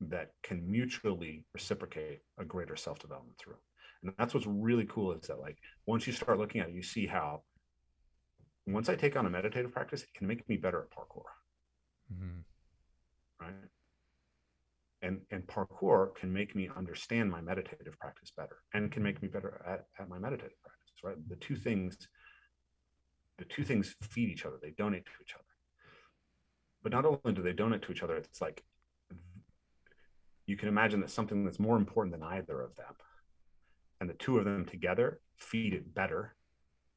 that 0.00 0.30
can 0.42 0.70
mutually 0.70 1.44
reciprocate 1.52 2.20
a 2.38 2.44
greater 2.44 2.76
self 2.76 2.98
development 2.98 3.36
through. 3.38 3.56
And 4.02 4.14
that's 4.18 4.34
what's 4.34 4.46
really 4.46 4.86
cool 4.86 5.12
is 5.12 5.26
that 5.28 5.40
like 5.40 5.58
once 5.86 6.06
you 6.06 6.12
start 6.12 6.38
looking 6.38 6.60
at 6.60 6.68
it, 6.68 6.74
you 6.74 6.82
see 6.82 7.06
how 7.06 7.42
once 8.66 8.88
I 8.88 8.94
take 8.94 9.16
on 9.16 9.26
a 9.26 9.30
meditative 9.30 9.72
practice, 9.72 10.02
it 10.02 10.14
can 10.14 10.26
make 10.26 10.48
me 10.48 10.56
better 10.56 10.80
at 10.82 10.90
parkour, 10.90 11.24
hmm 12.12 12.40
right? 13.40 13.54
And 15.02 15.20
and 15.30 15.46
parkour 15.46 16.14
can 16.14 16.32
make 16.32 16.54
me 16.54 16.68
understand 16.76 17.30
my 17.30 17.40
meditative 17.40 17.98
practice 17.98 18.32
better 18.36 18.58
and 18.74 18.92
can 18.92 19.02
make 19.02 19.22
me 19.22 19.28
better 19.28 19.62
at, 19.66 19.86
at 20.02 20.08
my 20.08 20.18
meditative 20.18 20.60
practice, 20.62 20.92
right? 21.02 21.16
The 21.28 21.36
two 21.36 21.56
things, 21.56 21.96
the 23.38 23.44
two 23.44 23.64
things 23.64 23.94
feed 24.02 24.28
each 24.28 24.44
other, 24.44 24.58
they 24.62 24.70
donate 24.70 25.06
to 25.06 25.12
each 25.22 25.34
other. 25.34 25.44
But 26.82 26.92
not 26.92 27.04
only 27.04 27.34
do 27.34 27.42
they 27.42 27.52
donate 27.52 27.82
to 27.82 27.92
each 27.92 28.02
other, 28.02 28.16
it's 28.16 28.40
like 28.40 28.62
you 30.46 30.56
can 30.56 30.68
imagine 30.68 31.00
that 31.00 31.10
something 31.10 31.44
that's 31.44 31.58
more 31.58 31.76
important 31.76 32.12
than 32.12 32.22
either 32.22 32.60
of 32.60 32.74
them 32.76 32.94
and 34.00 34.08
the 34.08 34.14
two 34.14 34.38
of 34.38 34.44
them 34.44 34.64
together 34.64 35.20
feed 35.36 35.74
it 35.74 35.94
better 35.94 36.34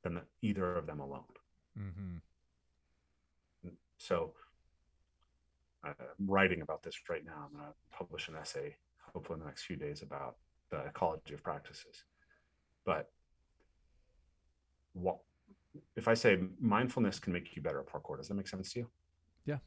than 0.04 0.16
the, 0.16 0.22
either 0.42 0.76
of 0.76 0.86
them 0.86 1.00
alone. 1.00 1.24
Mm-hmm. 1.80 2.18
So 3.98 4.34
I'm 5.84 5.94
writing 6.20 6.62
about 6.62 6.84
this 6.84 6.96
right 7.10 7.26
now. 7.26 7.46
I'm 7.46 7.58
going 7.58 7.66
to 7.70 7.98
publish 7.98 8.28
an 8.28 8.36
essay, 8.36 8.76
hopefully 9.14 9.36
in 9.36 9.40
the 9.42 9.46
next 9.46 9.64
few 9.64 9.76
days, 9.76 10.02
about 10.02 10.36
the 10.72 10.80
ecology 10.86 11.34
of 11.34 11.44
practices. 11.44 12.04
But 12.86 13.10
what 14.94 15.20
if 15.96 16.08
I 16.08 16.14
say 16.14 16.38
mindfulness 16.60 17.20
can 17.20 17.34
make 17.34 17.56
you 17.56 17.62
better 17.62 17.80
at 17.80 17.88
parkour? 17.88 18.18
Does 18.18 18.28
that 18.28 18.36
make 18.36 18.48
sense 18.48 18.74
to 18.74 18.80
you? 18.80 18.90
Yeah. 19.46 19.58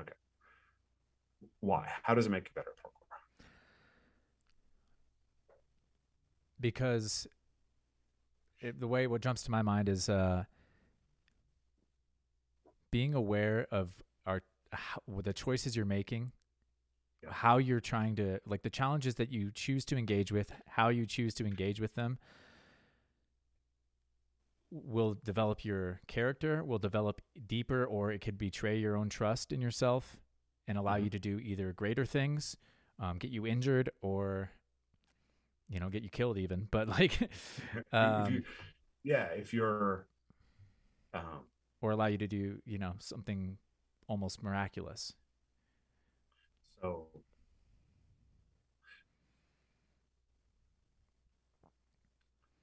Okay. 0.00 0.12
Why? 1.60 1.88
How 2.02 2.14
does 2.14 2.26
it 2.26 2.30
make 2.30 2.44
you 2.44 2.54
better 2.54 2.70
at 2.76 2.82
parkour? 2.82 2.99
Because 6.60 7.26
it, 8.60 8.78
the 8.78 8.86
way 8.86 9.06
what 9.06 9.22
jumps 9.22 9.42
to 9.44 9.50
my 9.50 9.62
mind 9.62 9.88
is 9.88 10.08
uh, 10.08 10.44
being 12.90 13.14
aware 13.14 13.66
of 13.70 14.02
our 14.26 14.42
how, 14.72 15.00
the 15.22 15.32
choices 15.32 15.74
you're 15.74 15.86
making, 15.86 16.32
how 17.28 17.58
you're 17.58 17.80
trying 17.80 18.16
to 18.16 18.40
like 18.46 18.62
the 18.62 18.70
challenges 18.70 19.14
that 19.16 19.30
you 19.32 19.50
choose 19.54 19.84
to 19.86 19.96
engage 19.96 20.30
with, 20.30 20.52
how 20.66 20.88
you 20.88 21.06
choose 21.06 21.34
to 21.34 21.46
engage 21.46 21.80
with 21.80 21.94
them 21.94 22.18
will 24.70 25.16
develop 25.24 25.64
your 25.64 26.00
character, 26.06 26.62
will 26.62 26.78
develop 26.78 27.20
deeper 27.46 27.84
or 27.84 28.12
it 28.12 28.20
could 28.20 28.38
betray 28.38 28.78
your 28.78 28.96
own 28.96 29.08
trust 29.08 29.52
in 29.52 29.60
yourself 29.60 30.16
and 30.68 30.78
allow 30.78 30.96
Mhm. 30.96 31.04
you 31.04 31.10
to 31.10 31.18
do 31.18 31.40
either 31.40 31.72
greater 31.72 32.04
things, 32.04 32.56
um, 33.00 33.18
get 33.18 33.30
you 33.32 33.46
injured 33.46 33.90
or 34.00 34.50
you 35.70 35.80
know, 35.80 35.88
get 35.88 36.02
you 36.02 36.10
killed 36.10 36.36
even. 36.36 36.68
But 36.70 36.88
like 36.88 37.20
if 37.74 37.84
um, 37.92 38.34
you, 38.34 38.42
yeah, 39.02 39.24
if 39.36 39.54
you're 39.54 40.06
um, 41.14 41.44
or 41.80 41.92
allow 41.92 42.06
you 42.06 42.18
to 42.18 42.26
do, 42.26 42.58
you 42.66 42.78
know, 42.78 42.94
something 42.98 43.56
almost 44.08 44.42
miraculous. 44.42 45.14
So 46.82 47.06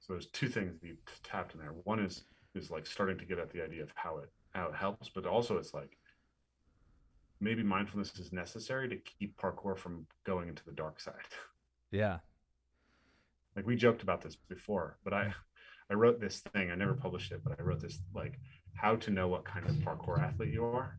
So 0.08 0.14
there's 0.14 0.26
two 0.26 0.48
things 0.48 0.80
that 0.80 0.86
you 0.86 0.96
tapped 1.22 1.52
in 1.52 1.60
there. 1.60 1.74
One 1.84 2.00
is 2.00 2.24
is 2.54 2.70
like 2.70 2.86
starting 2.86 3.18
to 3.18 3.26
get 3.26 3.38
at 3.38 3.50
the 3.50 3.62
idea 3.62 3.82
of 3.82 3.92
how 3.94 4.16
it 4.18 4.30
how 4.54 4.68
it 4.68 4.74
helps, 4.74 5.10
but 5.10 5.26
also 5.26 5.58
it's 5.58 5.74
like 5.74 5.98
maybe 7.40 7.62
mindfulness 7.62 8.18
is 8.18 8.32
necessary 8.32 8.88
to 8.88 8.96
keep 8.96 9.36
parkour 9.38 9.76
from 9.76 10.06
going 10.24 10.48
into 10.48 10.64
the 10.64 10.72
dark 10.72 11.00
side. 11.00 11.14
Yeah. 11.90 12.18
Like 13.58 13.66
we 13.66 13.74
joked 13.74 14.04
about 14.04 14.20
this 14.20 14.36
before, 14.36 14.98
but 15.02 15.12
I 15.12 15.34
I 15.90 15.94
wrote 15.94 16.20
this 16.20 16.44
thing. 16.52 16.70
I 16.70 16.76
never 16.76 16.92
mm-hmm. 16.92 17.02
published 17.02 17.32
it, 17.32 17.40
but 17.42 17.58
I 17.58 17.62
wrote 17.64 17.80
this 17.80 17.98
like 18.14 18.38
how 18.72 18.94
to 18.94 19.10
know 19.10 19.26
what 19.26 19.44
kind 19.44 19.66
of 19.66 19.74
parkour 19.78 20.22
athlete 20.22 20.52
you 20.52 20.64
are. 20.64 20.96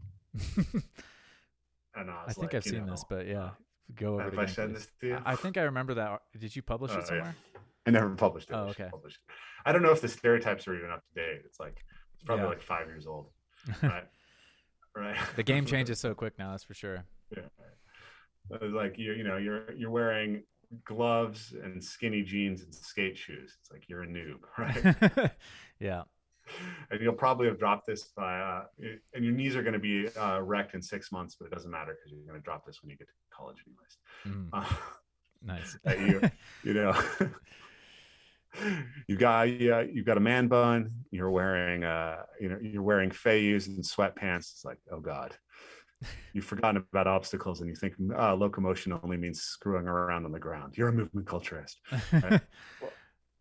And 1.96 2.12
I, 2.12 2.24
I 2.28 2.34
think 2.34 2.52
like, 2.52 2.56
I've 2.56 2.64
seen 2.66 2.86
know, 2.86 2.92
this, 2.92 3.06
but 3.10 3.26
yeah, 3.28 3.44
uh, 3.44 3.50
go 3.96 4.16
over 4.16 4.24
Have 4.24 4.38
I 4.38 4.44
again, 4.44 4.54
said 4.54 4.70
please. 4.72 4.74
this 4.74 4.88
to 5.00 5.08
you? 5.08 5.22
I 5.26 5.32
I 5.32 5.36
think 5.38 5.58
I 5.58 5.62
remember 5.62 5.94
that. 5.94 6.10
Uh, 6.10 6.18
did 6.38 6.54
you 6.54 6.62
publish 6.62 6.92
yeah. 6.92 6.98
it 6.98 7.04
uh, 7.04 7.06
somewhere? 7.06 7.36
I 7.88 7.92
never 7.92 8.10
published 8.10 8.50
it. 8.50 8.56
Oh, 8.56 8.66
I 8.66 8.70
okay. 8.72 8.90
publish 8.92 9.14
it. 9.14 9.34
I 9.66 9.72
don't 9.72 9.84
know 9.84 9.92
if 9.94 10.02
the 10.02 10.10
stereotypes 10.10 10.68
are 10.68 10.76
even 10.76 10.92
up 10.92 11.02
to 11.08 11.14
date. 11.14 11.44
It's 11.46 11.62
like 11.62 11.86
it's 12.16 12.26
probably 12.26 12.44
Yeah. 12.44 12.50
like 12.50 12.62
five 12.62 12.88
years 12.88 13.08
old, 13.08 13.30
right? 13.82 14.04
right. 14.98 15.16
the 15.38 15.44
game 15.44 15.66
changes 15.66 15.98
so 16.02 16.14
quick 16.14 16.38
now. 16.38 16.52
That's 16.52 16.66
for 16.66 16.74
sure. 16.74 17.06
Yeah. 17.34 17.44
Like 18.50 18.98
you, 18.98 19.14
you 19.14 19.24
know, 19.24 19.38
you're 19.38 19.72
you're 19.72 19.92
wearing 19.92 20.44
gloves 20.86 21.54
and 21.64 21.84
skinny 21.84 22.22
jeans 22.24 22.62
and 22.62 22.74
skate 22.74 23.18
shoes. 23.18 23.56
It's 23.60 23.72
like 23.72 23.88
you're 23.88 24.04
a 24.04 24.08
noob, 24.08 24.40
right? 24.58 25.32
yeah. 25.80 26.04
and 26.90 27.00
you'll 27.02 27.14
probably 27.14 27.48
have 27.48 27.60
dropped 27.60 27.86
this 27.88 28.06
by, 28.16 28.40
uh, 28.40 28.64
and 29.14 29.24
your 29.24 29.34
knees 29.34 29.56
are 29.56 29.62
going 29.64 29.74
to 29.74 29.80
be 29.80 30.08
uh, 30.18 30.40
wrecked 30.42 30.74
in 30.74 30.82
six 30.82 31.12
months, 31.12 31.36
but 31.40 31.46
it 31.46 31.52
doesn't 31.52 31.72
matter 31.72 31.96
because 31.98 32.12
you're 32.12 32.28
going 32.28 32.40
to 32.40 32.44
drop 32.44 32.66
this 32.66 32.82
when 32.82 32.90
you 32.90 32.98
get 32.98 33.08
to 33.08 33.14
college, 33.32 33.58
anyways. 33.68 33.98
Mm, 34.28 34.50
Uh, 34.54 34.76
nice. 35.42 35.78
you 35.86 36.22
you 36.64 36.74
know 36.74 36.94
you've 39.08 39.20
got 39.20 39.44
yeah 39.44 39.82
you've 39.82 40.06
got 40.06 40.18
a 40.18 40.20
man 40.20 40.48
bun 40.48 40.92
you're 41.12 41.30
wearing 41.30 41.84
uh 41.84 42.18
you 42.42 42.50
know 42.50 42.58
you're 42.62 42.82
wearing 42.84 43.10
Feiyues 43.10 43.68
and 43.68 43.84
sweatpants 43.84 44.52
it's 44.52 44.66
like 44.66 44.80
oh 44.92 45.00
god 45.00 45.36
you've 46.34 46.46
forgotten 46.46 46.78
about 46.94 47.08
obstacles 47.08 47.60
and 47.62 47.70
you 47.70 47.76
think 47.76 47.94
uh, 48.18 48.34
locomotion 48.34 48.98
only 49.04 49.18
means 49.18 49.42
screwing 49.42 49.88
around 49.88 50.26
on 50.26 50.32
the 50.32 50.40
ground 50.40 50.74
you're 50.78 50.90
a 50.90 50.94
movement 50.94 51.28
culturist 51.28 51.76
right. 52.24 52.42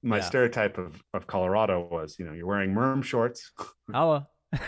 my 0.02 0.18
Yeah. 0.18 0.22
stereotype 0.22 0.78
of, 0.78 1.02
of 1.14 1.26
colorado 1.26 1.86
was 1.90 2.16
you 2.18 2.24
know 2.24 2.32
you're 2.32 2.46
wearing 2.46 2.74
merm 2.74 3.02
shorts 3.02 3.52
Holla. 3.92 4.28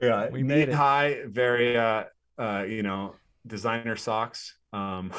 yeah 0.00 0.28
We 0.30 0.42
made 0.42 0.72
high 0.72 1.22
very 1.26 1.76
uh 1.76 2.04
uh 2.38 2.64
you 2.68 2.82
know 2.82 3.14
designer 3.46 3.96
socks 3.96 4.54
um 4.72 5.12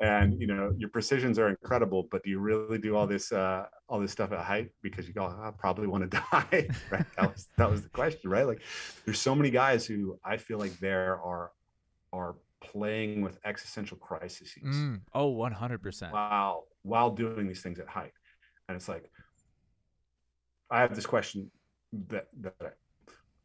and 0.00 0.40
you 0.40 0.46
know 0.46 0.72
your 0.76 0.88
precisions 0.88 1.38
are 1.38 1.48
incredible 1.48 2.06
but 2.10 2.22
do 2.22 2.30
you 2.30 2.38
really 2.38 2.78
do 2.78 2.96
all 2.96 3.06
this 3.06 3.32
uh 3.32 3.64
all 3.88 3.98
this 3.98 4.12
stuff 4.12 4.30
at 4.30 4.38
height 4.38 4.70
because 4.80 5.08
you 5.08 5.14
go 5.14 5.24
i 5.24 5.50
probably 5.58 5.88
want 5.88 6.08
to 6.08 6.20
die 6.32 6.68
right? 6.90 7.04
That 7.16 7.32
was 7.32 7.48
that 7.56 7.70
was 7.70 7.82
the 7.82 7.88
question 7.88 8.30
right? 8.30 8.46
Like 8.46 8.62
there's 9.04 9.20
so 9.20 9.34
many 9.34 9.50
guys 9.50 9.86
who 9.86 10.18
i 10.24 10.36
feel 10.36 10.58
like 10.58 10.78
there 10.78 11.20
are 11.20 11.52
are 12.12 12.36
playing 12.60 13.20
with 13.20 13.38
existential 13.44 13.96
crises. 13.98 14.52
Mm, 14.64 15.00
oh, 15.14 15.32
100%. 15.32 16.10
while 16.10 16.66
while 16.82 17.10
doing 17.10 17.46
these 17.46 17.62
things 17.62 17.78
at 17.78 17.86
height. 17.86 18.12
And 18.68 18.76
it's 18.76 18.88
like 18.88 19.10
i 20.70 20.80
have 20.80 20.94
this 20.94 21.06
question 21.06 21.50
that 22.08 22.26
that 22.40 22.54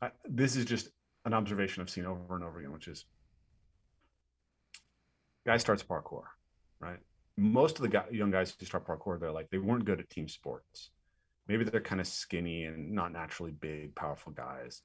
I, 0.02 0.08
I, 0.08 0.12
this 0.26 0.56
is 0.56 0.66
just 0.66 0.90
an 1.26 1.34
observation 1.34 1.82
i've 1.82 1.90
seen 1.90 2.06
over 2.06 2.36
and 2.36 2.44
over 2.44 2.60
again 2.60 2.72
which 2.72 2.88
is 2.88 3.06
guy 5.46 5.58
starts 5.58 5.84
parkour 5.84 6.24
right? 6.84 7.00
Most 7.38 7.78
of 7.78 7.82
the 7.84 7.90
guy, 7.90 8.06
young 8.12 8.32
guys 8.32 8.56
who 8.60 8.66
start 8.66 8.86
parkour 8.86 9.20
they're 9.20 9.32
like 9.32 9.50
they 9.50 9.58
weren't 9.58 9.86
good 9.86 10.00
at 10.00 10.10
team 10.10 10.28
sports. 10.28 10.92
Maybe 11.48 11.64
they're 11.64 11.82
kind 11.82 12.00
of 12.02 12.08
skinny 12.08 12.66
and 12.66 12.92
not 12.92 13.12
naturally 13.12 13.52
big 13.52 13.96
powerful 13.96 14.32
guys. 14.32 14.82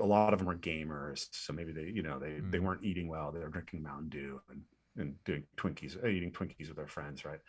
A 0.00 0.04
lot 0.06 0.32
of 0.32 0.38
them 0.38 0.48
are 0.48 0.56
gamers 0.56 1.26
so 1.32 1.52
maybe 1.52 1.72
they 1.72 1.84
you 1.84 2.02
know 2.02 2.18
they 2.18 2.40
they 2.50 2.58
Mm. 2.58 2.64
weren't 2.64 2.84
eating 2.84 3.08
well 3.08 3.30
they 3.32 3.40
were 3.40 3.48
drinking 3.48 3.82
mountain 3.82 4.08
dew 4.08 4.40
and 4.50 4.62
and 4.96 5.14
doing 5.24 5.44
twinkies 5.56 6.02
uh, 6.02 6.08
eating 6.08 6.32
twinkies 6.32 6.68
with 6.68 6.76
their 6.76 6.88
friends 6.88 7.24
right? 7.24 7.40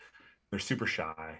They're 0.51 0.59
super 0.59 0.85
shy 0.85 1.39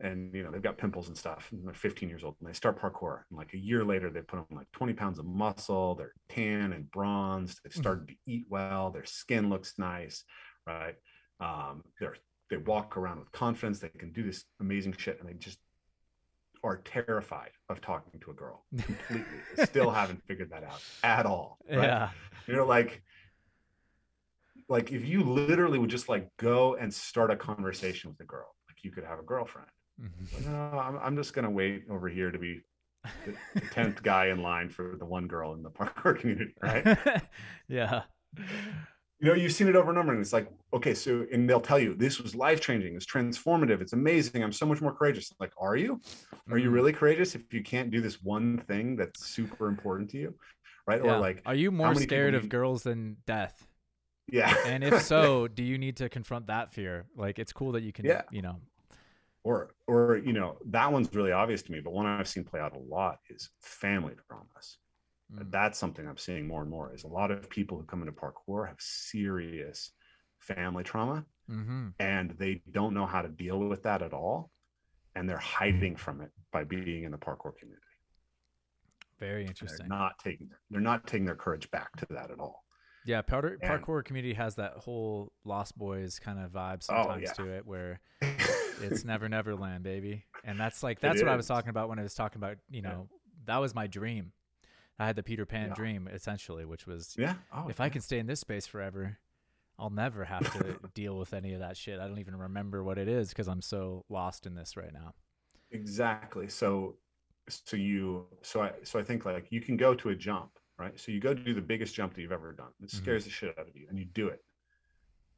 and 0.00 0.32
you 0.34 0.42
know 0.44 0.50
they've 0.52 0.62
got 0.62 0.78
pimples 0.78 1.08
and 1.08 1.16
stuff 1.18 1.48
and 1.50 1.66
they're 1.66 1.74
15 1.74 2.08
years 2.08 2.22
old 2.22 2.36
and 2.40 2.48
they 2.48 2.52
start 2.52 2.80
parkour 2.80 3.22
and 3.30 3.36
like 3.38 3.52
a 3.54 3.58
year 3.58 3.84
later 3.84 4.10
they 4.10 4.20
put 4.20 4.38
on 4.38 4.46
like 4.52 4.70
20 4.72 4.92
pounds 4.92 5.18
of 5.18 5.24
muscle 5.24 5.94
they're 5.96 6.14
tan 6.28 6.72
and 6.72 6.90
bronzed 6.92 7.58
they've 7.64 7.72
Mhm. 7.72 7.76
started 7.80 8.08
to 8.08 8.14
eat 8.26 8.46
well 8.48 8.90
their 8.90 9.04
skin 9.06 9.48
looks 9.48 9.74
nice 9.78 10.22
right 10.68 10.94
um 11.40 11.82
they're 12.00 12.16
they 12.50 12.56
walk 12.56 12.96
around 12.96 13.18
with 13.18 13.30
confidence 13.32 13.78
they 13.78 13.88
can 13.90 14.10
do 14.12 14.22
this 14.22 14.44
amazing 14.60 14.94
shit 14.96 15.18
and 15.20 15.28
they 15.28 15.34
just 15.34 15.58
are 16.64 16.78
terrified 16.78 17.50
of 17.68 17.80
talking 17.80 18.18
to 18.20 18.30
a 18.30 18.34
girl 18.34 18.64
completely 18.78 19.38
still 19.64 19.90
haven't 19.90 20.20
figured 20.26 20.50
that 20.50 20.64
out 20.64 20.82
at 21.04 21.24
all 21.26 21.58
right? 21.70 21.84
Yeah. 21.84 22.10
you 22.46 22.56
know 22.56 22.66
like 22.66 23.02
like 24.68 24.90
if 24.92 25.04
you 25.06 25.22
literally 25.22 25.78
would 25.78 25.90
just 25.90 26.08
like 26.08 26.28
go 26.36 26.74
and 26.74 26.92
start 26.92 27.30
a 27.30 27.36
conversation 27.36 28.10
with 28.10 28.20
a 28.20 28.24
girl 28.24 28.54
like 28.68 28.82
you 28.82 28.90
could 28.90 29.04
have 29.04 29.18
a 29.18 29.22
girlfriend 29.22 29.68
Mhm. 30.00 30.32
Like, 30.32 30.46
no 30.46 30.78
I'm, 30.78 30.96
I'm 30.98 31.16
just 31.16 31.34
gonna 31.34 31.50
wait 31.50 31.84
over 31.90 32.08
here 32.08 32.30
to 32.30 32.38
be 32.38 32.60
the 33.26 33.34
the 33.54 33.60
10th 33.62 34.00
guy 34.02 34.26
in 34.26 34.42
line 34.42 34.68
for 34.68 34.94
the 34.96 35.04
one 35.04 35.26
girl 35.26 35.54
in 35.54 35.62
the 35.62 35.70
parkour 35.78 36.18
community 36.18 36.54
right 36.62 36.86
yeah. 37.68 38.02
You 39.20 39.26
know 39.28 39.34
you've 39.34 39.52
seen 39.52 39.68
it 39.68 39.74
over 39.76 39.90
and 39.90 39.98
over 39.98 40.12
and 40.12 40.20
it's 40.20 40.32
like 40.32 40.48
okay 40.72 40.94
so 40.94 41.26
and 41.32 41.48
they'll 41.48 41.60
tell 41.60 41.78
you 41.78 41.94
this 41.94 42.20
was 42.20 42.34
life 42.34 42.60
changing 42.60 42.94
it's 42.94 43.06
transformative. 43.06 43.80
It's 43.80 43.92
amazing. 43.92 44.42
I'm 44.44 44.52
so 44.52 44.66
much 44.66 44.80
more 44.80 44.92
courageous. 44.94 45.32
Like 45.40 45.52
are 45.60 45.76
you? 45.76 46.00
Are 46.50 46.58
you 46.58 46.70
Mhm. 46.70 46.74
really 46.74 46.92
courageous 46.92 47.34
if 47.34 47.52
you 47.52 47.62
can't 47.62 47.90
do 47.90 48.00
this 48.00 48.22
one 48.22 48.58
thing 48.68 48.96
that's 48.96 49.26
super 49.26 49.68
important 49.68 50.10
to 50.10 50.18
you? 50.18 50.34
Right? 50.86 51.04
Yeah. 51.04 51.16
or 51.16 51.20
like 51.20 51.42
Are 51.46 51.54
you 51.54 51.70
more 51.70 51.94
scared 51.94 52.34
of 52.34 52.44
you- 52.44 52.48
girls 52.48 52.82
than 52.84 53.16
death? 53.26 53.66
yeah. 54.30 54.54
And 54.66 54.82
if 54.84 55.02
so, 55.02 55.48
do 55.58 55.62
you 55.62 55.78
need 55.78 55.96
to 55.96 56.08
confront 56.08 56.46
that 56.48 56.72
fear? 56.72 57.06
Like, 57.16 57.38
it's 57.38 57.52
cool 57.52 57.72
that 57.72 57.82
you 57.82 57.92
can, 57.92 58.04
Yeah. 58.06 58.22
you 58.30 58.42
know, 58.42 58.60
or 59.44 59.70
or 59.86 60.16
you 60.18 60.32
know 60.32 60.58
that 60.66 60.90
one's 60.92 61.12
really 61.14 61.30
obvious 61.32 61.62
to 61.62 61.70
me 61.72 61.78
but 61.80 61.92
one 61.92 62.04
i've 62.06 62.28
seen 62.28 62.42
play 62.44 62.58
out 62.60 62.74
a 62.74 62.78
lot 62.78 63.20
is 63.30 63.50
family 63.60 64.14
dramas 64.28 64.78
mm, 65.32 65.50
that's 65.50 65.78
something 65.78 66.06
i'm 66.06 66.16
seeing 66.16 66.46
more 66.46 66.62
and 66.62 66.70
more 66.70 66.94
is 66.94 67.04
a 67.04 67.08
lot 67.08 67.30
of 67.30 67.48
people 67.50 67.78
who 67.78 67.84
come 67.84 68.00
into 68.02 68.12
parkour 68.12 68.66
have 68.66 68.80
serious 68.80 69.92
family 70.40 70.84
trauma 70.84 71.24
mhm. 71.48 71.94
and 72.00 72.32
they 72.38 72.62
don't 72.72 72.94
know 72.94 73.06
how 73.06 73.22
to 73.22 73.28
deal 73.28 73.58
with 73.58 73.82
that 73.84 74.02
at 74.02 74.12
all 74.14 74.50
and 75.16 75.28
they're 75.28 75.38
hiding 75.38 75.96
from 75.96 76.20
it 76.20 76.30
by 76.52 76.64
being 76.64 77.04
in 77.04 77.12
the 77.12 77.18
parkour 77.18 77.56
community 77.58 77.82
Very 79.18 79.46
They're 79.60 79.78
interesting. 79.78 79.86
not 79.86 80.18
taking 80.18 80.50
they're 80.68 80.80
not 80.80 81.06
taking 81.06 81.24
their 81.26 81.36
courage 81.36 81.70
back 81.70 81.94
to 81.98 82.06
that 82.10 82.30
at 82.32 82.40
all. 82.40 82.64
Yeah, 83.04 83.22
powder, 83.22 83.58
parkour 83.62 84.04
community 84.04 84.34
has 84.34 84.56
that 84.56 84.72
whole 84.74 85.32
Lost 85.44 85.78
Boys 85.78 86.18
kind 86.18 86.38
of 86.38 86.50
vibe 86.52 86.82
Oh, 86.88 87.16
sometimes 87.16 87.22
yeah. 87.22 87.34
to 87.34 87.48
it, 87.48 87.64
where 87.64 88.00
it's 88.76 89.04
never 89.04 89.28
never 89.28 89.56
land, 89.56 89.82
baby. 89.82 90.26
And 90.44 90.60
that's 90.60 90.82
like 90.82 91.00
that's 91.00 91.22
It 91.22 91.22
what 91.22 91.28
I 91.30 91.36
was 91.36 91.46
talking 91.46 91.70
about 91.70 91.88
when 91.88 91.98
I 91.98 92.02
was 92.02 92.14
talking 92.14 92.38
about 92.38 92.58
you 92.70 92.82
Yeah. 92.84 92.92
know 92.92 93.08
that 93.46 93.58
was 93.58 93.74
my 93.74 93.86
dream. 93.86 94.32
I 94.98 95.06
had 95.06 95.16
the 95.16 95.22
Peter 95.22 95.46
Pan 95.46 95.68
Yeah. 95.68 95.74
dream 95.74 96.08
essentially, 96.08 96.64
which 96.64 96.86
was 96.86 97.14
yeah. 97.16 97.34
Oh, 97.52 97.68
if 97.68 97.80
I 97.80 97.88
can 97.88 98.00
stay 98.02 98.18
in 98.18 98.26
this 98.26 98.40
space 98.40 98.66
forever, 98.66 99.18
I'll 99.78 99.90
never 99.90 100.24
have 100.24 100.50
to 100.50 100.76
deal 100.94 101.18
with 101.18 101.32
any 101.34 101.52
of 101.54 101.60
that 101.60 101.76
shit. 101.76 102.00
I 102.00 102.08
don't 102.08 102.18
even 102.18 102.36
remember 102.36 102.82
what 102.84 102.98
it 102.98 103.08
is 103.08 103.30
because 103.30 103.48
I'm 103.48 103.62
so 103.62 104.04
lost 104.08 104.46
in 104.46 104.54
this 104.54 104.76
right 104.76 104.92
now. 104.92 105.14
Exactly. 105.70 106.48
So 106.48 106.96
so 107.48 107.76
you 107.76 108.26
so 108.42 108.62
I 108.62 108.72
so 108.82 108.98
I 108.98 109.04
think 109.04 109.24
like 109.24 109.50
you 109.50 109.60
can 109.60 109.76
go 109.76 109.94
to 109.94 110.10
a 110.10 110.14
jump, 110.14 110.58
right? 110.78 110.98
So 110.98 111.12
you 111.12 111.20
go 111.20 111.34
to 111.34 111.42
do 111.42 111.54
the 111.54 111.62
biggest 111.62 111.94
jump 111.94 112.14
that 112.14 112.22
you've 112.22 112.32
ever 112.32 112.52
done. 112.52 112.72
It 112.82 112.90
Mhm. 112.90 112.90
scares 112.90 113.24
the 113.24 113.30
shit 113.30 113.58
out 113.58 113.68
of 113.68 113.76
you 113.76 113.86
and 113.88 113.98
you 113.98 114.04
do 114.06 114.28
it. 114.28 114.44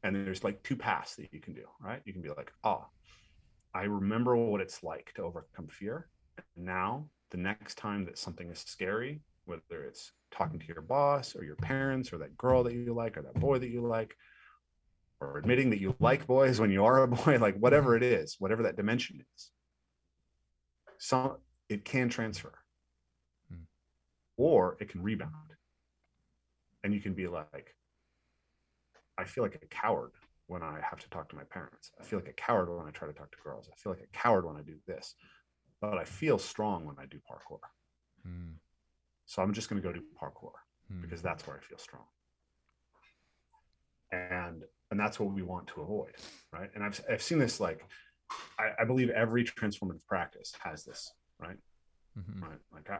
And 0.03 0.16
there's 0.16 0.45
like 0.45 0.62
two 0.62 0.77
paths 0.77 1.16
that 1.16 1.32
you 1.32 1.41
can 1.41 1.53
do, 1.55 1.66
right? 1.81 2.03
You 2.05 2.12
can 2.12 2.23
be 2.23 2.31
like, 2.31 2.53
"Oh, 2.65 2.87
I 3.74 3.85
remember 3.85 4.37
what 4.37 4.61
it's 4.61 4.82
like 4.82 5.12
to 5.15 5.23
overcome 5.23 5.69
fear. 5.69 6.09
And 6.39 6.66
Now, 6.66 7.11
the 7.31 7.39
next 7.39 7.77
time 7.78 8.05
that 8.07 8.19
something 8.19 8.51
is 8.51 8.61
scary, 8.61 9.23
whether 9.51 9.85
it's 9.85 10.12
talking 10.31 10.59
to 10.59 10.66
your 10.66 10.81
boss 10.82 11.36
or 11.36 11.44
your 11.44 11.56
parents 11.56 12.12
or 12.12 12.18
that 12.18 12.39
girl 12.39 12.62
that 12.64 12.72
you 12.74 12.94
like 12.94 13.16
or 13.16 13.22
that 13.22 13.35
boy 13.35 13.59
that 13.59 13.68
you 13.68 13.86
like, 13.86 14.16
or 15.20 15.36
admitting 15.36 15.70
that 15.70 15.81
you 15.81 15.94
like 16.01 16.27
boys 16.27 16.60
when 16.60 16.70
you 16.70 16.85
are 16.85 17.02
a 17.02 17.09
boy, 17.20 17.39
like 17.39 17.56
whatever 17.59 17.97
it 17.97 18.02
is, 18.02 18.36
whatever 18.39 18.62
that 18.62 18.77
dimension 18.77 19.22
is, 19.36 19.51
some 20.98 21.36
it 21.68 21.85
can 21.85 22.09
transfer, 22.09 22.55
Hmm. 23.51 23.64
or 24.36 24.77
it 24.81 24.89
can 24.89 25.02
rebound, 25.02 25.51
and 26.82 26.94
you 26.94 27.01
can 27.01 27.14
be 27.14 27.27
like, 27.28 27.74
I 29.18 29.24
feel 29.24 29.44
like 29.44 29.56
a 29.62 29.66
coward 29.66 30.12
when 30.47 30.62
I 30.62 30.81
have 30.89 31.01
to 31.01 31.10
talk 31.10 31.28
to 31.28 31.36
my 31.36 31.44
parents. 31.44 31.93
I 32.01 32.05
feel 32.05 32.18
like 32.18 32.28
a 32.28 32.32
coward 32.32 32.68
when 32.74 32.86
I 32.86 32.90
try 32.90 33.06
to 33.06 33.14
talk 33.14 33.31
to 33.31 33.39
girls. 33.44 33.68
I 33.70 33.77
feel 33.77 33.93
like 33.93 34.02
a 34.02 34.16
coward 34.18 34.44
when 34.47 34.56
I 34.56 34.62
do 34.62 34.77
this, 34.86 35.14
but 35.81 35.98
I 35.98 36.05
feel 36.05 36.39
strong 36.39 36.86
when 36.86 36.97
I 36.98 37.06
do 37.06 37.18
parkour. 37.18 37.60
Mm, 38.27 38.55
So 39.31 39.40
I'm 39.43 39.52
just 39.52 39.69
going 39.70 39.81
to 39.81 39.86
go 39.86 39.93
do 39.94 40.02
parkour 40.20 40.51
mm, 40.93 41.01
because 41.02 41.23
that's 41.23 41.47
where 41.47 41.57
I 41.57 41.61
feel 41.61 41.78
strong. 41.78 42.02
And 44.11 44.65
and 44.90 44.98
that's 44.98 45.20
what 45.20 45.32
we 45.32 45.43
want 45.43 45.69
to 45.69 45.82
avoid, 45.82 46.16
right? 46.52 46.69
And 46.74 46.82
I've 46.82 47.01
I've 47.09 47.23
seen 47.23 47.39
this 47.39 47.61
like 47.61 47.86
I, 48.59 48.70
I 48.81 48.85
believe 48.85 49.09
every 49.11 49.44
transformative 49.44 50.05
practice 50.09 50.52
has 50.65 50.85
this, 50.85 51.12
right? 51.39 51.59
mhm. 52.16 52.43
Right. 52.43 52.59
Like 52.73 52.90
I 52.90 52.98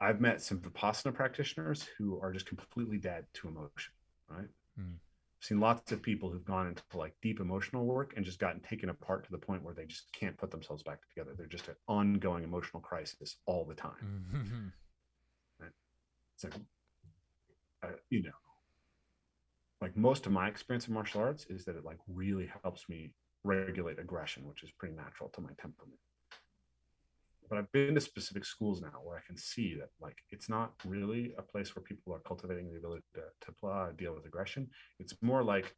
I've 0.00 0.20
met 0.20 0.42
some 0.42 0.60
Vipassana 0.60 1.14
practitioners 1.14 1.86
who 1.98 2.18
are 2.20 2.32
just 2.32 2.46
completely 2.46 2.98
dead 2.98 3.26
to 3.34 3.48
emotion, 3.48 3.92
right? 4.28 4.48
Mm. 4.78 4.94
I've 4.96 5.44
seen 5.46 5.60
lots 5.60 5.92
of 5.92 6.02
people 6.02 6.30
who've 6.30 6.44
gone 6.44 6.68
into 6.68 6.82
like 6.94 7.14
deep 7.22 7.38
emotional 7.40 7.84
work 7.84 8.14
and 8.16 8.24
just 8.24 8.38
gotten 8.38 8.60
taken 8.60 8.88
apart 8.88 9.24
to 9.24 9.30
the 9.30 9.38
point 9.38 9.62
where 9.62 9.74
they 9.74 9.84
just 9.86 10.12
can't 10.12 10.38
put 10.38 10.50
themselves 10.50 10.82
back 10.82 11.00
together. 11.08 11.34
They're 11.36 11.46
just 11.46 11.68
an 11.68 11.76
ongoing 11.86 12.44
emotional 12.44 12.80
crisis 12.80 13.36
all 13.46 13.64
the 13.64 13.74
time. 13.74 14.22
Mhm. 14.34 14.72
It's 16.44 16.54
like, 16.54 16.62
uh, 17.82 17.96
you 18.10 18.22
know, 18.22 18.30
like 19.80 19.96
most 19.96 20.26
of 20.26 20.32
my 20.32 20.48
experience 20.48 20.88
in 20.88 20.94
martial 20.94 21.20
arts 21.20 21.46
is 21.48 21.64
that 21.64 21.76
it 21.76 21.84
like 21.84 21.98
really 22.08 22.50
helps 22.62 22.88
me 22.88 23.12
regulate 23.44 23.98
aggression, 23.98 24.46
which 24.46 24.62
is 24.62 24.70
pretty 24.70 24.94
natural 24.94 25.28
to 25.30 25.40
my 25.40 25.50
temperament. 25.60 25.98
But 27.48 27.58
I've 27.58 27.72
been 27.72 27.94
to 27.94 28.00
specific 28.00 28.44
schools 28.44 28.80
now 28.80 29.00
where 29.02 29.16
I 29.16 29.26
can 29.26 29.36
see 29.36 29.74
that 29.78 29.90
like 30.00 30.16
it's 30.30 30.48
not 30.48 30.72
really 30.86 31.34
a 31.36 31.42
place 31.42 31.74
where 31.76 31.82
people 31.82 32.14
are 32.14 32.20
cultivating 32.20 32.70
the 32.70 32.78
ability 32.78 33.02
to, 33.14 33.52
to 33.52 33.92
deal 33.96 34.14
with 34.14 34.24
aggression. 34.24 34.68
It's 34.98 35.14
more 35.20 35.42
like 35.42 35.74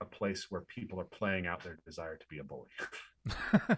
a 0.00 0.04
place 0.04 0.46
where 0.50 0.60
people 0.62 1.00
are 1.00 1.04
playing 1.04 1.46
out 1.46 1.64
their 1.64 1.78
desire 1.84 2.16
to 2.16 2.26
be 2.28 2.38
a 2.38 2.44
bully, 2.44 2.68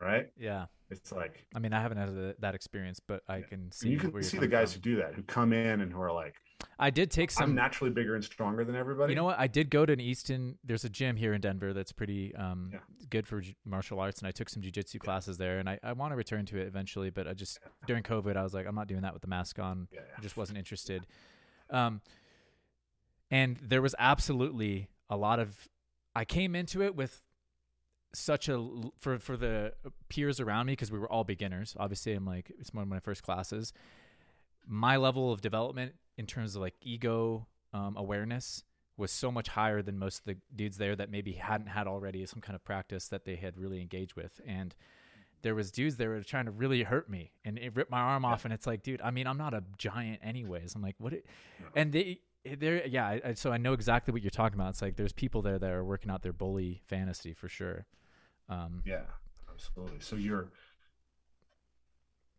right? 0.00 0.26
yeah, 0.38 0.66
It's 0.90 1.12
like 1.12 1.46
I 1.54 1.58
mean, 1.58 1.72
I 1.72 1.80
haven't 1.80 1.98
had 1.98 2.36
that 2.40 2.54
experience, 2.54 3.00
but 3.00 3.22
I 3.28 3.38
Yeah. 3.38 3.44
can 3.46 3.72
see. 3.72 3.88
you 3.90 3.98
can 3.98 4.10
where 4.12 4.22
you're 4.22 4.30
see 4.30 4.38
the 4.38 4.46
guys 4.48 4.72
from. 4.72 4.82
who 4.82 4.90
do 4.90 4.96
that, 5.02 5.14
who 5.14 5.22
come 5.22 5.52
in 5.52 5.80
and 5.80 5.92
who 5.92 6.00
are 6.00 6.12
like, 6.12 6.34
I 6.78 6.90
did 6.90 7.10
take 7.10 7.30
some. 7.30 7.50
I'm 7.50 7.54
naturally 7.54 7.90
bigger 7.90 8.14
and 8.14 8.24
stronger 8.24 8.64
than 8.64 8.74
everybody. 8.74 9.12
You 9.12 9.16
know 9.16 9.24
what? 9.24 9.38
I 9.38 9.46
did 9.46 9.70
go 9.70 9.84
to 9.86 9.92
an 9.92 10.00
Easton. 10.00 10.58
There's 10.64 10.84
a 10.84 10.88
gym 10.88 11.16
here 11.16 11.34
in 11.34 11.40
Denver 11.40 11.72
that's 11.72 11.92
pretty 11.92 12.34
um, 12.34 12.70
Yeah. 12.72 12.78
good 13.10 13.26
for 13.26 13.42
martial 13.64 14.00
arts, 14.00 14.20
and 14.20 14.28
I 14.28 14.30
took 14.30 14.48
some 14.48 14.62
jujitsu 14.62 14.98
classes 14.98 15.36
there, 15.38 15.58
and 15.58 15.68
I, 15.68 15.78
I 15.82 15.92
want 15.92 16.12
to 16.12 16.16
return 16.16 16.46
to 16.46 16.58
it 16.58 16.66
eventually. 16.66 17.10
But 17.10 17.28
I 17.28 17.34
just 17.34 17.58
during 17.86 18.02
COVID, 18.02 18.36
I 18.36 18.42
was 18.42 18.54
like, 18.54 18.66
I'm 18.66 18.74
not 18.74 18.88
doing 18.88 19.02
that 19.02 19.12
with 19.12 19.22
the 19.22 19.28
mask 19.28 19.58
on. 19.58 19.88
Yeah, 19.92 20.00
I 20.16 20.20
just 20.20 20.36
wasn't 20.36 20.58
interested. 20.58 21.06
Um, 21.70 22.00
and 23.30 23.56
there 23.62 23.82
was 23.82 23.94
absolutely 23.98 24.88
a 25.10 25.16
lot 25.16 25.38
of. 25.38 25.68
I 26.14 26.24
came 26.24 26.54
into 26.56 26.82
it 26.82 26.94
with 26.96 27.20
such 28.16 28.48
a 28.48 28.66
for 28.98 29.18
for 29.18 29.36
the 29.36 29.72
peers 30.08 30.40
around 30.40 30.66
me 30.66 30.72
because 30.72 30.90
we 30.90 30.98
were 30.98 31.10
all 31.10 31.24
beginners. 31.24 31.76
Obviously, 31.78 32.14
I'm 32.14 32.26
like 32.26 32.50
it's 32.58 32.72
one 32.72 32.82
of 32.82 32.88
my 32.88 33.00
first 33.00 33.22
classes. 33.22 33.72
My 34.66 34.96
level 34.96 35.32
of 35.32 35.40
development 35.40 35.94
in 36.16 36.26
terms 36.26 36.56
of 36.56 36.62
like 36.62 36.74
ego 36.80 37.46
um, 37.72 37.96
awareness 37.96 38.64
was 38.96 39.12
so 39.12 39.30
much 39.30 39.48
higher 39.48 39.82
than 39.82 39.98
most 39.98 40.20
of 40.20 40.24
the 40.24 40.36
dudes 40.54 40.78
there 40.78 40.96
that 40.96 41.10
maybe 41.10 41.32
hadn't 41.32 41.66
had 41.66 41.86
already 41.86 42.24
some 42.24 42.40
kind 42.40 42.56
of 42.56 42.64
practice 42.64 43.08
that 43.08 43.26
they 43.26 43.36
had 43.36 43.58
really 43.58 43.80
engaged 43.80 44.14
with. 44.14 44.40
And 44.46 44.74
there 45.42 45.54
was 45.54 45.70
dudes 45.70 45.96
that 45.96 46.08
were 46.08 46.22
trying 46.22 46.46
to 46.46 46.50
really 46.50 46.82
hurt 46.82 47.10
me 47.10 47.32
and 47.44 47.58
it 47.58 47.76
ripped 47.76 47.90
my 47.90 48.00
arm 48.00 48.24
off. 48.24 48.44
And 48.44 48.54
it's 48.54 48.66
like 48.66 48.82
dude 48.82 49.02
i 49.02 49.10
mean 49.10 49.26
i'm 49.26 49.38
not 49.38 49.52
a 49.52 49.62
giant 49.76 50.20
anyways. 50.22 50.74
I'm 50.74 50.82
like 50.82 50.96
what 50.98 51.12
it, 51.12 51.26
and 51.74 51.92
they 51.92 52.20
there 52.58 52.86
yeah 52.86 53.06
I, 53.06 53.20
I, 53.24 53.34
so 53.34 53.50
i 53.50 53.56
know 53.56 53.72
exactly 53.72 54.12
what 54.12 54.22
you're 54.22 54.30
talking 54.30 54.58
about. 54.58 54.70
It's 54.70 54.82
like 54.82 54.96
there's 54.96 55.12
people 55.12 55.42
there 55.42 55.58
that 55.58 55.70
are 55.70 55.84
working 55.84 56.10
out 56.10 56.22
their 56.22 56.32
bully 56.32 56.80
fantasy 56.86 57.34
for 57.34 57.48
sure 57.48 57.86
um 58.48 58.82
Yeah, 58.84 59.02
absolutely. 59.52 60.00
So 60.00 60.16
you're 60.16 60.48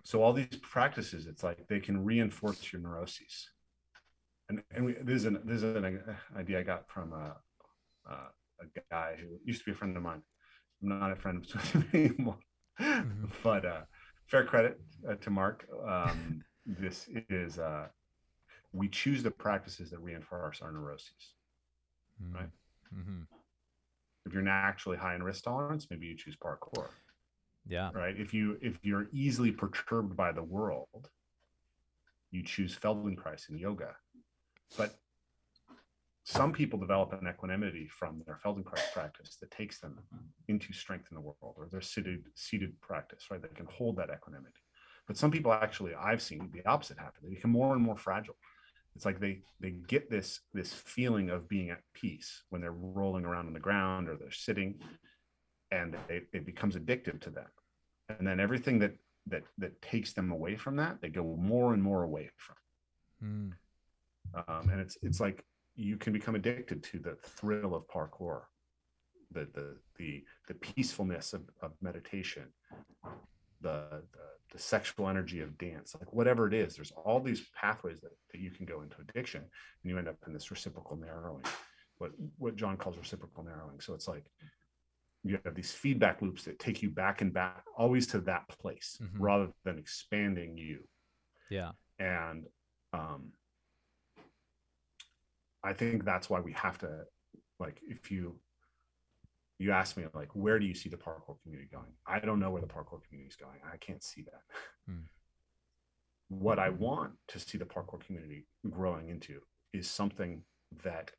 so 0.04 0.24
all 0.24 0.34
these 0.34 0.48
practices, 0.62 1.28
it's 1.28 1.44
like 1.44 1.68
they 1.68 1.80
can 1.80 2.04
reinforce 2.04 2.72
your 2.72 2.82
neuroses. 2.82 3.50
And 4.50 4.64
and 4.72 4.86
we, 4.86 4.94
this 4.94 5.16
is 5.18 5.26
an 5.26 5.40
this 5.46 5.64
is 5.64 5.76
an 5.76 5.86
uh, 5.86 6.40
idea 6.40 6.60
I 6.60 6.64
got 6.64 6.90
from 6.90 7.14
a 7.14 7.36
uh, 8.10 8.30
a 8.62 8.82
guy 8.92 9.16
who 9.20 9.38
used 9.44 9.60
to 9.62 9.66
be 9.66 9.72
a 9.72 9.76
friend 9.76 9.96
of 9.98 10.04
mine. 10.04 10.22
I'm 10.82 10.90
not 10.90 11.12
a 11.12 11.16
friend 11.16 11.40
with 11.40 11.52
him 11.74 11.90
anymore, 11.94 12.40
Mhm. 13.04 13.32
but 13.44 13.66
uh, 13.66 13.82
fair 14.28 14.46
credit 14.46 14.80
uh, 15.10 15.16
to 15.16 15.30
Mark. 15.30 15.68
Um, 15.88 16.44
this 16.66 17.10
is 17.30 17.60
uh, 17.60 17.88
we 18.74 18.88
choose 18.90 19.24
the 19.24 19.32
practices 19.32 19.92
that 19.92 20.00
reinforce 20.00 20.62
our 20.62 20.72
neuroses. 20.72 21.36
Right. 22.34 22.50
hmm 22.94 23.24
If 24.28 24.34
you're 24.34 24.44
naturally 24.44 24.98
high 24.98 25.16
in 25.16 25.24
risk 25.24 25.44
tolerance, 25.46 25.88
maybe 25.90 26.06
you 26.06 26.18
choose 26.18 26.36
parkour. 26.36 26.90
yeah. 27.68 27.90
Right? 27.94 28.16
If 28.20 28.34
you 28.34 28.58
if 28.62 28.78
you're 28.84 29.08
easily 29.12 29.52
perturbed 29.52 30.16
by 30.16 30.32
the 30.32 30.44
world 30.44 31.10
you 32.32 32.44
choose 32.44 32.76
feldenkrais 32.76 33.50
and 33.50 33.60
yoga. 33.60 33.96
But 34.78 34.96
some 36.24 36.52
people 36.52 36.78
develop 36.78 37.14
an 37.14 37.28
equanimity 37.28 37.88
from 37.88 38.22
their 38.26 38.38
feldenkrais 38.44 38.92
practice 38.94 39.38
that 39.40 39.50
takes 39.50 39.80
them 39.80 39.98
into 40.50 40.74
strength 40.74 41.08
in 41.10 41.16
the 41.16 41.22
world 41.22 41.56
or 41.56 41.70
their 41.72 41.82
seated 41.82 42.26
seated 42.36 42.80
practice 42.82 43.24
right? 43.32 43.42
They 43.42 43.48
can 43.56 43.68
hold 43.72 43.96
that 43.98 44.10
equanimity. 44.14 44.60
But 45.08 45.16
some 45.16 45.32
people 45.32 45.54
actually 45.54 45.94
i've 45.96 46.22
seen 46.22 46.50
the 46.54 46.66
opposite 46.70 46.98
happen. 46.98 47.22
They 47.24 47.36
become 47.36 47.52
more 47.52 47.74
and 47.74 47.82
more 47.82 47.98
fragile 47.98 48.36
it's 48.98 49.06
like 49.06 49.20
they 49.20 49.42
they 49.60 49.70
get 49.88 50.10
this 50.10 50.40
this 50.56 50.74
feeling 50.74 51.30
of 51.30 51.48
being 51.48 51.70
at 51.70 51.82
peace 51.94 52.42
when 52.50 52.62
they're 52.62 52.72
rolling 52.72 53.26
around 53.26 53.46
on 53.46 53.54
the 53.54 53.60
ground 53.60 54.10
or 54.10 54.16
they're 54.16 54.32
sitting 54.32 54.74
and 55.70 55.96
it, 56.10 56.28
it 56.34 56.48
becomes 56.48 56.76
addictive 56.76 57.22
to 57.22 57.30
them. 57.30 57.46
And 58.10 58.28
then 58.28 58.40
everything 58.40 58.80
that 58.80 58.96
that 59.28 59.44
that 59.60 59.80
takes 59.84 60.14
them 60.14 60.32
away 60.32 60.56
from 60.56 60.78
that 60.78 61.00
they 61.00 61.10
go 61.10 61.36
more 61.40 61.76
and 61.76 61.84
more 61.84 62.02
away 62.02 62.32
from. 62.38 62.56
Mm. 63.24 63.52
um, 64.48 64.70
and 64.70 64.82
it's 64.82 64.98
it's 65.04 65.20
like 65.20 65.46
you 65.76 65.98
can 65.98 66.12
become 66.12 66.34
addicted 66.34 66.84
to 66.86 66.98
the 66.98 67.18
thrill 67.24 67.76
of 67.76 67.88
parkour 67.88 68.42
the 69.32 69.48
the 69.54 69.78
the, 69.98 70.24
the 70.48 70.56
peacefulness 70.56 71.34
of, 71.34 71.44
of 71.62 71.72
meditation 71.82 72.48
the, 73.62 74.04
the 74.14 74.28
the 74.54 74.60
sexual 74.60 75.10
energy 75.10 75.42
of 75.42 75.58
dance 75.58 75.96
like 76.00 76.14
whatever 76.14 76.48
it 76.48 76.54
is 76.54 76.76
there's 76.76 76.92
all 76.92 77.20
these 77.20 77.46
pathways 77.54 78.00
that, 78.00 78.12
that 78.32 78.40
you 78.40 78.50
can 78.50 78.66
go 78.66 78.82
into 78.82 78.96
addiction 79.02 79.42
and 79.42 79.90
you 79.92 79.98
end 79.98 80.08
up 80.08 80.16
in 80.26 80.32
this 80.34 80.50
reciprocal 80.52 80.96
narrowing 80.96 81.44
what 81.98 82.12
what 82.38 82.56
john 82.56 82.78
calls 82.78 82.98
reciprocal 82.98 83.44
narrowing. 83.44 83.80
So 83.80 83.94
it's 83.94 84.08
like 84.08 84.26
you 85.24 85.38
have 85.44 85.56
these 85.56 85.72
feedback 85.74 86.22
loops 86.22 86.44
that 86.44 86.60
take 86.60 86.82
you 86.82 86.90
back 86.90 87.22
and 87.22 87.34
back 87.34 87.64
always 87.76 88.08
to 88.08 88.20
that 88.22 88.48
place 88.48 89.00
Mhm. 89.02 89.10
rather 89.20 89.48
than 89.66 89.78
expanding 89.78 90.58
you. 90.58 90.88
Yeah. 91.50 91.72
And 92.00 92.46
um 92.94 93.34
i 95.64 95.74
think 95.74 96.06
that's 96.06 96.30
why 96.30 96.40
we 96.40 96.54
have 96.54 96.78
to 96.78 97.04
like 97.60 97.82
if 97.90 98.12
you 98.12 98.40
you 99.60 99.72
ask 99.72 99.98
me 99.98 100.06
like 100.14 100.30
where 100.34 100.60
do 100.60 100.66
you 100.66 100.74
see 100.74 100.90
the 100.90 100.98
parkour 100.98 101.36
community 101.42 101.70
going? 101.72 101.92
I 102.06 102.20
don't 102.20 102.40
know 102.40 102.52
where 102.52 102.62
the 102.62 102.68
parkour 102.68 103.02
community 103.08 103.30
is 103.30 103.36
going. 103.36 103.60
I 103.72 103.78
can't 103.78 104.04
see 104.04 104.24
that. 104.24 104.42
Hmm. 104.88 105.02
what 106.30 106.60
i 106.60 106.70
want 106.70 107.14
to 107.28 107.40
see 107.40 107.58
the 107.58 107.66
parkour 107.66 108.00
community 108.06 108.46
growing 108.70 109.10
into 109.10 109.40
is 109.74 109.90
something 109.90 110.42
that 110.84 111.12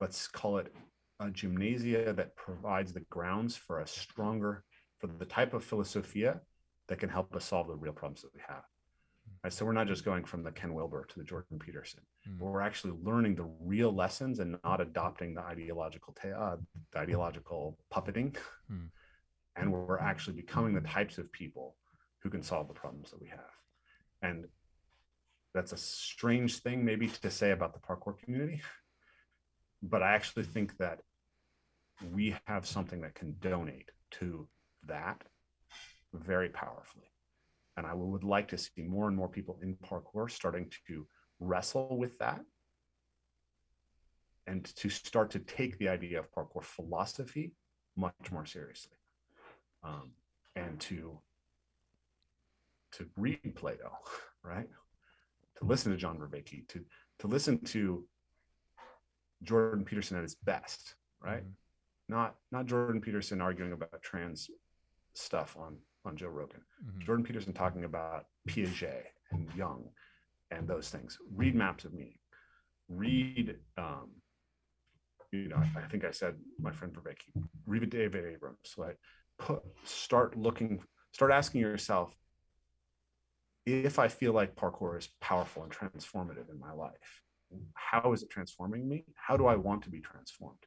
let's 0.00 0.26
call 0.26 0.58
it 0.58 0.72
a 1.20 1.30
gymnasia 1.30 2.12
that 2.12 2.34
provides 2.36 2.92
the 2.92 3.04
grounds 3.10 3.56
for 3.56 3.80
a 3.80 3.86
stronger 3.86 4.64
for 4.98 5.06
the 5.06 5.24
type 5.24 5.54
of 5.54 5.64
philosophia 5.64 6.40
that 6.88 6.98
can 6.98 7.08
help 7.08 7.34
us 7.36 7.44
solve 7.44 7.68
the 7.68 7.76
real 7.76 7.92
problems 7.92 8.22
that 8.22 8.34
we 8.34 8.40
have 8.46 8.64
Right? 9.42 9.52
So 9.52 9.64
we're 9.64 9.72
not 9.72 9.88
just 9.88 10.04
going 10.04 10.24
from 10.24 10.42
the 10.44 10.52
Ken 10.52 10.72
Wilber 10.72 11.04
to 11.04 11.18
the 11.18 11.24
Jordan 11.24 11.58
Peterson. 11.58 12.00
Mm. 12.28 12.38
We're 12.38 12.60
actually 12.60 12.94
learning 13.02 13.34
the 13.34 13.50
real 13.60 13.92
lessons 13.92 14.38
and 14.38 14.56
not 14.64 14.80
adopting 14.80 15.34
the 15.34 15.40
ideological 15.40 16.14
ta- 16.14 16.28
uh, 16.28 16.56
the 16.92 16.98
ideological 16.98 17.78
puppeting. 17.92 18.36
Mm. 18.70 18.88
And 19.54 19.70
we're 19.70 19.98
actually 19.98 20.36
becoming 20.36 20.72
the 20.72 20.80
types 20.80 21.18
of 21.18 21.30
people 21.30 21.76
who 22.22 22.30
can 22.30 22.42
solve 22.42 22.68
the 22.68 22.72
problems 22.72 23.10
that 23.10 23.20
we 23.20 23.28
have. 23.28 23.52
And 24.22 24.46
that's 25.54 25.72
a 25.72 25.76
strange 25.76 26.56
thing 26.58 26.84
maybe 26.84 27.08
to 27.08 27.30
say 27.30 27.50
about 27.50 27.74
the 27.74 27.80
parkour 27.80 28.18
community, 28.18 28.62
but 29.82 30.02
I 30.02 30.12
actually 30.12 30.44
think 30.44 30.76
that 30.78 31.00
we 32.12 32.34
have 32.46 32.66
something 32.66 33.02
that 33.02 33.14
can 33.14 33.36
donate 33.40 33.90
to 34.12 34.48
that 34.88 35.22
very 36.14 36.48
powerfully. 36.48 37.11
And 37.76 37.86
I 37.86 37.94
would 37.94 38.24
like 38.24 38.48
to 38.48 38.58
see 38.58 38.82
more 38.82 39.08
and 39.08 39.16
more 39.16 39.28
people 39.28 39.58
in 39.62 39.76
parkour 39.76 40.30
starting 40.30 40.70
to 40.88 41.06
wrestle 41.40 41.96
with 41.96 42.18
that. 42.18 42.40
And 44.46 44.64
to 44.76 44.88
start 44.90 45.30
to 45.30 45.38
take 45.38 45.78
the 45.78 45.88
idea 45.88 46.18
of 46.18 46.30
parkour 46.32 46.62
philosophy 46.62 47.52
much 47.96 48.14
more 48.30 48.44
seriously. 48.44 48.96
Um, 49.84 50.10
and 50.56 50.78
to 50.80 51.18
to 52.92 53.06
read 53.16 53.40
plato 53.54 53.90
right? 54.44 54.68
To 55.58 55.64
listen 55.64 55.92
to 55.92 55.98
john 55.98 56.18
vervaeke 56.18 56.68
to 56.68 56.84
to 57.20 57.26
listen 57.26 57.58
to 57.64 58.04
jordan 59.42 59.84
peterson 59.84 60.16
at 60.16 60.22
his 60.22 60.34
best 60.34 60.94
right? 61.22 61.42
Mm-hmm. 61.42 62.14
not 62.14 62.36
not 62.50 62.66
jordan 62.66 63.00
peterson 63.00 63.40
arguing 63.40 63.72
about 63.72 64.02
trans 64.02 64.50
stuff 65.14 65.56
on 65.58 65.76
on 66.04 66.16
Joe 66.16 66.28
Rogan. 66.28 66.60
Mm-hmm. 66.84 67.04
Jordan 67.04 67.24
Peterson 67.24 67.52
talking 67.52 67.84
about 67.84 68.24
Piaget 68.48 69.04
and 69.30 69.48
Jung 69.56 69.84
and 70.50 70.68
those 70.68 70.88
things. 70.90 71.18
Read 71.34 71.54
maps 71.54 71.84
of 71.84 71.92
meaning. 71.92 72.18
Read, 72.88 73.56
um, 73.78 74.10
you 75.30 75.48
know, 75.48 75.56
I, 75.56 75.80
I 75.80 75.88
think 75.88 76.04
I 76.04 76.10
said 76.10 76.34
my 76.60 76.72
friend 76.72 76.92
Vervaeke, 76.92 77.42
read 77.66 77.88
David 77.88 78.24
Abrams. 78.26 78.74
Like, 78.76 78.98
put, 79.38 79.62
start 79.84 80.36
looking, 80.36 80.82
start 81.12 81.32
asking 81.32 81.60
yourself, 81.62 82.14
if 83.64 83.98
I 83.98 84.08
feel 84.08 84.32
like 84.32 84.56
parkour 84.56 84.98
is 84.98 85.08
powerful 85.20 85.62
and 85.62 85.72
transformative 85.72 86.50
in 86.50 86.58
my 86.58 86.72
life, 86.72 87.22
how 87.74 88.12
is 88.12 88.22
it 88.22 88.30
transforming 88.30 88.88
me? 88.88 89.04
How 89.14 89.36
do 89.36 89.46
I 89.46 89.56
want 89.56 89.82
to 89.84 89.90
be 89.90 90.00
transformed? 90.00 90.58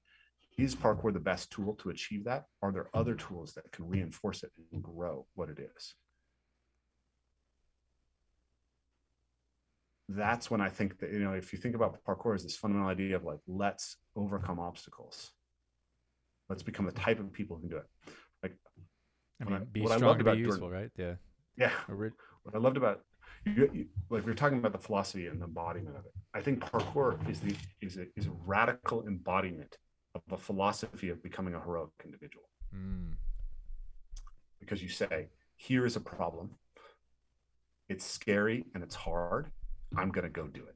Is 0.57 0.75
parkour 0.75 1.11
the 1.11 1.19
best 1.19 1.51
tool 1.51 1.75
to 1.75 1.89
achieve 1.89 2.23
that? 2.25 2.45
Are 2.61 2.71
there 2.71 2.87
other 2.93 3.15
tools 3.15 3.53
that 3.53 3.71
can 3.71 3.87
reinforce 3.87 4.43
it 4.43 4.51
and 4.71 4.81
grow 4.81 5.25
what 5.35 5.49
it 5.49 5.59
is? 5.59 5.95
That's 10.07 10.49
when 10.49 10.61
I 10.61 10.69
think 10.69 10.99
that, 10.99 11.11
you 11.11 11.19
know, 11.19 11.33
if 11.33 11.51
you 11.51 11.59
think 11.59 11.75
about 11.75 11.97
parkour 12.05 12.35
as 12.35 12.43
this 12.43 12.55
fundamental 12.55 12.89
idea 12.89 13.15
of 13.15 13.23
like, 13.23 13.39
let's 13.47 13.97
overcome 14.15 14.59
obstacles. 14.59 15.31
Let's 16.47 16.63
become 16.63 16.85
the 16.85 16.91
type 16.91 17.19
of 17.19 17.33
people 17.33 17.57
who 17.57 17.63
can 17.63 17.69
do 17.69 17.77
it. 17.77 17.87
Like, 18.43 18.55
I 19.41 19.49
mean, 19.49 19.67
be 19.71 19.81
what 19.81 19.91
strong 19.91 20.03
I 20.03 20.07
loved 20.07 20.21
about 20.21 20.35
be 20.35 20.41
useful, 20.41 20.69
Jordan, 20.69 20.79
right? 20.79 20.91
Yeah. 20.97 21.15
Yeah. 21.57 21.71
What 22.43 22.55
I 22.55 22.59
loved 22.59 22.77
about 22.77 23.01
you, 23.45 23.69
you, 23.73 23.85
like 24.09 24.25
we 24.25 24.31
are 24.31 24.35
talking 24.35 24.59
about 24.59 24.71
the 24.71 24.79
philosophy 24.79 25.27
and 25.27 25.41
the 25.41 25.45
embodiment 25.45 25.97
of 25.97 26.05
it. 26.05 26.11
I 26.33 26.41
think 26.41 26.59
parkour 26.59 27.17
is 27.29 27.39
the 27.39 27.55
is 27.81 27.97
a, 27.97 28.05
is 28.15 28.27
a 28.27 28.31
radical 28.45 29.07
embodiment 29.07 29.77
of 30.15 30.21
a 30.31 30.37
philosophy 30.37 31.09
of 31.09 31.21
becoming 31.21 31.53
a 31.53 31.59
heroic 31.59 31.91
individual. 32.03 32.45
Mm. 32.73 33.13
Because 34.59 34.81
you 34.81 34.89
say, 34.89 35.27
here 35.55 35.85
is 35.85 35.95
a 35.95 36.01
problem. 36.01 36.51
It's 37.89 38.05
scary 38.05 38.65
and 38.73 38.83
it's 38.83 38.95
hard. 38.95 39.51
I'm 39.95 40.09
going 40.09 40.23
to 40.23 40.29
go 40.29 40.47
do 40.47 40.61
it. 40.61 40.75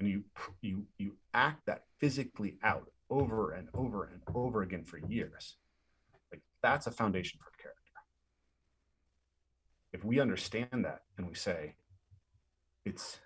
And 0.00 0.08
you 0.08 0.24
you 0.60 0.84
you 0.98 1.16
act 1.32 1.66
that 1.66 1.84
physically 2.00 2.58
out 2.64 2.90
over 3.08 3.52
and 3.52 3.68
over 3.74 4.04
and 4.12 4.20
over 4.34 4.62
again 4.62 4.84
for 4.84 4.98
years. 4.98 5.56
Like 6.32 6.42
that's 6.62 6.88
a 6.88 6.90
foundation 6.90 7.38
for 7.42 7.50
character. 7.62 7.80
If 9.92 10.04
we 10.04 10.18
understand 10.18 10.84
that 10.84 11.02
and 11.16 11.28
we 11.28 11.34
say 11.34 11.76
it's 12.84 13.20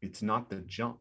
it's 0.00 0.22
not 0.22 0.50
the 0.50 0.56
jump 0.56 1.00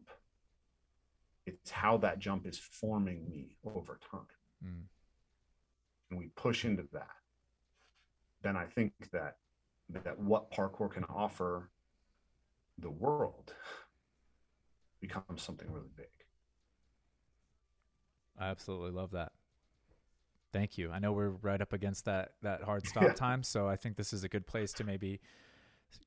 it's 1.46 1.72
how 1.72 1.98
that 1.98 2.20
jump 2.20 2.48
is 2.48 2.58
forming 2.58 3.30
me 3.30 3.58
over 3.66 4.00
time. 4.12 4.22
Mm. 4.64 4.86
and 6.10 6.20
we 6.20 6.28
push 6.36 6.64
into 6.64 6.84
that. 6.94 7.10
Then 8.42 8.56
i 8.56 8.66
think 8.66 8.94
that 9.12 9.38
that 9.90 10.18
what 10.20 10.52
parkour 10.52 10.90
can 10.90 11.04
offer 11.06 11.70
the 12.80 12.90
world 12.90 13.54
becomes 15.00 15.42
something 15.42 15.70
really 15.72 15.92
big. 15.96 16.08
I 18.40 18.48
absolutely 18.48 18.92
love 18.92 19.12
that. 19.12 19.34
Thank 20.52 20.78
you. 20.78 20.92
I 20.92 21.00
know 21.00 21.12
we're 21.12 21.30
right 21.30 21.62
up 21.62 21.74
against 21.74 22.06
that 22.06 22.32
that 22.42 22.64
hard 22.64 22.88
stop 22.88 23.04
yeah. 23.08 23.14
time 23.14 23.44
so 23.44 23.68
i 23.68 23.76
think 23.76 23.98
this 23.98 24.14
is 24.14 24.24
a 24.24 24.30
good 24.30 24.48
place 24.48 24.72
to 24.74 24.84
maybe 24.84 25.20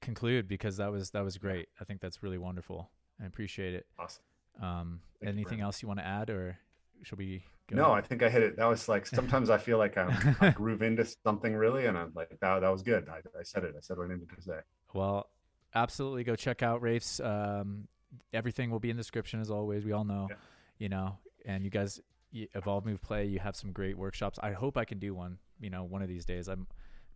conclude 0.01 0.49
because 0.49 0.79
that 0.79 0.91
was 0.91 1.11
that 1.11 1.25
was 1.25 1.37
great. 1.37 1.69
I 1.81 1.85
think 1.85 2.01
that's 2.01 2.23
really 2.23 2.39
wonderful. 2.39 2.91
I 3.21 3.27
appreciate 3.27 3.75
it. 3.75 3.87
Awesome 3.99 4.23
um, 4.61 5.01
anything 5.23 5.61
else 5.61 5.83
you 5.83 5.89
want 5.89 6.01
to 6.01 6.07
add, 6.07 6.31
or 6.31 6.59
should 7.03 7.19
we? 7.19 7.43
Go? 7.69 7.77
No, 7.77 7.93
I 7.93 8.01
think 8.01 8.23
I 8.23 8.29
hit 8.29 8.43
it. 8.43 8.57
That 8.57 8.67
was 8.67 8.89
like 8.89 9.07
sometimes 9.07 9.51
I 9.51 9.59
feel 9.59 9.79
like 9.79 9.99
I'm, 9.99 10.37
I 10.41 10.51
groove 10.51 10.83
into 10.83 11.05
something 11.25 11.55
really, 11.55 11.87
and 11.87 11.99
I'm 11.99 12.13
like, 12.15 12.29
that, 12.41 12.61
that 12.61 12.69
was 12.69 12.83
good. 12.83 13.09
I, 13.09 13.19
I 13.39 13.43
said 13.43 13.65
it. 13.65 13.75
I 13.77 13.81
said 13.81 13.99
what 13.99 14.05
I 14.05 14.15
needed 14.15 14.29
to 14.37 14.43
say. 14.43 14.59
Well, 14.95 15.29
absolutely, 15.75 16.25
go 16.25 16.37
check 16.37 16.63
out 16.63 16.81
Rafe's. 16.81 17.21
Um, 17.21 17.89
everything 18.33 18.71
will 18.71 18.79
be 18.79 18.91
in 18.91 18.97
the 18.97 19.03
description 19.03 19.41
as 19.41 19.51
always. 19.51 19.85
We 19.85 19.93
all 19.93 20.05
know, 20.05 20.29
yeah. 20.31 20.37
you 20.79 20.89
know, 20.89 21.19
and 21.45 21.65
you 21.65 21.71
guys 21.71 22.01
evolve, 22.33 22.87
move, 22.87 23.03
play. 23.03 23.27
You 23.27 23.41
have 23.41 23.57
some 23.57 23.73
great 23.73 23.99
workshops. 23.99 24.39
I 24.43 24.53
hope 24.53 24.77
I 24.77 24.85
can 24.85 24.99
do 24.99 25.15
one. 25.15 25.39
You 25.61 25.71
know, 25.71 25.85
one 25.85 26.03
of 26.03 26.09
these 26.09 26.25
days. 26.25 26.49
I'm 26.49 26.67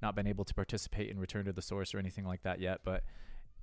not 0.02 0.16
been 0.16 0.26
able 0.26 0.44
to 0.44 0.54
participate 0.54 1.10
in 1.10 1.18
Return 1.18 1.44
to 1.44 1.52
the 1.52 1.62
Source 1.62 1.94
or 1.94 1.98
anything 1.98 2.24
like 2.24 2.42
that 2.42 2.60
yet, 2.60 2.80
but 2.84 3.04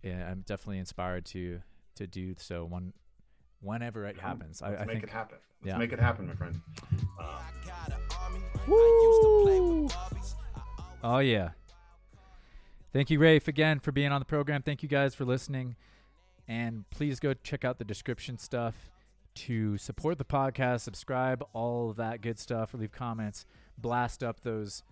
yeah, 0.03 0.29
I'm 0.29 0.41
definitely 0.41 0.79
inspired 0.79 1.25
to 1.27 1.61
to 1.95 2.07
do 2.07 2.35
so 2.37 2.63
one 2.63 2.93
whenever 3.61 4.05
it 4.05 4.17
happens. 4.17 4.61
Let's 4.61 4.79
I, 4.79 4.83
I 4.83 4.85
make 4.85 4.95
think, 4.95 5.03
it 5.03 5.09
happen. 5.09 5.37
Let's 5.61 5.73
yeah. 5.73 5.77
make 5.77 5.93
it 5.93 5.99
happen, 5.99 6.27
my 6.27 6.35
friend. 6.35 6.59
Woo! 8.67 9.87
Oh 11.03 11.19
yeah. 11.19 11.51
Thank 12.93 13.09
you, 13.09 13.19
Rafe, 13.19 13.47
again 13.47 13.79
for 13.79 13.91
being 13.91 14.11
on 14.11 14.19
the 14.19 14.25
program. 14.25 14.61
Thank 14.61 14.81
you 14.83 14.89
guys 14.89 15.13
for 15.13 15.25
listening. 15.25 15.75
And 16.47 16.89
please 16.89 17.19
go 17.19 17.33
check 17.33 17.65
out 17.65 17.77
the 17.77 17.85
description 17.85 18.37
stuff 18.37 18.89
to 19.35 19.77
support 19.77 20.17
the 20.17 20.25
podcast, 20.25 20.81
subscribe, 20.81 21.43
all 21.53 21.91
of 21.91 21.97
that 21.97 22.21
good 22.21 22.39
stuff, 22.39 22.73
leave 22.73 22.91
comments, 22.91 23.45
blast 23.77 24.23
up 24.23 24.41
those 24.41 24.83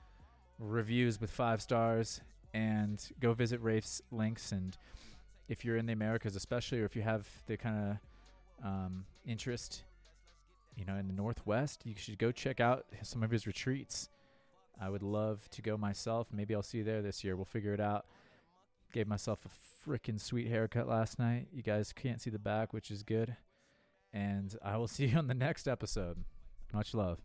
reviews 0.60 1.20
with 1.20 1.32
five 1.32 1.62
stars, 1.62 2.22
and 2.54 3.10
go 3.20 3.34
visit 3.34 3.60
Rafe's 3.62 4.02
links. 4.12 4.52
And 4.52 4.78
if 5.48 5.66
you're 5.66 5.78
in 5.78 5.86
the 5.86 5.94
Americas, 5.94 6.36
especially, 6.36 6.82
or 6.82 6.86
if 6.86 6.96
you 6.96 7.02
have 7.02 7.28
the 7.48 7.58
kind 7.58 7.92
of 7.92 7.98
um, 8.64 9.06
interest, 9.26 9.84
you 10.76 10.86
know, 10.86 10.96
in 10.96 11.08
the 11.08 11.14
Northwest, 11.14 11.82
you 11.86 11.94
should 11.98 12.18
go 12.18 12.32
check 12.32 12.60
out 12.60 12.86
some 13.02 13.24
of 13.24 13.32
his 13.32 13.48
retreats. 13.48 14.10
I 14.80 14.90
would 14.90 15.04
love 15.04 15.50
to 15.52 15.62
go 15.62 15.78
myself. 15.78 16.28
Maybe 16.34 16.54
I'll 16.54 16.64
see 16.64 16.80
you 16.80 16.84
there 16.84 17.02
this 17.02 17.24
year. 17.24 17.36
We'll 17.36 17.46
figure 17.46 17.74
it 17.74 17.80
out. 17.80 18.06
Gave 18.92 19.08
myself 19.08 19.46
a 19.46 19.90
freaking 19.90 20.20
sweet 20.20 20.48
haircut 20.48 20.88
last 20.88 21.18
night. 21.20 21.48
You 21.54 21.64
guys 21.64 21.94
can't 21.94 22.22
see 22.22 22.30
the 22.30 22.40
back, 22.40 22.74
which 22.74 22.92
is 22.92 23.04
good. 23.04 23.36
And 24.14 24.56
I 24.64 24.78
will 24.78 24.88
see 24.90 25.08
you 25.08 25.18
on 25.18 25.28
the 25.28 25.34
next 25.34 25.68
episode. 25.68 26.24
Much 26.74 26.94
love. 26.94 27.20